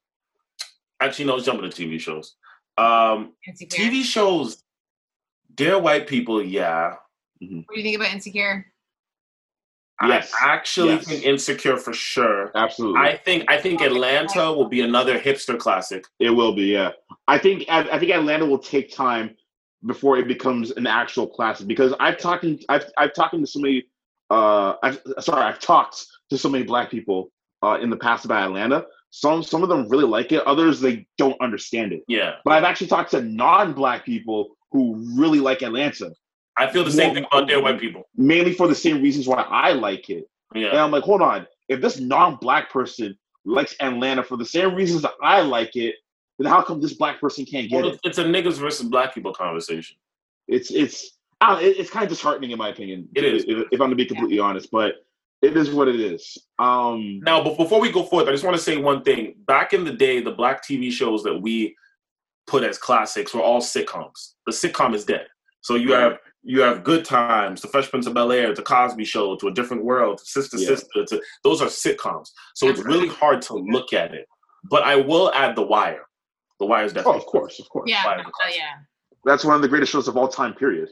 Actually, 1.00 1.26
no, 1.26 1.34
let's 1.34 1.46
jump 1.46 1.60
TV 1.60 2.00
shows. 2.00 2.36
Um, 2.78 3.32
Insecure. 3.46 3.84
TV 3.84 4.02
shows. 4.02 4.62
Dear 5.54 5.78
White 5.78 6.06
People, 6.06 6.42
yeah. 6.42 6.94
What 7.40 7.48
do 7.74 7.76
you 7.76 7.82
think 7.82 7.96
about 7.96 8.12
Insecure? 8.12 8.66
Yes. 10.02 10.32
I 10.42 10.52
actually 10.52 10.94
Yes. 10.94 11.06
think 11.06 11.24
Insecure 11.24 11.76
for 11.76 11.92
sure. 11.92 12.50
Absolutely. 12.56 13.00
I 13.00 13.16
think 13.16 13.44
I 13.48 13.60
think 13.60 13.80
Atlanta 13.80 14.52
will 14.52 14.68
be 14.68 14.80
another 14.80 15.18
hipster 15.18 15.58
classic. 15.58 16.04
It 16.18 16.30
will 16.30 16.52
be, 16.54 16.64
yeah. 16.64 16.90
I 17.28 17.38
think 17.38 17.64
I, 17.68 17.80
I 17.90 17.98
think 17.98 18.10
Atlanta 18.10 18.44
will 18.44 18.58
take 18.58 18.92
time 18.92 19.36
before 19.86 20.18
it 20.18 20.26
becomes 20.26 20.72
an 20.72 20.86
actual 20.86 21.26
classic 21.26 21.68
because 21.68 21.92
I've 22.00 22.18
talking 22.18 22.58
I've 22.68 22.90
I've 22.96 23.14
talking 23.14 23.40
to 23.40 23.46
so 23.46 23.60
many 23.60 23.84
uh 24.30 24.74
I've 24.82 25.00
sorry 25.20 25.42
I've 25.42 25.60
talked 25.60 26.04
to 26.30 26.38
so 26.38 26.48
many 26.48 26.64
black 26.64 26.90
people 26.90 27.30
uh 27.64 27.78
in 27.80 27.90
the 27.90 27.96
past 27.96 28.24
about 28.24 28.42
Atlanta. 28.46 28.86
Some 29.10 29.42
some 29.42 29.62
of 29.62 29.68
them 29.68 29.88
really 29.88 30.04
like 30.04 30.32
it, 30.32 30.42
others 30.44 30.80
they 30.80 31.06
don't 31.18 31.40
understand 31.40 31.92
it. 31.92 32.02
Yeah, 32.08 32.34
But 32.44 32.54
I've 32.54 32.64
actually 32.64 32.88
talked 32.88 33.12
to 33.12 33.22
non-black 33.22 34.04
people 34.04 34.56
who 34.72 34.96
really 35.16 35.38
like 35.38 35.62
Atlanta, 35.62 36.10
I 36.56 36.68
feel 36.70 36.82
the 36.84 36.90
same 36.90 37.08
Well, 37.08 37.14
thing 37.14 37.24
about 37.30 37.48
Dear 37.48 37.62
White 37.62 37.78
People. 37.80 38.08
mainly 38.16 38.52
for 38.52 38.66
the 38.66 38.74
same 38.74 39.00
reasons 39.00 39.28
why 39.28 39.42
I 39.42 39.72
like 39.72 40.10
it. 40.10 40.28
Yeah. 40.54 40.70
And 40.70 40.78
I'm 40.78 40.90
like, 40.90 41.04
hold 41.04 41.22
on, 41.22 41.46
if 41.68 41.80
this 41.80 42.00
non-black 42.00 42.70
person 42.70 43.16
likes 43.44 43.76
Atlanta 43.80 44.22
for 44.24 44.36
the 44.36 44.44
same 44.44 44.74
reasons 44.74 45.02
that 45.02 45.12
I 45.22 45.42
like 45.42 45.76
it, 45.76 45.94
then 46.38 46.48
how 46.50 46.62
come 46.62 46.80
this 46.80 46.94
black 46.94 47.20
person 47.20 47.44
can't 47.44 47.70
get 47.70 47.82
well, 47.84 47.92
it? 47.92 48.00
it's 48.02 48.18
a 48.18 48.24
niggas 48.24 48.58
versus 48.58 48.86
black 48.88 49.14
people 49.14 49.32
conversation. 49.32 49.96
it's 50.48 50.70
it's 50.72 51.12
it's 51.40 51.90
kind 51.90 52.02
of 52.04 52.08
disheartening 52.08 52.50
in 52.50 52.58
my 52.58 52.70
opinion. 52.70 53.08
It 53.14 53.24
is. 53.24 53.44
if, 53.46 53.68
if 53.70 53.80
I'm 53.80 53.90
to 53.90 53.96
be 53.96 54.06
completely 54.06 54.38
honest, 54.40 54.70
but 54.72 55.03
it 55.44 55.56
is 55.56 55.70
what 55.70 55.88
it 55.88 56.00
is. 56.00 56.36
Um, 56.58 57.20
Now, 57.20 57.42
but 57.44 57.56
before 57.56 57.80
we 57.80 57.90
go 57.92 58.02
forth, 58.04 58.26
I 58.28 58.32
just 58.32 58.44
want 58.44 58.56
to 58.56 58.62
say 58.62 58.76
one 58.76 59.02
thing. 59.02 59.34
Back 59.46 59.72
in 59.72 59.84
the 59.84 59.92
day, 59.92 60.20
the 60.20 60.32
black 60.32 60.64
TV 60.64 60.90
shows 60.90 61.22
that 61.24 61.36
we 61.40 61.76
put 62.46 62.62
as 62.62 62.78
classics 62.78 63.32
were 63.34 63.40
all 63.42 63.60
sitcoms. 63.60 64.34
The 64.46 64.52
sitcom 64.52 64.94
is 64.94 65.04
dead. 65.04 65.26
So 65.62 65.74
you 65.76 65.92
Right. 65.94 66.02
have 66.02 66.18
you 66.46 66.60
have 66.60 66.84
Good 66.84 67.06
Times, 67.06 67.62
The 67.62 67.68
Fresh 67.68 67.88
Prince 67.90 68.06
of 68.06 68.12
Bel 68.12 68.30
Air, 68.30 68.54
The 68.54 68.60
Cosby 68.62 69.06
Show, 69.06 69.34
To 69.36 69.48
a 69.48 69.50
Different 69.50 69.82
World, 69.82 70.20
Sister 70.20 70.58
Yeah. 70.58 70.68
Sister. 70.68 71.06
To, 71.06 71.22
those 71.42 71.62
are 71.62 71.68
sitcoms. 71.68 72.28
So 72.54 72.68
it's 72.68 72.80
really 72.80 73.08
hard 73.08 73.40
to 73.48 73.54
look 73.54 73.94
at 73.94 74.12
it. 74.12 74.26
But 74.70 74.82
I 74.82 74.96
will 74.96 75.32
add 75.32 75.56
The 75.56 75.62
Wire. 75.62 76.04
The 76.60 76.66
Wire 76.66 76.84
is 76.84 76.92
definitely. 76.92 77.20
oh, 77.20 77.24
of 77.24 77.26
course, 77.26 77.58
of 77.60 77.68
course. 77.70 77.88
Yeah. 77.88 78.04
Why 78.04 78.22
Oh 78.22 78.50
yeah. 78.54 78.74
That's 79.24 79.42
one 79.42 79.56
of 79.56 79.62
the 79.62 79.68
greatest 79.68 79.90
shows 79.90 80.06
of 80.06 80.18
all 80.18 80.28
time. 80.28 80.52
Period. 80.52 80.90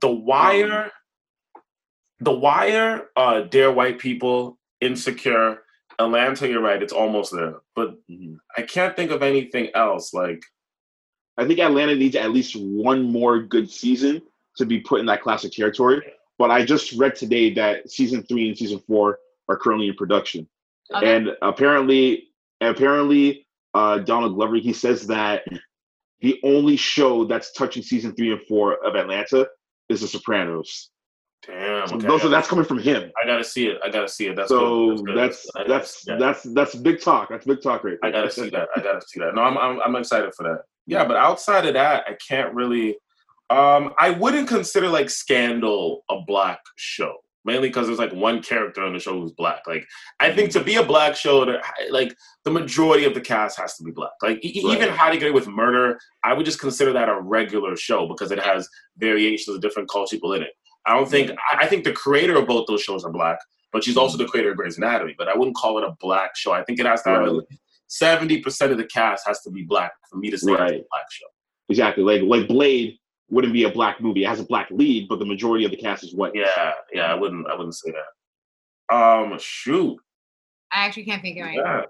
The 0.00 0.08
Wire, 0.10 0.90
The 2.22 2.32
Wire, 2.32 3.08
uh, 3.16 3.40
Dear 3.42 3.72
White 3.72 3.98
People, 3.98 4.56
Insecure, 4.80 5.62
Atlanta. 5.98 6.48
You're 6.48 6.62
right. 6.62 6.80
It's 6.80 6.92
almost 6.92 7.32
there, 7.34 7.56
but 7.74 7.96
I 8.56 8.62
can't 8.62 8.94
think 8.94 9.10
of 9.10 9.22
anything 9.24 9.70
else. 9.74 10.14
Like, 10.14 10.40
I 11.36 11.46
think 11.46 11.58
Atlanta 11.58 11.96
needs 11.96 12.14
at 12.14 12.30
least 12.30 12.54
one 12.54 13.02
more 13.02 13.40
good 13.40 13.68
season 13.68 14.22
to 14.56 14.64
be 14.64 14.78
put 14.80 15.00
in 15.00 15.06
that 15.06 15.22
classic 15.22 15.50
territory. 15.52 16.00
But 16.38 16.52
I 16.52 16.64
just 16.64 16.92
read 16.92 17.16
today 17.16 17.52
that 17.54 17.90
season 17.90 18.22
three 18.22 18.46
and 18.48 18.56
season 18.56 18.78
four 18.86 19.18
are 19.48 19.56
currently 19.56 19.88
in 19.88 19.94
production, 19.94 20.48
Okay. 20.94 21.16
and 21.16 21.30
apparently, 21.42 22.28
apparently, 22.60 23.48
uh, 23.74 23.98
Donald 23.98 24.36
Glover 24.36 24.56
he 24.56 24.72
says 24.72 25.08
that 25.08 25.44
the 26.20 26.38
only 26.44 26.76
show 26.76 27.24
that's 27.24 27.52
touching 27.52 27.82
season 27.82 28.14
three 28.14 28.30
and 28.30 28.42
four 28.42 28.74
of 28.86 28.94
Atlanta 28.94 29.48
is 29.88 30.02
The 30.02 30.06
Sopranos. 30.06 30.90
Damn. 31.46 31.92
Okay, 31.92 32.06
are, 32.06 32.28
that's 32.28 32.48
coming 32.48 32.64
from 32.64 32.78
him. 32.78 33.10
I 33.22 33.26
gotta 33.26 33.44
see 33.44 33.66
it. 33.66 33.78
I 33.84 33.90
gotta 33.90 34.08
see 34.08 34.28
it. 34.28 34.36
That's 34.36 34.48
so 34.48 34.96
good. 34.96 35.06
good. 35.06 35.18
that's 35.18 35.46
I 35.56 35.64
that's 35.66 36.02
see 36.02 36.12
that. 36.12 36.18
that's 36.20 36.42
that's 36.54 36.74
big 36.74 37.00
talk. 37.00 37.28
That's 37.28 37.46
big 37.46 37.62
talk 37.62 37.84
right 37.84 37.98
I 38.02 38.10
gotta 38.10 38.30
see 38.30 38.50
that. 38.50 38.68
I 38.76 38.80
gotta 38.80 39.00
see 39.06 39.20
that. 39.20 39.34
No, 39.34 39.42
I'm, 39.42 39.58
I'm 39.58 39.80
I'm 39.80 39.96
excited 39.96 40.34
for 40.34 40.44
that. 40.44 40.62
Yeah, 40.86 41.04
but 41.04 41.16
outside 41.16 41.66
of 41.66 41.74
that, 41.74 42.04
I 42.08 42.16
can't 42.26 42.54
really. 42.54 42.96
Um, 43.50 43.92
I 43.98 44.10
wouldn't 44.10 44.48
consider 44.48 44.88
like 44.88 45.10
Scandal 45.10 46.04
a 46.10 46.20
black 46.26 46.60
show, 46.76 47.16
mainly 47.44 47.68
because 47.68 47.86
there's 47.86 47.98
like 47.98 48.12
one 48.12 48.42
character 48.42 48.82
on 48.82 48.94
the 48.94 48.98
show 48.98 49.20
who's 49.20 49.32
black. 49.32 49.60
Like, 49.66 49.86
I 50.20 50.32
think 50.32 50.52
to 50.52 50.64
be 50.64 50.76
a 50.76 50.82
black 50.82 51.16
show, 51.16 51.40
like 51.90 52.16
the 52.44 52.50
majority 52.50 53.04
of 53.04 53.12
the 53.12 53.20
cast 53.20 53.58
has 53.58 53.76
to 53.76 53.84
be 53.84 53.90
black. 53.90 54.12
Like, 54.22 54.42
e- 54.42 54.48
e- 54.58 54.62
even 54.72 54.88
Right. 54.88 54.96
How 54.96 55.10
to 55.10 55.18
Get 55.18 55.28
Away 55.28 55.32
with 55.32 55.48
Murder, 55.48 55.98
I 56.24 56.32
would 56.32 56.46
just 56.46 56.60
consider 56.60 56.94
that 56.94 57.10
a 57.10 57.20
regular 57.20 57.76
show 57.76 58.08
because 58.08 58.30
it 58.30 58.38
has 58.38 58.66
variations 58.96 59.54
of 59.54 59.60
different 59.60 59.90
cultural 59.90 60.18
people 60.18 60.32
in 60.32 60.42
it. 60.42 60.52
I 60.86 60.94
don't 60.94 61.08
think. 61.10 61.30
I, 61.30 61.64
I 61.64 61.66
think 61.66 61.84
the 61.84 61.92
creator 61.92 62.36
of 62.36 62.46
both 62.46 62.66
those 62.66 62.82
shows 62.82 63.04
are 63.04 63.12
black, 63.12 63.38
but 63.72 63.84
she's 63.84 63.96
also 63.96 64.16
the 64.18 64.26
creator 64.26 64.50
of 64.50 64.56
Grey's 64.56 64.78
Anatomy. 64.78 65.14
But 65.16 65.28
I 65.28 65.36
wouldn't 65.36 65.56
call 65.56 65.78
it 65.78 65.84
a 65.84 65.94
black 66.00 66.36
show. 66.36 66.52
I 66.52 66.62
think 66.64 66.78
it 66.80 66.86
has 66.86 67.02
to 67.02 67.10
have 67.10 67.20
Right. 67.20 67.30
a 67.30 67.56
seventy 67.86 68.40
percent 68.40 68.72
of 68.72 68.78
the 68.78 68.86
cast 68.86 69.26
has 69.26 69.40
to 69.42 69.50
be 69.50 69.62
black 69.62 69.92
for 70.10 70.16
me 70.16 70.30
to 70.30 70.38
say 70.38 70.52
it's 70.52 70.60
a 70.60 70.64
black 70.66 71.10
show. 71.10 71.26
Exactly. 71.68 72.02
Like 72.04 72.22
like 72.22 72.48
Blade 72.48 72.98
wouldn't 73.30 73.52
be 73.52 73.64
a 73.64 73.70
black 73.70 74.00
movie. 74.00 74.24
It 74.24 74.28
has 74.28 74.40
a 74.40 74.44
black 74.44 74.68
lead, 74.70 75.08
but 75.08 75.18
the 75.18 75.24
majority 75.24 75.64
of 75.64 75.70
the 75.70 75.76
cast 75.76 76.02
is 76.04 76.14
white. 76.14 76.32
Yeah, 76.34 76.72
yeah, 76.92 77.04
I 77.06 77.14
wouldn't, 77.14 77.46
I 77.48 77.54
wouldn't 77.54 77.74
say 77.74 77.92
that. 77.92 78.94
Um, 78.94 79.38
shoot, 79.38 79.96
I 80.70 80.84
actually 80.84 81.04
can't 81.04 81.22
think 81.22 81.38
of 81.38 81.46
anything. 81.46 81.64
yeah, 81.64 81.82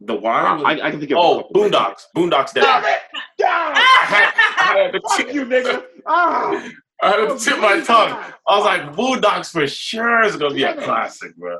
the 0.00 0.14
wire. 0.14 0.54
was- 0.56 0.64
I, 0.64 0.86
I 0.86 0.90
can 0.92 1.00
think 1.00 1.10
of. 1.10 1.16
a 1.16 1.20
oh, 1.20 1.42
couple. 1.42 1.62
Boondocks, 1.62 2.02
Boondocks. 2.16 2.52
Damn 2.52 2.82
Dead. 2.82 2.96
it! 3.14 3.20
Ah, 3.44 3.72
I 3.72 4.04
had, 4.04 4.32
I 4.76 4.82
had 4.84 4.92
to 4.92 5.00
fuck 5.00 5.34
you, 5.34 5.44
nigga. 5.44 5.84
Ah, 6.06 6.68
I 7.02 7.08
had 7.10 7.28
to 7.28 7.38
tip 7.38 7.58
my 7.58 7.80
tongue. 7.80 8.10
God. 8.10 8.34
I 8.46 8.56
was 8.56 8.64
like, 8.64 8.82
Boondocks 8.94 9.50
for 9.50 9.66
sure 9.66 10.22
is 10.22 10.36
gonna 10.36 10.54
be 10.54 10.62
a 10.64 10.74
classic, 10.80 11.36
bro. 11.36 11.58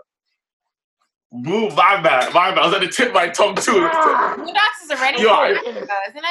Boo, 1.33 1.69
my 1.71 2.01
bad, 2.01 2.33
my 2.33 2.51
bad. 2.51 2.59
I 2.59 2.67
was 2.67 2.75
at 2.75 2.81
to 2.81 2.89
tip 2.89 3.13
my 3.13 3.29
tongue 3.29 3.57
too. 3.57 3.89
Ah, 3.93 4.37
Boondocks 4.39 4.85
is 4.85 4.91
already 4.93 5.21
Yo, 5.21 5.27
yo, 5.29 5.33
I- 5.35 5.51
isn't 5.51 5.77
it? 5.77 5.89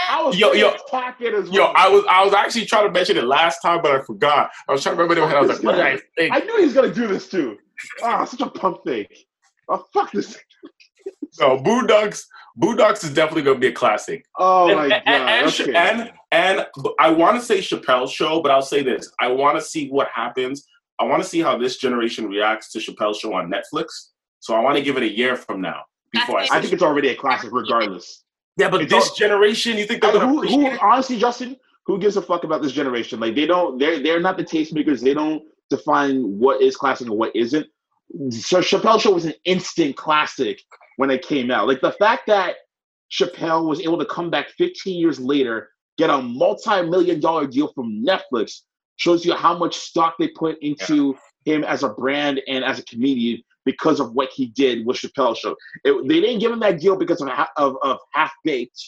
I 0.09 0.23
was 0.23 0.38
Yo, 0.38 0.53
yo. 0.53 0.71
yo, 0.71 0.77
talking 0.89 1.27
as 1.34 1.49
Yo. 1.49 1.65
I 1.75 1.89
was 1.89 2.05
I 2.09 2.23
was 2.23 2.34
actually 2.34 2.65
trying 2.65 2.85
to 2.88 2.91
mention 2.91 3.17
it 3.17 3.25
last 3.25 3.59
time, 3.61 3.81
but 3.81 3.91
I 3.91 4.01
forgot. 4.03 4.49
I 4.67 4.71
was 4.71 4.81
trying 4.81 4.95
to 4.95 5.01
remember 5.03 5.19
it 5.21 5.23
in 5.23 5.30
my 5.30 5.30
head. 5.30 5.38
I 5.38 5.41
was 5.41 5.49
like, 5.49 5.63
what 5.63 5.75
did 5.75 5.85
I 5.85 5.99
think? 6.17 6.34
I 6.34 6.39
knew 6.39 6.57
he 6.57 6.63
was 6.65 6.73
gonna 6.73 6.93
do 6.93 7.07
this 7.07 7.27
too. 7.27 7.57
Ah, 8.01 8.23
such 8.23 8.39
a 8.41 8.49
pump 8.49 8.77
fake. 8.85 9.27
Oh 9.67 9.84
fuck 9.93 10.11
this. 10.13 10.38
So 11.31 11.57
Boondocks, 11.57 12.23
Boondocks 12.59 13.03
is 13.03 13.13
definitely 13.13 13.41
gonna 13.43 13.59
be 13.59 13.67
a 13.67 13.71
classic. 13.71 14.25
Oh 14.38 14.67
and, 14.67 14.77
my 14.77 14.89
god. 14.89 15.01
and, 15.05 15.30
and, 15.30 15.47
okay. 15.47 15.75
and 15.75 16.11
and 16.31 16.67
I 16.99 17.09
want 17.09 17.39
to 17.39 17.45
say 17.45 17.59
Chappelle's 17.59 18.11
show, 18.11 18.41
but 18.41 18.51
I'll 18.51 18.61
say 18.61 18.84
this: 18.84 19.11
I 19.19 19.30
want 19.30 19.57
to 19.57 19.63
see 19.63 19.89
what 19.89 20.07
happens. 20.09 20.67
I 20.99 21.05
want 21.05 21.23
to 21.23 21.27
see 21.27 21.41
how 21.41 21.57
this 21.57 21.77
generation 21.77 22.27
reacts 22.27 22.71
to 22.73 22.80
Chappelle's 22.80 23.17
show 23.17 23.34
on 23.34 23.51
Netflix. 23.51 23.88
So 24.39 24.53
I 24.53 24.59
want 24.59 24.77
to 24.77 24.84
give 24.84 24.97
it 24.97 25.03
a 25.03 25.09
year 25.09 25.35
from 25.35 25.61
now 25.61 25.81
before 26.11 26.39
I 26.39 26.47
I 26.51 26.61
think 26.61 26.73
it's 26.73 26.84
already 26.84 27.09
a 27.09 27.15
classic, 27.15 27.49
regardless. 27.51 28.23
yeah, 28.57 28.69
but 28.69 28.88
this 28.88 29.11
generation, 29.13 29.77
you 29.77 29.85
think 29.85 30.01
they're 30.01 30.11
gonna 30.11 30.27
who, 30.27 30.41
who 30.45 30.77
honestly, 30.80 31.17
Justin, 31.17 31.57
who 31.85 31.97
gives 31.97 32.17
a 32.17 32.21
fuck 32.21 32.43
about 32.43 32.61
this 32.61 32.71
generation? 32.71 33.19
Like 33.19 33.35
they 33.35 33.47
don't, 33.47 33.80
they're 33.80 34.01
they're 34.01 34.19
not 34.19 34.38
the 34.38 34.43
tastemakers. 34.43 35.01
They 35.01 35.15
don't 35.15 35.43
define 35.69 36.38
what 36.38 36.61
is 36.61 36.75
classic 36.75 37.07
and 37.07 37.17
what 37.17 37.35
isn't. 37.35 37.65
So 38.30 38.59
Chappelle 38.59 39.01
Show 39.01 39.11
was 39.11 39.25
an 39.25 39.34
instant 39.43 39.95
classic 39.97 40.61
when 40.98 41.10
it 41.11 41.26
came 41.26 41.52
out. 41.52 41.68
Like 41.68 41.82
the 41.82 41.91
fact 41.94 42.24
that 42.28 42.56
Chappelle 43.11 43.68
was 43.68 43.82
able 43.82 43.99
to 43.99 44.06
come 44.06 44.30
back 44.30 44.49
15 44.57 44.99
years 44.99 45.20
later, 45.20 45.70
get 45.98 46.10
a 46.10 46.22
multi-million 46.22 47.20
dollar 47.20 47.48
deal 47.48 47.72
from 47.74 48.03
Netflix, 48.06 48.61
shows 48.98 49.26
you 49.26 49.34
how 49.36 49.57
much 49.57 49.76
stock 49.78 50.15
they 50.20 50.30
put 50.30 50.57
into 50.61 51.15
him 51.45 51.64
as 51.64 51.84
a 51.84 51.90
brand 51.90 52.41
and 52.48 52.64
as 52.64 52.80
a 52.80 52.86
comedian 52.86 53.41
because 53.65 53.99
of 53.99 54.14
what 54.14 54.30
he 54.34 54.48
did 54.48 54.86
with 54.86 54.98
Chappelle 54.98 55.36
Show. 55.38 55.56
It- 55.84 56.07
they 56.07 56.20
didn't 56.22 56.40
give 56.40 56.52
him 56.52 56.60
that 56.60 56.80
deal 56.80 56.95
because 56.95 57.22
of 57.22 57.30
of, 57.57 57.78
of 57.84 57.99
Half 58.14 58.34
Baked 58.44 58.80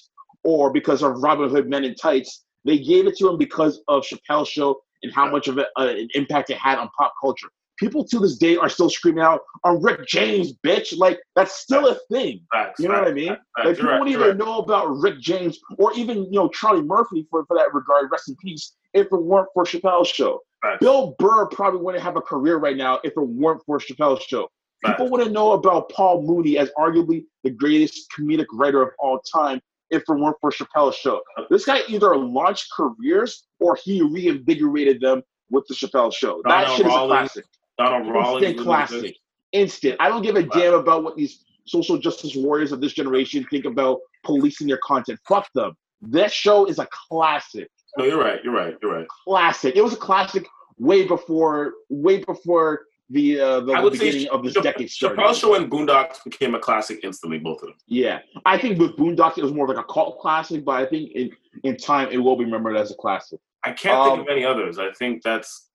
or 0.43 0.71
because 0.71 1.03
of 1.03 1.21
Robin 1.21 1.49
Hood 1.49 1.69
Men 1.69 1.83
in 1.83 1.95
Tights. 1.95 2.45
They 2.65 2.79
gave 2.79 3.07
it 3.07 3.17
to 3.17 3.29
him 3.29 3.37
because 3.37 3.81
of 3.87 4.03
Chappelle 4.03 4.47
Show 4.47 4.81
and 5.03 5.13
how 5.13 5.29
much 5.29 5.47
of 5.47 5.57
a, 5.57 5.65
an 5.77 6.07
impact 6.13 6.49
it 6.49 6.57
had 6.57 6.77
on 6.79 6.89
pop 6.97 7.13
culture. 7.21 7.49
People 7.77 8.05
to 8.05 8.19
this 8.19 8.37
day 8.37 8.55
are 8.55 8.69
still 8.69 8.89
screaming 8.89 9.23
out 9.23 9.41
on 9.63 9.81
Rick 9.81 10.07
James, 10.07 10.53
bitch. 10.65 10.97
Like 10.97 11.19
that's 11.35 11.55
still 11.55 11.87
a 11.87 11.95
thing. 12.11 12.41
Facts, 12.53 12.79
You 12.79 12.87
know 12.87 12.99
what 12.99 13.07
I 13.07 13.13
mean? 13.13 13.37
Like 13.63 13.75
people 13.75 13.91
right, 13.91 13.99
wouldn't 13.99 14.17
even 14.19 14.37
know 14.37 14.59
about 14.59 14.87
Rick 14.97 15.19
James 15.19 15.59
or 15.77 15.93
even 15.93 16.25
you 16.25 16.39
know 16.39 16.49
Charlie 16.49 16.83
Murphy 16.83 17.27
for, 17.29 17.45
for 17.45 17.57
that 17.57 17.73
regard. 17.73 18.09
Rest 18.11 18.29
in 18.29 18.35
peace. 18.37 18.73
If 18.93 19.07
it 19.11 19.21
weren't 19.21 19.49
for 19.53 19.65
Chappelle's 19.65 20.07
show, 20.07 20.39
Facts. 20.61 20.79
Bill 20.79 21.15
Burr 21.19 21.47
probably 21.47 21.81
wouldn't 21.81 22.03
have 22.03 22.15
a 22.15 22.21
career 22.21 22.57
right 22.57 22.77
now 22.77 22.99
if 23.03 23.13
it 23.17 23.21
weren't 23.21 23.61
for 23.65 23.77
Chappelle's 23.79 24.23
show. 24.23 24.49
People 24.85 25.09
wouldn't 25.09 25.31
know 25.31 25.53
about 25.53 25.89
Paul 25.89 26.21
Mooney 26.21 26.57
as 26.57 26.69
arguably 26.77 27.25
the 27.43 27.49
greatest 27.49 28.07
comedic 28.17 28.45
writer 28.53 28.81
of 28.81 28.89
all 28.99 29.19
time 29.19 29.59
if 29.89 30.03
it 30.07 30.13
weren't 30.13 30.37
for 30.41 30.51
Chappelle's 30.51 30.95
show. 30.95 31.21
This 31.49 31.65
guy 31.65 31.81
either 31.87 32.15
launched 32.15 32.71
careers 32.75 33.45
or 33.59 33.77
he 33.83 34.01
reinvigorated 34.01 35.01
them 35.01 35.23
with 35.49 35.65
the 35.67 35.75
Chappelle 35.75 36.13
show. 36.13 36.41
That 36.45 36.69
shit 36.69 36.85
is 36.87 36.93
a 36.93 37.05
classic. 37.07 37.45
Donnell 37.77 38.11
Rawlings, 38.11 38.45
Instant 38.45 38.65
classic. 38.65 39.15
Instant. 39.51 39.95
I 39.99 40.09
don't 40.09 40.21
give 40.21 40.35
a 40.35 40.43
damn 40.43 40.73
about 40.73 41.03
what 41.03 41.15
these 41.15 41.43
social 41.65 41.97
justice 41.97 42.35
warriors 42.35 42.71
of 42.71 42.81
this 42.81 42.93
generation 42.93 43.45
think 43.49 43.65
about 43.65 43.99
policing 44.23 44.67
their 44.67 44.79
content. 44.83 45.19
Fuck 45.27 45.47
them. 45.53 45.75
This 46.01 46.31
show 46.31 46.65
is 46.65 46.79
a 46.79 46.87
classic. 47.09 47.69
No, 47.97 48.05
you're 48.05 48.19
right. 48.19 48.39
You're 48.43 48.53
right. 48.53 48.75
You're 48.81 48.93
right. 48.93 49.07
Classic. 49.25 49.75
It 49.75 49.81
was 49.83 49.93
a 49.93 49.97
classic 49.97 50.45
way 50.77 51.07
before, 51.07 51.73
way 51.89 52.23
before 52.23 52.81
the 53.09 53.39
uh, 53.39 53.59
the, 53.61 53.73
I 53.73 53.77
the 53.77 53.83
would 53.83 53.93
say 53.97 54.07
beginning 54.11 54.27
of 54.29 54.43
this 54.43 54.53
Chapp- 54.55 54.63
decade 54.63 54.89
started. 54.91 55.19
Chappelle 55.19 55.33
Show 55.35 55.55
and 55.55 55.71
Boondocks 55.71 56.23
became 56.23 56.55
a 56.55 56.59
classic 56.59 56.99
instantly, 57.03 57.37
both 57.37 57.61
of 57.61 57.69
them. 57.69 57.77
Yeah, 57.87 58.19
I 58.45 58.57
think 58.57 58.79
with 58.79 58.97
Boondocks 58.97 59.37
it 59.37 59.43
was 59.43 59.53
more 59.53 59.67
like 59.67 59.77
a 59.77 59.83
cult 59.83 60.19
classic, 60.19 60.65
but 60.65 60.71
I 60.73 60.85
think 60.87 61.11
in 61.11 61.29
in 61.63 61.77
time 61.77 62.09
it 62.11 62.17
will 62.17 62.35
be 62.35 62.45
remembered 62.45 62.75
as 62.75 62.91
a 62.91 62.95
classic. 62.95 63.39
I 63.63 63.71
can't 63.71 63.95
Um, 63.97 64.09
think 64.17 64.27
of 64.29 64.31
any 64.35 64.43
others. 64.45 64.79
I 64.79 64.91
think 64.91 65.21
that's 65.23 65.69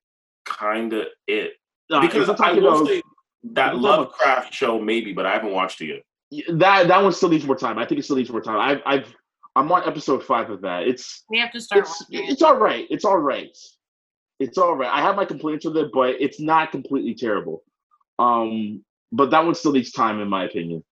kind 0.45 0.93
of 0.93 1.07
it. 1.29 1.53
Uh, 1.91 2.01
because 2.01 2.29
if 2.29 2.39
we're 2.39 2.45
I 2.47 2.49
talking 2.49 2.63
will 2.63 2.75
about- 2.77 2.87
say 2.87 3.03
that 3.53 3.69
if 3.75 3.81
we're 3.81 3.89
Lovecraft 3.89 4.53
show 4.55 4.81
maybe, 4.81 5.13
but 5.13 5.27
I 5.27 5.33
haven't 5.33 5.53
watched 5.53 5.81
it 5.81 6.03
yet. 6.31 6.49
that 6.59 6.89
that 6.89 7.03
one 7.03 7.13
still 7.13 7.29
needs 7.31 7.45
more 7.47 7.57
time. 7.57 7.79
I 7.79 7.87
think 7.87 7.99
it 7.99 8.03
still 8.05 8.17
needs 8.17 8.31
more 8.31 8.41
time. 8.43 8.59
I've 8.61 8.83
I've 8.87 9.15
I'm 9.57 9.71
on 9.73 9.87
episode 9.89 10.25
five 10.25 10.51
of 10.51 10.61
that. 10.63 10.87
It's 10.87 11.25
We 11.31 11.39
have 11.41 11.51
to 11.53 11.61
start 11.61 11.81
it's 11.83 12.01
it. 12.11 12.29
it's 12.31 12.43
all 12.43 12.57
right. 12.57 12.87
It's 12.91 13.05
all 13.05 13.19
right. 13.19 13.57
It's 14.39 14.57
all 14.59 14.75
right. 14.77 14.91
I 14.91 15.01
have 15.03 15.17
my 15.17 15.25
complaints 15.25 15.65
with 15.65 15.77
it, 15.77 15.91
but 15.93 16.17
it's 16.21 16.41
not 16.41 16.71
completely 16.71 17.15
terrible. 17.15 17.63
Um, 18.19 18.85
but 19.13 19.31
that 19.31 19.45
one 19.45 19.55
still 19.55 19.73
needs 19.73 19.91
time, 19.91 20.21
in 20.21 20.29
my 20.29 20.45
opinion. 20.45 20.85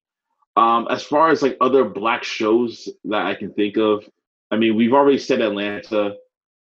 Um, 0.57 0.89
as 0.91 1.03
far 1.05 1.29
as 1.31 1.41
like 1.43 1.57
other 1.61 1.85
black 1.85 2.25
shows 2.25 2.89
that 3.05 3.25
I 3.27 3.35
can 3.35 3.53
think 3.55 3.77
of, 3.79 4.05
I 4.51 4.57
mean, 4.57 4.75
we've 4.75 4.93
already 4.93 5.19
said 5.19 5.41
Atlanta. 5.41 6.17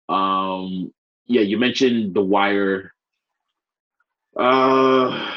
Um, 0.10 0.92
yeah, 1.28 1.42
you 1.42 1.58
mentioned 1.60 2.14
The 2.16 2.22
Wire. 2.22 2.93
Uh, 4.36 5.32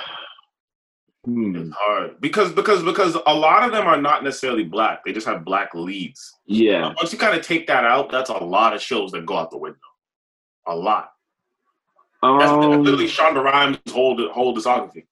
hmm, 1.25 1.57
It's 1.57 1.77
hard 1.77 2.21
because 2.21 2.53
because 2.53 2.83
because 2.83 3.17
a 3.27 3.35
lot 3.35 3.63
of 3.65 3.73
them 3.73 3.87
are 3.87 4.01
not 4.01 4.25
necessarily 4.25 4.65
black. 4.65 5.05
They 5.05 5.13
just 5.13 5.27
have 5.27 5.45
black 5.45 5.75
leads. 5.75 6.35
yeah. 6.47 6.93
Once 6.97 7.13
you 7.13 7.19
kind 7.19 7.37
of 7.39 7.45
take 7.45 7.67
that 7.67 7.85
out, 7.85 8.11
that's 8.11 8.31
a 8.31 8.35
lot 8.35 8.75
of 8.75 8.81
shows 8.81 9.13
that 9.13 9.27
go 9.27 9.37
out 9.37 9.51
the 9.51 9.59
window. 9.59 9.79
A 10.67 10.75
lot. 10.75 11.11
That's 12.23 12.51
Um, 12.51 12.83
literally 12.83 13.07
Shonda 13.07 13.43
Rhimes' 13.45 13.79
whole 13.93 14.17
whole 14.31 14.57
discography. 14.57 15.05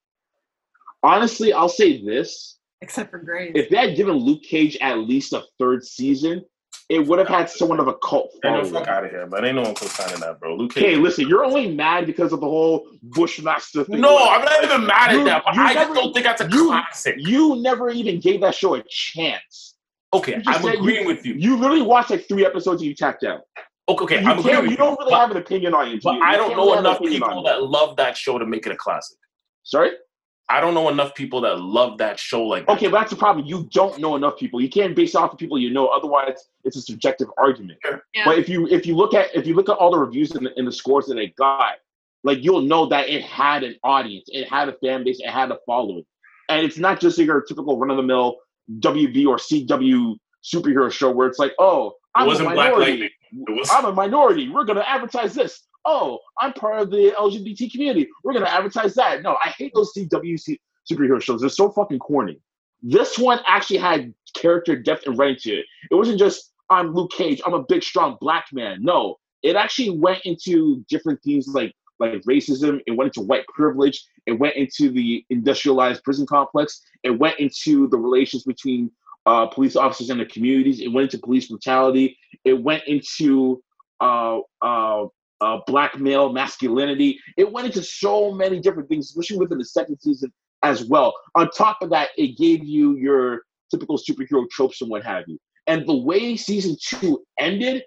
honestly, 1.02 1.52
I'll 1.52 1.68
say 1.68 2.02
this: 2.04 2.58
Except 2.80 3.10
for 3.10 3.18
Grace. 3.18 3.52
if 3.54 3.68
they 3.68 3.76
had 3.76 3.96
given 3.96 4.14
Luke 4.16 4.42
Cage 4.42 4.76
at 4.80 4.98
least 4.98 5.32
a 5.34 5.42
third 5.58 5.84
season, 5.84 6.44
it 6.88 7.06
would 7.06 7.18
have 7.18 7.28
had 7.28 7.48
somewhat 7.48 7.80
of 7.80 7.88
a 7.88 7.94
cult 7.94 8.30
Ain't 8.34 8.42
no 8.44 8.50
following. 8.64 8.72
fuck 8.74 8.88
out 8.88 9.04
of 9.04 9.10
here, 9.10 9.26
but 9.26 9.44
ain't 9.44 9.54
no 9.56 9.62
one 9.62 9.74
co-signing 9.74 10.20
that, 10.20 10.38
bro. 10.38 10.54
Luke 10.54 10.72
Okay, 10.76 10.96
listen, 10.96 11.26
you're 11.28 11.44
only 11.44 11.74
mad 11.74 12.06
because 12.06 12.32
of 12.32 12.40
the 12.40 12.46
whole 12.46 12.86
Bushmaster 13.02 13.84
thing. 13.84 14.00
No, 14.00 14.16
I'm 14.28 14.44
not 14.44 14.62
even 14.64 14.86
mad 14.86 15.10
at 15.10 15.16
You- 15.16 15.24
that, 15.24 15.42
but 15.44 15.56
I 15.56 15.72
just 15.74 15.94
don't 15.94 16.12
think 16.12 16.24
that's 16.24 16.42
a 16.42 16.48
you- 16.50 16.66
classic. 16.66 17.14
You 17.18 17.56
never 17.56 17.88
even 17.90 18.20
gave 18.20 18.40
that 18.42 18.54
show 18.54 18.74
a 18.74 18.82
chance. 18.88 19.76
Okay, 20.12 20.42
I'm 20.46 20.64
agreeing 20.64 21.02
you- 21.02 21.06
with 21.06 21.24
you. 21.24 21.34
You 21.34 21.56
literally 21.56 21.82
watched 21.82 22.10
like 22.10 22.28
three 22.28 22.44
episodes 22.44 22.82
and 22.82 22.88
you 22.88 22.94
tapped 22.94 23.24
out. 23.24 23.40
Okay, 23.88 24.04
okay 24.04 24.22
you, 24.22 24.28
I'm 24.30 24.38
agreeing 24.38 24.70
you 24.70 24.76
don't 24.76 24.98
really 24.98 25.10
but, 25.10 25.18
have 25.20 25.30
an 25.30 25.36
opinion 25.38 25.74
on 25.74 25.88
it. 25.88 26.02
but 26.02 26.14
You- 26.14 26.22
I 26.22 26.36
don't 26.36 26.56
know 26.56 26.78
enough 26.78 27.00
people 27.00 27.42
that 27.44 27.62
love 27.64 27.96
that 27.96 28.16
show 28.16 28.38
to 28.38 28.46
make 28.46 28.66
it 28.66 28.72
a 28.72 28.76
classic. 28.76 29.18
Sorry? 29.62 29.90
I 30.48 30.60
don't 30.60 30.74
know 30.74 30.90
enough 30.90 31.14
people 31.14 31.40
that 31.42 31.58
love 31.58 31.98
that 31.98 32.18
show 32.18 32.42
like 32.42 32.66
that. 32.66 32.72
Okay, 32.74 32.88
but 32.88 32.98
that's 32.98 33.10
the 33.10 33.16
problem. 33.16 33.46
You 33.46 33.66
don't 33.72 33.98
know 33.98 34.14
enough 34.14 34.38
people. 34.38 34.60
You 34.60 34.68
can't 34.68 34.94
base 34.94 35.14
it 35.14 35.18
off 35.18 35.30
the 35.30 35.36
people 35.36 35.58
you 35.58 35.70
know. 35.70 35.86
Otherwise, 35.86 36.48
it's 36.64 36.76
a 36.76 36.82
subjective 36.82 37.28
argument. 37.38 37.78
Yeah. 37.84 38.24
But 38.26 38.38
if 38.38 38.48
you 38.48 38.66
if 38.68 38.84
you 38.86 38.94
look 38.94 39.14
at 39.14 39.34
if 39.34 39.46
you 39.46 39.54
look 39.54 39.68
at 39.70 39.76
all 39.76 39.90
the 39.90 39.98
reviews 39.98 40.32
and 40.32 40.46
the, 40.46 40.52
and 40.56 40.66
the 40.66 40.72
scores 40.72 41.06
that 41.06 41.16
it 41.16 41.34
got, 41.36 41.76
like 42.24 42.44
you'll 42.44 42.60
know 42.60 42.86
that 42.86 43.08
it 43.08 43.22
had 43.22 43.62
an 43.62 43.76
audience, 43.82 44.26
it 44.28 44.46
had 44.48 44.68
a 44.68 44.74
fan 44.82 45.02
base, 45.04 45.18
it 45.20 45.30
had 45.30 45.50
a 45.50 45.58
following, 45.64 46.04
and 46.50 46.64
it's 46.64 46.78
not 46.78 47.00
just 47.00 47.16
like 47.16 47.26
your 47.26 47.40
typical 47.42 47.78
run 47.78 47.90
of 47.90 47.96
the 47.96 48.02
mill 48.02 48.36
WB 48.80 49.26
or 49.26 49.36
CW 49.36 50.16
superhero 50.44 50.92
show 50.92 51.10
where 51.10 51.26
it's 51.26 51.38
like, 51.38 51.52
oh, 51.58 51.94
I'm 52.14 52.24
a 52.24 52.26
wasn't 52.26 52.50
Black 52.50 52.72
minority. 52.72 52.90
Lightning. 52.90 53.10
It 53.32 53.58
was 53.58 53.70
I'm 53.70 53.86
a 53.86 53.92
minority. 53.92 54.50
We're 54.50 54.64
gonna 54.64 54.84
advertise 54.86 55.34
this. 55.34 55.62
Oh, 55.86 56.18
I'm 56.40 56.52
part 56.52 56.80
of 56.80 56.90
the 56.90 57.12
LGBT 57.18 57.70
community. 57.70 58.08
We're 58.22 58.32
gonna 58.32 58.46
advertise 58.46 58.94
that. 58.94 59.22
No, 59.22 59.36
I 59.44 59.48
hate 59.50 59.72
those 59.74 59.92
CW 59.94 60.58
superhero 60.90 61.20
shows. 61.20 61.40
They're 61.40 61.50
so 61.50 61.70
fucking 61.70 61.98
corny. 61.98 62.40
This 62.82 63.18
one 63.18 63.40
actually 63.46 63.78
had 63.78 64.12
character 64.34 64.76
depth 64.76 65.06
and 65.06 65.18
writing 65.18 65.38
to 65.42 65.54
it. 65.60 65.66
It 65.90 65.94
wasn't 65.94 66.18
just 66.18 66.52
I'm 66.70 66.94
Luke 66.94 67.10
Cage. 67.12 67.40
I'm 67.46 67.54
a 67.54 67.62
big, 67.62 67.82
strong 67.82 68.16
black 68.20 68.46
man. 68.52 68.82
No, 68.82 69.16
it 69.42 69.56
actually 69.56 69.90
went 69.90 70.20
into 70.24 70.84
different 70.88 71.22
themes 71.22 71.48
like 71.48 71.74
like 72.00 72.22
racism. 72.22 72.80
It 72.86 72.92
went 72.92 73.16
into 73.16 73.26
white 73.26 73.46
privilege. 73.48 74.04
It 74.26 74.32
went 74.32 74.56
into 74.56 74.90
the 74.90 75.24
industrialized 75.30 76.02
prison 76.02 76.26
complex. 76.26 76.80
It 77.02 77.10
went 77.10 77.38
into 77.38 77.88
the 77.88 77.98
relations 77.98 78.42
between 78.44 78.90
uh, 79.26 79.46
police 79.46 79.76
officers 79.76 80.10
and 80.10 80.20
the 80.20 80.26
communities. 80.26 80.80
It 80.80 80.88
went 80.88 81.12
into 81.12 81.24
police 81.24 81.48
brutality. 81.48 82.18
It 82.44 82.54
went 82.54 82.82
into 82.86 83.62
uh, 84.00 84.40
uh, 84.60 85.06
uh, 85.44 85.60
black 85.66 85.98
male 85.98 86.32
masculinity. 86.32 87.18
It 87.36 87.50
went 87.52 87.66
into 87.66 87.82
so 87.82 88.32
many 88.32 88.60
different 88.60 88.88
things, 88.88 89.06
especially 89.10 89.38
within 89.38 89.58
the 89.58 89.64
second 89.64 89.98
season 90.00 90.32
as 90.62 90.84
well. 90.86 91.12
On 91.34 91.50
top 91.50 91.78
of 91.82 91.90
that, 91.90 92.08
it 92.16 92.38
gave 92.38 92.64
you 92.64 92.96
your 92.96 93.42
typical 93.70 93.98
superhero 93.98 94.48
tropes 94.50 94.80
and 94.80 94.90
what 94.90 95.04
have 95.04 95.24
you. 95.26 95.38
And 95.66 95.86
the 95.86 95.96
way 95.96 96.36
season 96.36 96.76
two 96.82 97.22
ended, 97.38 97.82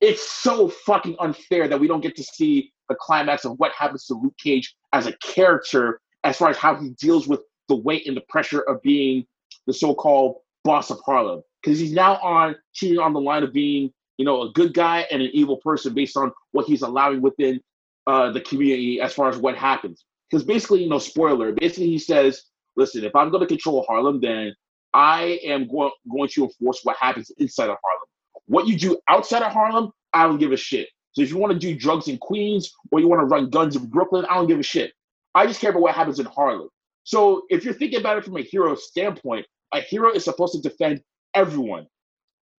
it's 0.00 0.30
so 0.30 0.68
fucking 0.68 1.16
unfair 1.18 1.68
that 1.68 1.80
we 1.80 1.86
don't 1.86 2.00
get 2.00 2.16
to 2.16 2.24
see 2.24 2.72
the 2.88 2.96
climax 3.00 3.44
of 3.44 3.52
what 3.58 3.72
happens 3.72 4.06
to 4.06 4.14
Luke 4.14 4.34
Cage 4.42 4.74
as 4.92 5.06
a 5.06 5.16
character, 5.22 6.00
as 6.24 6.36
far 6.36 6.50
as 6.50 6.56
how 6.56 6.74
he 6.74 6.90
deals 7.00 7.28
with 7.28 7.40
the 7.68 7.76
weight 7.76 8.06
and 8.06 8.16
the 8.16 8.22
pressure 8.28 8.60
of 8.60 8.82
being 8.82 9.24
the 9.66 9.72
so-called 9.72 10.36
boss 10.64 10.90
of 10.90 10.98
Harlem. 11.04 11.42
Because 11.62 11.78
he's 11.78 11.92
now 11.92 12.16
on 12.16 12.56
cheating 12.72 12.98
on 12.98 13.12
the 13.12 13.20
line 13.20 13.42
of 13.42 13.52
being, 13.52 13.92
you 14.20 14.26
know, 14.26 14.42
a 14.42 14.52
good 14.52 14.74
guy 14.74 15.06
and 15.10 15.22
an 15.22 15.30
evil 15.32 15.56
person 15.56 15.94
based 15.94 16.14
on 16.14 16.30
what 16.52 16.66
he's 16.66 16.82
allowing 16.82 17.22
within 17.22 17.58
uh, 18.06 18.30
the 18.30 18.42
community 18.42 19.00
as 19.00 19.14
far 19.14 19.30
as 19.30 19.38
what 19.38 19.56
happens. 19.56 20.04
Because 20.30 20.44
basically, 20.44 20.82
you 20.82 20.90
know, 20.90 20.98
spoiler, 20.98 21.52
basically 21.52 21.86
he 21.86 21.98
says, 21.98 22.42
listen, 22.76 23.02
if 23.02 23.16
I'm 23.16 23.30
going 23.30 23.40
to 23.40 23.46
control 23.46 23.82
Harlem, 23.88 24.20
then 24.20 24.54
I 24.92 25.40
am 25.42 25.66
go- 25.66 25.92
going 26.12 26.28
to 26.34 26.44
enforce 26.44 26.80
what 26.82 26.98
happens 26.98 27.30
inside 27.38 27.70
of 27.70 27.78
Harlem. 27.82 28.08
What 28.44 28.68
you 28.68 28.76
do 28.76 28.98
outside 29.08 29.42
of 29.42 29.52
Harlem, 29.52 29.90
I 30.12 30.26
don't 30.26 30.36
give 30.36 30.52
a 30.52 30.56
shit. 30.58 30.88
So 31.12 31.22
if 31.22 31.30
you 31.30 31.38
want 31.38 31.54
to 31.54 31.58
do 31.58 31.74
drugs 31.74 32.06
in 32.06 32.18
Queens 32.18 32.70
or 32.92 33.00
you 33.00 33.08
want 33.08 33.22
to 33.22 33.24
run 33.24 33.48
guns 33.48 33.74
in 33.74 33.86
Brooklyn, 33.86 34.26
I 34.28 34.34
don't 34.34 34.48
give 34.48 34.58
a 34.58 34.62
shit. 34.62 34.92
I 35.34 35.46
just 35.46 35.62
care 35.62 35.70
about 35.70 35.80
what 35.80 35.94
happens 35.94 36.20
in 36.20 36.26
Harlem. 36.26 36.68
So 37.04 37.44
if 37.48 37.64
you're 37.64 37.72
thinking 37.72 38.00
about 38.00 38.18
it 38.18 38.26
from 38.26 38.36
a 38.36 38.42
hero 38.42 38.74
standpoint, 38.74 39.46
a 39.72 39.80
hero 39.80 40.12
is 40.12 40.24
supposed 40.24 40.52
to 40.52 40.60
defend 40.60 41.00
everyone, 41.34 41.86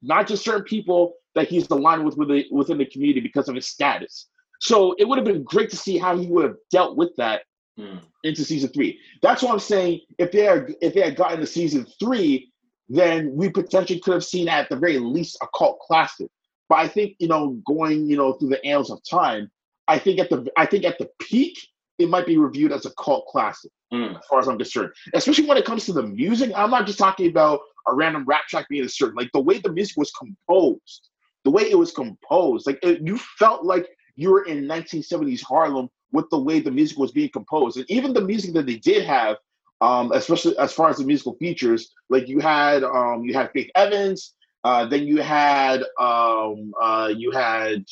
not 0.02 0.26
just 0.26 0.44
certain 0.44 0.64
people 0.64 1.14
that 1.36 1.48
he's 1.48 1.70
aligned 1.70 2.06
with 2.06 2.18
within, 2.18 2.46
within 2.52 2.78
the 2.78 2.86
community 2.86 3.22
because 3.22 3.48
of 3.48 3.56
his 3.56 3.68
status. 3.68 4.28
So 4.60 4.94
it 5.00 5.08
would 5.08 5.18
have 5.18 5.26
been 5.26 5.44
great 5.44 5.70
to 5.72 5.78
see 5.78 5.98
how 5.98 6.18
he 6.18 6.28
would 6.28 6.44
have 6.44 6.56
dealt 6.72 6.98
with 6.98 7.16
that 7.18 7.44
Hmm. 7.78 7.98
into 8.26 8.44
season 8.44 8.70
three. 8.70 9.00
That's 9.22 9.42
what 9.42 9.54
I'm 9.54 9.60
saying. 9.60 10.02
If 10.20 10.32
they 10.34 10.46
are, 10.48 10.70
if 10.82 10.94
they 10.94 11.02
had 11.02 11.16
gotten 11.16 11.40
to 11.40 11.48
season 11.48 11.88
three, 12.00 12.52
then 12.90 13.34
we 13.34 13.50
potentially 13.50 14.00
could 14.02 14.14
have 14.14 14.26
seen 14.26 14.50
at 14.50 14.68
the 14.70 14.76
very 14.76 15.00
least 15.00 15.38
a 15.42 15.48
cult 15.58 15.80
classic. 15.80 16.30
But 16.68 16.80
I 16.80 16.88
think 16.90 17.16
you 17.20 17.30
know, 17.30 17.58
going 17.66 18.10
you 18.10 18.18
know 18.18 18.34
through 18.34 18.50
the 18.50 18.64
annals 18.66 18.92
of 18.92 19.00
time, 19.10 19.50
I 19.88 19.98
think 20.00 20.20
at 20.20 20.30
the 20.30 20.52
I 20.58 20.66
think 20.66 20.84
at 20.84 20.98
the 21.00 21.10
peak 21.22 21.58
it 21.98 22.10
might 22.10 22.26
be 22.26 22.38
reviewed 22.38 22.74
as 22.74 22.86
a 22.86 22.92
cult 23.02 23.26
classic 23.28 23.72
Hmm. 23.92 24.16
as 24.18 24.26
far 24.30 24.40
as 24.40 24.48
I'm 24.50 24.58
concerned. 24.58 24.92
Especially 25.14 25.46
when 25.46 25.58
it 25.58 25.66
comes 25.66 25.86
to 25.86 25.94
the 25.94 26.04
music. 26.04 26.52
I'm 26.56 26.72
not 26.72 26.86
just 26.86 27.00
talking 27.00 27.30
about 27.30 27.62
a 27.88 27.96
random 27.96 28.26
rap 28.26 28.48
track 28.48 28.68
being 28.70 28.84
a 28.84 28.90
certain 28.90 29.16
like 29.16 29.32
the 29.34 29.40
way 29.42 29.60
the 29.60 29.72
music 29.72 29.96
was 29.96 30.12
composed, 30.12 31.10
the 31.44 31.52
way 31.52 31.64
it 31.64 31.78
was 31.78 31.92
composed. 31.92 32.68
Like 32.68 32.80
it, 32.84 33.02
you 33.06 33.18
felt 33.18 33.66
like 33.66 33.88
you 34.16 34.32
were 34.32 34.44
in 34.44 34.66
1970s 34.68 35.42
Harlem 35.42 35.90
with 36.12 36.30
the 36.30 36.40
way 36.40 36.60
the 36.60 36.72
music 36.72 36.98
was 36.98 37.12
being 37.12 37.30
composed, 37.30 37.78
and 37.78 37.90
even 37.90 38.14
the 38.14 38.22
music 38.22 38.54
that 38.54 38.66
they 38.66 38.78
did 38.78 39.06
have, 39.06 39.38
um, 39.80 40.12
especially 40.14 40.58
as 40.58 40.74
far 40.74 40.90
as 40.90 40.98
the 40.98 41.06
musical 41.06 41.36
features. 41.36 41.92
Like 42.10 42.28
you 42.28 42.40
had 42.40 42.84
um, 42.84 43.24
you 43.24 43.34
had 43.34 43.52
Faith 43.52 43.72
Evans, 43.76 44.34
uh, 44.64 44.86
then 44.86 45.08
you 45.08 45.22
had 45.22 45.84
um, 46.00 46.74
uh, 46.82 47.14
you 47.16 47.32
had. 47.32 47.86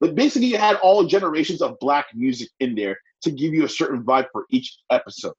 But 0.00 0.14
basically, 0.14 0.48
you 0.48 0.58
had 0.58 0.76
all 0.76 1.04
generations 1.04 1.62
of 1.62 1.78
black 1.78 2.06
music 2.14 2.50
in 2.60 2.74
there 2.74 2.98
to 3.22 3.30
give 3.30 3.54
you 3.54 3.64
a 3.64 3.68
certain 3.68 4.02
vibe 4.02 4.26
for 4.32 4.44
each 4.50 4.78
episode. 4.90 5.34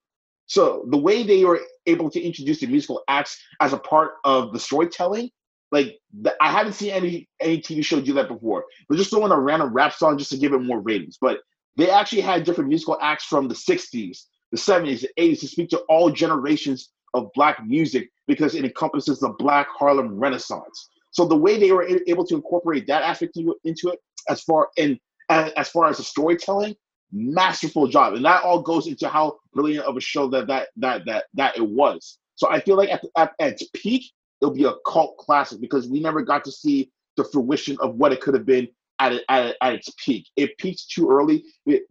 So 0.48 0.86
the 0.90 0.98
way 0.98 1.24
they 1.24 1.44
were 1.46 1.62
able 1.86 2.10
to 2.10 2.22
introduce 2.22 2.60
the 2.60 2.68
musical 2.68 3.04
acts 3.08 3.40
as 3.62 3.74
a 3.74 3.78
part 3.78 4.14
of 4.24 4.54
the 4.54 4.60
storytelling, 4.60 5.30
like 5.76 6.00
I 6.40 6.52
haven't 6.52 6.74
seen 6.74 6.92
any 6.92 7.28
any 7.42 7.60
TV 7.60 7.84
show 7.84 8.00
do 8.00 8.14
that 8.14 8.30
before. 8.30 8.64
They're 8.88 8.98
just 8.98 9.10
throwing 9.10 9.34
a 9.34 9.40
random 9.40 9.74
rap 9.74 9.94
song 9.94 10.18
just 10.18 10.32
to 10.32 10.38
give 10.38 10.54
it 10.54 10.60
more 10.60 10.80
ratings. 10.80 11.18
But 11.20 11.40
they 11.76 11.90
actually 11.90 12.22
had 12.22 12.46
different 12.46 12.70
musical 12.70 12.98
acts 13.02 13.26
from 13.26 13.50
the 13.50 13.56
60s, 13.56 14.20
the 14.52 14.58
70s, 14.58 15.02
the 15.02 15.10
80s 15.20 15.42
to 15.42 15.48
speak 15.48 15.70
to 15.72 15.80
all 15.90 16.10
generations 16.10 16.92
of 17.14 17.30
black 17.36 17.66
music 17.66 18.10
because 18.26 18.56
it 18.56 18.64
encompasses 18.64 19.20
the 19.20 19.36
black 19.38 19.68
Harlem 19.78 20.18
Renaissance. 20.18 20.90
So 21.12 21.26
the 21.26 21.36
way 21.36 21.60
they 21.60 21.74
were 21.74 21.88
able 22.08 22.26
to 22.26 22.36
incorporate 22.36 22.88
that 22.88 23.04
aspect 23.04 23.38
into 23.38 23.90
it, 23.90 24.00
as 24.30 24.42
far 24.44 24.70
and 24.78 24.98
as, 25.30 25.68
far 25.70 25.88
as 25.88 25.98
the 25.98 26.04
storytelling, 26.04 26.76
masterful 27.12 27.88
job, 27.88 28.14
and 28.14 28.24
that 28.24 28.44
all 28.44 28.62
goes 28.62 28.88
into 28.88 29.10
how 29.10 29.38
brilliant 29.54 29.86
of 29.86 29.98
a 29.98 30.02
show 30.02 30.30
that 30.30 30.48
that 30.48 30.70
that 30.78 31.06
that 31.06 31.26
that 31.34 31.58
it 31.58 31.68
was. 31.68 32.18
So 32.36 32.50
I 32.50 32.60
feel 32.62 32.78
like 32.78 32.90
at, 32.90 33.04
at, 33.18 33.32
at 33.40 33.54
its 33.54 33.70
peak, 33.74 34.04
it'll 34.46 34.56
be 34.56 34.66
a 34.66 34.74
cult 34.86 35.18
classic 35.18 35.60
because 35.60 35.88
we 35.88 36.00
never 36.00 36.22
got 36.22 36.44
to 36.46 36.52
see 36.52 36.92
the 37.18 37.24
fruition 37.24 37.78
of 37.82 37.96
what 37.96 38.12
it 38.14 38.22
could 38.22 38.34
have 38.34 38.46
been 38.46 38.68
at 39.00 39.12
it, 39.14 39.24
at, 39.30 39.48
it- 39.48 39.58
at 39.62 39.74
its 39.74 39.90
peak. 39.98 40.28
It 40.36 40.58
peaked 40.58 40.90
too 40.90 41.10
early 41.10 41.44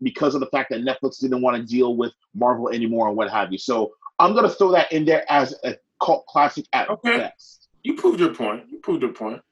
because 0.02 0.35
of 0.35 0.40
the 0.40 0.47
fact 0.47 0.70
that 0.70 0.81
Netflix 0.82 1.20
didn't 1.20 1.43
want 1.43 1.56
to 1.56 1.62
deal 1.62 1.97
with 1.97 2.12
Marvel 2.35 2.68
anymore 2.70 3.09
and 3.09 3.16
what 3.16 3.31
have 3.31 3.51
you. 3.52 3.59
So 3.59 3.93
I'm 4.18 4.35
gonna 4.35 4.48
throw 4.48 4.70
that 4.72 4.93
in 4.93 5.05
there 5.05 5.24
as 5.31 5.55
a 5.64 5.76
cult 6.02 6.26
classic 6.26 6.66
at 6.72 6.89
Okay. 6.89 7.16
best. 7.16 7.68
You 7.82 7.94
proved 7.94 8.20
your 8.20 8.32
point. 8.35 8.64
You 8.70 8.78
proved 8.78 9.02
your 9.02 9.12
point. 9.12 9.43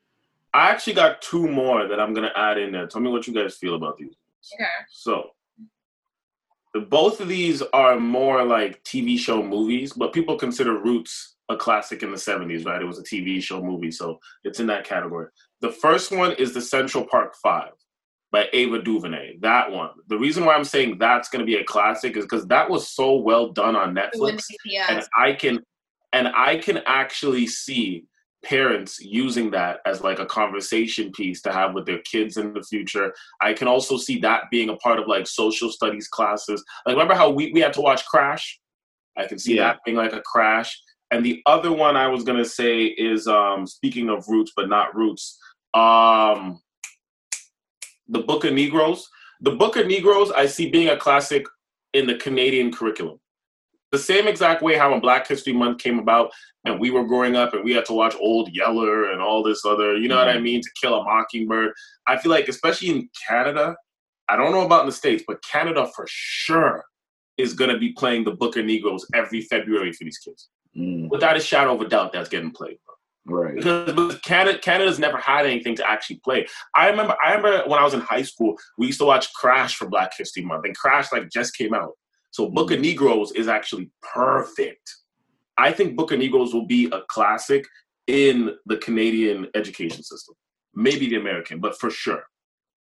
I 0.54 0.68
actually 0.70 0.92
got 0.94 1.20
two 1.22 1.48
more 1.48 1.88
that 1.88 1.98
I'm 1.98 2.14
gonna 2.14 2.32
add 2.36 2.58
in 2.58 2.72
there. 2.72 2.86
Tell 2.86 3.00
me 3.00 3.10
what 3.10 3.26
you 3.26 3.34
guys 3.34 3.56
feel 3.56 3.74
about 3.74 3.96
these. 3.98 4.14
Okay. 4.54 4.64
So, 4.90 5.30
both 6.88 7.20
of 7.20 7.28
these 7.28 7.60
are 7.72 7.98
more 7.98 8.44
like 8.44 8.82
TV 8.84 9.18
show 9.18 9.42
movies, 9.42 9.92
but 9.92 10.12
people 10.12 10.36
consider 10.36 10.78
Roots 10.78 11.31
a 11.48 11.56
classic 11.56 12.02
in 12.02 12.10
the 12.10 12.16
70s, 12.16 12.64
right? 12.64 12.80
It 12.80 12.86
was 12.86 12.98
a 12.98 13.02
TV 13.02 13.42
show 13.42 13.62
movie, 13.62 13.90
so 13.90 14.18
it's 14.44 14.60
in 14.60 14.66
that 14.68 14.84
category. 14.84 15.28
The 15.60 15.70
first 15.70 16.12
one 16.12 16.32
is 16.32 16.54
the 16.54 16.60
Central 16.60 17.06
Park 17.06 17.34
Five 17.42 17.72
by 18.30 18.48
Ava 18.52 18.82
DuVernay. 18.82 19.38
That 19.40 19.70
one. 19.70 19.90
The 20.08 20.18
reason 20.18 20.44
why 20.44 20.54
I'm 20.54 20.64
saying 20.64 20.98
that's 20.98 21.28
going 21.28 21.40
to 21.40 21.46
be 21.46 21.56
a 21.56 21.64
classic 21.64 22.16
is 22.16 22.24
because 22.24 22.46
that 22.46 22.68
was 22.68 22.88
so 22.88 23.16
well 23.16 23.52
done 23.52 23.76
on 23.76 23.94
Netflix, 23.94 24.44
and 24.88 25.04
I 25.16 25.32
can 25.32 25.60
and 26.12 26.28
I 26.28 26.56
can 26.56 26.80
actually 26.86 27.46
see 27.46 28.04
parents 28.44 29.00
using 29.00 29.50
that 29.52 29.78
as 29.86 30.02
like 30.02 30.18
a 30.18 30.26
conversation 30.26 31.12
piece 31.12 31.40
to 31.42 31.52
have 31.52 31.74
with 31.74 31.86
their 31.86 32.00
kids 32.00 32.36
in 32.36 32.52
the 32.52 32.62
future. 32.62 33.14
I 33.40 33.52
can 33.52 33.68
also 33.68 33.96
see 33.96 34.18
that 34.20 34.44
being 34.50 34.68
a 34.68 34.76
part 34.76 34.98
of 34.98 35.06
like 35.06 35.26
social 35.26 35.70
studies 35.70 36.08
classes. 36.08 36.62
Like 36.84 36.94
remember 36.94 37.14
how 37.14 37.30
we, 37.30 37.52
we 37.52 37.60
had 37.60 37.72
to 37.74 37.80
watch 37.80 38.04
Crash? 38.06 38.58
I 39.16 39.26
can 39.26 39.38
see 39.38 39.56
yeah. 39.56 39.68
that 39.68 39.80
being 39.84 39.96
like 39.96 40.12
a 40.12 40.22
crash. 40.22 40.80
And 41.12 41.24
the 41.24 41.42
other 41.46 41.70
one 41.70 41.96
I 41.96 42.08
was 42.08 42.24
gonna 42.24 42.44
say 42.44 42.84
is 42.84 43.28
um 43.28 43.66
speaking 43.66 44.08
of 44.08 44.26
roots, 44.28 44.52
but 44.56 44.68
not 44.68 44.94
roots, 44.96 45.38
um 45.74 46.60
the 48.08 48.20
Book 48.20 48.44
of 48.44 48.52
Negroes. 48.52 49.08
The 49.40 49.52
Book 49.52 49.76
of 49.76 49.86
Negroes 49.86 50.32
I 50.32 50.46
see 50.46 50.70
being 50.70 50.88
a 50.88 50.96
classic 50.96 51.46
in 51.92 52.06
the 52.06 52.16
Canadian 52.16 52.72
curriculum 52.72 53.18
the 53.92 53.98
same 53.98 54.26
exact 54.26 54.62
way 54.62 54.76
how 54.76 54.90
when 54.90 55.00
Black 55.00 55.28
History 55.28 55.52
Month 55.52 55.78
came 55.78 55.98
about 55.98 56.32
and 56.64 56.80
we 56.80 56.90
were 56.90 57.04
growing 57.04 57.36
up 57.36 57.52
and 57.52 57.62
we 57.62 57.72
had 57.72 57.84
to 57.84 57.92
watch 57.92 58.16
Old 58.18 58.48
Yeller 58.52 59.12
and 59.12 59.20
all 59.20 59.42
this 59.42 59.64
other, 59.64 59.96
you 59.96 60.08
know 60.08 60.16
mm-hmm. 60.16 60.26
what 60.26 60.28
I 60.28 60.34
mm-hmm. 60.36 60.44
mean, 60.44 60.62
to 60.62 60.70
kill 60.80 60.98
a 60.98 61.04
mockingbird. 61.04 61.72
I 62.06 62.16
feel 62.16 62.32
like, 62.32 62.48
especially 62.48 62.88
in 62.88 63.08
Canada, 63.28 63.76
I 64.28 64.36
don't 64.36 64.50
know 64.50 64.64
about 64.64 64.80
in 64.80 64.86
the 64.86 64.92
States, 64.92 65.22
but 65.28 65.44
Canada 65.44 65.88
for 65.94 66.06
sure 66.08 66.84
is 67.36 67.52
going 67.52 67.70
to 67.70 67.78
be 67.78 67.92
playing 67.92 68.24
the 68.24 68.32
Book 68.32 68.56
of 68.56 68.64
Negroes 68.64 69.06
every 69.14 69.42
February 69.42 69.92
for 69.92 70.04
these 70.04 70.18
kids. 70.18 70.48
Mm. 70.76 71.10
Without 71.10 71.36
a 71.36 71.40
shadow 71.40 71.74
of 71.74 71.80
a 71.80 71.88
doubt, 71.88 72.12
that's 72.12 72.28
getting 72.28 72.50
played. 72.50 72.78
Right. 73.24 73.54
Because 73.56 74.18
Canada, 74.20 74.58
Canada's 74.58 74.98
never 74.98 75.16
had 75.16 75.46
anything 75.46 75.76
to 75.76 75.88
actually 75.88 76.16
play. 76.24 76.46
I 76.74 76.88
remember, 76.88 77.14
I 77.24 77.34
remember 77.34 77.68
when 77.68 77.78
I 77.78 77.84
was 77.84 77.94
in 77.94 78.00
high 78.00 78.22
school, 78.22 78.56
we 78.78 78.86
used 78.86 78.98
to 78.98 79.04
watch 79.06 79.32
Crash 79.34 79.76
for 79.76 79.88
Black 79.88 80.12
History 80.16 80.44
Month, 80.44 80.64
and 80.64 80.76
Crash 80.76 81.12
like 81.12 81.30
just 81.30 81.56
came 81.56 81.72
out. 81.72 81.92
So 82.30 82.48
Book 82.48 82.70
of 82.70 82.76
mm-hmm. 82.76 82.82
Negroes 82.82 83.32
is 83.32 83.46
actually 83.46 83.90
perfect. 84.02 84.96
I 85.56 85.70
think 85.70 85.96
Book 85.96 86.10
of 86.10 86.18
Negroes 86.18 86.52
will 86.52 86.66
be 86.66 86.86
a 86.90 87.02
classic 87.08 87.64
in 88.06 88.56
the 88.66 88.78
Canadian 88.78 89.48
education 89.54 90.02
system. 90.02 90.34
Maybe 90.74 91.08
the 91.08 91.16
American, 91.16 91.60
but 91.60 91.78
for 91.78 91.90
sure. 91.90 92.24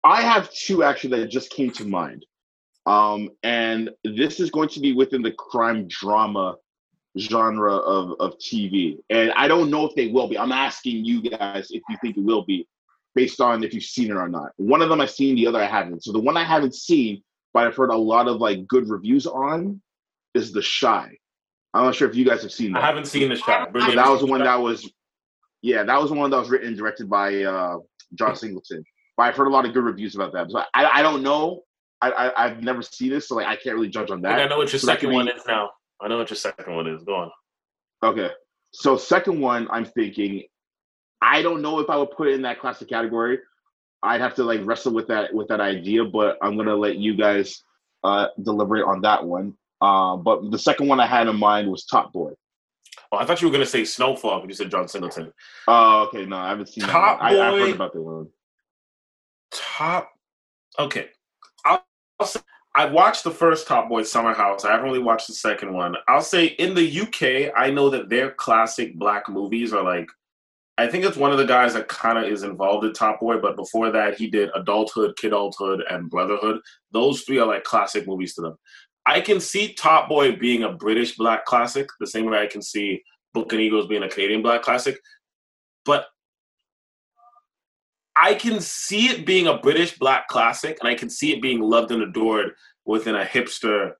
I 0.03 0.21
have 0.21 0.51
two 0.51 0.83
actually 0.83 1.19
that 1.19 1.29
just 1.29 1.51
came 1.51 1.69
to 1.71 1.85
mind. 1.85 2.25
Um, 2.87 3.29
and 3.43 3.91
this 4.03 4.39
is 4.39 4.49
going 4.49 4.69
to 4.69 4.79
be 4.79 4.93
within 4.93 5.21
the 5.21 5.33
crime 5.33 5.87
drama 5.87 6.55
genre 7.17 7.75
of, 7.75 8.15
of 8.19 8.37
TV. 8.37 8.97
And 9.09 9.31
I 9.33 9.47
don't 9.47 9.69
know 9.69 9.85
if 9.85 9.95
they 9.95 10.07
will 10.07 10.27
be. 10.27 10.37
I'm 10.37 10.51
asking 10.51 11.05
you 11.05 11.21
guys 11.21 11.71
if 11.71 11.81
you 11.89 11.97
think 12.01 12.17
it 12.17 12.23
will 12.23 12.43
be 12.43 12.67
based 13.15 13.41
on 13.41 13.63
if 13.63 13.73
you've 13.73 13.83
seen 13.83 14.11
it 14.11 14.15
or 14.15 14.29
not. 14.29 14.51
One 14.57 14.81
of 14.81 14.89
them 14.89 15.01
I've 15.01 15.11
seen, 15.11 15.35
the 15.35 15.47
other 15.47 15.59
I 15.59 15.65
haven't. 15.65 16.03
So 16.03 16.11
the 16.11 16.19
one 16.19 16.37
I 16.37 16.43
haven't 16.43 16.75
seen 16.75 17.21
but 17.53 17.67
I've 17.67 17.75
heard 17.75 17.89
a 17.89 17.97
lot 17.97 18.27
of 18.27 18.37
like 18.37 18.67
good 18.67 18.89
reviews 18.89 19.27
on 19.27 19.81
is 20.33 20.51
The 20.51 20.65
Chi. 20.79 21.11
I'm 21.73 21.85
not 21.85 21.95
sure 21.95 22.09
if 22.09 22.15
you 22.15 22.25
guys 22.25 22.41
have 22.41 22.51
seen 22.51 22.73
that. 22.73 22.83
I 22.83 22.87
haven't 22.87 23.05
seen 23.05 23.29
The 23.29 23.37
Chi. 23.37 23.67
But 23.71 23.95
that 23.95 24.09
was 24.09 24.21
the 24.21 24.27
one 24.27 24.43
that 24.43 24.55
was, 24.55 24.89
yeah, 25.61 25.83
that 25.83 25.99
was 25.99 26.09
the 26.09 26.15
one 26.15 26.29
that 26.31 26.37
was 26.37 26.49
written 26.49 26.69
and 26.69 26.77
directed 26.77 27.09
by 27.09 27.43
uh, 27.43 27.77
John 28.15 28.35
Singleton. 28.35 28.83
But 29.17 29.23
I've 29.23 29.35
heard 29.35 29.47
a 29.47 29.51
lot 29.51 29.65
of 29.65 29.73
good 29.73 29.83
reviews 29.83 30.15
about 30.15 30.33
that. 30.33 30.49
So 30.51 30.59
I, 30.73 30.85
I 30.85 31.01
don't 31.01 31.23
know. 31.23 31.61
I, 32.03 32.31
I 32.35 32.47
have 32.47 32.63
never 32.63 32.81
seen 32.81 33.11
this, 33.11 33.27
so 33.27 33.35
like 33.35 33.45
I 33.45 33.55
can't 33.55 33.75
really 33.75 33.89
judge 33.89 34.09
on 34.09 34.23
that. 34.23 34.39
I 34.39 34.47
know 34.47 34.57
what 34.57 34.71
your 34.71 34.79
so 34.79 34.87
second 34.87 35.11
one 35.11 35.27
is 35.27 35.43
now. 35.47 35.69
I 36.01 36.07
know 36.07 36.17
what 36.17 36.29
your 36.29 36.37
second 36.37 36.75
one 36.75 36.87
is. 36.87 37.03
Go 37.03 37.15
on. 37.15 37.31
Okay, 38.03 38.29
so 38.71 38.97
second 38.97 39.39
one, 39.39 39.67
I'm 39.71 39.85
thinking. 39.85 40.43
I 41.21 41.43
don't 41.43 41.61
know 41.61 41.79
if 41.79 41.89
I 41.89 41.97
would 41.97 42.11
put 42.11 42.29
it 42.29 42.33
in 42.33 42.41
that 42.41 42.59
classic 42.59 42.89
category, 42.89 43.37
I'd 44.03 44.21
have 44.21 44.35
to 44.35 44.43
like 44.43 44.61
wrestle 44.63 44.93
with 44.93 45.07
that 45.07 45.33
with 45.33 45.47
that 45.49 45.61
idea, 45.61 46.03
but 46.03 46.37
I'm 46.41 46.57
gonna 46.57 46.75
let 46.75 46.97
you 46.97 47.15
guys 47.15 47.63
uh, 48.03 48.27
deliberate 48.41 48.85
on 48.85 49.01
that 49.01 49.23
one. 49.23 49.53
Uh, 49.79 50.15
but 50.15 50.51
the 50.51 50.59
second 50.59 50.87
one 50.87 50.99
I 50.99 51.05
had 51.05 51.27
in 51.27 51.35
mind 51.35 51.69
was 51.69 51.85
Top 51.85 52.11
Boy. 52.11 52.31
Oh, 53.11 53.17
I 53.17 53.25
thought 53.25 53.41
you 53.41 53.47
were 53.47 53.51
gonna 53.51 53.65
say 53.65 53.85
Snowfall, 53.85 54.41
but 54.41 54.49
you 54.49 54.55
said 54.55 54.71
John 54.71 54.87
Singleton. 54.87 55.31
Oh, 55.67 56.07
okay. 56.07 56.25
No, 56.25 56.37
I 56.37 56.49
haven't 56.49 56.69
seen 56.69 56.83
Top 56.83 57.19
that. 57.19 57.29
Boy. 57.29 57.41
I, 57.41 57.45
have 57.45 57.53
heard 57.53 57.75
about 57.75 57.93
that 57.93 58.01
one. 58.01 58.27
Top. 59.51 60.11
Okay, 60.79 61.09
I'll, 61.65 61.85
I'll 62.19 62.25
say 62.25 62.39
I 62.73 62.85
watched 62.85 63.23
the 63.23 63.31
first 63.31 63.67
Top 63.67 63.89
Boy 63.89 64.03
Summer 64.03 64.33
House. 64.33 64.63
I 64.63 64.71
haven't 64.71 64.85
really 64.85 65.03
watched 65.03 65.27
the 65.27 65.33
second 65.33 65.73
one. 65.73 65.95
I'll 66.07 66.21
say 66.21 66.45
in 66.45 66.73
the 66.73 67.01
UK, 67.01 67.53
I 67.55 67.69
know 67.69 67.89
that 67.89 68.09
their 68.09 68.31
classic 68.31 68.95
black 68.95 69.27
movies 69.27 69.73
are 69.73 69.83
like 69.83 70.09
I 70.77 70.87
think 70.87 71.05
it's 71.05 71.17
one 71.17 71.31
of 71.31 71.37
the 71.37 71.45
guys 71.45 71.73
that 71.73 71.89
kind 71.89 72.17
of 72.17 72.23
is 72.23 72.41
involved 72.41 72.85
in 72.85 72.93
Top 72.93 73.19
Boy, 73.19 73.37
but 73.37 73.55
before 73.55 73.91
that, 73.91 74.15
he 74.17 74.27
did 74.27 74.49
Adulthood, 74.55 75.15
Kidulthood, 75.15 75.81
and 75.93 76.09
Brotherhood. 76.09 76.59
Those 76.91 77.21
three 77.21 77.37
are 77.39 77.45
like 77.45 77.63
classic 77.63 78.07
movies 78.07 78.33
to 78.35 78.41
them. 78.41 78.57
I 79.05 79.21
can 79.21 79.39
see 79.39 79.73
Top 79.73 80.09
Boy 80.09 80.35
being 80.35 80.63
a 80.63 80.71
British 80.71 81.15
black 81.17 81.45
classic, 81.45 81.87
the 81.99 82.07
same 82.07 82.25
way 82.25 82.39
I 82.39 82.47
can 82.47 82.63
see 82.63 83.03
Book 83.33 83.51
and 83.51 83.61
Eagles 83.61 83.87
being 83.87 84.01
a 84.01 84.09
Canadian 84.09 84.41
black 84.41 84.63
classic. 84.63 84.97
But 85.85 86.05
I 88.15 88.33
can 88.33 88.59
see 88.59 89.07
it 89.07 89.25
being 89.25 89.47
a 89.47 89.57
British 89.57 89.97
black 89.97 90.27
classic, 90.27 90.77
and 90.81 90.89
I 90.89 90.95
can 90.95 91.09
see 91.09 91.31
it 91.33 91.41
being 91.41 91.61
loved 91.61 91.91
and 91.91 92.03
adored 92.03 92.51
within 92.85 93.15
a 93.15 93.23
hipster 93.23 93.93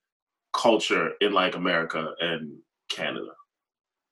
culture 0.53 1.11
in 1.21 1.33
like 1.33 1.55
America 1.55 2.09
and 2.19 2.57
Canada. 2.89 3.31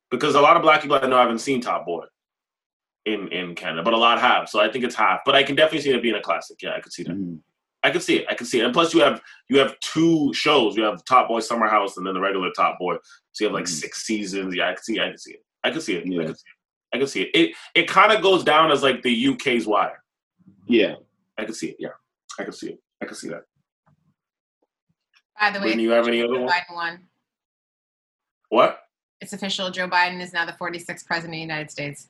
Because 0.09 0.35
a 0.35 0.41
lot 0.41 0.55
of 0.55 0.63
black 0.63 0.81
people 0.81 0.97
I 1.01 1.07
know 1.07 1.17
haven't 1.17 1.39
seen 1.39 1.61
Top 1.61 1.85
Boy 1.85 2.05
in 3.05 3.27
in 3.29 3.55
Canada, 3.55 3.83
but 3.83 3.93
a 3.93 3.97
lot 3.97 4.19
have. 4.19 4.49
So 4.49 4.59
I 4.59 4.71
think 4.71 4.83
it's 4.85 4.95
half. 4.95 5.21
But 5.25 5.35
I 5.35 5.43
can 5.43 5.55
definitely 5.55 5.81
see 5.81 5.91
it 5.91 6.01
being 6.01 6.15
a 6.15 6.21
classic. 6.21 6.61
Yeah, 6.61 6.73
I 6.75 6.81
could 6.81 6.93
see 6.93 7.03
that. 7.03 7.15
Mm. 7.15 7.39
I 7.83 7.91
could 7.91 8.03
see 8.03 8.17
it. 8.17 8.25
I 8.29 8.33
could 8.33 8.47
see 8.47 8.59
it. 8.59 8.65
And 8.65 8.73
plus, 8.73 8.93
you 8.93 9.01
have 9.01 9.21
you 9.49 9.59
have 9.59 9.79
two 9.79 10.33
shows. 10.33 10.75
You 10.75 10.83
have 10.83 11.03
Top 11.05 11.27
Boy 11.27 11.39
Summer 11.39 11.67
House 11.67 11.97
and 11.97 12.05
then 12.05 12.13
the 12.13 12.19
regular 12.19 12.49
Top 12.55 12.77
Boy. 12.79 12.95
So 13.31 13.43
you 13.43 13.47
have 13.47 13.53
like 13.53 13.65
mm. 13.65 13.69
six 13.69 14.03
seasons. 14.05 14.55
Yeah, 14.55 14.69
I 14.69 14.73
can 14.73 14.83
see. 14.83 14.99
I 14.99 15.09
can 15.09 15.17
see 15.17 15.33
it. 15.33 15.45
I 15.63 15.71
can 15.71 15.81
see 15.81 15.95
it. 15.95 16.05
Yeah. 16.05 16.21
I 16.21 16.25
can 16.25 16.35
see 16.35 16.41
it. 16.41 16.58
I 16.93 16.97
can 16.97 17.07
see 17.07 17.23
it. 17.23 17.29
It 17.33 17.55
it 17.75 17.87
kind 17.87 18.11
of 18.11 18.21
goes 18.21 18.43
down 18.43 18.71
as 18.71 18.83
like 18.83 19.03
the 19.03 19.27
UK's 19.29 19.67
Wire. 19.67 20.03
Yeah, 20.67 20.95
I 21.37 21.45
can 21.45 21.53
see 21.53 21.69
it. 21.69 21.77
Yeah, 21.79 21.89
I 22.39 22.43
can 22.43 22.53
see 22.53 22.69
it. 22.69 22.79
I 23.01 23.05
can 23.05 23.15
see 23.15 23.29
that. 23.29 23.43
By 25.39 25.51
the 25.51 25.61
way, 25.61 25.75
do 25.75 25.81
you 25.81 25.91
have 25.91 26.07
any 26.07 26.21
other 26.21 26.39
one? 26.39 26.51
one? 26.71 26.99
What? 28.49 28.79
It's 29.21 29.33
official. 29.33 29.69
Joe 29.69 29.87
Biden 29.87 30.21
is 30.21 30.33
now 30.33 30.45
the 30.45 30.53
46th 30.53 31.05
president 31.05 31.25
of 31.25 31.31
the 31.31 31.39
United 31.39 31.71
States. 31.71 32.09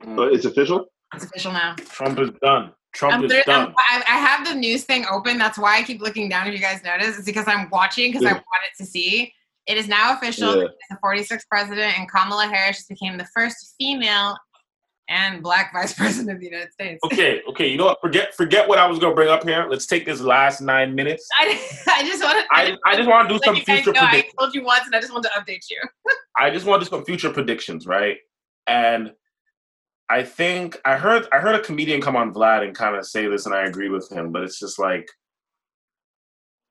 But 0.00 0.32
it's 0.32 0.44
official. 0.44 0.86
It's 1.14 1.24
official 1.24 1.52
now. 1.52 1.76
Trump 1.76 2.18
is 2.18 2.30
done. 2.42 2.72
Trump 2.92 3.14
I'm 3.14 3.24
is 3.24 3.44
done. 3.46 3.74
I, 3.90 4.02
I 4.08 4.18
have 4.18 4.46
the 4.46 4.54
news 4.54 4.84
thing 4.84 5.04
open. 5.10 5.38
That's 5.38 5.58
why 5.58 5.78
I 5.78 5.82
keep 5.82 6.00
looking 6.00 6.28
down. 6.28 6.46
If 6.46 6.54
you 6.54 6.60
guys 6.60 6.82
notice, 6.82 7.16
it's 7.16 7.26
because 7.26 7.46
I'm 7.46 7.68
watching 7.70 8.10
because 8.10 8.26
I 8.26 8.32
wanted 8.32 8.72
to 8.78 8.86
see. 8.86 9.32
It 9.66 9.76
is 9.76 9.88
now 9.88 10.14
official. 10.14 10.62
Yeah. 10.62 10.68
the 10.88 10.96
46th 11.04 11.46
president, 11.48 11.98
and 11.98 12.10
Kamala 12.10 12.46
Harris 12.46 12.86
became 12.86 13.18
the 13.18 13.26
first 13.34 13.74
female 13.78 14.36
and 15.10 15.42
black 15.42 15.72
vice 15.74 15.92
president 15.92 16.30
of 16.30 16.40
the 16.40 16.46
United 16.46 16.72
States. 16.72 17.00
Okay, 17.04 17.42
okay. 17.48 17.68
You 17.68 17.76
know 17.76 17.86
what? 17.86 18.00
Forget 18.00 18.34
forget 18.34 18.66
what 18.66 18.78
I 18.78 18.86
was 18.86 18.98
going 18.98 19.12
to 19.12 19.14
bring 19.14 19.28
up 19.28 19.44
here. 19.44 19.66
Let's 19.68 19.86
take 19.86 20.06
this 20.06 20.20
last 20.20 20.60
nine 20.60 20.94
minutes. 20.94 21.28
I, 21.38 21.60
I 21.88 22.06
just 22.06 22.22
want 22.22 22.38
to. 22.38 22.44
I, 22.52 22.76
I 22.86 22.96
just 22.96 23.08
want 23.08 23.28
to 23.28 23.34
do 23.34 23.40
some 23.44 23.56
future. 23.56 23.92
Know, 23.92 24.00
I 24.00 24.24
told 24.38 24.54
you 24.54 24.64
once, 24.64 24.86
and 24.86 24.94
I 24.94 25.00
just 25.00 25.12
want 25.12 25.24
to 25.24 25.30
update 25.30 25.64
you. 25.70 25.80
I 26.36 26.50
just 26.50 26.64
want 26.64 26.82
to 26.82 26.88
do 26.88 26.96
some 26.96 27.04
future 27.04 27.30
predictions, 27.30 27.86
right? 27.86 28.16
And 28.66 29.12
I 30.08 30.22
think 30.22 30.80
I 30.84 30.96
heard 30.96 31.26
I 31.32 31.38
heard 31.38 31.56
a 31.56 31.60
comedian 31.60 32.00
come 32.00 32.16
on 32.16 32.32
Vlad 32.32 32.64
and 32.64 32.74
kind 32.74 32.96
of 32.96 33.04
say 33.04 33.26
this, 33.26 33.46
and 33.46 33.54
I 33.54 33.66
agree 33.66 33.90
with 33.90 34.10
him. 34.10 34.32
But 34.32 34.42
it's 34.42 34.58
just 34.58 34.78
like 34.78 35.08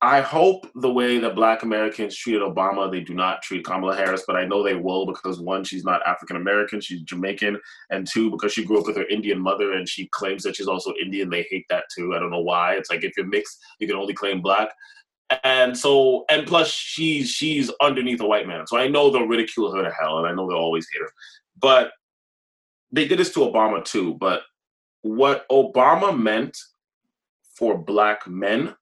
I 0.02 0.22
hope 0.22 0.66
the 0.76 0.92
way 0.92 1.20
that 1.20 1.36
Black 1.36 1.64
Americans 1.64 2.16
treated 2.16 2.42
Obama, 2.42 2.90
they 2.90 3.02
do 3.02 3.14
not 3.14 3.42
treat 3.42 3.66
Kamala 3.66 3.98
Harris. 3.98 4.24
But 4.26 4.38
I 4.38 4.46
know 4.46 4.64
they 4.64 4.76
will 4.76 5.06
because 5.06 5.42
one, 5.42 5.66
she's 5.66 5.84
not 5.84 6.06
African 6.08 6.38
American, 6.38 6.80
she's 6.80 7.02
Jamaican, 7.02 7.60
and 7.90 8.08
two, 8.08 8.32
because 8.32 8.54
she 8.54 8.64
grew 8.64 8.80
up 8.80 8.88
with 8.88 8.96
her 8.96 9.08
Indian 9.08 9.40
mother 9.40 9.74
and 9.74 9.90
she 9.90 10.08
claims 10.08 10.44
that 10.44 10.56
she's 10.56 10.68
also 10.68 10.94
Indian. 11.02 11.30
They 11.30 11.46
hate 11.50 11.66
that 11.70 11.86
too. 11.94 12.16
I 12.16 12.20
don't 12.20 12.32
know 12.32 12.40
why. 12.40 12.76
It's 12.76 12.90
like 12.90 13.04
if 13.04 13.18
you're 13.18 13.26
mixed, 13.26 13.60
you 13.80 13.88
can 13.88 13.98
only 13.98 14.14
claim 14.14 14.42
black. 14.42 14.70
And 15.44 15.78
so, 15.78 16.24
and 16.30 16.48
plus, 16.48 16.72
she's 16.72 17.30
she's 17.30 17.70
underneath 17.82 18.22
a 18.22 18.26
white 18.26 18.48
man, 18.48 18.66
so 18.66 18.78
I 18.78 18.88
know 18.88 19.12
they'll 19.12 19.28
ridicule 19.28 19.72
her 19.72 19.84
to 19.84 19.92
hell, 19.92 20.18
and 20.18 20.28
I 20.28 20.34
know 20.34 20.48
they'll 20.48 20.58
always 20.58 20.88
hate 20.92 21.02
her. 21.02 21.12
But 21.60 21.92
they 22.92 23.08
did 23.08 23.20
this 23.20 23.34
to 23.34 23.42
Obama 23.42 23.84
too, 23.84 24.16
but 24.16 24.42
what 25.02 25.48
Obama 25.50 26.18
meant 26.18 26.58
for 27.56 27.78
black 27.78 28.28
men 28.28 28.74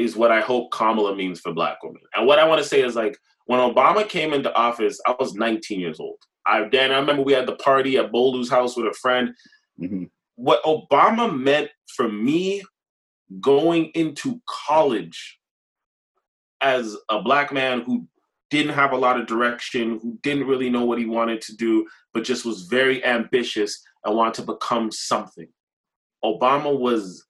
is 0.00 0.16
what 0.16 0.32
I 0.32 0.40
hope 0.40 0.72
Kamala 0.72 1.14
means 1.14 1.40
for 1.40 1.52
black 1.52 1.82
women. 1.82 2.02
And 2.14 2.26
what 2.26 2.38
I 2.38 2.46
want 2.46 2.62
to 2.62 2.68
say 2.68 2.82
is 2.82 2.96
like 2.96 3.16
when 3.46 3.60
Obama 3.60 4.08
came 4.08 4.32
into 4.32 4.54
office, 4.54 5.00
I 5.06 5.14
was 5.18 5.34
19 5.34 5.80
years 5.80 6.00
old. 6.00 6.18
I 6.46 6.64
Dan, 6.68 6.92
I 6.92 6.98
remember 6.98 7.22
we 7.22 7.32
had 7.32 7.46
the 7.46 7.56
party 7.56 7.96
at 7.96 8.12
Bolu's 8.12 8.50
house 8.50 8.76
with 8.76 8.86
a 8.86 8.94
friend. 8.94 9.34
Mm-hmm. 9.80 10.04
What 10.36 10.62
Obama 10.64 11.36
meant 11.36 11.70
for 11.88 12.08
me 12.08 12.62
going 13.40 13.86
into 13.94 14.40
college 14.48 15.38
as 16.60 16.96
a 17.10 17.22
black 17.22 17.52
man 17.52 17.82
who 17.82 18.06
didn't 18.50 18.74
have 18.74 18.92
a 18.92 18.96
lot 18.96 19.18
of 19.18 19.26
direction, 19.26 20.00
who 20.02 20.18
didn't 20.22 20.46
really 20.46 20.68
know 20.68 20.84
what 20.84 20.98
he 20.98 21.06
wanted 21.06 21.40
to 21.42 21.56
do, 21.56 21.86
but 22.12 22.24
just 22.24 22.44
was 22.44 22.62
very 22.62 23.04
ambitious 23.04 23.80
and 24.04 24.16
wanted 24.16 24.34
to 24.34 24.42
become 24.42 24.90
something. 24.90 25.48
Obama 26.24 26.76
was 26.76 27.26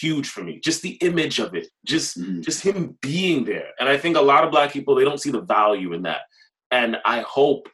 huge 0.00 0.28
for 0.28 0.42
me. 0.42 0.60
Just 0.62 0.82
the 0.82 0.94
image 1.00 1.38
of 1.38 1.54
it, 1.54 1.68
just 1.84 2.18
mm-hmm. 2.18 2.40
just 2.40 2.62
him 2.62 2.96
being 3.00 3.44
there. 3.44 3.68
And 3.78 3.88
I 3.88 3.96
think 3.96 4.16
a 4.16 4.20
lot 4.20 4.44
of 4.44 4.50
black 4.50 4.72
people 4.72 4.94
they 4.94 5.04
don't 5.04 5.20
see 5.20 5.30
the 5.30 5.42
value 5.42 5.92
in 5.92 6.02
that. 6.02 6.22
And 6.70 6.96
I 7.04 7.20
hope 7.20 7.68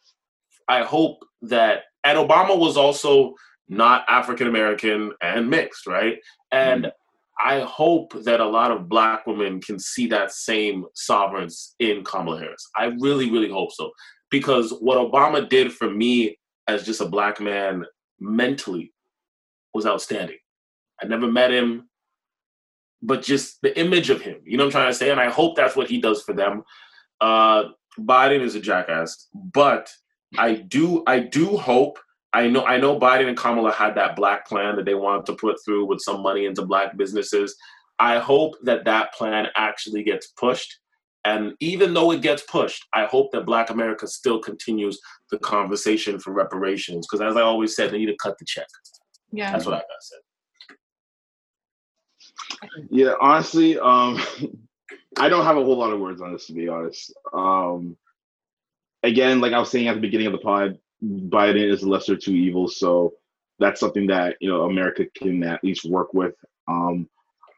I 0.68 0.82
hope 0.82 1.24
that 1.42 1.82
and 2.04 2.18
Obama 2.18 2.58
was 2.58 2.76
also 2.76 3.34
not 3.68 4.04
African 4.08 4.46
American 4.46 5.12
and 5.22 5.48
mixed, 5.48 5.86
right? 5.86 6.18
And 6.50 6.84
mm-hmm. 6.84 6.92
I 7.40 7.60
hope 7.60 8.12
that 8.24 8.40
a 8.40 8.46
lot 8.46 8.70
of 8.70 8.88
black 8.88 9.26
women 9.26 9.60
can 9.60 9.78
see 9.78 10.06
that 10.08 10.32
same 10.32 10.84
sovereigns 10.94 11.74
in 11.78 12.02
Kamala 12.02 12.40
Harris. 12.40 12.68
I 12.76 12.86
really, 13.00 13.30
really 13.30 13.50
hope 13.50 13.72
so. 13.72 13.90
Because 14.30 14.72
what 14.80 14.98
Obama 14.98 15.48
did 15.48 15.72
for 15.72 15.88
me 15.88 16.36
as 16.66 16.84
just 16.84 17.00
a 17.00 17.08
black 17.08 17.40
man 17.40 17.84
mentally 18.18 18.92
was 19.72 19.86
outstanding. 19.86 20.38
I 21.02 21.06
never 21.06 21.30
met 21.30 21.52
him, 21.52 21.88
but 23.02 23.22
just 23.22 23.60
the 23.62 23.78
image 23.78 24.10
of 24.10 24.20
him, 24.20 24.40
you 24.44 24.56
know 24.56 24.64
what 24.64 24.74
I'm 24.74 24.80
trying 24.80 24.92
to 24.92 24.98
say? 24.98 25.10
And 25.10 25.20
I 25.20 25.30
hope 25.30 25.56
that's 25.56 25.76
what 25.76 25.88
he 25.88 26.00
does 26.00 26.22
for 26.22 26.32
them. 26.32 26.62
Uh, 27.20 27.64
Biden 27.98 28.40
is 28.40 28.54
a 28.54 28.60
jackass, 28.60 29.28
but 29.34 29.90
I 30.36 30.54
do, 30.54 31.02
I 31.06 31.20
do 31.20 31.56
hope 31.56 31.98
I 32.32 32.46
know 32.46 32.64
I 32.64 32.76
know 32.78 32.98
Biden 32.98 33.28
and 33.28 33.36
Kamala 33.36 33.72
had 33.72 33.94
that 33.94 34.14
black 34.14 34.46
plan 34.46 34.76
that 34.76 34.84
they 34.84 34.94
wanted 34.94 35.26
to 35.26 35.34
put 35.34 35.56
through 35.64 35.86
with 35.86 36.00
some 36.00 36.22
money 36.22 36.44
into 36.44 36.64
black 36.64 36.96
businesses. 36.96 37.56
I 37.98 38.18
hope 38.18 38.54
that 38.62 38.84
that 38.84 39.12
plan 39.14 39.46
actually 39.56 40.02
gets 40.02 40.28
pushed. 40.28 40.78
And 41.24 41.54
even 41.60 41.94
though 41.94 42.12
it 42.12 42.22
gets 42.22 42.42
pushed, 42.42 42.86
I 42.94 43.06
hope 43.06 43.32
that 43.32 43.44
Black 43.44 43.70
America 43.70 44.06
still 44.06 44.38
continues 44.40 44.98
the 45.30 45.38
conversation 45.38 46.18
for 46.18 46.32
reparations. 46.32 47.06
Because 47.06 47.28
as 47.28 47.36
I 47.36 47.42
always 47.42 47.74
said, 47.74 47.90
they 47.90 47.98
need 47.98 48.06
to 48.06 48.16
cut 48.22 48.38
the 48.38 48.44
check. 48.46 48.68
Yeah, 49.32 49.50
that's 49.50 49.66
what 49.66 49.74
I 49.74 49.78
got 49.78 49.86
said. 50.00 50.20
Yeah, 52.90 53.14
honestly, 53.20 53.78
um, 53.78 54.20
I 55.18 55.28
don't 55.28 55.44
have 55.44 55.56
a 55.56 55.64
whole 55.64 55.76
lot 55.76 55.92
of 55.92 56.00
words 56.00 56.20
on 56.20 56.32
this 56.32 56.46
to 56.46 56.52
be 56.52 56.68
honest. 56.68 57.12
Um, 57.32 57.96
again, 59.02 59.40
like 59.40 59.52
I 59.52 59.58
was 59.58 59.70
saying 59.70 59.88
at 59.88 59.94
the 59.94 60.00
beginning 60.00 60.26
of 60.26 60.32
the 60.32 60.38
pod, 60.38 60.78
Biden 61.02 61.70
is 61.70 61.80
the 61.80 61.88
lesser 61.88 62.16
two 62.16 62.34
evils, 62.34 62.78
so 62.78 63.14
that's 63.58 63.80
something 63.80 64.06
that 64.08 64.36
you 64.40 64.48
know 64.48 64.62
America 64.62 65.06
can 65.16 65.42
at 65.42 65.62
least 65.64 65.84
work 65.84 66.14
with. 66.14 66.34
Um, 66.66 67.08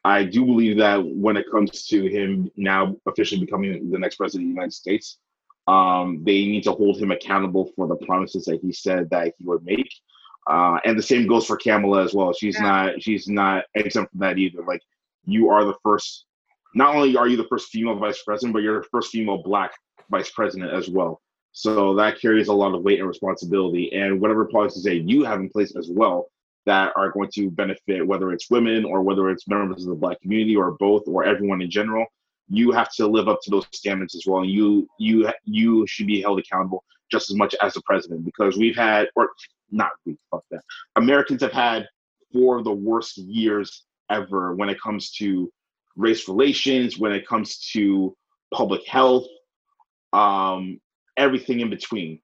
I 0.04 0.24
do 0.24 0.44
believe 0.44 0.78
that 0.78 1.04
when 1.04 1.36
it 1.36 1.50
comes 1.50 1.86
to 1.88 2.06
him 2.06 2.50
now 2.56 2.96
officially 3.06 3.40
becoming 3.40 3.90
the 3.90 3.98
next 3.98 4.16
president 4.16 4.44
of 4.44 4.48
the 4.48 4.54
United 4.54 4.72
States, 4.72 5.18
um, 5.66 6.22
they 6.24 6.46
need 6.46 6.62
to 6.64 6.72
hold 6.72 6.98
him 6.98 7.10
accountable 7.10 7.70
for 7.76 7.86
the 7.86 7.96
promises 7.96 8.46
that 8.46 8.60
he 8.62 8.72
said 8.72 9.10
that 9.10 9.34
he 9.38 9.44
would 9.44 9.64
make. 9.64 9.92
Uh, 10.50 10.80
and 10.84 10.98
the 10.98 11.02
same 11.02 11.28
goes 11.28 11.46
for 11.46 11.56
Kamala 11.56 12.02
as 12.02 12.12
well. 12.12 12.32
She's 12.32 12.56
yeah. 12.56 12.62
not 12.62 13.02
she's 13.02 13.28
not 13.28 13.64
exempt 13.74 14.10
from 14.10 14.20
that 14.20 14.36
either. 14.36 14.64
Like 14.64 14.82
you 15.24 15.48
are 15.50 15.64
the 15.64 15.76
first. 15.82 16.26
Not 16.74 16.94
only 16.94 17.16
are 17.16 17.28
you 17.28 17.36
the 17.36 17.48
first 17.48 17.68
female 17.68 17.96
vice 17.96 18.22
president, 18.24 18.52
but 18.52 18.62
you're 18.62 18.80
the 18.80 18.88
first 18.90 19.10
female 19.10 19.42
black 19.42 19.72
vice 20.10 20.30
president 20.30 20.72
as 20.72 20.88
well. 20.88 21.20
So 21.52 21.94
that 21.96 22.20
carries 22.20 22.48
a 22.48 22.52
lot 22.52 22.74
of 22.74 22.82
weight 22.82 22.98
and 22.98 23.08
responsibility. 23.08 23.92
And 23.92 24.20
whatever 24.20 24.44
policies 24.46 24.84
that 24.84 25.08
you 25.08 25.24
have 25.24 25.40
in 25.40 25.50
place 25.50 25.74
as 25.76 25.88
well 25.88 26.26
that 26.66 26.92
are 26.96 27.10
going 27.10 27.30
to 27.34 27.50
benefit, 27.50 28.06
whether 28.06 28.32
it's 28.32 28.50
women 28.50 28.84
or 28.84 29.02
whether 29.02 29.30
it's 29.30 29.48
members 29.48 29.84
of 29.84 29.90
the 29.90 29.96
Black 29.96 30.20
community 30.20 30.56
or 30.56 30.72
both 30.72 31.04
or 31.06 31.24
everyone 31.24 31.62
in 31.62 31.70
general, 31.70 32.06
you 32.48 32.72
have 32.72 32.92
to 32.94 33.06
live 33.06 33.28
up 33.28 33.40
to 33.42 33.50
those 33.50 33.66
standards 33.72 34.14
as 34.16 34.24
well. 34.26 34.42
And 34.42 34.50
you 34.50 34.88
you 34.98 35.30
you 35.44 35.86
should 35.86 36.08
be 36.08 36.20
held 36.20 36.40
accountable 36.40 36.84
just 37.10 37.30
as 37.30 37.36
much 37.36 37.54
as 37.62 37.74
the 37.74 37.82
president 37.82 38.24
because 38.24 38.56
we've 38.56 38.76
had 38.76 39.08
or 39.16 39.30
not 39.70 39.90
we 40.04 40.16
fuck 40.30 40.44
that 40.50 40.62
Americans 40.96 41.42
have 41.42 41.52
had 41.52 41.86
four 42.32 42.58
of 42.58 42.64
the 42.64 42.72
worst 42.72 43.18
years 43.18 43.84
ever 44.10 44.54
when 44.54 44.68
it 44.68 44.80
comes 44.80 45.10
to 45.12 45.50
race 45.96 46.28
relations, 46.28 46.98
when 46.98 47.12
it 47.12 47.26
comes 47.26 47.58
to 47.72 48.16
public 48.52 48.86
health, 48.86 49.26
um, 50.12 50.80
everything 51.16 51.60
in 51.60 51.70
between. 51.70 52.20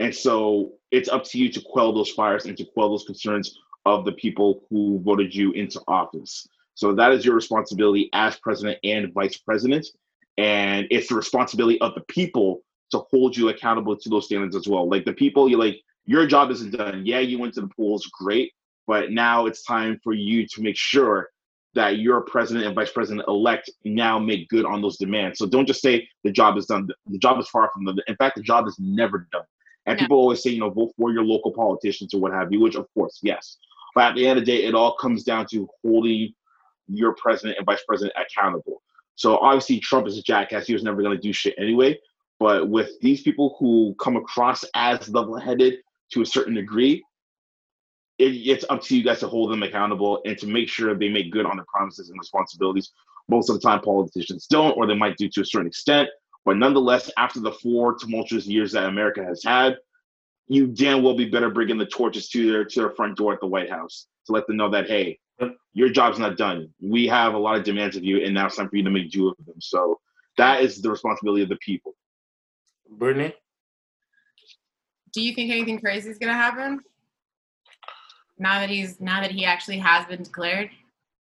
And 0.00 0.14
so 0.14 0.72
it's 0.90 1.08
up 1.08 1.24
to 1.24 1.38
you 1.38 1.50
to 1.50 1.60
quell 1.60 1.92
those 1.92 2.10
fires 2.10 2.46
and 2.46 2.56
to 2.58 2.64
quell 2.64 2.90
those 2.90 3.04
concerns 3.04 3.58
of 3.84 4.04
the 4.04 4.12
people 4.12 4.62
who 4.68 5.00
voted 5.04 5.34
you 5.34 5.52
into 5.52 5.80
office. 5.88 6.46
So 6.74 6.94
that 6.94 7.12
is 7.12 7.24
your 7.24 7.34
responsibility 7.34 8.10
as 8.12 8.36
president 8.36 8.78
and 8.84 9.12
vice 9.12 9.38
president. 9.38 9.86
And 10.36 10.86
it's 10.90 11.08
the 11.08 11.14
responsibility 11.14 11.80
of 11.80 11.94
the 11.94 12.02
people 12.02 12.62
to 12.90 12.98
hold 13.10 13.36
you 13.36 13.48
accountable 13.48 13.96
to 13.96 14.08
those 14.08 14.26
standards 14.26 14.56
as 14.56 14.68
well. 14.68 14.88
Like 14.88 15.04
the 15.04 15.12
people, 15.12 15.48
you 15.48 15.58
like, 15.58 15.80
your 16.04 16.26
job 16.26 16.50
isn't 16.50 16.76
done. 16.76 17.04
Yeah, 17.04 17.18
you 17.18 17.38
went 17.38 17.54
to 17.54 17.62
the 17.62 17.70
polls, 17.76 18.06
great. 18.18 18.52
But 18.86 19.10
now 19.10 19.46
it's 19.46 19.64
time 19.64 20.00
for 20.04 20.12
you 20.12 20.46
to 20.46 20.62
make 20.62 20.76
sure 20.76 21.30
that 21.74 21.98
your 21.98 22.22
president 22.22 22.64
and 22.64 22.74
vice 22.74 22.90
president 22.90 23.26
elect 23.28 23.70
now 23.84 24.18
make 24.18 24.48
good 24.48 24.64
on 24.64 24.80
those 24.80 24.96
demands. 24.96 25.38
So 25.38 25.46
don't 25.46 25.66
just 25.66 25.82
say 25.82 26.08
the 26.24 26.30
job 26.30 26.56
is 26.56 26.66
done. 26.66 26.88
The 27.06 27.18
job 27.18 27.38
is 27.38 27.48
far 27.48 27.70
from 27.74 27.84
done. 27.84 27.98
In 28.06 28.16
fact, 28.16 28.36
the 28.36 28.42
job 28.42 28.66
is 28.66 28.76
never 28.78 29.28
done. 29.32 29.42
And 29.84 29.98
people 29.98 30.16
always 30.16 30.42
say, 30.42 30.50
you 30.50 30.60
know, 30.60 30.70
vote 30.70 30.92
for 30.96 31.12
your 31.12 31.24
local 31.24 31.52
politicians 31.52 32.14
or 32.14 32.20
what 32.20 32.32
have 32.32 32.52
you, 32.52 32.60
which 32.60 32.76
of 32.76 32.86
course, 32.94 33.20
yes. 33.22 33.58
But 33.94 34.10
at 34.10 34.14
the 34.16 34.26
end 34.26 34.38
of 34.38 34.44
the 34.44 34.52
day, 34.52 34.64
it 34.64 34.74
all 34.74 34.96
comes 34.96 35.22
down 35.22 35.46
to 35.50 35.68
holding 35.82 36.32
your 36.88 37.14
president 37.14 37.58
and 37.58 37.66
vice 37.66 37.82
president 37.86 38.16
accountable. 38.16 38.82
So 39.14 39.38
obviously, 39.38 39.80
Trump 39.80 40.06
is 40.06 40.18
a 40.18 40.22
jackass. 40.22 40.66
He 40.66 40.72
was 40.72 40.82
never 40.82 41.02
going 41.02 41.16
to 41.16 41.22
do 41.22 41.32
shit 41.32 41.54
anyway. 41.58 41.98
But 42.38 42.68
with 42.68 43.00
these 43.00 43.22
people 43.22 43.56
who 43.58 43.94
come 43.98 44.16
across 44.16 44.64
as 44.74 45.08
level 45.08 45.38
headed 45.38 45.76
to 46.12 46.22
a 46.22 46.26
certain 46.26 46.54
degree, 46.54 47.02
it, 48.18 48.32
it's 48.32 48.64
up 48.68 48.82
to 48.82 48.96
you 48.96 49.02
guys 49.02 49.20
to 49.20 49.28
hold 49.28 49.50
them 49.50 49.62
accountable 49.62 50.20
and 50.24 50.36
to 50.38 50.46
make 50.46 50.68
sure 50.68 50.94
they 50.94 51.08
make 51.08 51.32
good 51.32 51.46
on 51.46 51.56
their 51.56 51.66
promises 51.66 52.10
and 52.10 52.18
responsibilities. 52.18 52.92
Most 53.28 53.50
of 53.50 53.56
the 53.56 53.60
time, 53.60 53.80
politicians 53.80 54.46
don't, 54.46 54.76
or 54.76 54.86
they 54.86 54.94
might 54.94 55.16
do 55.16 55.28
to 55.28 55.40
a 55.40 55.44
certain 55.44 55.66
extent. 55.66 56.08
But 56.44 56.56
nonetheless, 56.56 57.10
after 57.18 57.40
the 57.40 57.52
four 57.52 57.94
tumultuous 57.94 58.46
years 58.46 58.72
that 58.72 58.84
America 58.84 59.24
has 59.24 59.42
had, 59.42 59.76
you 60.46 60.68
damn 60.68 61.02
well 61.02 61.16
be 61.16 61.28
better 61.28 61.50
bringing 61.50 61.76
the 61.76 61.86
torches 61.86 62.28
to 62.28 62.50
their 62.50 62.64
to 62.64 62.80
their 62.80 62.90
front 62.90 63.16
door 63.16 63.32
at 63.32 63.40
the 63.40 63.46
White 63.46 63.68
House 63.68 64.06
to 64.26 64.32
let 64.32 64.46
them 64.46 64.56
know 64.56 64.70
that 64.70 64.86
hey, 64.86 65.18
your 65.72 65.88
job's 65.88 66.18
not 66.18 66.36
done. 66.36 66.72
We 66.80 67.06
have 67.08 67.34
a 67.34 67.38
lot 67.38 67.56
of 67.56 67.64
demands 67.64 67.96
of 67.96 68.04
you, 68.04 68.24
and 68.24 68.32
now 68.32 68.46
it's 68.46 68.56
time 68.56 68.68
for 68.68 68.76
you 68.76 68.84
to 68.84 68.90
make 68.90 69.10
do 69.10 69.28
of 69.28 69.36
them. 69.44 69.60
So 69.60 70.00
that 70.38 70.62
is 70.62 70.80
the 70.80 70.90
responsibility 70.90 71.42
of 71.42 71.48
the 71.48 71.56
people. 71.56 71.94
Brittany, 72.90 73.34
do 75.12 75.20
you 75.20 75.34
think 75.34 75.50
anything 75.50 75.80
crazy 75.80 76.10
is 76.10 76.18
gonna 76.18 76.34
happen? 76.34 76.80
now 78.38 78.60
that 78.60 78.70
he's 78.70 79.00
now 79.00 79.20
that 79.20 79.30
he 79.30 79.44
actually 79.44 79.78
has 79.78 80.06
been 80.06 80.22
declared? 80.22 80.70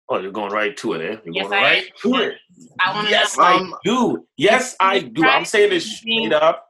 Oh, 0.08 0.18
you're 0.18 0.32
going 0.32 0.52
right 0.52 0.76
to 0.78 0.92
it, 0.94 1.00
eh? 1.00 1.16
You're 1.24 1.34
yes, 1.34 1.48
going 1.48 1.58
I 1.58 1.62
right 1.62 1.92
to 2.02 2.14
it. 2.16 2.34
I 2.80 2.94
want 2.94 3.06
to. 3.06 3.10
Yes, 3.10 3.38
know. 3.38 3.44
I 3.44 3.72
do. 3.84 4.26
Yes, 4.36 4.76
I 4.78 4.98
do. 5.00 5.24
I'm 5.24 5.46
saying 5.46 5.70
this 5.70 5.98
straight 5.98 6.32
up. 6.32 6.68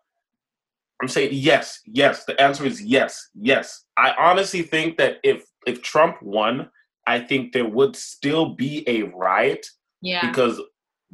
I'm 1.02 1.08
saying 1.08 1.30
yes, 1.32 1.80
yes. 1.86 2.24
The 2.24 2.40
answer 2.40 2.64
is 2.64 2.80
yes, 2.80 3.30
yes. 3.34 3.84
I 3.96 4.14
honestly 4.18 4.62
think 4.62 4.96
that 4.98 5.16
if 5.24 5.44
if 5.66 5.82
Trump 5.82 6.22
won, 6.22 6.70
I 7.06 7.18
think 7.18 7.52
there 7.52 7.68
would 7.68 7.96
still 7.96 8.54
be 8.54 8.88
a 8.88 9.02
riot. 9.02 9.66
Yeah. 10.00 10.28
Because 10.28 10.60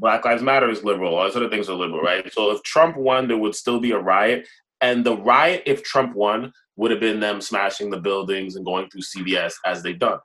Black 0.01 0.25
Lives 0.25 0.43
Matter 0.43 0.71
is 0.71 0.83
liberal. 0.83 1.15
All 1.15 1.27
these 1.27 1.37
other 1.37 1.51
things 1.51 1.69
are 1.69 1.75
liberal, 1.75 2.01
right? 2.01 2.33
So 2.33 2.51
if 2.51 2.63
Trump 2.63 2.97
won, 2.97 3.29
there 3.29 3.37
would 3.37 3.55
still 3.55 3.81
be 3.81 3.93
a 3.93 3.99
riot. 3.99 4.49
And 4.81 5.05
the 5.05 5.17
riot, 5.17 5.63
if 5.67 5.83
Trump 5.83 6.17
won, 6.17 6.53
would 6.77 6.91
have 6.91 7.01
been 7.01 7.21
them 7.21 7.41
smashing 7.41 7.91
the 7.91 8.01
buildings 8.01 8.57
and 8.57 8.65
going 8.65 8.89
through 8.89 9.03
CVS 9.03 9.53
as 9.67 9.83
they've 9.83 9.99
done. 9.99 10.19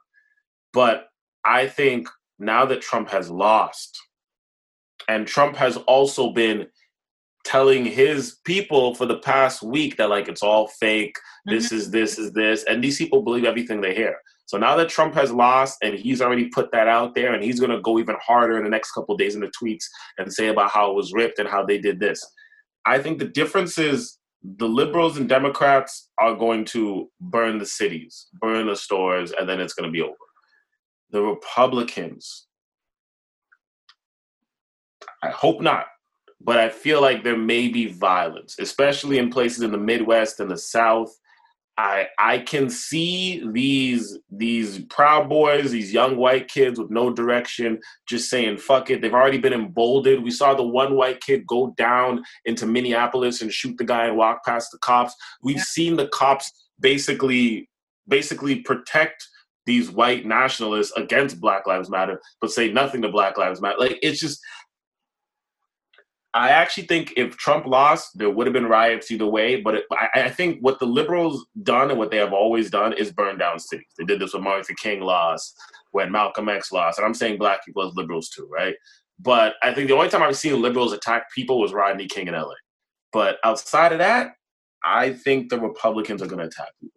But 0.73 1.07
I 1.43 1.67
think 1.67 2.07
now 2.39 2.65
that 2.65 2.81
Trump 2.81 3.09
has 3.09 3.29
lost, 3.29 4.01
and 5.07 5.27
Trump 5.27 5.57
has 5.57 5.77
also 5.77 6.31
been 6.31 6.67
telling 7.43 7.85
his 7.85 8.37
people 8.43 8.95
for 8.95 9.05
the 9.05 9.19
past 9.19 9.61
week 9.61 9.97
that 9.97 10.09
like 10.09 10.27
it's 10.27 10.41
all 10.41 10.67
fake, 10.67 11.15
this 11.45 11.67
mm-hmm. 11.67 11.75
is 11.75 11.91
this 11.91 12.17
is 12.17 12.31
this, 12.31 12.63
and 12.63 12.83
these 12.83 12.97
people 12.97 13.21
believe 13.21 13.43
everything 13.43 13.81
they 13.81 13.93
hear. 13.93 14.17
So 14.47 14.57
now 14.57 14.75
that 14.75 14.89
Trump 14.89 15.15
has 15.15 15.31
lost 15.31 15.79
and 15.81 15.95
he's 15.95 16.21
already 16.21 16.49
put 16.49 16.71
that 16.71 16.87
out 16.87 17.15
there 17.15 17.33
and 17.33 17.43
he's 17.43 17.59
going 17.59 17.71
to 17.71 17.81
go 17.81 17.97
even 17.97 18.15
harder 18.21 18.57
in 18.57 18.63
the 18.63 18.69
next 18.69 18.91
couple 18.91 19.17
days 19.17 19.35
in 19.35 19.41
the 19.41 19.51
tweets 19.59 19.85
and 20.17 20.31
say 20.31 20.47
about 20.47 20.69
how 20.69 20.91
it 20.91 20.95
was 20.95 21.13
ripped 21.13 21.39
and 21.39 21.49
how 21.49 21.65
they 21.65 21.79
did 21.79 21.99
this. 21.99 22.23
I 22.85 22.99
think 22.99 23.17
the 23.17 23.27
difference 23.27 23.79
is 23.79 24.19
the 24.57 24.67
liberals 24.67 25.17
and 25.17 25.27
Democrats 25.27 26.09
are 26.19 26.35
going 26.35 26.65
to 26.65 27.09
burn 27.19 27.57
the 27.57 27.65
cities, 27.65 28.27
burn 28.39 28.67
the 28.67 28.75
stores, 28.75 29.31
and 29.31 29.49
then 29.49 29.59
it's 29.59 29.73
going 29.73 29.89
to 29.89 29.91
be 29.91 30.01
over. 30.01 30.13
The 31.09 31.21
Republicans, 31.21 32.45
I 35.23 35.29
hope 35.29 35.61
not, 35.61 35.87
but 36.39 36.59
I 36.59 36.69
feel 36.69 37.01
like 37.01 37.23
there 37.23 37.37
may 37.37 37.67
be 37.67 37.87
violence, 37.87 38.57
especially 38.59 39.17
in 39.17 39.31
places 39.31 39.63
in 39.63 39.71
the 39.71 39.77
Midwest 39.79 40.39
and 40.39 40.51
the 40.51 40.57
South. 40.57 41.11
I 41.77 42.07
I 42.17 42.39
can 42.39 42.69
see 42.69 43.43
these 43.51 44.17
these 44.31 44.79
proud 44.85 45.27
boys, 45.27 45.71
these 45.71 45.93
young 45.93 46.15
white 46.15 46.47
kids 46.47 46.79
with 46.79 46.89
no 46.89 47.11
direction, 47.11 47.79
just 48.07 48.29
saying 48.29 48.57
fuck 48.57 48.89
it. 48.89 49.01
They've 49.01 49.13
already 49.13 49.39
been 49.39 49.53
emboldened. 49.53 50.23
We 50.23 50.31
saw 50.31 50.53
the 50.53 50.63
one 50.63 50.95
white 50.95 51.21
kid 51.21 51.45
go 51.45 51.73
down 51.77 52.23
into 52.45 52.65
Minneapolis 52.65 53.41
and 53.41 53.51
shoot 53.51 53.77
the 53.77 53.83
guy 53.83 54.05
and 54.05 54.17
walk 54.17 54.45
past 54.45 54.71
the 54.71 54.77
cops. 54.77 55.13
We've 55.43 55.57
yeah. 55.57 55.63
seen 55.63 55.95
the 55.97 56.07
cops 56.07 56.51
basically 56.79 57.69
basically 58.07 58.57
protect 58.61 59.27
these 59.65 59.89
white 59.89 60.25
nationalists 60.25 60.93
against 60.95 61.41
Black 61.41 61.65
Lives 61.65 61.89
Matter, 61.89 62.21
but 62.39 62.51
say 62.51 62.71
nothing 62.71 63.01
to 63.01 63.09
Black 63.09 63.37
Lives 63.37 63.61
Matter. 63.61 63.79
Like 63.79 63.99
it's 64.01 64.19
just 64.19 64.39
I 66.35 66.49
actually 66.49 66.85
think 66.87 67.13
if 67.15 67.37
Trump 67.37 67.65
lost, 67.65 68.17
there 68.17 68.29
would 68.29 68.45
have 68.45 68.53
been 68.53 68.67
riots 68.67 69.09
either 69.09 69.25
way. 69.25 69.61
But 69.61 69.75
it, 69.75 69.85
I, 69.91 70.09
I, 70.15 70.29
think 70.29 70.59
what 70.59 70.79
the 70.79 70.85
liberals 70.85 71.45
done 71.63 71.89
and 71.89 71.97
what 71.97 72.11
they 72.11 72.17
have 72.17 72.33
always 72.33 72.69
done 72.69 72.91
is 72.91 73.13
burn 73.13 73.37
down 73.37 73.57
cities. 73.57 73.87
They 73.97 74.03
did 74.03 74.19
this 74.19 74.33
when 74.33 74.43
Martin 74.43 74.59
Luther 74.59 74.73
King 74.73 74.99
lost, 74.99 75.55
when 75.91 76.11
Malcolm 76.11 76.49
X 76.49 76.73
lost, 76.73 76.99
and 76.99 77.05
I'm 77.05 77.13
saying 77.13 77.37
black 77.37 77.65
people 77.65 77.87
as 77.87 77.95
liberals 77.95 78.27
too, 78.27 78.49
right? 78.51 78.75
But 79.17 79.55
I 79.63 79.73
think 79.73 79.87
the 79.87 79.95
only 79.95 80.09
time 80.09 80.23
I've 80.23 80.35
seen 80.35 80.61
liberals 80.61 80.91
attack 80.91 81.31
people 81.33 81.61
was 81.61 81.71
Rodney 81.71 82.05
King 82.05 82.27
in 82.27 82.33
LA. 82.33 82.51
But 83.13 83.37
outside 83.45 83.93
of 83.93 83.99
that, 83.99 84.33
I 84.83 85.13
think 85.13 85.49
the 85.49 85.59
Republicans 85.59 86.21
are 86.21 86.27
going 86.27 86.39
to 86.39 86.47
attack 86.47 86.67
people. 86.81 86.94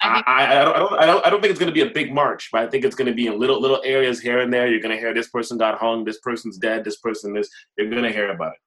I, 0.00 0.22
I, 0.26 0.60
I, 0.60 0.64
don't, 0.64 0.92
I, 0.94 1.06
don't, 1.06 1.26
I 1.26 1.30
don't 1.30 1.40
think 1.40 1.50
it's 1.50 1.60
going 1.60 1.72
to 1.72 1.74
be 1.74 1.88
a 1.88 1.90
big 1.90 2.12
march, 2.12 2.50
but 2.52 2.62
I 2.62 2.66
think 2.66 2.84
it's 2.84 2.94
going 2.94 3.08
to 3.08 3.14
be 3.14 3.26
in 3.26 3.38
little 3.38 3.60
little 3.60 3.80
areas 3.84 4.20
here 4.20 4.40
and 4.40 4.52
there. 4.52 4.66
You're 4.66 4.80
going 4.80 4.94
to 4.94 5.00
hear 5.00 5.14
this 5.14 5.28
person 5.28 5.56
got 5.56 5.78
hung, 5.78 6.04
this 6.04 6.20
person's 6.20 6.58
dead, 6.58 6.84
this 6.84 6.98
person 6.98 7.32
this. 7.32 7.48
You're 7.78 7.88
going 7.88 8.02
to 8.02 8.12
hear 8.12 8.30
about 8.30 8.52
it. 8.52 8.58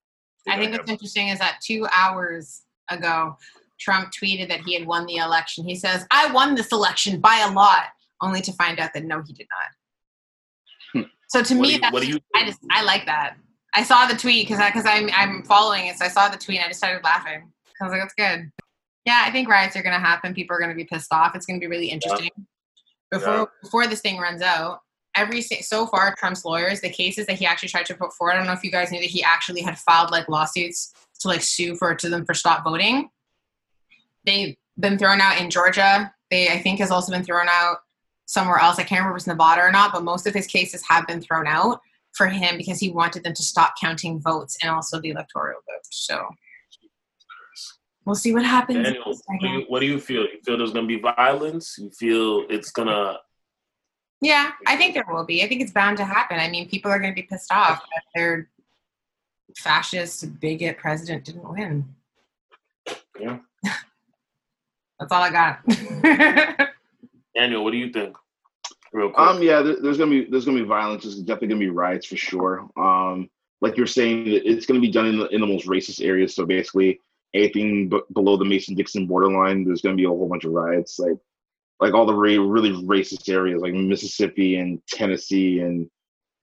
You're 0.46 0.56
I 0.56 0.60
think 0.60 0.72
what's 0.72 0.90
interesting 0.90 1.28
is 1.28 1.40
that 1.40 1.60
two 1.64 1.86
hours 1.94 2.64
ago, 2.90 3.38
Trump 3.80 4.12
tweeted 4.12 4.48
that 4.50 4.62
he 4.62 4.74
had 4.74 4.88
won 4.88 5.06
the 5.06 5.18
election. 5.18 5.66
He 5.66 5.76
says, 5.76 6.06
"I 6.12 6.32
won 6.32 6.56
this 6.56 6.72
election 6.72 7.20
by 7.20 7.46
a 7.48 7.52
lot," 7.52 7.88
only 8.22 8.42
to 8.42 8.54
find 8.54 8.80
out 8.80 8.94
that 8.94 9.04
no, 9.04 9.22
he 9.26 9.34
did 9.34 9.48
not. 10.96 11.04
Hmm. 11.04 11.10
So 11.30 11.44
to 11.44 11.56
me, 11.56 11.74
you, 11.74 11.80
that's, 11.80 12.08
you 12.08 12.20
I 12.36 12.46
just 12.46 12.60
I 12.72 12.84
like 12.84 13.06
that. 13.06 13.36
I 13.74 13.84
saw 13.84 14.08
the 14.08 14.16
tweet 14.16 14.48
because 14.48 14.66
because 14.66 14.86
I'm 14.88 15.10
I'm 15.14 15.44
following 15.44 15.88
it, 15.88 15.98
so 15.98 16.06
I 16.06 16.10
saw 16.10 16.30
the 16.30 16.38
tweet 16.38 16.58
and 16.58 16.66
I 16.66 16.70
just 16.70 16.80
started 16.80 17.04
laughing. 17.04 17.52
I 17.80 17.84
was 17.84 17.92
like, 17.92 18.02
"That's 18.02 18.14
good." 18.16 18.52
Yeah, 19.08 19.24
I 19.26 19.32
think 19.32 19.48
riots 19.48 19.78
are 19.78 19.82
going 19.82 19.96
to 19.96 20.06
happen. 20.06 20.34
People 20.34 20.58
are 20.58 20.60
going 20.60 20.70
to 20.70 20.76
be 20.76 20.84
pissed 20.84 21.14
off. 21.14 21.34
It's 21.34 21.46
going 21.46 21.58
to 21.58 21.64
be 21.64 21.70
really 21.70 21.90
interesting. 21.90 22.30
Yeah. 22.38 22.44
Before 23.10 23.34
yeah. 23.34 23.46
before 23.64 23.88
this 23.88 24.02
thing 24.02 24.18
runs 24.18 24.42
out, 24.42 24.82
every 25.16 25.42
so 25.42 25.88
far 25.88 26.14
Trump's 26.18 26.44
lawyers, 26.44 26.82
the 26.82 26.90
cases 26.90 27.26
that 27.28 27.38
he 27.38 27.46
actually 27.46 27.70
tried 27.70 27.86
to 27.86 27.96
put 27.96 28.12
forward. 28.12 28.34
I 28.34 28.36
don't 28.36 28.48
know 28.48 28.52
if 28.52 28.66
you 28.66 28.70
guys 28.70 28.92
knew 28.92 29.00
that 29.00 29.10
he 29.10 29.24
actually 29.24 29.62
had 29.62 29.78
filed 29.78 30.12
like 30.12 30.28
lawsuits 30.28 30.94
to 31.22 31.30
like 31.30 31.42
sue 31.42 31.78
for 31.78 31.96
to 31.96 32.10
them 32.10 32.26
for 32.26 32.34
stop 32.34 32.66
voting. 32.66 33.10
They've 34.26 34.58
been 34.78 34.98
thrown 34.98 35.22
out 35.22 35.40
in 35.40 35.50
Georgia. 35.50 36.14
They 36.30 36.50
I 36.50 36.60
think 36.60 36.80
has 36.80 36.92
also 36.92 37.14
been 37.14 37.24
thrown 37.24 37.48
out 37.50 37.78
somewhere 38.26 38.60
else. 38.60 38.78
I 38.78 38.84
can't 38.84 39.00
remember 39.00 39.16
if 39.16 39.22
it's 39.22 39.28
Nevada 39.28 39.62
or 39.62 39.72
not, 39.72 39.94
but 39.94 40.04
most 40.04 40.28
of 40.28 40.34
his 40.34 40.48
cases 40.48 40.84
have 40.90 41.08
been 41.08 41.22
thrown 41.22 41.48
out 41.48 41.80
for 42.12 42.28
him 42.28 42.58
because 42.58 42.82
he 42.82 42.92
wanted 42.92 43.24
them 43.24 43.36
to 43.36 43.44
stop 43.44 43.76
counting 43.80 44.20
votes 44.20 44.58
and 44.62 44.70
also 44.70 45.00
the 45.00 45.12
electoral 45.12 45.62
vote. 45.66 45.86
So 45.92 46.28
we'll 48.08 48.16
see 48.16 48.34
what 48.34 48.46
happens. 48.46 48.84
Daniel, 48.84 49.04
what, 49.04 49.42
do 49.42 49.48
you, 49.48 49.66
what 49.68 49.80
do 49.82 49.86
you 49.86 50.00
feel? 50.00 50.22
You 50.22 50.40
feel 50.44 50.58
there's 50.58 50.72
going 50.72 50.88
to 50.88 50.96
be 50.96 51.02
violence? 51.02 51.76
You 51.78 51.92
feel 51.92 52.46
it's 52.50 52.72
going 52.72 52.88
to. 52.88 53.18
Yeah, 54.22 54.52
I 54.66 54.78
think 54.78 54.96
there 54.96 55.06
will 55.08 55.26
be. 55.26 55.44
I 55.44 55.48
think 55.48 55.62
it's 55.62 55.74
bound 55.74 55.98
to 55.98 56.06
happen. 56.06 56.40
I 56.40 56.50
mean, 56.50 56.70
people 56.70 56.90
are 56.90 57.00
going 57.00 57.12
to 57.12 57.16
be 57.16 57.28
pissed 57.28 57.52
off 57.52 57.82
that 57.94 58.04
their 58.16 58.50
fascist, 59.58 60.40
bigot 60.40 60.78
president 60.78 61.26
didn't 61.26 61.48
win. 61.48 61.86
Yeah. 63.20 63.40
That's 65.00 65.12
all 65.12 65.22
I 65.22 65.30
got. 65.30 65.60
Daniel, 67.36 67.64
what 67.64 67.72
do 67.72 67.78
you 67.78 67.92
think? 67.92 68.16
Real 68.94 69.10
quick. 69.10 69.20
Um, 69.20 69.44
yeah, 69.44 69.62
there's 69.62 69.98
gonna 69.98 70.10
be 70.10 70.26
there's 70.26 70.46
gonna 70.46 70.58
be 70.58 70.66
violence. 70.66 71.04
There's 71.04 71.20
definitely 71.20 71.50
gonna 71.50 71.60
be 71.60 71.70
riots 71.70 72.08
for 72.08 72.16
sure. 72.16 72.68
Um, 72.78 73.30
like 73.62 73.76
you're 73.78 73.86
saying, 73.86 74.24
it's 74.28 74.66
gonna 74.66 74.80
be 74.80 74.90
done 74.90 75.08
in 75.08 75.20
the 75.20 75.28
in 75.28 75.42
the 75.42 75.46
most 75.46 75.68
racist 75.68 76.04
areas. 76.04 76.34
So 76.34 76.46
basically, 76.46 77.02
anything 77.34 77.90
b- 77.90 78.02
below 78.14 78.38
the 78.38 78.46
Mason 78.46 78.76
Dixon 78.76 79.08
borderline, 79.08 79.64
there's 79.64 79.82
going 79.82 79.96
to 79.96 80.02
be 80.02 80.06
a 80.06 80.10
whole 80.10 80.28
bunch 80.28 80.46
of 80.46 80.52
riots. 80.52 81.00
Like 81.00 81.18
like 81.80 81.94
all 81.94 82.06
the 82.06 82.14
ra- 82.14 82.44
really 82.44 82.72
racist 82.72 83.30
areas, 83.30 83.62
like 83.62 83.74
Mississippi 83.74 84.58
and 84.58 84.82
Tennessee 84.88 85.60
and 85.60 85.90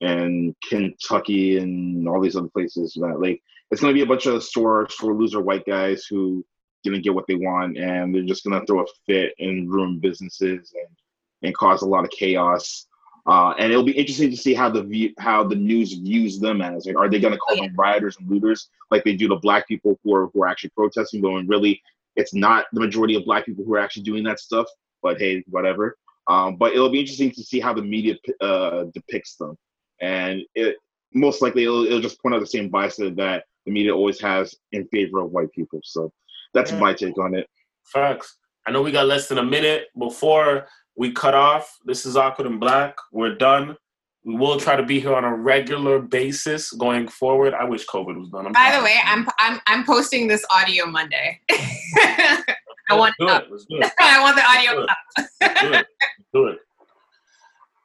and 0.01 0.55
Kentucky 0.69 1.59
and 1.59 2.09
all 2.09 2.21
these 2.21 2.37
other 2.37 2.49
places. 2.49 2.97
That 3.01 3.21
like 3.21 3.43
it's 3.71 3.81
going 3.81 3.93
to 3.93 3.99
be 3.99 4.03
a 4.03 4.07
bunch 4.07 4.27
of 4.27 4.43
sore 4.45 4.89
sore 4.91 5.15
loser 5.15 5.41
white 5.41 5.67
guys 5.67 6.07
who 6.09 6.45
didn't 6.83 7.03
get 7.03 7.15
what 7.15 7.27
they 7.27 7.35
want, 7.35 7.79
and 7.79 8.15
they're 8.15 8.23
just 8.23 8.45
going 8.45 8.59
to 8.59 8.67
throw 8.67 8.83
a 8.83 8.87
fit 9.07 9.35
and 9.39 9.73
ruin 9.73 9.99
businesses 9.99 10.73
and 10.75 10.97
and 11.43 11.55
cause 11.55 11.83
a 11.83 11.87
lot 11.87 12.05
of 12.05 12.11
chaos. 12.11 12.87
Uh, 13.27 13.55
and 13.59 13.73
it'll 13.73 13.85
be 13.85 13.97
interesting 13.97 14.31
to 14.31 14.37
see 14.37 14.53
how 14.53 14.69
the 14.69 14.83
view, 14.83 15.13
how 15.19 15.43
the 15.43 15.55
news 15.55 15.95
views 15.95 16.39
them 16.39 16.61
as. 16.61 16.87
Like, 16.87 16.99
are 16.99 17.09
they 17.09 17.19
going 17.19 17.33
to 17.33 17.39
call 17.39 17.55
oh, 17.55 17.63
yeah. 17.63 17.69
them 17.69 17.77
rioters 17.77 18.17
and 18.19 18.29
looters 18.29 18.69
like 18.91 19.03
they 19.05 19.17
do 19.17 19.29
the 19.29 19.37
black 19.37 19.67
people 19.67 19.99
who 20.05 20.15
are 20.15 20.27
who 20.29 20.43
are 20.43 20.47
actually 20.47 20.71
protesting? 20.71 21.23
Going 21.23 21.47
really, 21.47 21.81
it's 22.17 22.35
not 22.35 22.67
the 22.73 22.81
majority 22.81 23.15
of 23.15 23.25
black 23.25 23.47
people 23.47 23.65
who 23.65 23.75
are 23.75 23.79
actually 23.79 24.03
doing 24.03 24.25
that 24.25 24.41
stuff. 24.41 24.67
But 25.03 25.19
hey, 25.19 25.43
whatever. 25.49 25.97
Um, 26.27 26.57
but 26.57 26.73
it'll 26.73 26.91
be 26.91 27.01
interesting 27.01 27.31
to 27.33 27.43
see 27.43 27.61
how 27.61 27.73
the 27.73 27.83
media 27.83 28.17
uh, 28.41 28.85
depicts 28.93 29.37
them, 29.37 29.57
and 30.01 30.43
it 30.55 30.77
most 31.15 31.41
likely 31.41 31.65
it'll, 31.65 31.87
it'll 31.87 32.01
just 32.01 32.21
point 32.21 32.35
out 32.35 32.41
the 32.41 32.47
same 32.47 32.69
bias 32.69 32.97
that 32.97 33.45
the 33.65 33.73
media 33.73 33.95
always 33.95 34.21
has 34.21 34.55
in 34.73 34.87
favor 34.89 35.21
of 35.21 35.31
white 35.31 35.53
people. 35.53 35.81
So 35.83 36.13
that's 36.53 36.73
yeah. 36.73 36.79
my 36.79 36.93
take 36.93 37.19
on 37.19 37.35
it. 37.35 37.49
Facts. 37.85 38.37
I 38.67 38.71
know 38.71 38.83
we 38.83 38.93
got 38.93 39.07
less 39.07 39.29
than 39.29 39.39
a 39.39 39.45
minute 39.45 39.89
before 39.99 40.67
we 40.97 41.13
cut 41.13 41.35
off. 41.35 41.79
This 41.85 42.07
is 42.07 42.17
Awkward 42.17 42.47
and 42.47 42.61
Black. 42.61 42.97
We're 43.13 43.35
done. 43.35 43.77
We 44.25 44.37
will 44.37 44.59
try 44.59 44.77
to 44.77 44.83
be 44.83 45.01
here 45.01 45.15
on 45.15 45.25
a 45.25 45.35
regular 45.35 45.99
basis 45.99 46.73
going 46.73 47.09
forward. 47.09 47.53
I 47.53 47.65
wish 47.65 47.87
COVID 47.87 48.19
was 48.19 48.31
done. 48.31 48.47
I'm 48.47 48.53
By 48.53 48.75
the 48.77 48.83
way, 48.83 48.97
I'm 49.05 49.29
I'm 49.39 49.61
I'm 49.67 49.85
posting 49.85 50.29
this 50.29 50.45
audio 50.51 50.87
Monday. 50.87 51.41
I 51.51 52.45
want 52.93 53.15
do 53.19 53.29
it. 53.29 53.45
Let's 53.51 53.67
do 53.67 53.79
it. 53.81 53.93
I 54.01 54.21
want 54.23 54.37
the 54.37 54.43
audio 54.43 54.87
Let's 55.19 55.61
do 55.61 55.73
it. 55.73 55.87
Do 56.33 56.47
it. 56.47 56.59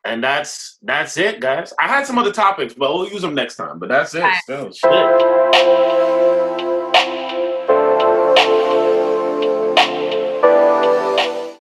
And 0.05 0.23
that's 0.23 0.77
that's 0.81 1.17
it, 1.17 1.41
guys. 1.41 1.73
I 1.77 1.87
had 1.87 2.05
some 2.05 2.17
other 2.17 2.31
topics, 2.31 2.73
but 2.73 2.93
we'll 2.93 3.09
use 3.09 3.21
them 3.21 3.35
next 3.35 3.57
time. 3.57 3.79
But 3.79 3.89
that's 3.89 4.15
it. 4.15 4.23
Shit. 4.47 6.18